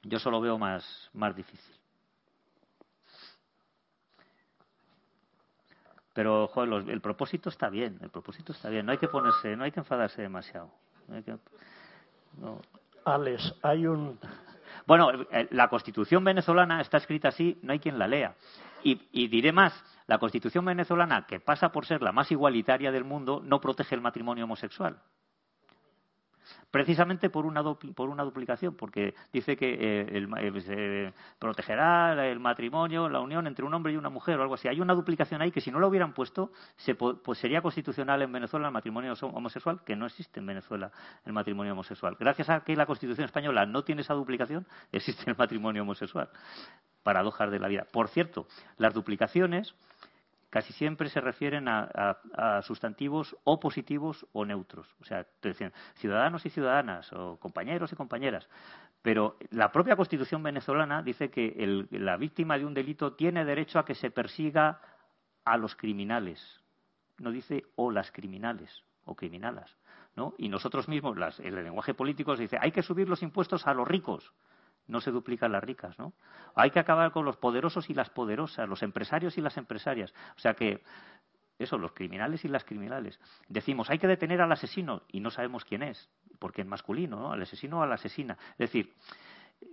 yo 0.03 0.19
solo 0.19 0.41
veo 0.41 0.57
más, 0.57 1.09
más 1.13 1.33
difícil. 1.33 1.75
Pero, 6.13 6.47
joder, 6.49 6.69
los- 6.69 6.87
el 6.89 6.99
propósito 6.99 7.47
está 7.49 7.69
bien, 7.69 7.97
el 8.01 8.09
propósito 8.09 8.51
está 8.51 8.69
bien. 8.69 8.85
No 8.85 8.91
hay 8.91 8.97
que 8.97 9.07
ponerse, 9.07 9.55
no 9.55 9.63
hay 9.63 9.71
que 9.71 9.79
enfadarse 9.79 10.21
demasiado. 10.21 10.71
No. 12.37 12.59
Alex, 13.05 13.53
hay 13.61 13.85
un. 13.85 14.19
Bueno, 14.85 15.09
eh, 15.31 15.47
la 15.51 15.67
Constitución 15.67 16.23
venezolana 16.23 16.81
está 16.81 16.97
escrita 16.97 17.29
así, 17.29 17.57
no 17.61 17.73
hay 17.73 17.79
quien 17.79 17.97
la 17.97 18.07
lea. 18.07 18.35
Y, 18.83 19.07
y 19.11 19.27
diré 19.27 19.51
más, 19.51 19.73
la 20.07 20.17
Constitución 20.17 20.65
venezolana, 20.65 21.25
que 21.25 21.39
pasa 21.39 21.71
por 21.71 21.85
ser 21.85 22.01
la 22.01 22.11
más 22.11 22.31
igualitaria 22.31 22.91
del 22.91 23.03
mundo, 23.03 23.41
no 23.43 23.59
protege 23.59 23.95
el 23.95 24.01
matrimonio 24.01 24.43
homosexual. 24.45 24.97
Precisamente 26.75 27.29
por 27.29 27.45
una, 27.45 27.63
por 27.63 28.09
una 28.09 28.23
duplicación, 28.23 28.75
porque 28.75 29.13
dice 29.31 29.55
que 29.55 29.73
eh, 29.73 30.27
eh, 30.41 30.61
se 30.61 31.13
protegerá 31.39 32.27
el 32.27 32.37
matrimonio, 32.41 33.07
la 33.07 33.21
unión 33.21 33.47
entre 33.47 33.63
un 33.63 33.73
hombre 33.73 33.93
y 33.93 33.95
una 33.95 34.09
mujer 34.09 34.37
o 34.37 34.41
algo 34.41 34.55
así. 34.55 34.67
Hay 34.67 34.81
una 34.81 34.93
duplicación 34.93 35.41
ahí 35.41 35.51
que 35.51 35.61
si 35.61 35.71
no 35.71 35.79
lo 35.79 35.87
hubieran 35.87 36.11
puesto, 36.13 36.51
se 36.75 36.93
po- 36.93 37.15
pues 37.23 37.39
sería 37.39 37.61
constitucional 37.61 38.21
en 38.23 38.31
Venezuela 38.33 38.67
el 38.67 38.73
matrimonio 38.73 39.13
homo- 39.13 39.37
homosexual, 39.37 39.79
que 39.85 39.95
no 39.95 40.05
existe 40.05 40.41
en 40.41 40.47
Venezuela 40.47 40.91
el 41.25 41.31
matrimonio 41.31 41.71
homosexual. 41.71 42.17
Gracias 42.19 42.49
a 42.49 42.59
que 42.59 42.75
la 42.75 42.85
Constitución 42.85 43.23
española 43.23 43.65
no 43.65 43.85
tiene 43.85 44.01
esa 44.01 44.13
duplicación, 44.13 44.67
existe 44.91 45.31
el 45.31 45.37
matrimonio 45.37 45.83
homosexual. 45.83 46.27
Paradojas 47.03 47.51
de 47.51 47.59
la 47.59 47.69
vida. 47.69 47.85
Por 47.89 48.09
cierto, 48.09 48.47
las 48.77 48.93
duplicaciones 48.93 49.73
casi 50.55 50.71
siempre 50.71 51.09
se 51.09 51.19
refieren 51.19 51.67
a, 51.67 52.61
sustantivos 52.63 53.35
o 53.43 53.59
positivos 53.59 54.25
o 54.31 54.45
neutros. 54.45 54.87
O 55.01 55.03
sea, 55.03 55.25
te 55.41 55.49
decían 55.49 55.73
ciudadanos 55.95 56.45
y 56.45 56.49
ciudadanas 56.49 57.11
o 57.11 57.35
compañeros 57.37 57.91
y 57.91 57.97
compañeras. 57.97 58.47
Pero 59.01 59.35
la 59.49 59.69
propia 59.73 59.97
Constitución 59.97 60.41
venezolana 60.43 61.03
dice 61.03 61.29
que 61.29 61.85
la 61.91 62.15
víctima 62.15 62.57
de 62.57 62.63
un 62.63 62.73
delito 62.73 63.15
tiene 63.15 63.43
derecho 63.43 63.79
a 63.79 63.85
que 63.85 63.95
se 63.95 64.11
persiga 64.11 64.79
a 65.43 65.57
los 65.57 65.75
criminales. 65.75 66.39
No 67.17 67.31
dice 67.31 67.65
o 67.75 67.91
las 67.91 68.09
criminales 68.13 68.81
o 69.03 69.13
criminalas. 69.13 69.75
¿no? 70.15 70.35
Y 70.37 70.47
nosotros 70.47 70.87
mismos, 70.87 71.17
las- 71.17 71.41
en 71.41 71.47
el 71.57 71.65
lenguaje 71.65 71.93
político, 71.93 72.33
se 72.37 72.43
dice 72.43 72.57
hay 72.61 72.71
que 72.71 72.81
subir 72.81 73.09
los 73.09 73.23
impuestos 73.23 73.67
a 73.67 73.73
los 73.73 73.85
ricos 73.85 74.31
no 74.87 75.01
se 75.01 75.11
duplican 75.11 75.51
las 75.51 75.63
ricas, 75.63 75.97
¿no? 75.99 76.13
Hay 76.55 76.71
que 76.71 76.79
acabar 76.79 77.11
con 77.11 77.25
los 77.25 77.37
poderosos 77.37 77.89
y 77.89 77.93
las 77.93 78.09
poderosas, 78.09 78.67
los 78.69 78.83
empresarios 78.83 79.37
y 79.37 79.41
las 79.41 79.57
empresarias. 79.57 80.13
O 80.35 80.39
sea 80.39 80.53
que 80.53 80.83
eso, 81.57 81.77
los 81.77 81.93
criminales 81.93 82.43
y 82.45 82.47
las 82.47 82.63
criminales. 82.63 83.19
Decimos, 83.47 83.89
hay 83.89 83.99
que 83.99 84.07
detener 84.07 84.41
al 84.41 84.51
asesino 84.51 85.03
y 85.11 85.19
no 85.19 85.31
sabemos 85.31 85.63
quién 85.65 85.83
es, 85.83 86.09
porque 86.39 86.61
es 86.61 86.67
masculino, 86.67 87.19
¿no? 87.19 87.31
Al 87.31 87.41
asesino 87.41 87.79
o 87.79 87.83
a 87.83 87.87
la 87.87 87.95
asesina. 87.95 88.37
Es 88.51 88.57
decir, 88.57 88.93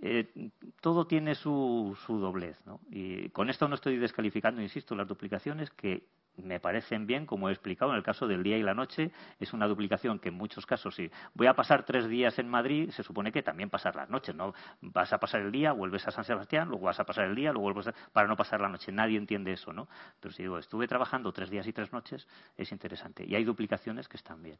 eh, 0.01 0.51
todo 0.81 1.05
tiene 1.05 1.35
su, 1.35 1.97
su 2.05 2.19
doblez, 2.19 2.65
¿no? 2.65 2.79
Y 2.89 3.29
con 3.29 3.49
esto 3.49 3.67
no 3.67 3.75
estoy 3.75 3.97
descalificando, 3.97 4.61
insisto, 4.61 4.95
las 4.95 5.07
duplicaciones 5.07 5.69
que 5.71 6.07
me 6.37 6.59
parecen 6.59 7.05
bien, 7.05 7.25
como 7.25 7.49
he 7.49 7.51
explicado 7.51 7.91
en 7.91 7.97
el 7.97 8.03
caso 8.03 8.27
del 8.27 8.43
día 8.43 8.57
y 8.57 8.63
la 8.63 8.73
noche, 8.73 9.11
es 9.39 9.53
una 9.53 9.67
duplicación 9.67 10.19
que 10.19 10.29
en 10.29 10.35
muchos 10.35 10.65
casos, 10.65 10.95
si 10.95 11.09
voy 11.33 11.47
a 11.47 11.53
pasar 11.53 11.85
tres 11.85 12.07
días 12.07 12.37
en 12.39 12.49
Madrid, 12.49 12.89
se 12.91 13.03
supone 13.03 13.31
que 13.31 13.43
también 13.43 13.69
pasar 13.69 13.95
las 13.95 14.09
noches, 14.09 14.35
¿no? 14.35 14.53
Vas 14.81 15.13
a 15.13 15.19
pasar 15.19 15.41
el 15.41 15.51
día, 15.51 15.71
vuelves 15.73 16.07
a 16.07 16.11
San 16.11 16.23
Sebastián, 16.23 16.69
luego 16.69 16.85
vas 16.85 16.99
a 16.99 17.03
pasar 17.03 17.25
el 17.25 17.35
día, 17.35 17.51
luego 17.51 17.71
vuelves 17.71 17.93
para 18.11 18.27
no 18.27 18.35
pasar 18.35 18.61
la 18.61 18.69
noche. 18.69 18.91
Nadie 18.91 19.17
entiende 19.17 19.53
eso, 19.53 19.71
¿no? 19.71 19.87
Pero 20.19 20.33
si 20.33 20.43
digo, 20.43 20.57
estuve 20.57 20.87
trabajando 20.87 21.31
tres 21.31 21.49
días 21.49 21.67
y 21.67 21.73
tres 21.73 21.91
noches, 21.93 22.27
es 22.57 22.71
interesante. 22.71 23.25
Y 23.25 23.35
hay 23.35 23.43
duplicaciones 23.43 24.07
que 24.07 24.17
están 24.17 24.41
bien. 24.41 24.57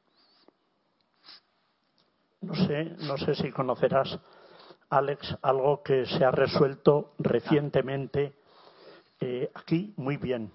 No 2.42 2.54
sé, 2.56 2.96
no 3.08 3.18
sé 3.18 3.36
si 3.36 3.52
conocerás, 3.52 4.20
Alex, 4.90 5.38
algo 5.42 5.82
que 5.82 6.06
se 6.06 6.26
ha 6.26 6.32
resuelto 6.32 7.16
recientemente 7.18 8.34
eh, 9.22 9.50
aquí 9.56 9.94
muy 9.96 10.18
bien. 10.18 10.52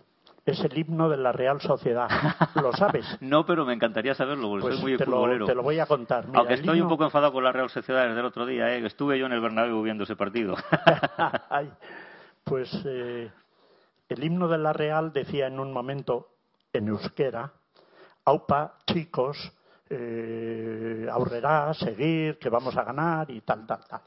Es 0.49 0.65
el 0.65 0.79
himno 0.79 1.11
de 1.11 1.19
la 1.19 1.31
Real 1.31 1.61
Sociedad. 1.61 2.09
¿Lo 2.55 2.73
sabes? 2.73 3.05
No, 3.21 3.45
pero 3.45 3.67
me 3.67 3.75
encantaría 3.75 4.15
saberlo, 4.15 4.49
porque 4.49 4.63
Pues 4.63 4.75
soy 4.77 4.83
muy 4.83 4.97
te, 4.97 5.05
lo, 5.05 5.45
te 5.45 5.55
lo 5.55 5.63
voy 5.63 5.79
a 5.79 5.85
contar. 5.85 6.27
Mira, 6.27 6.39
Aunque 6.39 6.55
estoy 6.55 6.81
un 6.81 6.89
poco 6.89 7.05
enfadado 7.05 7.35
con 7.35 7.45
la 7.45 7.53
Real 7.53 7.69
Sociedad 7.69 8.07
desde 8.07 8.21
el 8.21 8.25
otro 8.25 8.47
día, 8.47 8.75
¿eh? 8.75 8.81
que 8.81 8.87
estuve 8.87 9.19
yo 9.19 9.27
en 9.27 9.33
el 9.33 9.43
Bernabéu 9.43 9.83
viendo 9.83 10.05
ese 10.05 10.17
partido. 10.17 10.57
Ay, 11.51 11.71
pues 12.45 12.71
eh, 12.87 13.31
el 14.09 14.25
himno 14.25 14.49
de 14.49 14.57
la 14.57 14.73
Real 14.73 15.13
decía 15.13 15.49
en 15.49 15.61
un 15.61 15.71
momento 15.71 16.29
en 16.73 16.89
euskera, 16.89 17.53
aupa, 18.25 18.79
chicos, 18.87 19.53
eh, 19.91 21.07
aurrerá, 21.13 21.75
seguir, 21.75 22.39
que 22.39 22.49
vamos 22.49 22.75
a 22.75 22.85
ganar 22.85 23.31
y 23.31 23.43
tal, 23.43 23.67
tal, 23.67 23.85
tal. 23.85 24.01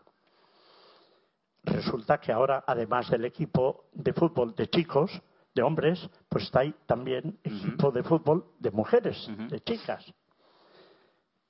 Resulta 1.65 2.19
que 2.19 2.31
ahora, 2.31 2.63
además 2.65 3.11
del 3.11 3.25
equipo 3.25 3.85
de 3.93 4.13
fútbol 4.13 4.55
de 4.55 4.67
chicos, 4.67 5.11
de 5.53 5.61
hombres, 5.63 6.09
pues 6.29 6.45
está 6.45 6.61
ahí 6.61 6.73
también 6.85 7.37
equipo 7.43 7.91
de 7.91 8.03
fútbol 8.03 8.45
de 8.59 8.71
mujeres, 8.71 9.27
de 9.49 9.59
chicas. 9.61 10.05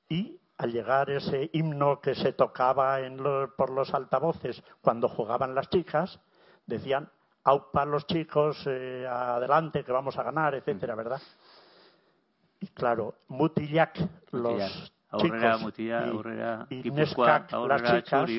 Y 0.10 0.40
al 0.58 0.72
llegar 0.72 1.10
ese 1.10 1.50
himno 1.54 2.00
que 2.02 2.16
se 2.16 2.34
tocaba 2.34 3.00
en 3.02 3.18
lo- 3.18 3.56
por 3.56 3.70
los 3.72 3.94
altavoces 3.94 4.62
cuando 4.82 5.08
jugaban 5.08 5.56
las 5.56 5.70
chicas, 5.70 6.20
decían, 6.66 7.10
aupa 7.44 7.86
los 7.86 8.06
chicos, 8.06 8.62
eh, 8.68 9.08
adelante, 9.10 9.84
que 9.84 9.92
vamos 9.92 10.18
a 10.18 10.24
ganar, 10.24 10.54
etcétera, 10.56 10.94
¿verdad? 10.96 11.22
Y 12.60 12.68
claro, 12.68 13.16
Mutillak, 13.30 13.98
los. 14.32 14.58
Aurrera, 15.12 15.58
y- 15.58 16.12
Aurrera, 16.12 16.66
y 16.70 16.90
las 16.90 17.16
Aurrera, 17.54 18.04
chicas, 18.04 18.30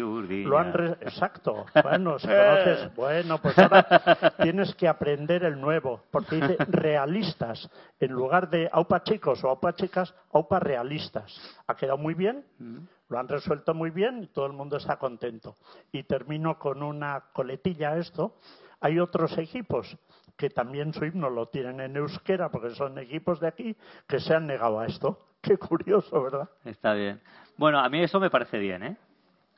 lo 0.44 0.58
han... 0.58 0.72
re- 0.72 0.96
Exacto. 1.02 1.66
Bueno, 1.82 2.18
si 2.18 2.26
conoces... 2.56 2.94
Bueno, 2.96 3.38
pues 3.38 3.58
ahora 3.58 3.86
tienes 4.42 4.74
que 4.74 4.88
aprender 4.88 5.44
el 5.44 5.60
nuevo, 5.60 6.02
porque 6.10 6.36
dice 6.36 6.56
realistas. 6.68 7.68
En 8.00 8.12
lugar 8.12 8.48
de 8.48 8.68
aupa 8.72 9.02
chicos 9.02 9.42
o 9.44 9.48
aupa 9.50 9.74
chicas, 9.74 10.14
aupa 10.32 10.58
realistas. 10.60 11.32
Ha 11.66 11.74
quedado 11.76 11.98
muy 11.98 12.14
bien, 12.14 12.44
lo 13.08 13.18
han 13.18 13.28
resuelto 13.28 13.74
muy 13.74 13.90
bien 13.90 14.22
y 14.22 14.28
todo 14.28 14.46
el 14.46 14.52
mundo 14.54 14.76
está 14.78 14.96
contento. 14.98 15.56
Y 15.92 16.04
termino 16.04 16.58
con 16.58 16.82
una 16.82 17.24
coletilla 17.34 17.96
esto. 17.98 18.36
Hay 18.80 18.98
otros 18.98 19.36
equipos 19.38 19.96
que 20.36 20.48
también 20.50 20.92
su 20.94 21.04
himno 21.04 21.28
lo 21.28 21.46
tienen 21.48 21.80
en 21.80 21.96
euskera, 21.96 22.48
porque 22.50 22.70
son 22.70 22.98
equipos 22.98 23.38
de 23.40 23.48
aquí, 23.48 23.76
que 24.08 24.18
se 24.18 24.34
han 24.34 24.46
negado 24.46 24.80
a 24.80 24.86
esto. 24.86 25.18
Qué 25.42 25.56
curioso, 25.56 26.22
¿verdad? 26.22 26.48
Está 26.64 26.94
bien. 26.94 27.20
Bueno, 27.56 27.80
a 27.80 27.88
mí 27.88 28.00
eso 28.00 28.20
me 28.20 28.30
parece 28.30 28.58
bien, 28.58 28.82
¿eh? 28.84 28.96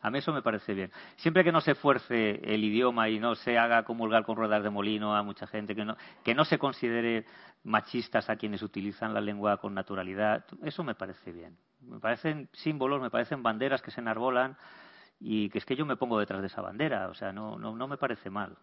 A 0.01 0.11
mí 0.11 0.19
eso 0.19 0.33
me 0.33 0.43
parece 0.43 0.75
bien. 0.75 0.91
Siempre 1.17 1.45
que 1.45 1.53
no 1.53 1.61
se 1.61 1.75
fuerce 1.75 2.41
el 2.43 2.63
idioma 2.63 3.09
y 3.09 3.19
no 3.19 3.35
se 3.35 3.59
haga 3.59 3.85
comulgar 3.85 4.25
con 4.25 4.37
ruedas 4.37 4.63
de 4.63 4.69
molino 4.69 5.17
a 5.17 5.23
mucha 5.23 5.47
gente, 5.47 5.75
que 5.75 5.85
no, 5.85 5.97
que 6.23 6.35
no 6.35 6.45
se 6.45 6.59
considere 6.59 7.25
machistas 7.63 8.29
a 8.29 8.37
quienes 8.37 8.63
utilizan 8.63 9.15
la 9.15 9.23
lengua 9.23 9.57
con 9.57 9.73
naturalidad, 9.73 10.45
eso 10.63 10.85
me 10.85 10.95
parece 10.95 11.33
bien. 11.33 11.57
Me 11.81 12.01
parecen 12.01 12.51
símbolos, 12.53 13.01
me 13.01 13.11
parecen 13.11 13.43
banderas 13.43 13.81
que 13.81 13.91
se 13.91 14.01
enarbolan 14.01 14.57
y 15.21 15.49
que 15.49 15.59
es 15.59 15.65
que 15.65 15.77
yo 15.77 15.87
me 15.87 15.97
pongo 15.97 16.19
detrás 16.19 16.43
de 16.43 16.49
esa 16.49 16.61
bandera, 16.61 17.09
o 17.09 17.15
sea, 17.15 17.33
no, 17.33 17.59
no, 17.59 17.75
no 17.75 17.89
me 17.89 17.97
parece 17.97 18.29
mal. 18.29 18.59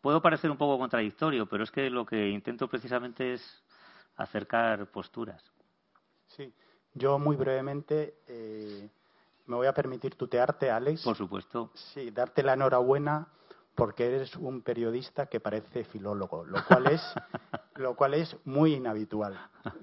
Puedo 0.00 0.20
parecer 0.20 0.50
un 0.50 0.56
poco 0.56 0.76
contradictorio, 0.76 1.46
pero 1.46 1.62
es 1.62 1.70
que 1.70 1.88
lo 1.88 2.04
que 2.04 2.30
intento 2.30 2.66
precisamente 2.66 3.34
es 3.34 3.64
acercar 4.16 4.86
posturas. 4.86 5.55
Sí, 6.28 6.52
Yo 6.94 7.18
muy 7.18 7.36
brevemente 7.36 8.18
eh, 8.26 8.88
me 9.46 9.56
voy 9.56 9.66
a 9.66 9.72
permitir 9.72 10.14
tutearte, 10.16 10.70
Alex. 10.70 11.02
Por 11.02 11.16
supuesto. 11.16 11.70
Sí, 11.74 12.10
darte 12.10 12.42
la 12.42 12.54
enhorabuena 12.54 13.28
porque 13.74 14.06
eres 14.06 14.34
un 14.36 14.62
periodista 14.62 15.26
que 15.26 15.38
parece 15.38 15.84
filólogo, 15.84 16.44
lo 16.44 16.64
cual 16.64 16.86
es, 16.86 17.02
lo 17.76 17.94
cual 17.94 18.14
es 18.14 18.36
muy 18.44 18.74
inhabitual. 18.74 19.38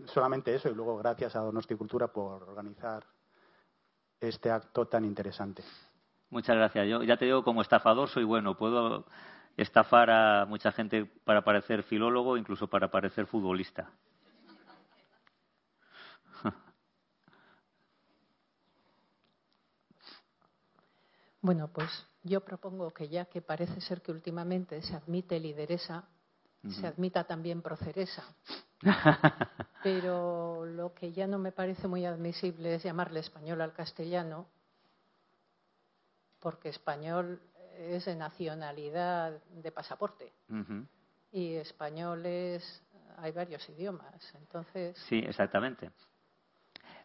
Solamente 0.06 0.53
eso 0.53 0.70
y 0.70 0.74
luego 0.74 0.98
gracias 0.98 1.36
a 1.36 1.40
Donosti 1.40 1.76
Cultura 1.76 2.07
por 2.07 2.44
organizar 2.44 3.06
este 4.20 4.49
acto 4.49 4.88
tan 4.88 5.06
interesante. 5.06 5.64
Muchas 6.30 6.56
gracias. 6.56 6.88
Yo 6.88 7.03
ya 7.03 7.18
te 7.18 7.26
digo, 7.26 7.44
como 7.44 7.61
estafador 7.61 8.10
soy 8.10 8.24
bueno. 8.24 8.57
Puedo 8.57 9.06
estafar 9.56 10.10
a 10.10 10.45
mucha 10.48 10.72
gente 10.72 11.06
para 11.06 11.44
parecer 11.44 11.84
filólogo, 11.84 12.38
incluso 12.38 12.68
para 12.68 12.90
parecer 12.90 13.28
futbolista. 13.28 13.91
Bueno, 21.44 21.68
pues 21.68 21.90
yo 22.24 22.40
propongo 22.40 22.91
que 22.91 23.10
ya 23.10 23.26
que 23.26 23.41
parece 23.41 23.82
ser 23.82 24.02
que 24.02 24.14
últimamente 24.14 24.82
se 24.82 24.95
admite 24.95 25.38
lideresa, 25.41 26.06
se 26.70 26.88
admita 26.88 27.26
también 27.26 27.61
proceresa. 27.61 28.24
Pero 29.84 30.65
lo 30.65 30.94
que 30.94 31.11
ya 31.11 31.28
no 31.28 31.38
me 31.40 31.52
parece 31.52 31.90
muy 31.90 32.06
admisible 32.06 32.76
es 32.76 32.84
llamarle 32.84 33.20
español 33.20 33.60
al 33.60 33.74
castellano, 33.74 34.48
porque 36.40 36.70
español 36.70 37.41
es 37.78 38.06
de 38.06 38.15
nacionalidad 38.15 39.44
de 39.44 39.72
pasaporte 39.74 40.32
y 41.34 41.56
español 41.56 42.26
es 42.26 42.82
hay 43.18 43.34
varios 43.34 43.68
idiomas. 43.68 44.34
Entonces, 44.36 44.98
Sí, 45.10 45.20
exactamente. 45.20 45.91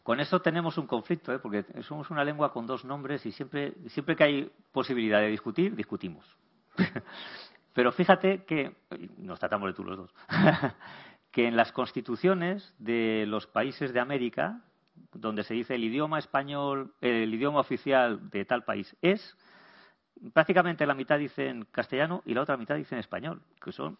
Con 0.08 0.20
eso 0.20 0.40
tenemos 0.40 0.78
un 0.78 0.86
conflicto, 0.86 1.34
¿eh? 1.34 1.38
porque 1.38 1.66
somos 1.82 2.08
una 2.08 2.24
lengua 2.24 2.50
con 2.50 2.66
dos 2.66 2.82
nombres 2.82 3.26
y 3.26 3.30
siempre, 3.30 3.74
siempre 3.88 4.16
que 4.16 4.24
hay 4.24 4.50
posibilidad 4.72 5.20
de 5.20 5.28
discutir, 5.28 5.76
discutimos. 5.76 6.24
Pero 7.74 7.92
fíjate 7.92 8.42
que, 8.44 8.74
nos 9.18 9.38
tratamos 9.38 9.68
de 9.68 9.74
tú 9.74 9.84
los 9.84 9.98
dos, 9.98 10.14
que 11.30 11.46
en 11.46 11.56
las 11.56 11.72
constituciones 11.72 12.74
de 12.78 13.26
los 13.28 13.46
países 13.46 13.92
de 13.92 14.00
América, 14.00 14.62
donde 15.12 15.44
se 15.44 15.52
dice 15.52 15.74
el 15.74 15.84
idioma 15.84 16.18
español, 16.18 16.94
el 17.02 17.34
idioma 17.34 17.60
oficial 17.60 18.30
de 18.30 18.46
tal 18.46 18.64
país 18.64 18.96
es, 19.02 19.36
prácticamente 20.32 20.86
la 20.86 20.94
mitad 20.94 21.18
dice 21.18 21.50
en 21.50 21.66
castellano 21.66 22.22
y 22.24 22.32
la 22.32 22.40
otra 22.40 22.56
mitad 22.56 22.76
dice 22.76 22.94
en 22.94 23.00
español, 23.00 23.42
que 23.62 23.72
son 23.72 23.98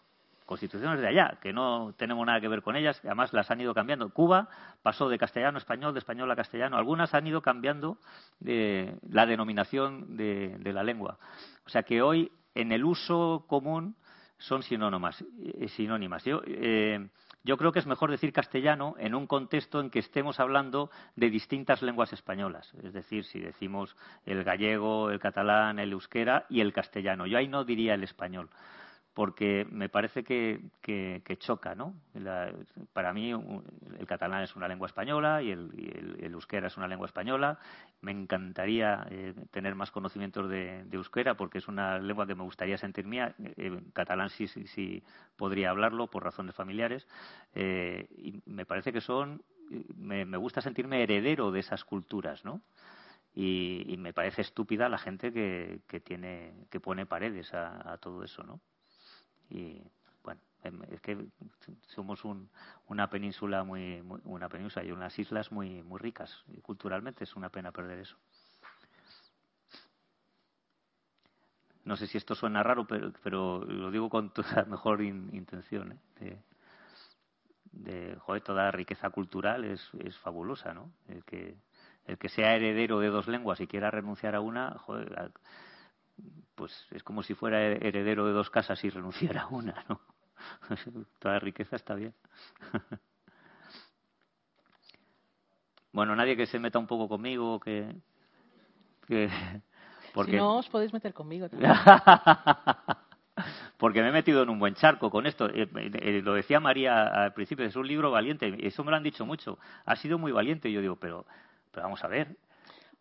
constituciones 0.49 0.99
de 1.01 1.07
allá, 1.07 1.39
que 1.43 1.53
no 1.53 1.93
tenemos 1.99 2.27
nada 2.27 2.41
que 2.41 2.49
ver 2.49 2.63
con 2.63 2.75
ellas, 2.75 2.99
además 3.05 3.35
las 3.35 3.51
han 3.51 3.61
ido 3.61 3.75
cambiando. 3.75 4.09
Cuba 4.09 4.49
pasó 4.83 5.11
de 5.11 5.19
castellano 5.19 5.59
a 5.59 5.61
español, 5.61 5.93
de 5.93 5.99
español 5.99 6.31
a 6.31 6.37
castellano. 6.37 6.79
Algunas 6.79 7.13
han 7.13 7.27
ido 7.27 7.43
cambiando 7.43 7.99
de 8.41 8.97
la 9.11 9.27
denominación 9.27 10.17
de, 10.17 10.57
de 10.59 10.73
la 10.73 10.83
lengua. 10.83 11.19
O 11.67 11.69
sea 11.69 11.83
que 11.83 12.01
hoy, 12.01 12.33
en 12.55 12.73
el 12.73 12.83
uso 12.83 13.45
común, 13.47 13.95
son 14.39 14.63
sinónimas. 14.63 15.23
eh, 15.43 15.69
sinónimas. 15.69 16.25
Yo, 16.25 16.41
eh, 16.47 17.09
yo 17.45 17.59
creo 17.59 17.71
que 17.71 17.81
es 17.81 17.87
mejor 17.87 18.11
decir 18.11 18.33
castellano 18.33 18.95
en 18.99 19.15
un 19.15 19.27
contexto 19.27 19.81
en 19.81 19.91
que 19.91 19.99
estemos 19.99 20.41
hablando 20.41 20.91
de 21.15 21.29
distintas 21.29 21.83
lenguas 21.83 22.15
españolas. 22.15 22.73
Es 22.83 22.95
decir, 22.95 23.25
si 23.25 23.39
decimos 23.39 23.95
el 24.25 24.45
gallego, 24.45 25.11
el 25.11 25.21
catalán, 25.21 25.79
el 25.79 25.93
euskera 25.93 26.47
y 26.49 26.63
el 26.63 26.73
castellano. 26.73 27.27
Yo 27.27 27.37
ahí 27.37 27.49
no 27.49 27.65
diría 27.65 27.93
el 27.93 28.03
español 28.03 28.49
porque 29.19 29.67
me 29.73 29.89
parece 29.89 30.23
que, 30.23 30.61
choca, 31.41 31.75
¿no? 31.75 31.93
La- 32.15 32.53
para 32.93 33.13
mí 33.13 33.33
el 33.33 34.07
catalán 34.07 34.45
es 34.45 34.55
una 34.55 34.69
lengua 34.69 34.87
española 34.87 35.43
y 35.43 35.51
el, 35.51 35.73
y 35.77 35.89
el- 36.25 36.33
euskera 36.35 36.69
es 36.69 36.77
una 36.77 36.87
lengua 36.87 37.07
española. 37.09 37.59
Me 38.01 38.13
encantaría 38.13 39.09
eh, 39.11 39.35
tener 39.51 39.75
más 39.75 39.91
conocimientos 39.91 40.49
de, 40.49 40.85
de 40.85 40.97
euskera 40.97 41.35
porque 41.37 41.59
es 41.59 41.67
una 41.67 41.99
lengua 41.99 42.29
que 42.29 42.37
me 42.37 42.45
gustaría 42.45 42.79
sentir 42.79 43.07
mía. 43.09 43.35
Eh, 43.57 43.81
catalán 43.93 44.31
sí, 44.31 44.47
sí, 44.47 44.69
sí 44.69 45.03
podría 45.35 45.71
hablarlo 45.71 46.07
por 46.07 46.23
razones 46.23 46.55
familiares. 46.55 47.09
Eh, 47.55 48.07
y 48.17 48.41
me 48.47 48.67
parece 48.67 48.93
que 48.93 49.01
son... 49.01 49.43
Me, 49.97 50.25
gusta 50.37 50.61
sentirme 50.61 51.03
heredero 51.03 51.51
de 51.51 51.59
esas 51.59 51.85
culturas, 51.85 52.45
¿no? 52.45 52.63
Y, 53.35 53.85
y 53.89 53.97
me 53.99 54.13
parece 54.13 54.43
estúpida 54.43 54.89
la 54.89 54.99
gente 54.99 55.33
que, 55.33 55.81
que 55.89 56.01
tiene 56.01 56.55
que 56.71 56.81
pone 56.81 57.07
paredes 57.07 57.55
a, 57.55 57.93
a 57.93 57.99
todo 57.99 58.25
eso, 58.25 58.45
¿no? 58.45 58.61
Y 59.51 59.83
bueno 60.23 60.41
em, 60.65 60.83
es 60.91 61.01
que 61.01 61.17
somos 61.89 62.25
un- 62.25 62.49
una 62.89 63.09
península 63.11 63.65
muy, 63.65 64.03
muy- 64.03 64.21
una 64.25 64.49
península 64.49 64.85
y 64.85 64.93
unas 64.93 65.19
islas 65.19 65.51
muy 65.53 65.83
muy 65.83 65.99
ricas 65.99 66.45
y 66.49 66.61
culturalmente 66.61 67.25
es 67.25 67.37
una 67.37 67.49
pena 67.51 67.73
perder 67.73 67.99
eso 68.01 68.17
no 71.85 71.97
sé 71.97 72.07
si 72.07 72.19
esto 72.19 72.35
suena 72.35 72.63
raro 72.63 72.87
pero, 72.87 73.13
pero 73.23 73.65
lo 73.65 73.91
digo 73.91 74.09
con 74.11 74.31
toda 74.33 74.65
mejor 74.67 75.03
in- 75.03 75.31
intención 75.33 75.93
¿eh? 75.93 75.99
de, 76.21 76.43
de 77.73 78.17
joder, 78.17 78.43
toda 78.43 78.65
la 78.65 78.71
riqueza 78.71 79.11
cultural 79.11 79.65
es, 79.65 79.89
es 80.05 80.17
fabulosa 80.19 80.75
no 80.75 80.91
el 81.09 81.25
que 81.25 81.57
el 82.07 82.17
que 82.19 82.29
sea 82.31 82.55
heredero 82.57 83.01
de 83.01 83.09
dos 83.09 83.29
lenguas 83.29 83.61
y 83.61 83.67
quiera 83.67 83.91
renunciar 83.91 84.35
a 84.35 84.41
una 84.41 84.79
joder, 84.79 85.31
pues 86.55 86.87
es 86.91 87.03
como 87.03 87.23
si 87.23 87.35
fuera 87.35 87.65
heredero 87.65 88.27
de 88.27 88.33
dos 88.33 88.51
casas 88.51 88.83
y 88.85 88.91
renunciara 88.91 89.43
a 89.43 89.47
una, 89.47 89.85
¿no? 89.89 90.01
Toda 91.19 91.35
la 91.35 91.41
riqueza 91.41 91.77
está 91.77 91.95
bien. 91.95 92.15
bueno, 95.93 96.17
nadie 96.17 96.37
que 96.37 96.47
se 96.47 96.59
meta 96.59 96.79
un 96.79 96.87
poco 96.87 97.09
conmigo, 97.09 97.61
que... 97.61 97.95
que 99.07 99.31
porque... 100.13 100.33
Si 100.33 100.37
no, 100.37 100.57
os 100.57 100.69
podéis 100.69 100.93
meter 100.93 101.15
conmigo 101.15 101.49
también. 101.49 101.73
porque 103.79 104.03
me 104.03 104.09
he 104.09 104.13
metido 104.13 104.43
en 104.43 104.51
un 104.51 104.59
buen 104.59 104.75
charco 104.75 105.11
con 105.11 105.27
esto. 105.27 105.49
Eh, 105.49 105.69
eh, 105.75 106.21
lo 106.25 106.35
decía 106.35 106.61
María 106.61 107.07
al 107.07 107.33
principio, 107.35 107.65
es 107.65 107.77
un 107.77 107.87
libro 107.87 108.11
valiente. 108.11 108.67
Eso 108.67 108.83
me 108.83 108.91
lo 108.91 108.97
han 108.97 109.03
dicho 109.03 109.25
mucho. 109.25 109.59
Ha 109.85 109.97
sido 109.97 110.19
muy 110.19 110.33
valiente. 110.33 110.69
Y 110.69 110.73
yo 110.73 110.81
digo, 110.81 110.97
pero, 110.97 111.25
pero 111.71 111.85
vamos 111.85 112.03
a 112.03 112.09
ver. 112.09 112.37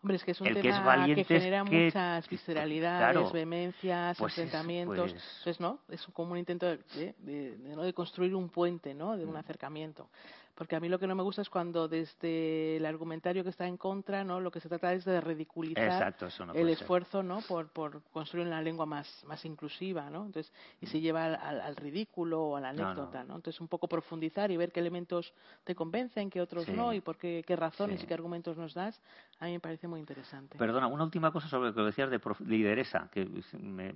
Hombre, 0.03 0.17
es 0.17 0.23
que 0.23 0.31
es 0.31 0.41
un 0.41 0.47
El 0.47 0.53
que 0.55 0.61
tema 0.61 0.77
es 0.77 0.85
valiente 0.85 1.21
es 1.21 1.27
genera 1.27 1.63
que- 1.65 1.85
muchas 1.85 2.29
visceralidades, 2.29 2.99
Claro. 3.13 3.31
vehemencias, 3.31 4.17
Pues 4.17 4.33
es- 4.33 4.39
enfrentamientos. 4.43 5.11
pues- 5.11 5.13
Entonces, 5.39 5.59
¿no? 5.59 5.79
Es 5.89 6.05
como 6.13 6.33
un 6.33 6.37
intento 6.37 6.67
de, 6.67 6.77
de- 6.93 7.13
de- 7.57 7.75
de 7.75 7.93
construir 7.93 8.35
un 8.35 8.49
puente, 8.49 8.93
¿no? 8.93 9.17
De 9.17 9.25
un 9.25 9.33
Mm. 9.33 9.37
acercamiento. 9.37 10.09
Porque 10.57 10.75
a 10.75 10.79
mí 10.79 10.89
lo 10.89 10.97
que 10.97 11.05
no 11.05 11.13
me 11.13 11.21
gusta 11.21 11.43
es 11.43 11.49
cuando 11.51 11.87
desde 11.87 12.77
el 12.77 12.85
argumentario 12.87 13.43
que 13.43 13.51
está 13.51 13.67
en 13.67 13.77
contra, 13.77 14.23
¿no? 14.23 14.39
Lo 14.39 14.49
que 14.49 14.59
se 14.59 14.67
trata 14.67 14.91
es 14.91 15.05
de 15.05 15.21
ridiculizar 15.21 15.85
Exacto, 15.85 16.25
eso 16.25 16.47
no 16.47 16.53
el 16.53 16.69
esfuerzo, 16.69 17.21
¿no? 17.21 17.41
Por, 17.47 17.67
por 17.69 18.01
construir 18.11 18.47
una 18.47 18.59
lengua 18.61 18.87
más, 18.87 19.23
más 19.27 19.45
inclusiva, 19.45 20.09
¿no? 20.09 20.25
Entonces, 20.25 20.51
y 20.81 20.87
se 20.87 20.99
lleva 20.99 21.25
al, 21.25 21.35
al- 21.35 21.61
al 21.61 21.75
ridículo 21.75 22.41
o 22.41 22.55
a 22.55 22.61
la 22.61 22.73
Mm. 22.73 22.75
No, 22.77 22.81
no. 22.81 22.89
anécdota, 22.89 23.23
¿no? 23.23 23.35
Entonces, 23.35 23.61
un 23.61 23.67
poco 23.67 23.87
profundizar 23.87 24.49
y 24.49 24.57
ver 24.57 24.71
qué 24.71 24.79
elementos 24.79 25.31
te 25.63 25.75
convencen, 25.75 26.31
qué 26.31 26.41
otros 26.41 26.65
Sí. 26.65 26.71
no, 26.71 26.91
y 26.91 27.01
por 27.01 27.17
qué, 27.17 27.43
qué 27.45 27.55
razones 27.55 27.99
Sí. 27.99 28.05
y 28.05 28.07
qué 28.07 28.15
argumentos 28.15 28.57
nos 28.57 28.73
das, 28.73 28.99
a 29.39 29.45
mí 29.45 29.51
me 29.51 29.59
parece 29.59 29.87
muy 29.87 29.99
interesante. 29.99 30.57
Perdona, 30.57 30.87
una 30.87 31.03
última 31.03 31.31
cosa 31.31 31.47
sobre 31.47 31.69
lo 31.69 31.75
que 31.75 31.81
decías 31.81 32.09
de 32.09 32.19
lideresa, 32.47 33.09
que 33.11 33.29
me- 33.59 33.93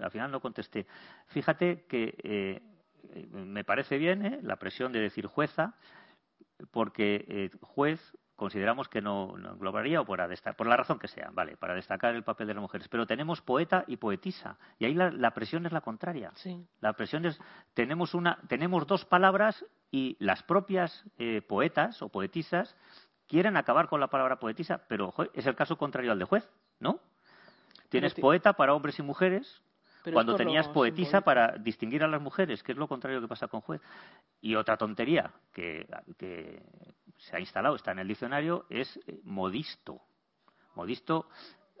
al 0.00 0.10
final 0.12 0.30
no 0.30 0.40
contesté. 0.40 0.86
Fíjate 1.26 1.84
que 1.88 2.14
eh, 2.22 2.62
me 3.30 3.64
parece 3.64 3.98
bien 3.98 4.24
eh, 4.24 4.38
la 4.42 4.56
presión 4.56 4.92
de 4.92 5.00
decir 5.00 5.26
jueza, 5.26 5.74
porque 6.70 7.24
eh, 7.28 7.50
juez 7.60 8.00
consideramos 8.36 8.88
que 8.88 9.00
no, 9.00 9.36
no 9.36 9.52
englobaría 9.54 10.00
o 10.00 10.04
por, 10.04 10.20
por 10.56 10.66
la 10.66 10.76
razón 10.76 10.98
que 11.00 11.08
sea, 11.08 11.30
vale, 11.32 11.56
para 11.56 11.74
destacar 11.74 12.14
el 12.14 12.22
papel 12.22 12.46
de 12.46 12.54
las 12.54 12.60
mujeres. 12.60 12.88
Pero 12.88 13.06
tenemos 13.06 13.40
poeta 13.42 13.84
y 13.88 13.96
poetisa, 13.96 14.56
y 14.78 14.84
ahí 14.84 14.94
la, 14.94 15.10
la 15.10 15.32
presión 15.32 15.66
es 15.66 15.72
la 15.72 15.80
contraria. 15.80 16.30
Sí. 16.34 16.64
La 16.80 16.92
presión 16.92 17.24
es 17.24 17.40
tenemos 17.74 18.14
una 18.14 18.38
tenemos 18.48 18.86
dos 18.86 19.04
palabras 19.04 19.64
y 19.90 20.16
las 20.20 20.42
propias 20.44 21.04
eh, 21.18 21.42
poetas 21.42 22.00
o 22.02 22.08
poetisas 22.10 22.76
quieren 23.26 23.56
acabar 23.56 23.88
con 23.88 24.00
la 24.00 24.06
palabra 24.08 24.38
poetisa, 24.38 24.82
pero 24.88 25.10
jo, 25.10 25.24
es 25.34 25.46
el 25.46 25.56
caso 25.56 25.76
contrario 25.76 26.12
al 26.12 26.18
de 26.18 26.24
juez, 26.24 26.48
¿no? 26.78 27.00
Tienes 27.88 28.14
ti- 28.14 28.20
poeta 28.20 28.52
para 28.52 28.74
hombres 28.74 28.98
y 28.98 29.02
mujeres 29.02 29.62
Pero 30.02 30.14
cuando 30.14 30.32
por 30.32 30.40
lo 30.40 30.46
tenías 30.46 30.68
poetisa 30.68 31.20
para 31.20 31.56
distinguir 31.58 32.02
a 32.02 32.08
las 32.08 32.20
mujeres, 32.20 32.62
que 32.62 32.72
es 32.72 32.78
lo 32.78 32.88
contrario 32.88 33.20
que 33.20 33.28
pasa 33.28 33.48
con 33.48 33.60
juez. 33.60 33.80
Y 34.40 34.54
otra 34.54 34.76
tontería 34.76 35.30
que, 35.52 35.86
que 36.16 36.62
se 37.16 37.36
ha 37.36 37.40
instalado, 37.40 37.76
está 37.76 37.92
en 37.92 38.00
el 38.00 38.08
diccionario, 38.08 38.66
es 38.68 38.98
eh, 39.06 39.20
modisto. 39.24 40.00
Modisto 40.74 41.28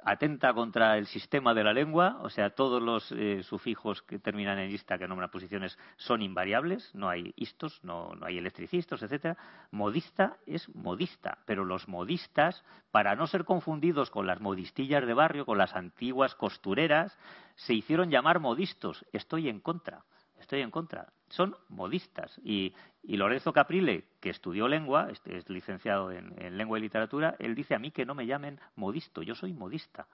atenta 0.08 0.54
contra 0.54 0.96
el 0.96 1.06
sistema 1.06 1.54
de 1.54 1.64
la 1.64 1.72
lengua, 1.72 2.18
o 2.22 2.30
sea, 2.30 2.50
todos 2.50 2.82
los 2.82 3.12
eh, 3.12 3.42
sufijos 3.42 4.02
que 4.02 4.18
terminan 4.18 4.58
en 4.58 4.70
ista, 4.70 4.98
que 4.98 5.06
nombran 5.06 5.30
posiciones, 5.30 5.78
son 5.96 6.22
invariables, 6.22 6.94
no 6.94 7.08
hay 7.08 7.32
istos, 7.36 7.78
no, 7.82 8.14
no 8.14 8.26
hay 8.26 8.38
electricistos, 8.38 9.02
etcétera. 9.02 9.36
Modista 9.70 10.36
es 10.46 10.74
modista, 10.74 11.38
pero 11.46 11.64
los 11.64 11.88
modistas, 11.88 12.64
para 12.90 13.16
no 13.16 13.26
ser 13.26 13.44
confundidos 13.44 14.10
con 14.10 14.26
las 14.26 14.40
modistillas 14.40 15.06
de 15.06 15.14
barrio, 15.14 15.44
con 15.44 15.58
las 15.58 15.74
antiguas 15.74 16.34
costureras, 16.34 17.16
se 17.54 17.74
hicieron 17.74 18.10
llamar 18.10 18.40
modistos. 18.40 19.04
Estoy 19.12 19.48
en 19.48 19.60
contra. 19.60 20.04
Estoy 20.48 20.62
en 20.62 20.70
contra. 20.70 21.12
Son 21.28 21.54
modistas. 21.68 22.40
Y, 22.42 22.72
y 23.02 23.18
Lorenzo 23.18 23.52
Caprile, 23.52 24.04
que 24.18 24.30
estudió 24.30 24.66
lengua, 24.66 25.10
es 25.26 25.48
licenciado 25.50 26.10
en, 26.10 26.34
en 26.42 26.56
lengua 26.56 26.78
y 26.78 26.80
literatura, 26.80 27.36
él 27.38 27.54
dice 27.54 27.74
a 27.74 27.78
mí 27.78 27.90
que 27.90 28.06
no 28.06 28.14
me 28.14 28.26
llamen 28.26 28.58
modisto, 28.74 29.20
yo 29.20 29.34
soy 29.34 29.52
modista. 29.52 30.06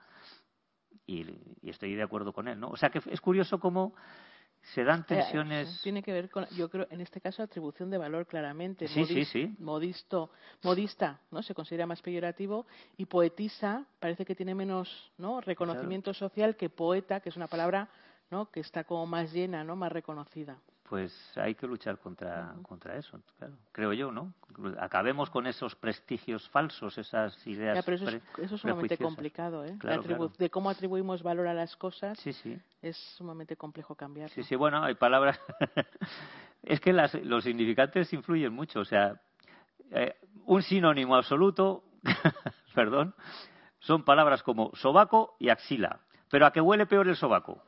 Y, 1.07 1.21
y 1.61 1.69
estoy 1.69 1.95
de 1.95 2.03
acuerdo 2.03 2.33
con 2.33 2.49
él, 2.49 2.59
¿no? 2.59 2.67
O 2.67 2.75
sea 2.75 2.89
que 2.89 2.99
es 3.09 3.21
curioso 3.21 3.61
cómo 3.61 3.95
se 4.73 4.83
dan 4.83 5.01
Eh, 5.01 5.05
tensiones. 5.07 5.79
tiene 5.83 6.03
que 6.03 6.11
ver 6.11 6.29
con, 6.29 6.45
yo 6.49 6.69
creo, 6.69 6.85
en 6.89 6.99
este 6.99 7.21
caso, 7.21 7.41
atribución 7.41 7.89
de 7.89 7.97
valor 7.97 8.25
claramente. 8.25 8.89
Sí, 8.89 9.05
sí, 9.05 9.23
sí. 9.23 9.55
Modisto, 9.59 10.31
modista, 10.63 11.21
¿no? 11.31 11.43
Se 11.43 11.53
considera 11.55 11.85
más 11.85 12.01
peyorativo 12.01 12.65
y 12.97 13.05
poetisa 13.05 13.85
parece 14.01 14.25
que 14.25 14.35
tiene 14.35 14.53
menos, 14.53 15.13
¿no? 15.17 15.39
Reconocimiento 15.39 16.13
social 16.13 16.57
que 16.57 16.69
poeta, 16.69 17.21
que 17.21 17.29
es 17.29 17.37
una 17.37 17.47
palabra, 17.47 17.87
¿no? 18.31 18.49
Que 18.51 18.59
está 18.59 18.83
como 18.83 19.05
más 19.05 19.31
llena, 19.33 19.63
¿no? 19.63 19.75
Más 19.75 19.91
reconocida. 19.91 20.57
Pues 20.89 21.11
hay 21.35 21.55
que 21.55 21.65
luchar 21.65 21.97
contra, 21.97 22.53
contra 22.61 22.95
eso, 22.95 23.19
claro. 23.39 23.55
Creo 23.71 23.91
yo, 23.93 24.11
¿no? 24.11 24.33
Acabemos 24.79 25.31
con 25.31 25.47
esos 25.47 25.75
prestigios 25.75 26.47
falsos, 26.49 26.95
esas 26.99 27.35
ideas. 27.47 27.75
Ya, 27.75 27.81
pero 27.81 27.95
eso 27.95 28.07
es, 28.07 28.21
pre- 28.21 28.43
eso 28.45 28.53
es 28.55 28.61
sumamente 28.61 28.95
complicado, 28.97 29.65
¿eh? 29.65 29.75
Claro, 29.79 30.03
claro. 30.03 30.31
De 30.37 30.49
cómo 30.51 30.69
atribuimos 30.69 31.23
valor 31.23 31.47
a 31.47 31.55
las 31.55 31.75
cosas 31.75 32.19
Sí, 32.19 32.33
sí. 32.33 32.59
es 32.83 32.95
sumamente 33.17 33.55
complejo 33.57 33.95
cambiarlo. 33.95 34.33
Sí, 34.35 34.43
sí, 34.43 34.55
bueno, 34.55 34.83
hay 34.83 34.93
palabras. 34.93 35.39
es 36.63 36.79
que 36.79 36.93
las- 36.93 37.15
los 37.15 37.43
significantes 37.43 38.13
influyen 38.13 38.53
mucho. 38.53 38.81
O 38.81 38.85
sea, 38.85 39.19
eh, 39.89 40.15
un 40.45 40.61
sinónimo 40.61 41.15
absoluto, 41.15 41.83
perdón, 42.75 43.15
son 43.79 44.03
palabras 44.05 44.43
como 44.43 44.69
sobaco 44.75 45.35
y 45.39 45.49
axila. 45.49 45.99
Pero 46.29 46.45
a 46.45 46.51
que 46.51 46.61
huele 46.61 46.85
peor 46.85 47.07
el 47.07 47.15
sobaco. 47.15 47.63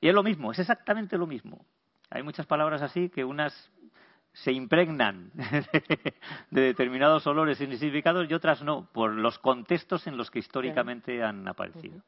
Y 0.00 0.08
es 0.08 0.14
lo 0.14 0.22
mismo, 0.22 0.52
es 0.52 0.58
exactamente 0.58 1.16
lo 1.18 1.26
mismo. 1.26 1.64
Hay 2.10 2.22
muchas 2.22 2.46
palabras 2.46 2.82
así 2.82 3.08
que 3.08 3.24
unas 3.24 3.70
se 4.32 4.52
impregnan 4.52 5.30
de 6.50 6.60
determinados 6.60 7.26
olores 7.26 7.60
y 7.60 7.66
significados 7.66 8.28
y 8.28 8.34
otras 8.34 8.62
no, 8.62 8.86
por 8.92 9.10
los 9.12 9.38
contextos 9.38 10.06
en 10.06 10.16
los 10.16 10.30
que 10.30 10.40
históricamente 10.40 11.22
han 11.22 11.48
aparecido. 11.48 12.02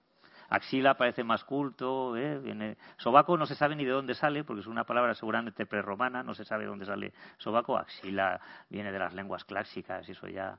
Axila 0.50 0.96
parece 0.96 1.24
más 1.24 1.44
culto, 1.44 2.16
¿eh? 2.16 2.38
Viene... 2.38 2.76
sobaco 2.96 3.36
no 3.36 3.44
se 3.46 3.54
sabe 3.54 3.76
ni 3.76 3.84
de 3.84 3.90
dónde 3.90 4.14
sale, 4.14 4.44
porque 4.44 4.60
es 4.60 4.66
una 4.66 4.84
palabra 4.84 5.14
seguramente 5.14 5.66
prerromana, 5.66 6.22
no 6.22 6.34
se 6.34 6.44
sabe 6.44 6.64
de 6.64 6.70
dónde 6.70 6.86
sale 6.86 7.12
sobaco. 7.36 7.76
Axila 7.76 8.40
viene 8.70 8.90
de 8.90 8.98
las 8.98 9.12
lenguas 9.14 9.44
clásicas, 9.44 10.08
y 10.08 10.12
eso 10.12 10.26
ya, 10.26 10.58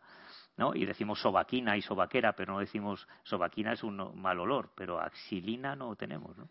¿no? 0.57 0.75
Y 0.75 0.85
decimos 0.85 1.19
sobaquina 1.19 1.75
y 1.75 1.81
sobaquera, 1.81 2.33
pero 2.33 2.53
no 2.53 2.59
decimos 2.59 3.07
sobaquina 3.23 3.73
es 3.73 3.83
un 3.83 4.19
mal 4.19 4.39
olor, 4.39 4.71
pero 4.75 4.99
axilina 4.99 5.75
no 5.75 5.95
tenemos, 5.95 6.37
¿no? 6.37 6.49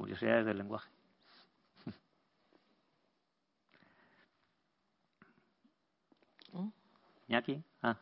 Curiosidades 0.00 0.46
del 0.46 0.56
lenguaje. 0.56 0.88
¿Mm? 6.54 6.68
Iñaki, 7.28 7.62
ah. 7.82 7.98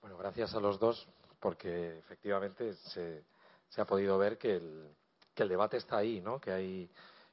Bueno, 0.00 0.16
gracias 0.16 0.52
a 0.56 0.58
los 0.58 0.80
dos, 0.80 1.06
porque 1.38 1.98
efectivamente 1.98 2.74
se, 2.74 3.24
se 3.68 3.80
ha 3.80 3.84
podido 3.84 4.18
ver 4.18 4.38
que 4.38 4.56
el, 4.56 4.92
que 5.36 5.44
el 5.44 5.50
debate 5.50 5.76
está 5.76 5.98
ahí, 5.98 6.20
¿no? 6.20 6.40
Que 6.40 6.50
hay, 6.50 6.90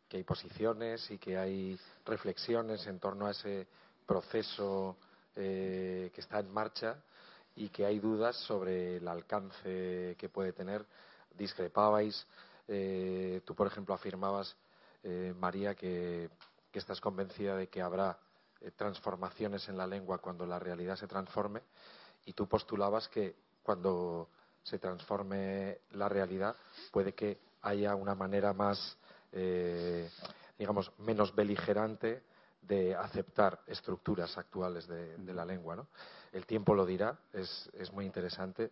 que 0.07 0.17
hay 0.17 0.23
posiciones 0.23 1.09
y 1.09 1.17
que 1.17 1.39
hay 1.39 1.79
reflexiones 2.05 2.85
en 2.85 2.99
torno 2.99 3.25
a 3.25 3.31
ese 3.31 3.67
proceso 4.05 4.99
eh, 5.35 6.11
que 6.13 6.21
está 6.21 6.37
en 6.39 6.53
marcha 6.53 7.01
y 7.55 7.69
que 7.69 7.85
hay 7.85 7.99
dudas 7.99 8.35
sobre 8.35 8.97
el 8.97 9.07
alcance 9.07 10.15
que 10.17 10.29
puede 10.29 10.53
tener. 10.53 10.85
Discrepabais, 11.37 12.25
eh, 12.67 13.41
tú, 13.45 13.55
por 13.55 13.67
ejemplo, 13.67 13.93
afirmabas, 13.93 14.55
eh, 15.03 15.33
María, 15.37 15.75
que, 15.75 16.29
estás 16.73 16.99
convencida 16.99 17.55
de 17.55 17.67
que 17.67 17.81
habrá 17.81 18.19
eh, 18.59 18.69
transformaciones 18.71 19.69
en 19.69 19.77
la 19.77 19.87
lengua 19.87 20.17
cuando 20.17 20.45
la 20.45 20.59
realidad 20.59 20.97
se 20.97 21.07
transforme 21.07 21.61
y 22.25 22.33
tú 22.33 22.49
postulabas 22.49 23.07
que 23.07 23.33
cuando 23.63 24.27
se 24.61 24.77
transforme 24.77 25.79
la 25.91 26.09
realidad 26.09 26.53
puede 26.91 27.13
que 27.13 27.39
haya 27.61 27.95
una 27.95 28.13
manera 28.13 28.51
más, 28.51 28.97
eh, 29.31 30.09
digamos, 30.59 30.91
menos 30.97 31.33
beligerante 31.33 32.23
de 32.67 32.95
aceptar 32.95 33.61
estructuras 33.67 34.37
actuales 34.37 34.87
de, 34.87 35.17
de 35.17 35.33
la 35.33 35.45
lengua. 35.45 35.75
¿no? 35.75 35.87
El 36.31 36.45
tiempo 36.45 36.73
lo 36.73 36.85
dirá, 36.85 37.17
es, 37.33 37.69
es 37.73 37.91
muy 37.91 38.05
interesante. 38.05 38.71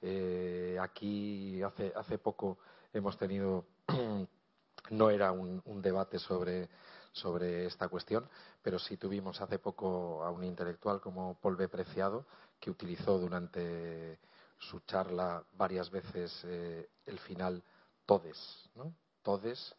Eh, 0.00 0.76
aquí 0.80 1.62
hace, 1.62 1.92
hace 1.94 2.18
poco 2.18 2.58
hemos 2.92 3.16
tenido, 3.16 3.66
no 4.90 5.10
era 5.10 5.30
un, 5.32 5.62
un 5.64 5.82
debate 5.82 6.18
sobre, 6.18 6.68
sobre 7.12 7.66
esta 7.66 7.88
cuestión, 7.88 8.28
pero 8.62 8.78
sí 8.78 8.96
tuvimos 8.96 9.40
hace 9.40 9.58
poco 9.58 10.24
a 10.24 10.30
un 10.30 10.44
intelectual 10.44 11.00
como 11.00 11.34
Paul 11.40 11.56
B. 11.56 11.68
Preciado, 11.68 12.26
que 12.58 12.70
utilizó 12.70 13.18
durante 13.18 14.18
su 14.58 14.80
charla 14.80 15.44
varias 15.56 15.90
veces 15.90 16.40
eh, 16.44 16.88
el 17.06 17.18
final 17.18 17.62
todes, 18.06 18.70
¿no? 18.74 18.94
Todes, 19.22 19.74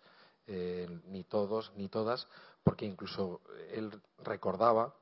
eh, 0.47 0.87
ni 1.07 1.23
todos, 1.23 1.71
ni 1.75 1.87
todas, 1.87 2.27
porque 2.63 2.85
incluso 2.85 3.41
él 3.71 3.91
recordaba 4.23 4.93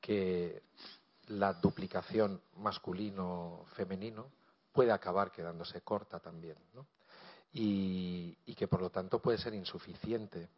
que 0.00 0.62
la 1.28 1.52
duplicación 1.54 2.40
masculino-femenino 2.56 4.30
puede 4.72 4.92
acabar 4.92 5.32
quedándose 5.32 5.80
corta 5.80 6.20
también, 6.20 6.56
y, 7.52 8.36
que 8.54 8.68
por 8.68 8.80
lo 8.80 8.90
tanto 8.90 9.20
puede 9.20 9.38
ser 9.38 9.54
insuficiente. 9.54 10.48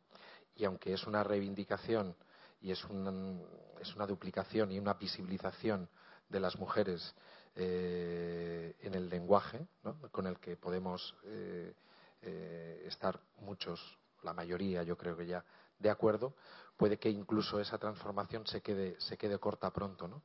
Y 0.57 0.65
aunque 0.65 0.93
es 0.93 1.07
una 1.07 1.23
reivindicación 1.23 2.15
y 2.61 2.71
es, 2.73 2.85
un- 2.85 3.45
es 3.81 3.95
una 3.95 4.07
duplicación 4.07 4.73
y 4.73 4.79
una 4.79 4.95
visibilización 4.95 5.89
de 6.29 6.41
las 6.41 6.57
mujeres 6.59 7.15
eh, 7.55 8.77
en 8.81 8.95
el 8.95 9.09
lenguaje, 9.09 9.67
con 10.11 10.27
el 10.27 10.39
que 10.39 10.57
podemos 10.57 11.15
eh, 11.25 11.75
eh, 12.23 12.85
estar 12.87 13.19
muchos, 13.41 13.81
la 14.23 14.33
mayoría 14.33 14.83
yo 14.83 14.97
creo 14.97 15.17
que 15.17 15.27
ya, 15.27 15.45
de 15.79 15.91
acuerdo, 15.91 16.35
puede 16.77 16.99
que 16.99 17.11
incluso 17.11 17.61
esa 17.61 17.79
transformación 17.79 18.47
se 18.47 18.61
quede, 18.61 19.01
se 19.01 19.17
quede 19.17 19.39
corta 19.39 19.71
pronto. 19.71 20.09
¿no? 20.09 20.23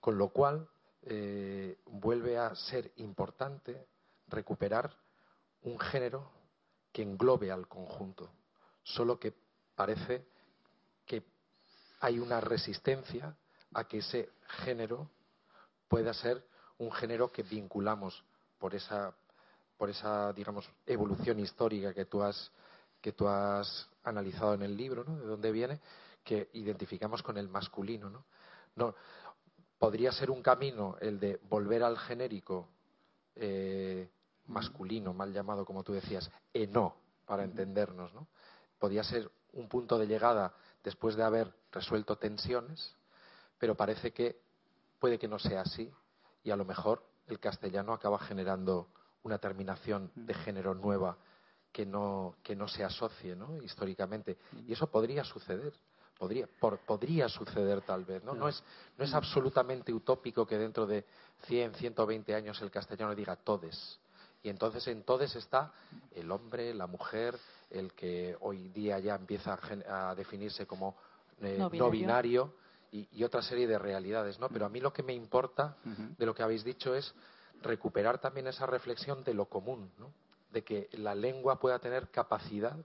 Con 0.00 0.18
lo 0.18 0.28
cual, 0.28 0.68
eh, 1.02 1.78
vuelve 1.86 2.36
a 2.36 2.54
ser 2.54 2.92
importante 2.96 3.86
recuperar 4.26 4.96
un 5.62 5.78
género 5.78 6.30
que 6.92 7.02
englobe 7.02 7.52
al 7.52 7.68
conjunto, 7.68 8.28
solo 8.82 9.18
que 9.18 9.32
parece 9.74 10.26
que 11.04 11.22
hay 12.00 12.18
una 12.18 12.40
resistencia 12.40 13.36
a 13.74 13.84
que 13.84 13.98
ese 13.98 14.30
género 14.64 15.10
pueda 15.88 16.12
ser 16.14 16.44
un 16.78 16.90
género 16.90 17.30
que 17.30 17.42
vinculamos 17.42 18.24
por 18.58 18.74
esa, 18.74 19.14
por 19.76 19.90
esa 19.90 20.32
digamos, 20.32 20.68
evolución 20.86 21.38
histórica 21.38 21.94
que 21.94 22.06
tú 22.06 22.22
has, 22.22 22.50
que 23.00 23.12
tú 23.12 23.28
has 23.28 23.88
analizado 24.04 24.54
en 24.54 24.62
el 24.62 24.76
libro, 24.76 25.04
¿no? 25.04 25.16
de 25.18 25.26
dónde 25.26 25.52
viene, 25.52 25.80
que 26.24 26.50
identificamos 26.54 27.22
con 27.22 27.38
el 27.38 27.48
masculino. 27.48 28.10
¿no? 28.10 28.24
No, 28.76 28.94
podría 29.78 30.12
ser 30.12 30.30
un 30.30 30.42
camino 30.42 30.96
el 31.00 31.20
de 31.20 31.40
volver 31.48 31.82
al 31.82 31.98
genérico 31.98 32.68
eh, 33.34 34.08
masculino, 34.46 35.12
mal 35.12 35.32
llamado, 35.32 35.64
como 35.64 35.82
tú 35.82 35.92
decías, 35.92 36.30
eno, 36.52 36.96
para 37.26 37.44
entendernos, 37.44 38.14
¿no? 38.14 38.28
Podría 38.78 39.02
ser 39.02 39.30
un 39.52 39.68
punto 39.68 39.98
de 39.98 40.06
llegada 40.06 40.54
después 40.84 41.16
de 41.16 41.24
haber 41.24 41.52
resuelto 41.72 42.16
tensiones, 42.16 42.94
pero 43.58 43.74
parece 43.74 44.12
que 44.12 44.40
puede 45.00 45.18
que 45.18 45.28
no 45.28 45.38
sea 45.38 45.62
así 45.62 45.92
y 46.44 46.50
a 46.50 46.56
lo 46.56 46.64
mejor 46.64 47.02
el 47.26 47.40
castellano 47.40 47.92
acaba 47.92 48.18
generando 48.18 48.88
una 49.22 49.38
terminación 49.38 50.12
de 50.14 50.34
género 50.34 50.74
nueva 50.74 51.18
que 51.72 51.84
no, 51.86 52.36
que 52.42 52.56
no 52.56 52.68
se 52.68 52.82
asocie 52.84 53.36
¿no? 53.36 53.56
históricamente. 53.62 54.36
Y 54.66 54.72
eso 54.72 54.86
podría 54.88 55.24
suceder. 55.24 55.72
Podría, 56.18 56.46
por- 56.60 56.78
podría 56.78 57.28
suceder 57.28 57.82
tal 57.82 58.04
vez. 58.04 58.24
¿no? 58.24 58.34
No, 58.34 58.48
es, 58.48 58.62
no 58.96 59.04
es 59.04 59.12
absolutamente 59.12 59.92
utópico 59.92 60.46
que 60.46 60.56
dentro 60.56 60.86
de 60.86 61.04
100, 61.46 61.74
120 61.74 62.34
años 62.34 62.60
el 62.62 62.70
castellano 62.70 63.14
diga 63.14 63.36
todes. 63.36 63.98
Y 64.42 64.48
entonces 64.48 64.86
en 64.88 65.02
todes 65.02 65.34
está 65.36 65.72
el 66.14 66.30
hombre, 66.30 66.72
la 66.72 66.86
mujer, 66.86 67.36
el 67.68 67.92
que 67.92 68.36
hoy 68.40 68.68
día 68.68 68.98
ya 68.98 69.14
empieza 69.16 69.58
a, 69.88 70.10
a 70.10 70.14
definirse 70.14 70.66
como 70.66 70.96
eh, 71.42 71.56
No 71.58 71.68
no 71.68 71.90
binario. 71.90 72.54
y, 72.92 73.08
y 73.12 73.24
otra 73.24 73.42
serie 73.42 73.66
de 73.66 73.78
realidades. 73.78 74.38
¿no? 74.38 74.48
Pero 74.48 74.64
a 74.64 74.68
mí 74.70 74.80
lo 74.80 74.92
que 74.94 75.02
me 75.02 75.12
importa 75.12 75.76
de 76.16 76.24
lo 76.24 76.34
que 76.34 76.42
habéis 76.42 76.64
dicho 76.64 76.94
es 76.94 77.12
recuperar 77.60 78.18
también 78.20 78.46
esa 78.46 78.64
reflexión 78.66 79.22
de 79.24 79.34
lo 79.34 79.46
común, 79.46 79.90
¿no? 79.98 80.12
De 80.50 80.62
que 80.64 80.88
la 80.92 81.14
lengua 81.14 81.58
pueda 81.58 81.78
tener 81.78 82.08
capacidad 82.08 82.76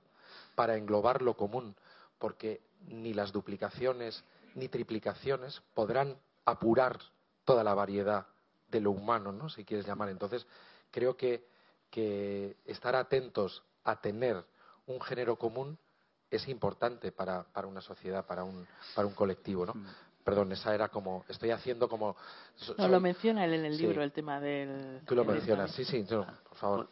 para 0.56 0.78
englobar 0.78 1.22
lo 1.22 1.36
común, 1.36 1.76
porque 2.20 2.62
ni 2.88 3.14
las 3.14 3.32
duplicaciones 3.32 4.24
ni 4.56 4.68
triplicaciones 4.68 5.62
podrán 5.74 6.18
apurar 6.46 7.00
toda 7.46 7.64
la 7.64 7.74
variedad 7.74 8.26
de 8.70 8.80
lo 8.82 8.92
humano, 8.92 9.32
¿no? 9.32 9.50
Si 9.50 9.64
quieres 9.64 9.86
llamar. 9.86 10.10
Entonces, 10.10 10.46
creo 10.92 11.16
que, 11.16 11.46
que 11.90 12.58
estar 12.66 12.96
atentos 12.96 13.64
a 13.84 14.00
tener 14.02 14.44
un 14.88 15.00
género 15.02 15.36
común 15.38 15.78
es 16.30 16.48
importante 16.48 17.12
para, 17.12 17.44
para 17.44 17.68
una 17.68 17.82
sociedad, 17.82 18.26
para 18.26 18.44
un, 18.44 18.66
para 18.96 19.08
un 19.08 19.14
colectivo, 19.14 19.66
¿no? 19.66 19.74
Perdón, 20.24 20.52
esa 20.52 20.74
era 20.76 20.88
como, 20.90 21.26
estoy 21.28 21.52
haciendo 21.52 21.90
como... 21.90 22.16
so- 22.56 22.76
No, 22.78 22.84
soy- 22.84 22.92
lo 22.92 23.00
menciona 23.00 23.46
él 23.46 23.54
en 23.56 23.66
el 23.66 23.76
Sí. 23.78 23.84
libro, 23.88 24.04
el 24.04 24.12
tema 24.12 24.40
del... 24.40 25.02
Tú 25.06 25.16
lo 25.16 25.26
mencionas, 25.26 25.72
sí, 25.72 25.84
sí, 25.84 26.06
no, 26.10 26.26
por 26.48 26.58
favor. 26.58 26.90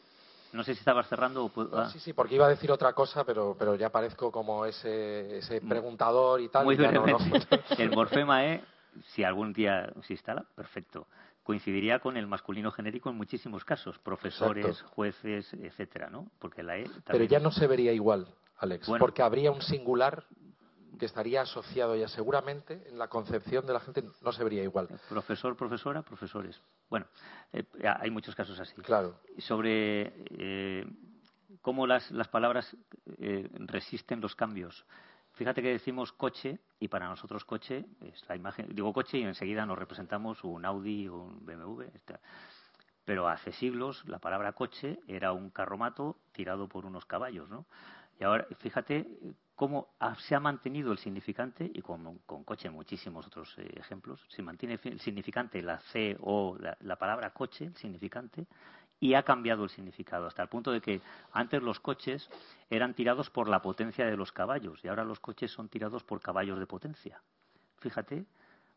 No 0.51 0.63
sé 0.63 0.73
si 0.73 0.79
estabas 0.79 1.07
cerrando 1.07 1.45
o... 1.45 1.49
pu- 1.49 1.69
No, 1.69 1.77
ah. 1.81 1.89
sí, 1.89 1.99
sí, 1.99 2.13
porque 2.13 2.35
iba 2.35 2.45
a 2.45 2.49
decir 2.49 2.71
otra 2.71 2.93
cosa, 2.93 3.23
pero, 3.23 3.55
pero 3.57 3.75
ya 3.75 3.89
parezco 3.89 4.31
como 4.31 4.65
ese, 4.65 5.37
ese 5.37 5.61
preguntador 5.61 6.41
y 6.41 6.49
tal. 6.49 6.65
Muy 6.65 6.75
y 6.75 6.77
no, 6.79 6.91
no. 7.05 7.17
El 7.77 7.91
morfema 7.91 8.45
E, 8.45 8.63
si 9.13 9.23
algún 9.23 9.53
día 9.53 9.91
se 10.03 10.13
instala, 10.13 10.43
perfecto. 10.55 11.07
Coincidiría 11.43 11.99
con 11.99 12.17
el 12.17 12.27
masculino 12.27 12.71
genérico 12.71 13.09
en 13.09 13.15
muchísimos 13.17 13.63
casos, 13.63 13.97
profesores, 13.99 14.65
Exacto. 14.65 14.89
jueces, 14.95 15.53
etcétera, 15.53 16.09
¿no? 16.09 16.27
Porque 16.39 16.63
la 16.63 16.77
E 16.77 16.83
también... 16.83 17.03
Pero 17.05 17.23
ya 17.25 17.39
no 17.39 17.51
se 17.51 17.65
vería 17.67 17.91
igual, 17.93 18.27
Alex, 18.57 18.87
Bueno. 18.87 19.03
porque 19.03 19.21
habría 19.21 19.51
un 19.51 19.61
singular 19.61 20.25
que 20.99 21.05
estaría 21.05 21.41
asociado 21.41 21.95
ya 21.95 22.07
seguramente 22.07 22.83
en 22.87 22.99
la 22.99 23.07
concepción 23.07 23.65
de 23.65 23.73
la 23.73 23.79
gente 23.79 24.03
no 24.21 24.31
se 24.31 24.43
vería 24.43 24.61
igual. 24.61 24.87
Profesor, 25.09 25.55
profesora, 25.55 26.03
profesores. 26.03 26.61
Bueno, 26.89 27.07
eh, 27.53 27.63
hay 27.99 28.11
muchos 28.11 28.35
casos 28.35 28.59
así. 28.59 28.75
Claro. 28.83 29.19
Sobre 29.39 30.13
eh, 30.29 30.85
cómo 31.61 31.87
las, 31.87 32.11
las 32.11 32.27
palabras 32.27 32.75
eh, 33.17 33.49
resisten 33.53 34.21
los 34.21 34.35
cambios. 34.35 34.85
Fíjate 35.33 35.61
que 35.61 35.69
decimos 35.69 36.11
coche 36.11 36.59
y 36.79 36.89
para 36.89 37.07
nosotros 37.07 37.45
coche 37.45 37.85
es 38.01 38.27
la 38.27 38.35
imagen. 38.35 38.67
Digo 38.75 38.91
coche 38.91 39.17
y 39.17 39.23
enseguida 39.23 39.65
nos 39.65 39.79
representamos 39.79 40.43
un 40.43 40.65
Audi 40.65 41.07
o 41.07 41.15
un 41.15 41.45
BMW. 41.45 41.83
etc. 41.83 42.19
Pero 43.05 43.27
hace 43.27 43.53
siglos 43.53 44.03
la 44.07 44.19
palabra 44.19 44.51
coche 44.53 44.99
era 45.07 45.31
un 45.31 45.49
carromato 45.49 46.17
tirado 46.33 46.67
por 46.67 46.85
unos 46.85 47.05
caballos, 47.05 47.49
¿no? 47.49 47.65
Y 48.19 48.23
ahora 48.23 48.45
fíjate 48.59 49.07
cómo 49.55 49.89
se 50.19 50.35
ha 50.35 50.39
mantenido 50.39 50.91
el 50.91 50.97
significante 50.97 51.69
y 51.73 51.81
con, 51.81 52.19
coche 52.45 52.69
muchísimos 52.69 53.25
otros 53.27 53.55
eh, 53.57 53.71
ejemplos. 53.77 54.21
Se 54.29 54.41
mantiene 54.41 54.79
el 54.83 54.99
significante, 54.99 55.61
la 55.61 55.79
C 55.79 56.17
o 56.21 56.57
la 56.81 56.95
palabra 56.97 57.31
coche, 57.31 57.65
el 57.65 57.75
significante, 57.77 58.45
y 58.99 59.13
ha 59.13 59.23
cambiado 59.23 59.63
el 59.63 59.69
significado 59.69 60.27
hasta 60.27 60.43
el 60.43 60.49
punto 60.49 60.71
de 60.71 60.81
que 60.81 61.01
antes 61.31 61.61
los 61.61 61.79
coches 61.79 62.29
eran 62.69 62.93
tirados 62.93 63.29
por 63.29 63.47
la 63.47 63.61
potencia 63.61 64.05
de 64.05 64.17
los 64.17 64.31
caballos 64.31 64.83
y 64.83 64.89
ahora 64.89 65.03
los 65.03 65.19
coches 65.19 65.51
son 65.51 65.69
tirados 65.69 66.03
por 66.03 66.19
caballos 66.19 66.59
de 66.59 66.67
potencia. 66.67 67.21
Fíjate 67.77 68.25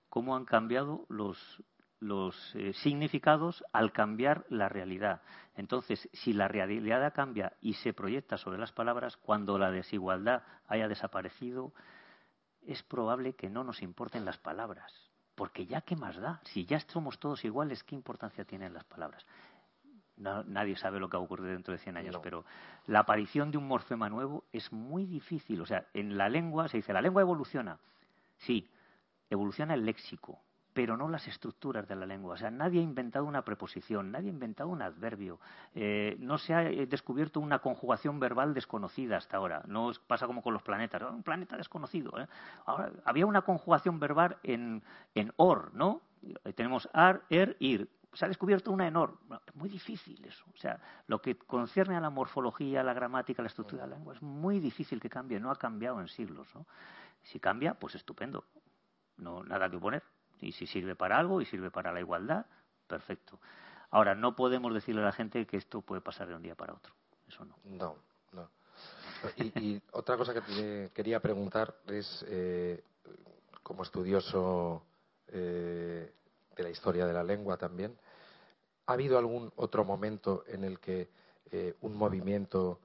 cómo 0.09 0.36
han 0.36 0.44
cambiado 0.44 1.05
los, 1.09 1.62
los 2.03 2.55
eh, 2.57 2.73
significados 2.74 3.65
al 3.73 3.93
cambiar 3.93 4.45
la 4.49 4.69
realidad. 4.69 5.23
Entonces, 5.57 6.09
si 6.12 6.33
la 6.33 6.49
realidad 6.49 7.12
cambia 7.15 7.53
y 7.61 7.74
se 7.74 7.93
proyecta 7.93 8.37
sobre 8.37 8.59
las 8.59 8.73
palabras, 8.73 9.16
cuando 9.16 9.57
la 9.59 9.70
desigualdad 9.70 10.43
haya 10.66 10.89
desaparecido, 10.89 11.73
es 12.66 12.83
probable 12.83 13.35
que 13.35 13.49
no 13.49 13.65
nos 13.65 13.83
importen 13.83 14.24
las 14.24 14.39
palabras. 14.39 14.93
Porque 15.35 15.65
ya 15.66 15.81
qué 15.83 15.97
más 15.97 16.16
da, 16.16 16.41
si 16.45 16.66
ya 16.66 16.81
somos 16.81 17.19
todos 17.19 17.45
iguales, 17.45 17.83
¿qué 17.85 17.95
importancia 17.95 18.45
tienen 18.45 18.74
las 18.74 18.85
palabras? 18.85 19.24
No- 20.16 20.43
nadie 20.45 20.77
sabe 20.77 20.99
lo 21.01 21.09
que 21.09 21.16
va 21.16 21.23
a 21.23 21.24
ocurrir 21.24 21.47
dentro 21.53 21.73
de 21.73 21.79
100 21.79 21.97
años, 21.97 22.15
pero 22.23 22.45
la 22.87 23.01
aparición 23.01 23.51
de 23.51 23.59
un 23.59 23.66
morfema 23.66 24.09
nuevo 24.09 24.45
es 24.53 24.70
muy 24.73 25.07
difícil. 25.07 25.61
O 25.61 25.66
sea, 25.66 25.87
en 25.95 26.19
la 26.19 26.29
lengua 26.29 26.69
se 26.69 26.79
dice, 26.79 26.93
la 26.93 27.01
lengua 27.01 27.23
evoluciona. 27.23 27.79
Sí, 28.39 28.69
evoluciona 29.31 29.74
el 29.74 29.87
léxico, 29.87 30.41
pero 30.73 30.97
no 30.97 31.09
las 31.09 31.27
estructuras 31.28 31.86
de 31.86 31.97
la 31.97 32.07
lengua. 32.07 32.35
O 32.35 32.36
sea, 32.36 32.51
nadie 32.51 32.81
ha 32.81 32.82
inventado 32.82 33.24
una 33.24 33.43
preposición, 33.43 34.11
nadie 34.11 34.28
ha 34.28 34.32
inventado 34.32 34.69
un 34.70 34.82
adverbio, 34.82 35.39
eh, 35.74 36.16
no 36.19 36.39
se 36.39 36.55
ha 36.55 36.62
eh, 36.65 36.86
descubierto 36.86 37.40
una 37.40 37.59
conjugación 37.59 38.19
verbal 38.20 38.55
desconocida 38.55 39.16
hasta 39.19 39.36
ahora. 39.36 39.62
No 39.66 39.90
pasa 40.07 40.27
como 40.27 40.43
con 40.43 40.55
los 40.55 40.62
planetas, 40.62 41.03
"Ah, 41.03 41.11
un 41.11 41.23
planeta 41.23 41.57
desconocido. 41.57 42.19
¿eh? 42.20 42.27
Ahora, 42.66 42.90
había 43.05 43.27
una 43.27 43.43
conjugación 43.43 43.99
verbal 44.01 44.39
en, 44.43 44.82
en 45.15 45.32
or, 45.36 45.74
¿no? 45.74 46.01
Eh, 46.44 46.53
Tenemos 46.53 46.89
ar, 46.93 47.23
er, 47.28 47.57
ir. 47.61 47.89
Se 48.15 48.27
ha 48.27 48.28
descubierto 48.28 48.70
una 48.70 48.86
en 48.86 48.97
or. 48.97 49.19
Bueno, 49.27 49.43
Es 49.47 49.55
muy 49.55 49.69
difícil 49.69 50.23
eso. 50.27 50.44
O 50.55 50.57
sea, 50.59 50.78
lo 51.07 51.20
que 51.23 51.36
concierne 51.36 51.97
a 51.97 52.01
la 52.01 52.11
morfología, 52.11 52.82
la 52.82 52.93
gramática, 52.93 53.43
la 53.43 53.49
estructura 53.49 53.85
de 53.85 53.89
la 53.90 53.97
lengua, 53.97 54.15
es 54.15 54.20
muy 54.23 54.61
difícil 54.61 55.01
que 55.01 55.09
cambie. 55.09 55.40
No 55.40 55.51
ha 55.51 55.57
cambiado 55.57 55.99
en 56.01 56.09
siglos. 56.09 56.47
¿no? 56.55 56.66
Si 57.23 57.40
cambia, 57.40 57.74
pues 57.74 57.94
estupendo. 57.94 58.44
No, 59.16 59.43
nada 59.44 59.70
que 59.70 59.78
poner. 59.78 60.03
Y 60.43 60.52
si 60.52 60.66
sirve 60.66 60.94
para 60.97 61.19
algo 61.19 61.40
y 61.40 61.47
sirve 61.47 61.70
para 61.70 61.93
la 61.93 62.01
igualdad, 62.01 62.47
perfecto. 62.86 63.39
Ahora, 63.90 64.14
no 64.14 64.35
podemos 64.35 64.74
decirle 64.74 65.02
a 65.02 65.05
la 65.05 65.12
gente 65.12 65.47
que 65.47 65.56
esto 65.56 65.81
puede 65.81 66.01
pasar 66.01 66.27
de 66.28 66.35
un 66.35 66.43
día 66.43 66.55
para 66.55 66.74
otro. 66.74 66.93
Eso 67.28 67.44
no. 67.44 67.56
No, 67.64 67.97
no. 68.32 68.51
Y, 69.36 69.81
otra 69.93 70.16
cosa 70.16 70.35
que 70.35 70.40
te 70.40 70.90
quería 70.93 71.20
preguntar 71.20 71.74
es, 71.86 72.24
eh, 72.28 72.82
como 73.62 73.85
estudioso 73.85 74.82
eh, 75.28 76.12
de 76.56 76.62
la 76.62 76.70
historia 76.70 77.06
de 77.06 77.12
la 77.12 77.23
lengua 77.23 77.56
también, 77.56 77.97
¿ha 78.86 78.94
habido 78.94 79.19
algún 79.19 79.52
otro 79.56 79.85
momento 79.85 80.44
en 80.48 80.64
el 80.64 80.81
que 80.81 81.09
eh, 81.51 81.77
un 81.82 81.97
movimiento 81.97 82.81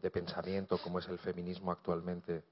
de 0.00 0.10
pensamiento 0.10 0.78
como 0.78 0.98
es 0.98 1.08
el 1.08 1.18
feminismo 1.18 1.70
actualmente 1.70 2.42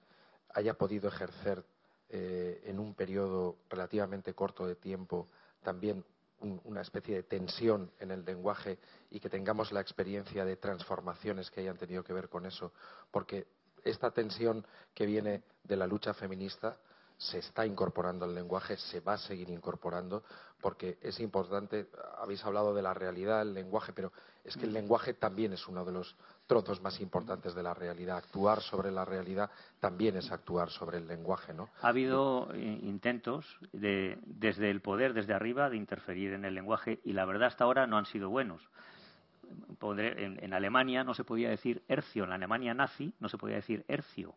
haya 0.54 0.74
podido 0.74 1.08
ejercer 1.08 1.64
eh, 2.12 2.62
en 2.66 2.78
un 2.78 2.94
periodo 2.94 3.56
relativamente 3.70 4.34
corto 4.34 4.66
de 4.66 4.76
tiempo 4.76 5.28
también 5.62 6.04
un- 6.40 6.60
una 6.64 6.82
especie 6.82 7.16
de 7.16 7.22
tensión 7.22 7.90
en 8.00 8.10
el 8.10 8.24
lenguaje 8.24 8.78
y 9.10 9.18
que 9.18 9.30
tengamos 9.30 9.72
la 9.72 9.80
experiencia 9.80 10.44
de 10.44 10.56
transformaciones 10.56 11.50
que 11.50 11.60
hayan 11.60 11.78
tenido 11.78 12.04
que 12.04 12.12
ver 12.12 12.28
con 12.28 12.44
eso, 12.46 12.72
porque 13.10 13.46
esta 13.84 14.10
tensión 14.10 14.64
que 14.94 15.06
viene 15.06 15.42
de 15.64 15.76
la 15.76 15.86
lucha 15.86 16.12
feminista 16.14 16.76
se 17.16 17.38
está 17.38 17.64
incorporando 17.64 18.24
al 18.24 18.34
lenguaje, 18.34 18.76
se 18.76 18.98
va 19.00 19.12
a 19.14 19.18
seguir 19.18 19.48
incorporando, 19.50 20.24
porque 20.60 20.98
es 21.00 21.20
importante, 21.20 21.86
habéis 22.18 22.44
hablado 22.44 22.74
de 22.74 22.82
la 22.82 22.92
realidad 22.94 23.38
del 23.38 23.54
lenguaje, 23.54 23.92
pero 23.92 24.12
es 24.44 24.56
que 24.56 24.64
el 24.64 24.72
lenguaje 24.72 25.14
también 25.14 25.52
es 25.52 25.66
uno 25.68 25.84
de 25.84 25.92
los 25.92 26.16
trozos 26.46 26.82
más 26.82 27.00
importantes 27.00 27.54
de 27.54 27.62
la 27.62 27.74
realidad. 27.74 28.18
Actuar 28.18 28.60
sobre 28.60 28.90
la 28.90 29.04
realidad 29.04 29.50
también 29.80 30.16
es 30.16 30.30
actuar 30.30 30.70
sobre 30.70 30.98
el 30.98 31.06
lenguaje, 31.06 31.54
¿no? 31.54 31.68
Ha 31.80 31.88
habido 31.88 32.52
eh, 32.54 32.80
intentos 32.82 33.58
de, 33.72 34.18
desde 34.24 34.70
el 34.70 34.80
poder, 34.80 35.14
desde 35.14 35.34
arriba, 35.34 35.70
de 35.70 35.76
interferir 35.76 36.32
en 36.32 36.44
el 36.44 36.54
lenguaje 36.54 37.00
y 37.04 37.12
la 37.12 37.24
verdad 37.24 37.48
hasta 37.48 37.64
ahora 37.64 37.86
no 37.86 37.98
han 37.98 38.06
sido 38.06 38.28
buenos. 38.28 38.68
En, 39.82 40.42
en 40.42 40.54
Alemania 40.54 41.04
no 41.04 41.14
se 41.14 41.24
podía 41.24 41.50
decir 41.50 41.82
hercio, 41.88 42.24
en 42.24 42.32
Alemania 42.32 42.72
nazi 42.72 43.12
no 43.20 43.28
se 43.28 43.36
podía 43.36 43.56
decir 43.56 43.84
hercio, 43.88 44.34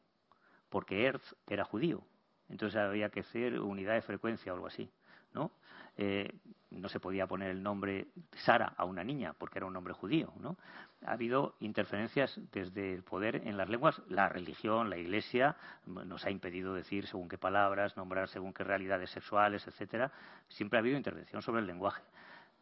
porque 0.70 1.06
Herz 1.06 1.36
era 1.48 1.64
judío. 1.64 2.04
Entonces 2.50 2.78
había 2.78 3.10
que 3.10 3.22
hacer 3.22 3.60
unidad 3.60 3.94
de 3.94 4.02
frecuencia 4.02 4.52
o 4.52 4.56
algo 4.56 4.68
así, 4.68 4.90
¿no? 5.36 5.52
Eh, 5.98 6.34
no 6.72 6.90
se 6.90 7.00
podía 7.00 7.28
poner 7.28 7.52
el 7.52 7.64
nombre 7.64 8.08
Sara 8.34 8.74
a 8.76 8.86
una 8.86 9.04
niña 9.04 9.34
porque 9.38 9.60
era 9.60 9.66
un 9.66 9.74
nombre 9.74 9.94
judío, 9.94 10.34
¿no? 10.40 10.58
Ha 11.06 11.12
habido 11.12 11.56
interferencias 11.60 12.40
desde 12.52 12.94
el 12.94 13.04
poder 13.04 13.48
en 13.48 13.58
las 13.58 13.70
lenguas. 13.70 14.02
La 14.10 14.28
religión, 14.28 14.90
la 14.90 14.98
Iglesia 14.98 15.56
nos 15.86 16.26
ha 16.26 16.32
impedido 16.32 16.74
decir 16.74 17.06
según 17.08 17.30
qué 17.30 17.38
palabras, 17.38 17.96
nombrar 17.96 18.28
según 18.28 18.54
qué 18.54 18.64
realidades 18.64 19.12
sexuales, 19.12 19.68
etcétera. 19.68 20.12
Siempre 20.50 20.78
ha 20.78 20.82
habido 20.82 20.98
intervención 20.98 21.42
sobre 21.42 21.62
el 21.62 21.68
lenguaje. 21.68 22.02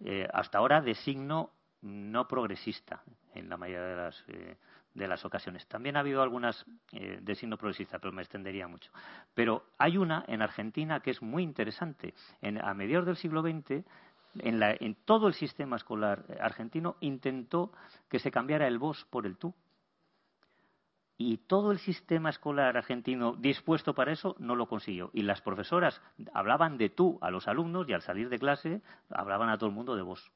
Eh, 0.01 0.27
hasta 0.33 0.57
ahora 0.57 0.81
de 0.81 0.93
signo 0.95 1.51
no 1.81 2.27
progresista 2.27 3.01
en 3.33 3.49
la 3.49 3.57
mayoría 3.57 3.87
de 3.87 3.95
las, 3.95 4.23
eh, 4.27 4.57
de 4.94 5.07
las 5.07 5.26
ocasiones. 5.26 5.68
También 5.68 5.98
ha 5.98 6.02
habido 6.02 6.22
algunas 6.22 6.65
eh, 6.91 7.20
de 7.22 7.36
signo 7.36 7.57
progresista, 7.57 7.99
pero 7.99 8.11
me 8.14 8.22
extendería 8.22 8.68
mucho. 8.68 8.91
Pero 9.34 9.64
hay 9.78 9.98
una 9.98 10.24
en 10.28 10.41
Argentina 10.41 10.99
que 10.99 11.11
es 11.11 11.22
muy 11.22 11.44
interesante. 11.44 12.14
En, 12.41 12.64
a 12.64 12.74
mediados 12.74 13.06
del 13.07 13.18
siglo 13.18 13.41
XX, 13.41 13.84
en, 14.40 14.60
la- 14.60 14.76
en 14.80 14.95
todo 15.06 15.28
el 15.28 15.34
sistema 15.34 15.76
escolar 15.78 16.26
eh, 16.30 16.38
argentino 16.40 16.95
intentó 16.99 17.72
que 18.10 18.20
se 18.20 18.32
cambiara 18.32 18.68
el 18.68 18.78
vos 18.78 19.06
por 19.10 19.26
el 19.26 19.38
tú. 19.38 19.53
Y 21.18 21.38
todo 21.38 21.72
el 21.72 21.78
sistema 21.80 22.30
escolar 22.32 22.76
argentino 22.76 23.34
dispuesto 23.36 23.94
para 23.94 24.11
eso 24.11 24.36
no 24.40 24.56
lo 24.56 24.68
consiguió. 24.68 25.10
Y 25.14 25.22
las 25.22 25.41
profesoras 25.41 26.02
hablaban 26.34 26.78
de 26.78 26.90
tú 26.90 27.18
a 27.22 27.30
los 27.30 27.48
alumnos 27.48 27.88
y 27.88 27.94
al 27.94 28.02
salir 28.02 28.30
de 28.30 28.40
clase 28.40 28.82
hablaban 29.10 29.49
a 29.49 29.57
todo 29.57 29.70
el 29.70 29.76
mundo 29.76 29.95
de 29.95 30.02
vos. 30.02 30.32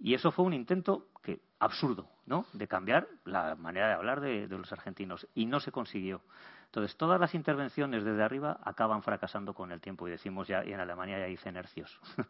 Y 0.00 0.14
eso 0.14 0.30
fue 0.30 0.44
un 0.44 0.54
intento 0.54 1.08
que 1.22 1.40
absurdo, 1.58 2.08
¿no? 2.26 2.44
De 2.52 2.66
cambiar 2.68 3.06
la 3.24 3.54
manera 3.56 3.88
de 3.88 3.94
hablar 3.94 4.20
de, 4.20 4.46
de 4.48 4.58
los 4.58 4.70
argentinos 4.72 5.26
y 5.34 5.46
no 5.46 5.60
se 5.60 5.72
consiguió. 5.72 6.20
Entonces, 6.66 6.96
todas 6.96 7.18
las 7.20 7.34
intervenciones 7.34 8.04
desde 8.04 8.22
arriba 8.22 8.58
acaban 8.64 9.02
fracasando 9.02 9.54
con 9.54 9.72
el 9.72 9.80
tiempo 9.80 10.06
y 10.06 10.10
decimos 10.10 10.48
ya 10.48 10.64
y 10.64 10.72
en 10.72 10.80
Alemania 10.80 11.18
ya 11.18 11.26
dicen 11.26 11.56
hercios. 11.56 11.98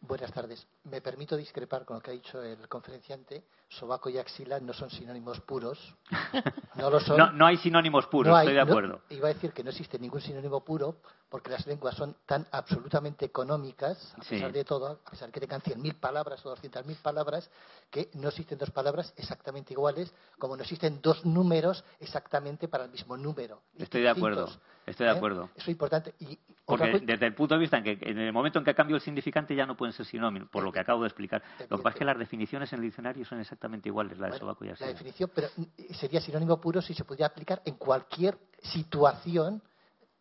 Buenas 0.00 0.30
tardes. 0.32 0.64
Me 0.84 1.00
permito 1.00 1.36
discrepar 1.36 1.84
con 1.84 1.96
lo 1.96 2.00
que 2.02 2.10
ha 2.10 2.14
dicho 2.14 2.40
el 2.40 2.68
conferenciante 2.68 3.44
sobaco 3.68 4.08
y 4.08 4.18
axila 4.18 4.60
no 4.60 4.72
son 4.72 4.90
sinónimos 4.90 5.40
puros. 5.40 5.94
No 6.76 6.90
lo 6.90 7.00
son. 7.00 7.16
No, 7.16 7.32
no 7.32 7.46
hay 7.46 7.56
sinónimos 7.56 8.06
puros, 8.06 8.30
No 8.30 8.36
hay- 8.36 8.48
estoy 8.48 8.54
de 8.58 8.64
no- 8.66 8.70
acuerdo. 8.70 9.00
iba 9.08 9.28
a 9.28 9.32
decir 9.32 9.52
que 9.54 9.64
no 9.64 9.70
existe 9.70 9.98
ningún 9.98 10.20
sinónimo 10.20 10.62
puro 10.62 11.00
porque 11.36 11.50
las 11.50 11.66
lenguas 11.66 11.94
son 11.94 12.16
tan 12.24 12.46
absolutamente 12.50 13.26
económicas, 13.26 14.14
a 14.16 14.22
Sí. 14.22 14.36
pesar 14.36 14.52
de 14.52 14.64
todo, 14.64 15.00
a 15.04 15.10
pesar 15.10 15.30
que 15.30 15.38
tengan 15.38 15.60
100.000 15.60 16.00
palabras 16.00 16.46
o 16.46 16.56
200.000 16.56 16.96
palabras, 17.02 17.50
que 17.90 18.08
no 18.14 18.28
existen 18.28 18.56
dos 18.56 18.70
palabras 18.70 19.12
exactamente 19.18 19.74
iguales, 19.74 20.14
como 20.38 20.56
no 20.56 20.62
existen 20.62 20.98
dos 21.02 21.26
números 21.26 21.84
exactamente 22.00 22.68
para 22.68 22.84
el 22.84 22.90
mismo 22.90 23.18
número. 23.18 23.60
Estoy 23.76 24.00
de 24.00 24.08
acuerdo, 24.08 24.48
estoy 24.86 25.08
de 25.08 25.12
¿eh? 25.12 25.16
acuerdo. 25.16 25.50
Eso 25.56 25.64
es 25.64 25.68
importante. 25.68 26.14
Y 26.20 26.38
Porque 26.64 27.00
desde 27.02 27.26
el 27.26 27.34
punto 27.34 27.54
de 27.56 27.60
vista 27.60 27.76
en 27.76 27.84
que 27.84 27.98
en 28.00 28.18
el 28.18 28.32
momento 28.32 28.58
en 28.58 28.64
que 28.64 28.74
cambio 28.74 28.96
el 28.96 29.02
significante 29.02 29.54
ya 29.54 29.66
no 29.66 29.76
pueden 29.76 29.92
ser 29.92 30.06
sinónimos, 30.06 30.48
por 30.48 30.64
lo 30.64 30.72
que 30.72 30.80
acabo 30.80 31.02
de 31.02 31.08
explicar. 31.08 31.42
Lo 31.68 31.76
que 31.76 31.82
pasa 31.82 31.96
es 31.96 31.98
que 31.98 32.04
las 32.06 32.18
definiciones 32.18 32.72
en 32.72 32.78
el 32.78 32.84
diccionario 32.86 33.26
son 33.26 33.40
exactamente 33.40 33.90
iguales, 33.90 34.16
la 34.16 34.28
de 34.28 34.30
Bueno, 34.30 34.40
sobaco 34.40 34.64
y 34.64 34.68
la 34.68 34.86
definición, 34.86 35.30
pero 35.34 35.48
mm, 35.54 35.92
sería 36.00 36.22
sinónimo 36.22 36.58
puro 36.58 36.80
si 36.80 36.94
se 36.94 37.04
pudiera 37.04 37.26
aplicar 37.26 37.60
en 37.66 37.74
cualquier 37.74 38.38
situación 38.62 39.62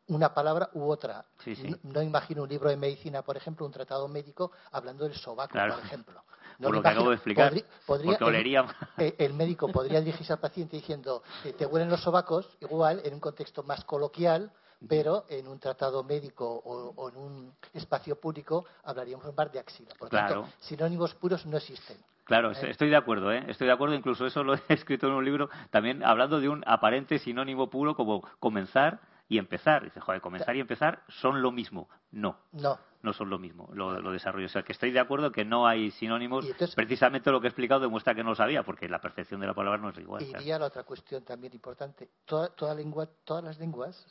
una 0.07 0.34
palabra 0.34 0.69
u 0.73 0.90
otra. 0.90 1.26
Sí, 1.40 1.56
sí. 1.56 1.69
No, 1.84 1.94
no 1.94 2.02
imagino 2.02 2.44
un 2.44 2.49
libro 2.49 2.69
de 2.69 2.77
medicina, 2.77 3.22
por 3.22 3.38
ejemplo, 3.38 3.65
un 3.65 3.72
tratado 3.72 4.07
médico 4.07 4.52
hablando 4.72 5.03
del 5.06 5.14
sobaco, 5.15 5.52
Claro. 5.53 5.76
por 5.76 5.84
ejemplo. 5.84 6.23
Por 6.57 6.72
me 6.72 6.77
lo 6.77 6.84
que 6.84 6.88
acabo 6.88 7.10
de 7.10 7.15
explicar, 7.15 7.52
Podri- 7.52 7.65
podría- 7.86 8.11
porque 8.18 8.23
olería- 8.23 8.65
el, 8.98 9.03
eh, 9.07 9.15
el 9.19 9.34
médico 9.34 9.68
podría 9.69 9.99
dirigirse 9.99 10.32
al 10.32 10.40
paciente 10.40 10.77
diciendo, 10.77 11.22
eh, 11.44 11.52
te 11.52 11.65
huelen 11.65 11.90
los 11.90 12.02
sobacos, 12.02 12.48
igual, 12.61 13.02
en 13.03 13.14
un 13.14 13.19
contexto 13.19 13.61
más 13.64 13.84
coloquial, 13.84 14.52
pero 14.88 15.26
en 15.27 15.49
un 15.49 15.60
tratado 15.60 16.02
médico 16.06 16.45
o, 16.48 16.94
o 16.95 17.10
en 17.10 17.18
un 17.18 17.53
espacio 17.73 18.18
público 18.18 18.64
hablaríamos 18.86 19.36
más 19.36 19.52
de 19.52 19.60
axila. 19.60 19.90
Por 19.99 20.03
lo 20.06 20.10
Claro. 20.11 20.41
tanto, 20.44 20.49
sinónimos 20.61 21.14
puros 21.15 21.45
no 21.45 21.57
existen. 21.57 21.98
Claro, 22.23 22.49
¿eh? 22.49 22.52
est- 22.53 22.64
estoy 22.64 22.90
de 22.90 22.95
acuerdo, 22.95 23.34
¿eh? 23.34 23.44
Estoy 23.49 23.68
de 23.68 23.73
acuerdo, 23.73 23.94
incluso 23.95 24.26
eso 24.26 24.41
lo 24.44 24.53
he 24.53 24.60
escrito 24.69 25.07
en 25.07 25.14
un 25.14 25.26
libro, 25.26 25.49
también 25.72 26.03
hablando 26.06 26.40
de 26.40 26.48
un 26.48 26.64
aparente 26.65 27.19
sinónimo 27.19 27.69
puro 27.69 27.95
como 27.98 28.22
comenzar 28.40 29.02
y 29.27 29.38
empezar. 29.38 29.84
Dice, 29.84 29.99
joder, 29.99 30.22
comenzar 30.22 30.56
y 30.56 30.60
empezar 30.60 31.03
son 31.07 31.41
lo 31.41 31.52
mismo. 31.52 31.89
No, 32.11 32.38
No. 32.52 32.77
no 33.02 33.14
son 33.14 33.30
lo 33.30 33.38
mismo, 33.39 33.69
lo, 33.73 33.99
lo 33.99 34.11
desarrollo. 34.11 34.45
O 34.45 34.49
sea, 34.49 34.64
que 34.64 34.72
estoy 34.72 34.91
de 34.91 34.99
acuerdo 34.99 35.31
que 35.31 35.43
no 35.45 35.68
hay 35.68 35.91
sinónimos. 35.91 36.45
Entonces- 36.45 36.76
Precisamente 36.76 37.31
lo 37.31 37.39
que 37.41 37.47
he 37.47 37.49
explicado 37.49 37.81
demuestra 37.81 38.15
que 38.15 38.23
no 38.23 38.30
lo 38.30 38.35
sabía, 38.35 38.64
porque 38.64 38.88
la 38.89 38.99
percepción 39.02 39.39
de 39.41 39.47
la 39.47 39.53
palabra 39.53 39.80
no 39.80 39.89
es 39.89 39.97
igual. 39.97 40.22
Y 40.23 40.27
claro. 40.27 40.41
iría 40.41 40.56
a 40.56 40.60
la 40.60 40.65
otra 40.68 40.84
cuestión 40.84 41.23
también 41.23 41.53
importante. 41.53 42.10
Toda, 42.26 42.49
toda 42.49 42.73
lengua, 42.73 43.07
todas 43.23 43.43
las 43.43 43.60
lenguas 43.60 44.06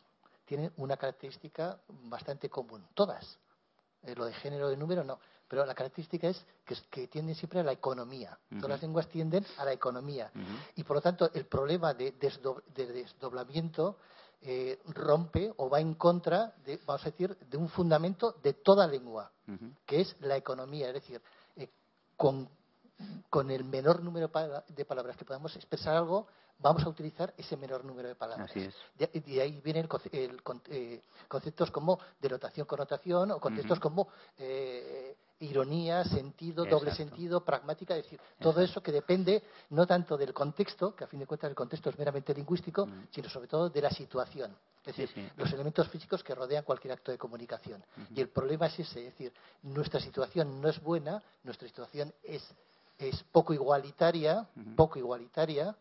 tienen 0.45 0.73
una 0.77 0.97
característica 0.97 1.79
bastante 1.89 2.49
común. 2.51 2.85
Todas. 2.95 3.39
Eh, 4.03 4.15
lo 4.15 4.27
de 4.27 4.35
género, 4.35 4.69
de 4.69 4.77
número, 4.77 5.03
no. 5.03 5.19
Pero 5.49 5.65
la 5.65 5.75
característica 5.75 6.29
es 6.29 6.45
que, 6.65 6.75
que 6.91 7.09
tienden 7.09 7.35
siempre 7.35 7.61
a 7.61 7.63
la 7.63 7.73
economía. 7.73 8.37
Todas 8.51 8.69
las 8.71 8.83
lenguas 8.83 9.09
tienden 9.09 9.47
a 9.59 9.65
la 9.65 9.73
economía. 9.73 10.31
Y 10.75 10.85
por 10.85 10.97
lo 10.97 11.01
tanto, 11.01 11.31
el 11.33 11.47
problema 11.47 11.95
de, 11.95 12.13
desdo- 12.19 12.63
de 12.75 12.87
desdoblamiento 12.87 13.99
eh, 14.45 14.79
rompe 14.89 15.53
o 15.57 15.69
va 15.69 15.81
en 15.81 15.95
contra, 15.95 16.55
de, 16.65 16.79
vamos 16.87 17.03
a 17.03 17.11
decir, 17.11 17.37
de 17.37 17.57
un 17.57 17.69
fundamento 17.69 18.33
de 18.43 18.53
toda 18.55 18.87
lengua 18.87 19.31
que 19.87 20.01
es 20.01 20.17
la 20.21 20.37
economía, 20.37 20.89
es 20.89 20.95
decir, 20.95 21.21
eh, 21.57 21.69
con, 22.17 22.49
con 23.29 23.51
el 23.51 23.65
menor 23.65 24.03
número 24.03 24.31
de 24.69 24.85
palabras 24.85 25.17
que 25.17 25.25
podamos 25.25 25.55
expresar 25.57 25.97
algo, 25.97 26.27
vamos 26.59 26.85
a 26.85 26.89
utilizar 26.89 27.35
ese 27.37 27.57
menor 27.57 27.85
número 27.85 28.09
de 28.09 28.15
palabras. 28.15 28.49
Así 28.51 28.61
es. 28.61 28.75
De, 29.13 29.21
de 29.21 29.41
ahí 29.43 29.61
vienen 29.61 29.89
el 30.13 30.43
con- 30.43 30.63
eh, 30.69 31.03
conceptos 31.29 31.71
como 31.71 31.99
denotación, 32.21 32.67
connotación, 32.67 33.33
o 33.33 33.41
conceptos 33.41 33.79
como 33.81 34.09
eh, 34.39 35.17
ironía, 35.41 36.05
sentido, 36.05 36.65
doble 36.65 36.93
sentido, 36.95 37.45
pragmática, 37.45 37.97
es 37.97 38.05
decir, 38.05 38.21
todo 38.41 38.61
eso 38.61 38.83
que 38.83 38.93
depende 38.93 39.43
no 39.71 39.87
tanto 39.87 40.17
del 40.17 40.33
contexto, 40.33 40.95
que 40.95 41.05
a 41.05 41.07
fin 41.07 41.21
de 41.21 41.27
cuentas 41.27 41.51
el 41.51 41.57
contexto 41.57 41.91
es 41.91 41.99
meramente 41.99 42.33
lingüístico, 42.35 42.89
sino 43.11 43.29
sobre 43.29 43.49
todo 43.49 43.69
de 43.69 43.83
la 43.83 43.91
situación. 43.91 44.57
Es 44.85 44.95
Sí, 44.95 45.03
decir, 45.03 45.25
sí. 45.25 45.33
los 45.37 45.53
elementos 45.53 45.89
físicos 45.89 46.23
que 46.23 46.35
rodean 46.35 46.63
cualquier 46.65 46.93
acto 46.93 47.11
de 47.11 47.19
comunicación. 47.19 47.83
Y 48.15 48.21
el 48.21 48.29
problema 48.29 48.67
es 48.67 48.79
ese, 48.79 49.01
es 49.07 49.13
decir, 49.13 49.33
nuestra 49.63 49.99
situación 50.01 50.61
no 50.61 50.69
es 50.69 50.81
buena, 50.81 51.23
nuestra 51.43 51.67
situación 51.67 52.13
es, 52.23 52.43
es 52.99 53.23
poco 53.33 53.53
igualitaria, 53.55 54.47
poco 54.77 54.99
igualitaria, 54.99 55.75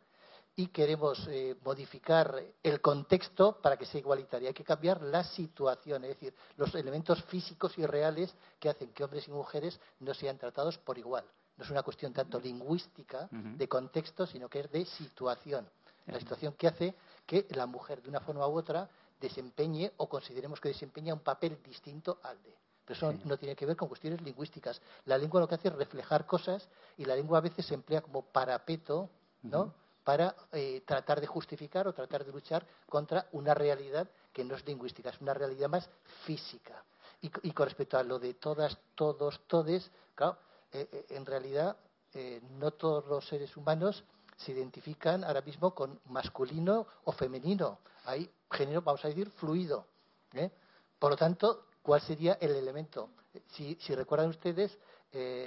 y 0.56 0.68
queremos 0.68 1.28
eh, 1.30 1.56
modificar 1.64 2.44
el 2.62 2.80
contexto 2.80 3.60
para 3.62 3.78
que 3.78 3.86
sea 3.86 4.00
igualitaria. 4.00 4.50
Hay 4.50 4.54
que 4.54 4.64
cambiar 4.64 5.02
la 5.02 5.24
situación, 5.24 6.04
es 6.04 6.10
decir, 6.10 6.36
los 6.58 6.74
elementos 6.76 7.24
físicos 7.24 7.78
y 7.78 7.86
reales 7.86 8.34
que 8.60 8.70
hacen 8.70 8.94
que 8.94 9.04
hombres 9.04 9.28
y 9.28 9.32
mujeres 9.32 9.80
no 10.00 10.14
sean 10.14 10.38
tratados 10.38 10.78
por 10.78 10.98
igual. 10.98 11.26
No 11.58 11.64
es 11.64 11.70
una 11.70 11.84
cuestión 11.84 12.14
tanto 12.14 12.40
lingüística 12.40 13.28
de 13.32 13.68
contexto, 13.68 14.26
sino 14.26 14.50
que 14.50 14.62
es 14.62 14.72
de 14.72 14.86
situación. 14.86 15.68
La 16.08 16.20
situación 16.20 16.54
que 16.54 16.68
hace 16.68 16.96
que 17.26 17.48
la 17.52 17.66
mujer, 17.66 18.02
de 18.02 18.10
una 18.10 18.20
forma 18.20 18.48
u 18.48 18.58
otra, 18.58 18.90
desempeñe 19.20 19.92
o 19.98 20.10
consideremos 20.10 20.60
que 20.60 20.70
desempeña 20.70 21.14
un 21.14 21.22
papel 21.22 21.60
distinto 21.64 22.20
al 22.24 22.42
de. 22.44 22.56
Pero 22.86 22.98
eso 22.98 23.20
no 23.26 23.38
tiene 23.38 23.56
que 23.56 23.66
ver 23.66 23.78
con 23.78 23.88
cuestiones 23.88 24.22
lingüísticas. 24.22 24.82
La 25.06 25.18
lengua 25.18 25.40
lo 25.40 25.48
que 25.48 25.56
hace 25.56 25.70
es 25.70 25.76
reflejar 25.76 26.26
cosas 26.26 26.68
y 26.98 27.06
la 27.06 27.16
lengua 27.16 27.38
a 27.38 27.42
veces 27.42 27.66
se 27.66 27.76
emplea 27.76 28.02
como 28.02 28.24
parapeto, 28.24 29.10
¿no? 29.44 29.74
Para 30.04 30.36
eh, 30.52 30.84
tratar 30.86 31.22
de 31.22 31.28
justificar 31.28 31.88
o 31.88 31.94
tratar 31.94 32.26
de 32.26 32.32
luchar 32.32 32.66
contra 32.88 33.28
una 33.32 33.54
realidad 33.54 34.10
que 34.34 34.44
no 34.44 34.56
es 34.56 34.66
lingüística, 34.66 35.10
es 35.10 35.22
una 35.22 35.34
realidad 35.34 35.70
más 35.70 35.90
física. 36.26 36.84
Y, 37.22 37.52
con 37.54 37.68
respecto 37.68 37.98
a 37.98 38.04
lo 38.04 38.20
de 38.20 38.34
todas, 38.34 38.78
todos, 38.96 39.40
todes, 39.48 39.90
claro, 40.14 40.38
eh, 40.74 40.90
eh, 40.92 41.06
en 41.12 41.26
realidad 41.26 41.78
eh, 42.14 42.42
no 42.60 42.72
todos 42.72 43.06
los 43.06 43.26
seres 43.26 43.56
humanos 43.56 44.04
se 44.36 44.52
identifican 44.52 45.24
ahora 45.24 45.42
mismo 45.42 45.74
con 45.74 46.02
masculino 46.10 46.86
o 47.06 47.14
femenino. 47.14 47.80
Hay 48.04 48.30
género, 48.52 48.82
vamos 48.82 49.06
a 49.06 49.08
decir, 49.08 49.30
fluido. 49.30 49.88
¿eh? 50.34 50.52
Por 51.00 51.12
lo 51.12 51.16
tanto, 51.16 51.68
¿cuál 51.82 52.02
sería 52.02 52.34
el 52.42 52.56
elemento? 52.56 53.10
Si, 53.52 53.76
si 53.80 53.96
recuerdan 53.96 54.30
ustedes, 54.30 54.78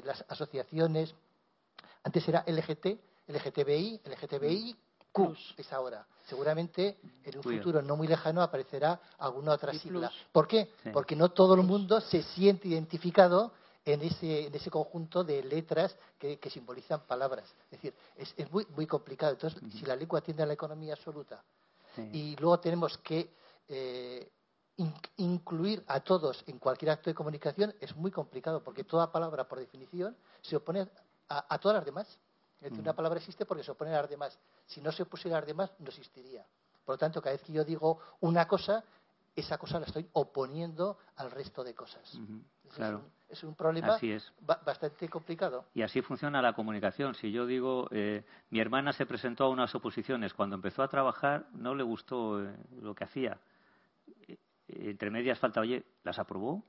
las 0.04 0.24
asociaciones, 0.28 1.12
antes 2.04 2.26
era 2.28 2.44
LGT, 2.46 2.86
LGTBI, 3.28 4.00
LGTBI, 4.04 4.76
Q 5.12 5.34
es 5.56 5.72
ahora. 5.72 6.06
Seguramente 6.26 6.98
en 7.24 7.36
un 7.36 7.42
futuro 7.58 7.82
no 7.82 7.96
muy 7.96 8.06
lejano 8.08 8.42
aparecerá 8.42 9.00
alguna 9.18 9.52
otra 9.52 9.72
sigla. 9.72 10.10
¿Por 10.32 10.46
qué? 10.48 10.70
Sí. 10.82 10.90
Porque 10.92 11.16
no 11.16 11.30
todo 11.30 11.54
el 11.54 11.62
mundo 11.62 12.00
se 12.00 12.22
siente 12.22 12.68
identificado 12.68 13.52
en 13.84 14.02
ese, 14.02 14.46
en 14.46 14.54
ese 14.54 14.68
conjunto 14.70 15.22
de 15.22 15.42
letras 15.44 15.96
que, 16.18 16.38
que 16.38 16.50
simbolizan 16.50 17.00
palabras. 17.06 17.44
Es 17.66 17.70
decir, 17.70 17.94
es, 18.16 18.34
es 18.36 18.50
muy, 18.50 18.66
muy 18.76 18.86
complicado. 18.86 19.32
Entonces, 19.32 19.60
si 19.72 19.86
la 19.86 19.94
lengua 19.96 20.18
atiende 20.18 20.42
a 20.42 20.46
la 20.46 20.52
economía 20.54 20.94
absoluta 20.94 21.42
Sí. 21.94 22.02
y 22.12 22.36
luego 22.36 22.60
tenemos 22.60 22.98
que 22.98 23.32
eh, 23.68 24.28
in- 24.76 24.92
incluir 25.16 25.82
a 25.86 26.00
todos 26.00 26.44
en 26.46 26.58
cualquier 26.58 26.90
acto 26.90 27.08
de 27.08 27.14
comunicación, 27.14 27.74
es 27.80 27.96
muy 27.96 28.10
complicado, 28.10 28.62
porque 28.62 28.84
toda 28.84 29.10
palabra, 29.10 29.48
por 29.48 29.58
definición, 29.60 30.14
se 30.42 30.56
opone 30.56 30.86
a, 31.30 31.54
a 31.54 31.58
todas 31.58 31.76
las 31.76 31.84
demás. 31.86 32.18
Es 32.56 32.70
decir, 32.70 32.80
una 32.80 32.94
palabra 32.94 33.18
existe 33.18 33.44
porque 33.46 33.62
se 33.62 33.70
opone 33.70 33.94
a 33.94 34.00
las 34.00 34.10
demás. 34.10 34.38
Si 34.66 34.80
no 34.80 34.90
se 34.92 35.02
opusiera 35.02 35.36
a 35.36 35.40
las 35.40 35.46
demás, 35.46 35.70
no 35.78 35.88
existiría. 35.88 36.44
Por 36.84 36.94
lo 36.94 36.98
tanto, 36.98 37.20
cada 37.20 37.34
vez 37.36 37.42
que 37.44 37.52
yo 37.52 37.64
digo 37.64 37.98
una 38.20 38.46
cosa, 38.48 38.82
esa 39.34 39.58
cosa 39.58 39.78
la 39.78 39.86
estoy 39.86 40.08
oponiendo 40.14 40.98
al 41.16 41.30
resto 41.30 41.62
de 41.62 41.74
cosas. 41.74 42.18
Claro. 42.74 42.98
es, 42.98 43.04
un, 43.04 43.12
es 43.28 43.44
un 43.44 43.54
problema 43.54 43.94
Así 43.94 44.10
es. 44.10 44.32
ba- 44.40 44.60
bastante 44.64 45.08
complicado. 45.08 45.66
Y 45.74 45.82
así 45.82 46.00
funciona 46.00 46.40
la 46.40 46.54
comunicación. 46.54 47.14
Si 47.14 47.30
yo 47.30 47.44
digo, 47.46 47.88
eh, 47.90 48.24
mi 48.50 48.60
hermana 48.60 48.92
se 48.92 49.04
presentó 49.04 49.44
a 49.44 49.48
unas 49.50 49.74
oposiciones, 49.74 50.32
cuando 50.32 50.56
empezó 50.56 50.82
a 50.82 50.88
trabajar 50.88 51.46
no 51.52 51.74
le 51.74 51.82
gustó 51.82 52.42
eh, 52.42 52.56
lo 52.80 52.94
que 52.94 53.04
hacía. 53.04 53.38
Eh, 54.28 54.38
entre 54.68 55.10
medias 55.10 55.38
falta, 55.38 55.60
oye, 55.60 55.84
¿las 56.02 56.18
aprobó? 56.18 56.64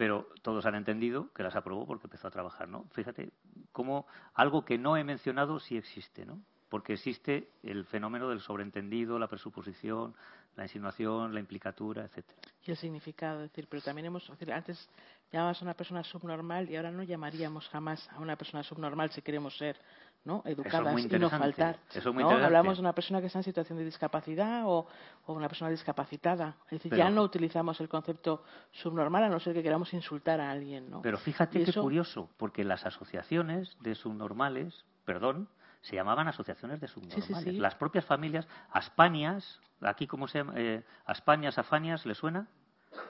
Pero 0.00 0.30
todos 0.40 0.64
han 0.64 0.76
entendido 0.76 1.30
que 1.34 1.42
las 1.42 1.56
aprobó 1.56 1.86
porque 1.86 2.06
empezó 2.06 2.26
a 2.26 2.30
trabajar, 2.30 2.70
¿no? 2.70 2.86
Fíjate 2.92 3.32
cómo 3.70 4.06
algo 4.32 4.64
que 4.64 4.78
no 4.78 4.96
he 4.96 5.04
mencionado 5.04 5.58
sí 5.58 5.76
existe, 5.76 6.24
¿no? 6.24 6.40
Porque 6.70 6.94
existe 6.94 7.50
el 7.62 7.84
fenómeno 7.84 8.30
del 8.30 8.40
sobreentendido, 8.40 9.18
la 9.18 9.28
presuposición, 9.28 10.14
la 10.60 10.66
insinuación, 10.66 11.32
la 11.32 11.40
implicatura, 11.40 12.04
etcétera. 12.04 12.38
y 12.66 12.70
el 12.70 12.76
significado. 12.76 13.42
Es 13.42 13.50
decir, 13.50 13.66
pero 13.68 13.80
también 13.82 14.04
hemos, 14.06 14.22
es 14.24 14.30
decir, 14.38 14.52
antes 14.52 14.88
llamabas 15.32 15.60
a 15.62 15.64
una 15.64 15.72
persona 15.74 16.04
subnormal 16.04 16.68
y 16.68 16.76
ahora 16.76 16.90
no 16.90 17.02
llamaríamos 17.02 17.66
jamás 17.70 18.06
a 18.12 18.18
una 18.20 18.36
persona 18.36 18.62
subnormal 18.62 19.10
si 19.10 19.22
queremos 19.22 19.56
ser 19.56 19.76
¿no? 20.22 20.42
educadas 20.44 20.98
y 21.02 21.18
no 21.18 21.30
faltar. 21.30 21.78
Eso 21.94 22.10
es 22.10 22.14
muy 22.14 22.22
¿no? 22.22 22.28
Hablamos 22.30 22.76
de 22.76 22.82
una 22.82 22.92
persona 22.92 23.20
que 23.22 23.28
está 23.28 23.38
en 23.38 23.44
situación 23.44 23.78
de 23.78 23.86
discapacidad 23.86 24.64
o, 24.66 24.86
o 25.24 25.32
una 25.32 25.48
persona 25.48 25.70
discapacitada. 25.70 26.56
Es 26.66 26.72
decir, 26.72 26.90
Pero- 26.90 27.04
ya 27.04 27.08
no 27.10 27.22
utilizamos 27.22 27.80
el 27.80 27.88
concepto 27.88 28.44
subnormal 28.70 29.24
a 29.24 29.28
no 29.30 29.40
ser 29.40 29.54
que 29.54 29.62
queramos 29.62 29.94
insultar 29.94 30.42
a 30.42 30.50
alguien. 30.50 30.90
¿no? 30.90 31.00
Pero 31.00 31.16
fíjate 31.16 31.60
Y 31.60 31.64
qué 31.64 31.70
eso- 31.70 31.80
curioso, 31.80 32.28
porque 32.36 32.64
las 32.64 32.84
asociaciones 32.84 33.78
de 33.80 33.94
subnormales, 33.94 34.84
perdón, 35.06 35.48
se 35.80 35.96
llamaban 35.96 36.28
asociaciones 36.28 36.80
de 36.80 36.88
subnormales. 36.88 37.44
sí. 37.44 37.52
Las 37.52 37.74
propias 37.74 38.04
familias, 38.04 38.46
Aspanias, 38.70 39.60
aquí 39.80 40.06
cómo 40.06 40.28
se 40.28 40.38
llama, 40.38 40.52
eh, 40.56 40.84
Aspanias, 41.06 41.58
Afanias, 41.58 42.04
¿le 42.06 42.14
suena? 42.14 42.48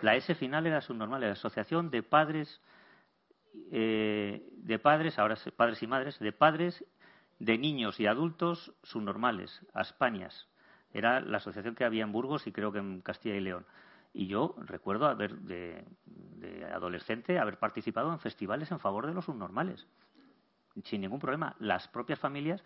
La 0.02 0.14
S 0.14 0.34
final 0.34 0.66
era 0.66 0.80
subnormal, 0.80 1.20
la 1.20 1.32
Asociación 1.32 1.90
de 1.90 2.02
Padres, 2.02 2.60
eh, 3.72 4.46
de 4.52 4.78
Padres, 4.78 5.18
ahora 5.18 5.34
es 5.34 5.50
padres 5.52 5.82
y 5.82 5.86
madres, 5.86 6.18
de 6.18 6.32
padres 6.32 6.84
de 7.38 7.58
niños 7.58 7.98
y 7.98 8.06
adultos 8.06 8.72
subnormales, 8.82 9.66
Aspañas. 9.72 10.48
Era 10.92 11.20
la 11.20 11.38
asociación 11.38 11.74
que 11.74 11.84
había 11.84 12.04
en 12.04 12.12
Burgos 12.12 12.46
y 12.46 12.52
creo 12.52 12.72
que 12.72 12.78
en 12.78 13.00
Castilla 13.00 13.36
y 13.36 13.40
León. 13.40 13.64
Y 14.12 14.26
yo 14.26 14.56
recuerdo 14.58 15.06
haber, 15.06 15.38
de, 15.38 15.84
de 16.04 16.64
adolescente, 16.66 17.38
haber 17.38 17.58
participado 17.58 18.12
en 18.12 18.18
festivales 18.18 18.70
en 18.72 18.80
favor 18.80 19.06
de 19.06 19.14
los 19.14 19.24
subnormales. 19.24 19.86
Sin 20.84 21.00
ningún 21.00 21.18
problema. 21.18 21.54
Las 21.58 21.88
propias 21.88 22.18
familias 22.18 22.62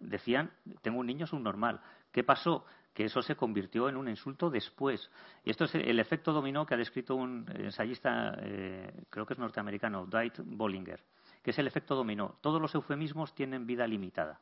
decían, 0.00 0.50
tengo 0.82 1.00
un 1.00 1.06
niño 1.06 1.26
subnormal. 1.26 1.80
¿Qué 2.10 2.24
pasó? 2.24 2.64
Que 2.92 3.04
eso 3.04 3.22
se 3.22 3.36
convirtió 3.36 3.88
en 3.88 3.96
un 3.96 4.08
insulto 4.08 4.50
después. 4.50 5.10
Y 5.44 5.50
esto 5.50 5.64
es 5.64 5.74
el 5.74 5.98
efecto 5.98 6.32
dominó 6.32 6.66
que 6.66 6.74
ha 6.74 6.78
descrito 6.78 7.14
un 7.14 7.46
ensayista, 7.54 8.34
eh, 8.38 9.04
creo 9.08 9.24
que 9.24 9.34
es 9.34 9.38
norteamericano, 9.38 10.06
Dwight 10.06 10.40
Bollinger, 10.44 11.02
que 11.42 11.50
es 11.50 11.58
el 11.58 11.66
efecto 11.66 11.94
dominó. 11.94 12.36
Todos 12.40 12.60
los 12.60 12.74
eufemismos 12.74 13.34
tienen 13.34 13.66
vida 13.66 13.86
limitada. 13.86 14.40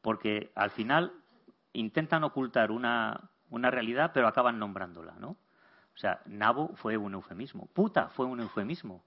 Porque 0.00 0.52
al 0.54 0.70
final 0.70 1.12
intentan 1.72 2.22
ocultar 2.22 2.70
una, 2.70 3.30
una 3.50 3.70
realidad, 3.70 4.12
pero 4.14 4.28
acaban 4.28 4.58
nombrándola, 4.58 5.16
¿no? 5.18 5.30
O 5.30 5.98
sea, 5.98 6.20
nabo 6.26 6.76
fue 6.76 6.96
un 6.96 7.14
eufemismo. 7.14 7.66
Puta 7.72 8.08
fue 8.10 8.26
un 8.26 8.40
eufemismo. 8.40 9.02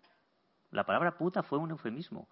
La 0.71 0.85
palabra 0.85 1.17
puta 1.17 1.43
fue 1.43 1.59
un 1.59 1.71
eufemismo 1.71 2.27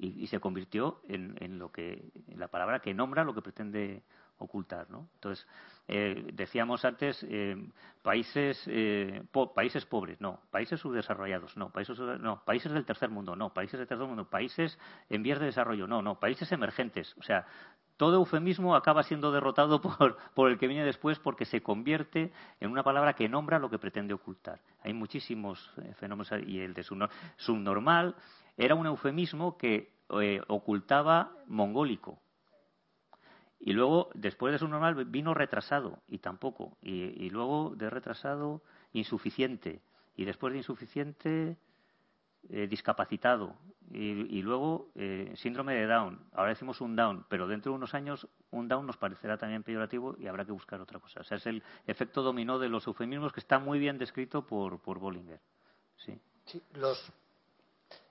y, 0.00 0.26
se 0.28 0.40
convirtió 0.40 1.00
en, 1.08 1.36
en 1.40 1.58
lo 1.58 1.70
que 1.70 2.10
en 2.28 2.40
la 2.40 2.48
palabra 2.48 2.80
que 2.80 2.94
nombra 2.94 3.24
lo 3.24 3.34
que 3.34 3.42
pretende 3.42 4.02
ocultar, 4.38 4.90
¿no? 4.90 5.08
Entonces 5.14 5.46
eh, 5.86 6.30
decíamos 6.32 6.84
antes 6.84 7.24
eh, 7.28 7.56
países 8.02 8.62
eh, 8.66 9.22
países 9.54 9.84
pobres, 9.84 10.20
no, 10.20 10.40
países 10.50 10.80
subdesarrollados, 10.80 11.56
no, 11.56 11.70
países 11.70 11.98
no, 11.98 12.42
países 12.44 12.72
del 12.72 12.86
tercer 12.86 13.10
mundo, 13.10 13.36
no, 13.36 13.52
países 13.52 13.78
del 13.78 13.86
tercer 13.86 14.06
mundo, 14.06 14.28
países 14.28 14.78
en 15.10 15.22
vías 15.22 15.38
de 15.38 15.46
desarrollo, 15.46 15.86
no, 15.86 16.00
no, 16.00 16.18
países 16.18 16.50
emergentes, 16.52 17.14
o 17.18 17.22
sea, 17.22 17.46
todo 17.98 18.16
eufemismo 18.16 18.74
acaba 18.74 19.02
siendo 19.02 19.30
derrotado 19.30 19.82
por, 19.82 20.16
por 20.34 20.50
el 20.50 20.58
que 20.58 20.68
viene 20.68 20.86
después 20.86 21.18
porque 21.18 21.44
se 21.44 21.62
convierte 21.62 22.32
en 22.58 22.70
una 22.70 22.82
palabra 22.82 23.12
que 23.12 23.28
nombra 23.28 23.58
lo 23.58 23.68
que 23.68 23.78
pretende 23.78 24.14
ocultar. 24.14 24.58
Hay 24.82 24.94
muchísimos 24.94 25.70
eh, 25.76 25.92
fenómenos 25.98 26.32
y 26.46 26.60
el 26.60 26.72
de 26.72 26.82
subnor- 26.82 27.10
subnormal 27.36 28.16
era 28.60 28.74
un 28.74 28.86
eufemismo 28.86 29.56
que 29.56 29.90
eh, 30.20 30.42
ocultaba 30.48 31.32
mongólico. 31.46 32.20
Y 33.58 33.72
luego, 33.72 34.10
después 34.12 34.52
de 34.52 34.58
subnormal, 34.58 35.02
vino 35.06 35.32
retrasado, 35.32 36.02
y 36.06 36.18
tampoco. 36.18 36.76
Y, 36.82 37.30
luego 37.30 37.74
de 37.74 37.88
retrasado, 37.88 38.62
insuficiente. 38.92 39.80
Y 40.14 40.26
después 40.26 40.52
de 40.52 40.58
insuficiente, 40.58 41.56
eh, 42.50 42.66
discapacitado. 42.66 43.56
Y, 43.90 44.38
y 44.38 44.42
luego, 44.42 44.90
eh, 44.94 45.32
síndrome 45.36 45.74
de 45.74 45.86
Down. 45.86 46.20
Ahora 46.32 46.50
decimos 46.50 46.82
un 46.82 46.96
Down, 46.96 47.24
pero 47.30 47.48
dentro 47.48 47.72
de 47.72 47.76
unos 47.76 47.94
años, 47.94 48.28
un 48.50 48.68
Down 48.68 48.86
nos 48.86 48.98
parecerá 48.98 49.38
también 49.38 49.62
peyorativo 49.62 50.16
y 50.18 50.26
habrá 50.26 50.44
que 50.44 50.52
buscar 50.52 50.82
otra 50.82 51.00
cosa. 51.00 51.20
O 51.20 51.24
sea, 51.24 51.38
es 51.38 51.46
el 51.46 51.62
efecto 51.86 52.22
dominó 52.22 52.58
de 52.58 52.68
los 52.68 52.86
eufemismos 52.86 53.32
que 53.32 53.40
está 53.40 53.58
muy 53.58 53.78
bien 53.78 53.96
descrito 53.96 54.46
por, 54.46 54.80
por 54.80 54.98
Bollinger. 54.98 55.40
Sí. 55.96 56.20
Sí, 56.44 56.62
los 56.74 57.12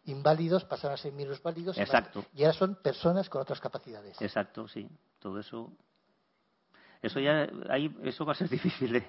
inválidos 0.09 0.65
pasan 0.65 0.91
a 0.91 0.97
ser 0.97 1.13
minusválidos 1.13 1.77
y 1.77 1.81
Exacto. 1.81 2.19
más- 2.19 2.27
y 2.33 2.43
ahora 2.43 2.57
son 2.57 2.75
personas 2.75 3.29
con 3.29 3.41
otras 3.41 3.59
capacidades. 3.59 4.21
Exacto, 4.21 4.67
sí. 4.67 4.87
Todo 5.19 5.39
eso. 5.39 5.71
Eso 7.01 7.19
ya. 7.19 7.47
Ahí, 7.69 7.95
eso 8.03 8.25
va 8.25 8.33
a 8.33 8.35
ser 8.35 8.49
difícil 8.49 8.91
de, 8.93 9.05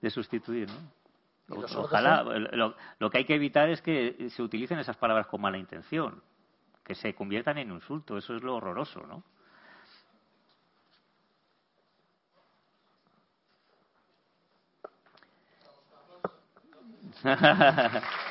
de 0.00 0.10
sustituir, 0.10 0.68
¿no? 0.68 1.56
O- 1.56 1.80
Ojalá. 1.80 2.22
Lo, 2.22 2.74
lo 2.98 3.10
que 3.10 3.18
hay 3.18 3.24
que 3.24 3.34
evitar 3.34 3.68
es 3.70 3.80
que 3.82 4.28
se 4.30 4.42
utilicen 4.42 4.78
esas 4.78 4.96
palabras 4.96 5.26
con 5.26 5.40
mala 5.40 5.58
intención. 5.58 6.22
Que 6.84 6.94
se 6.94 7.14
conviertan 7.14 7.58
en 7.58 7.70
insulto. 7.70 8.16
Eso 8.16 8.34
es 8.36 8.42
lo 8.42 8.56
horroroso, 8.56 9.00
¿no? 9.06 9.22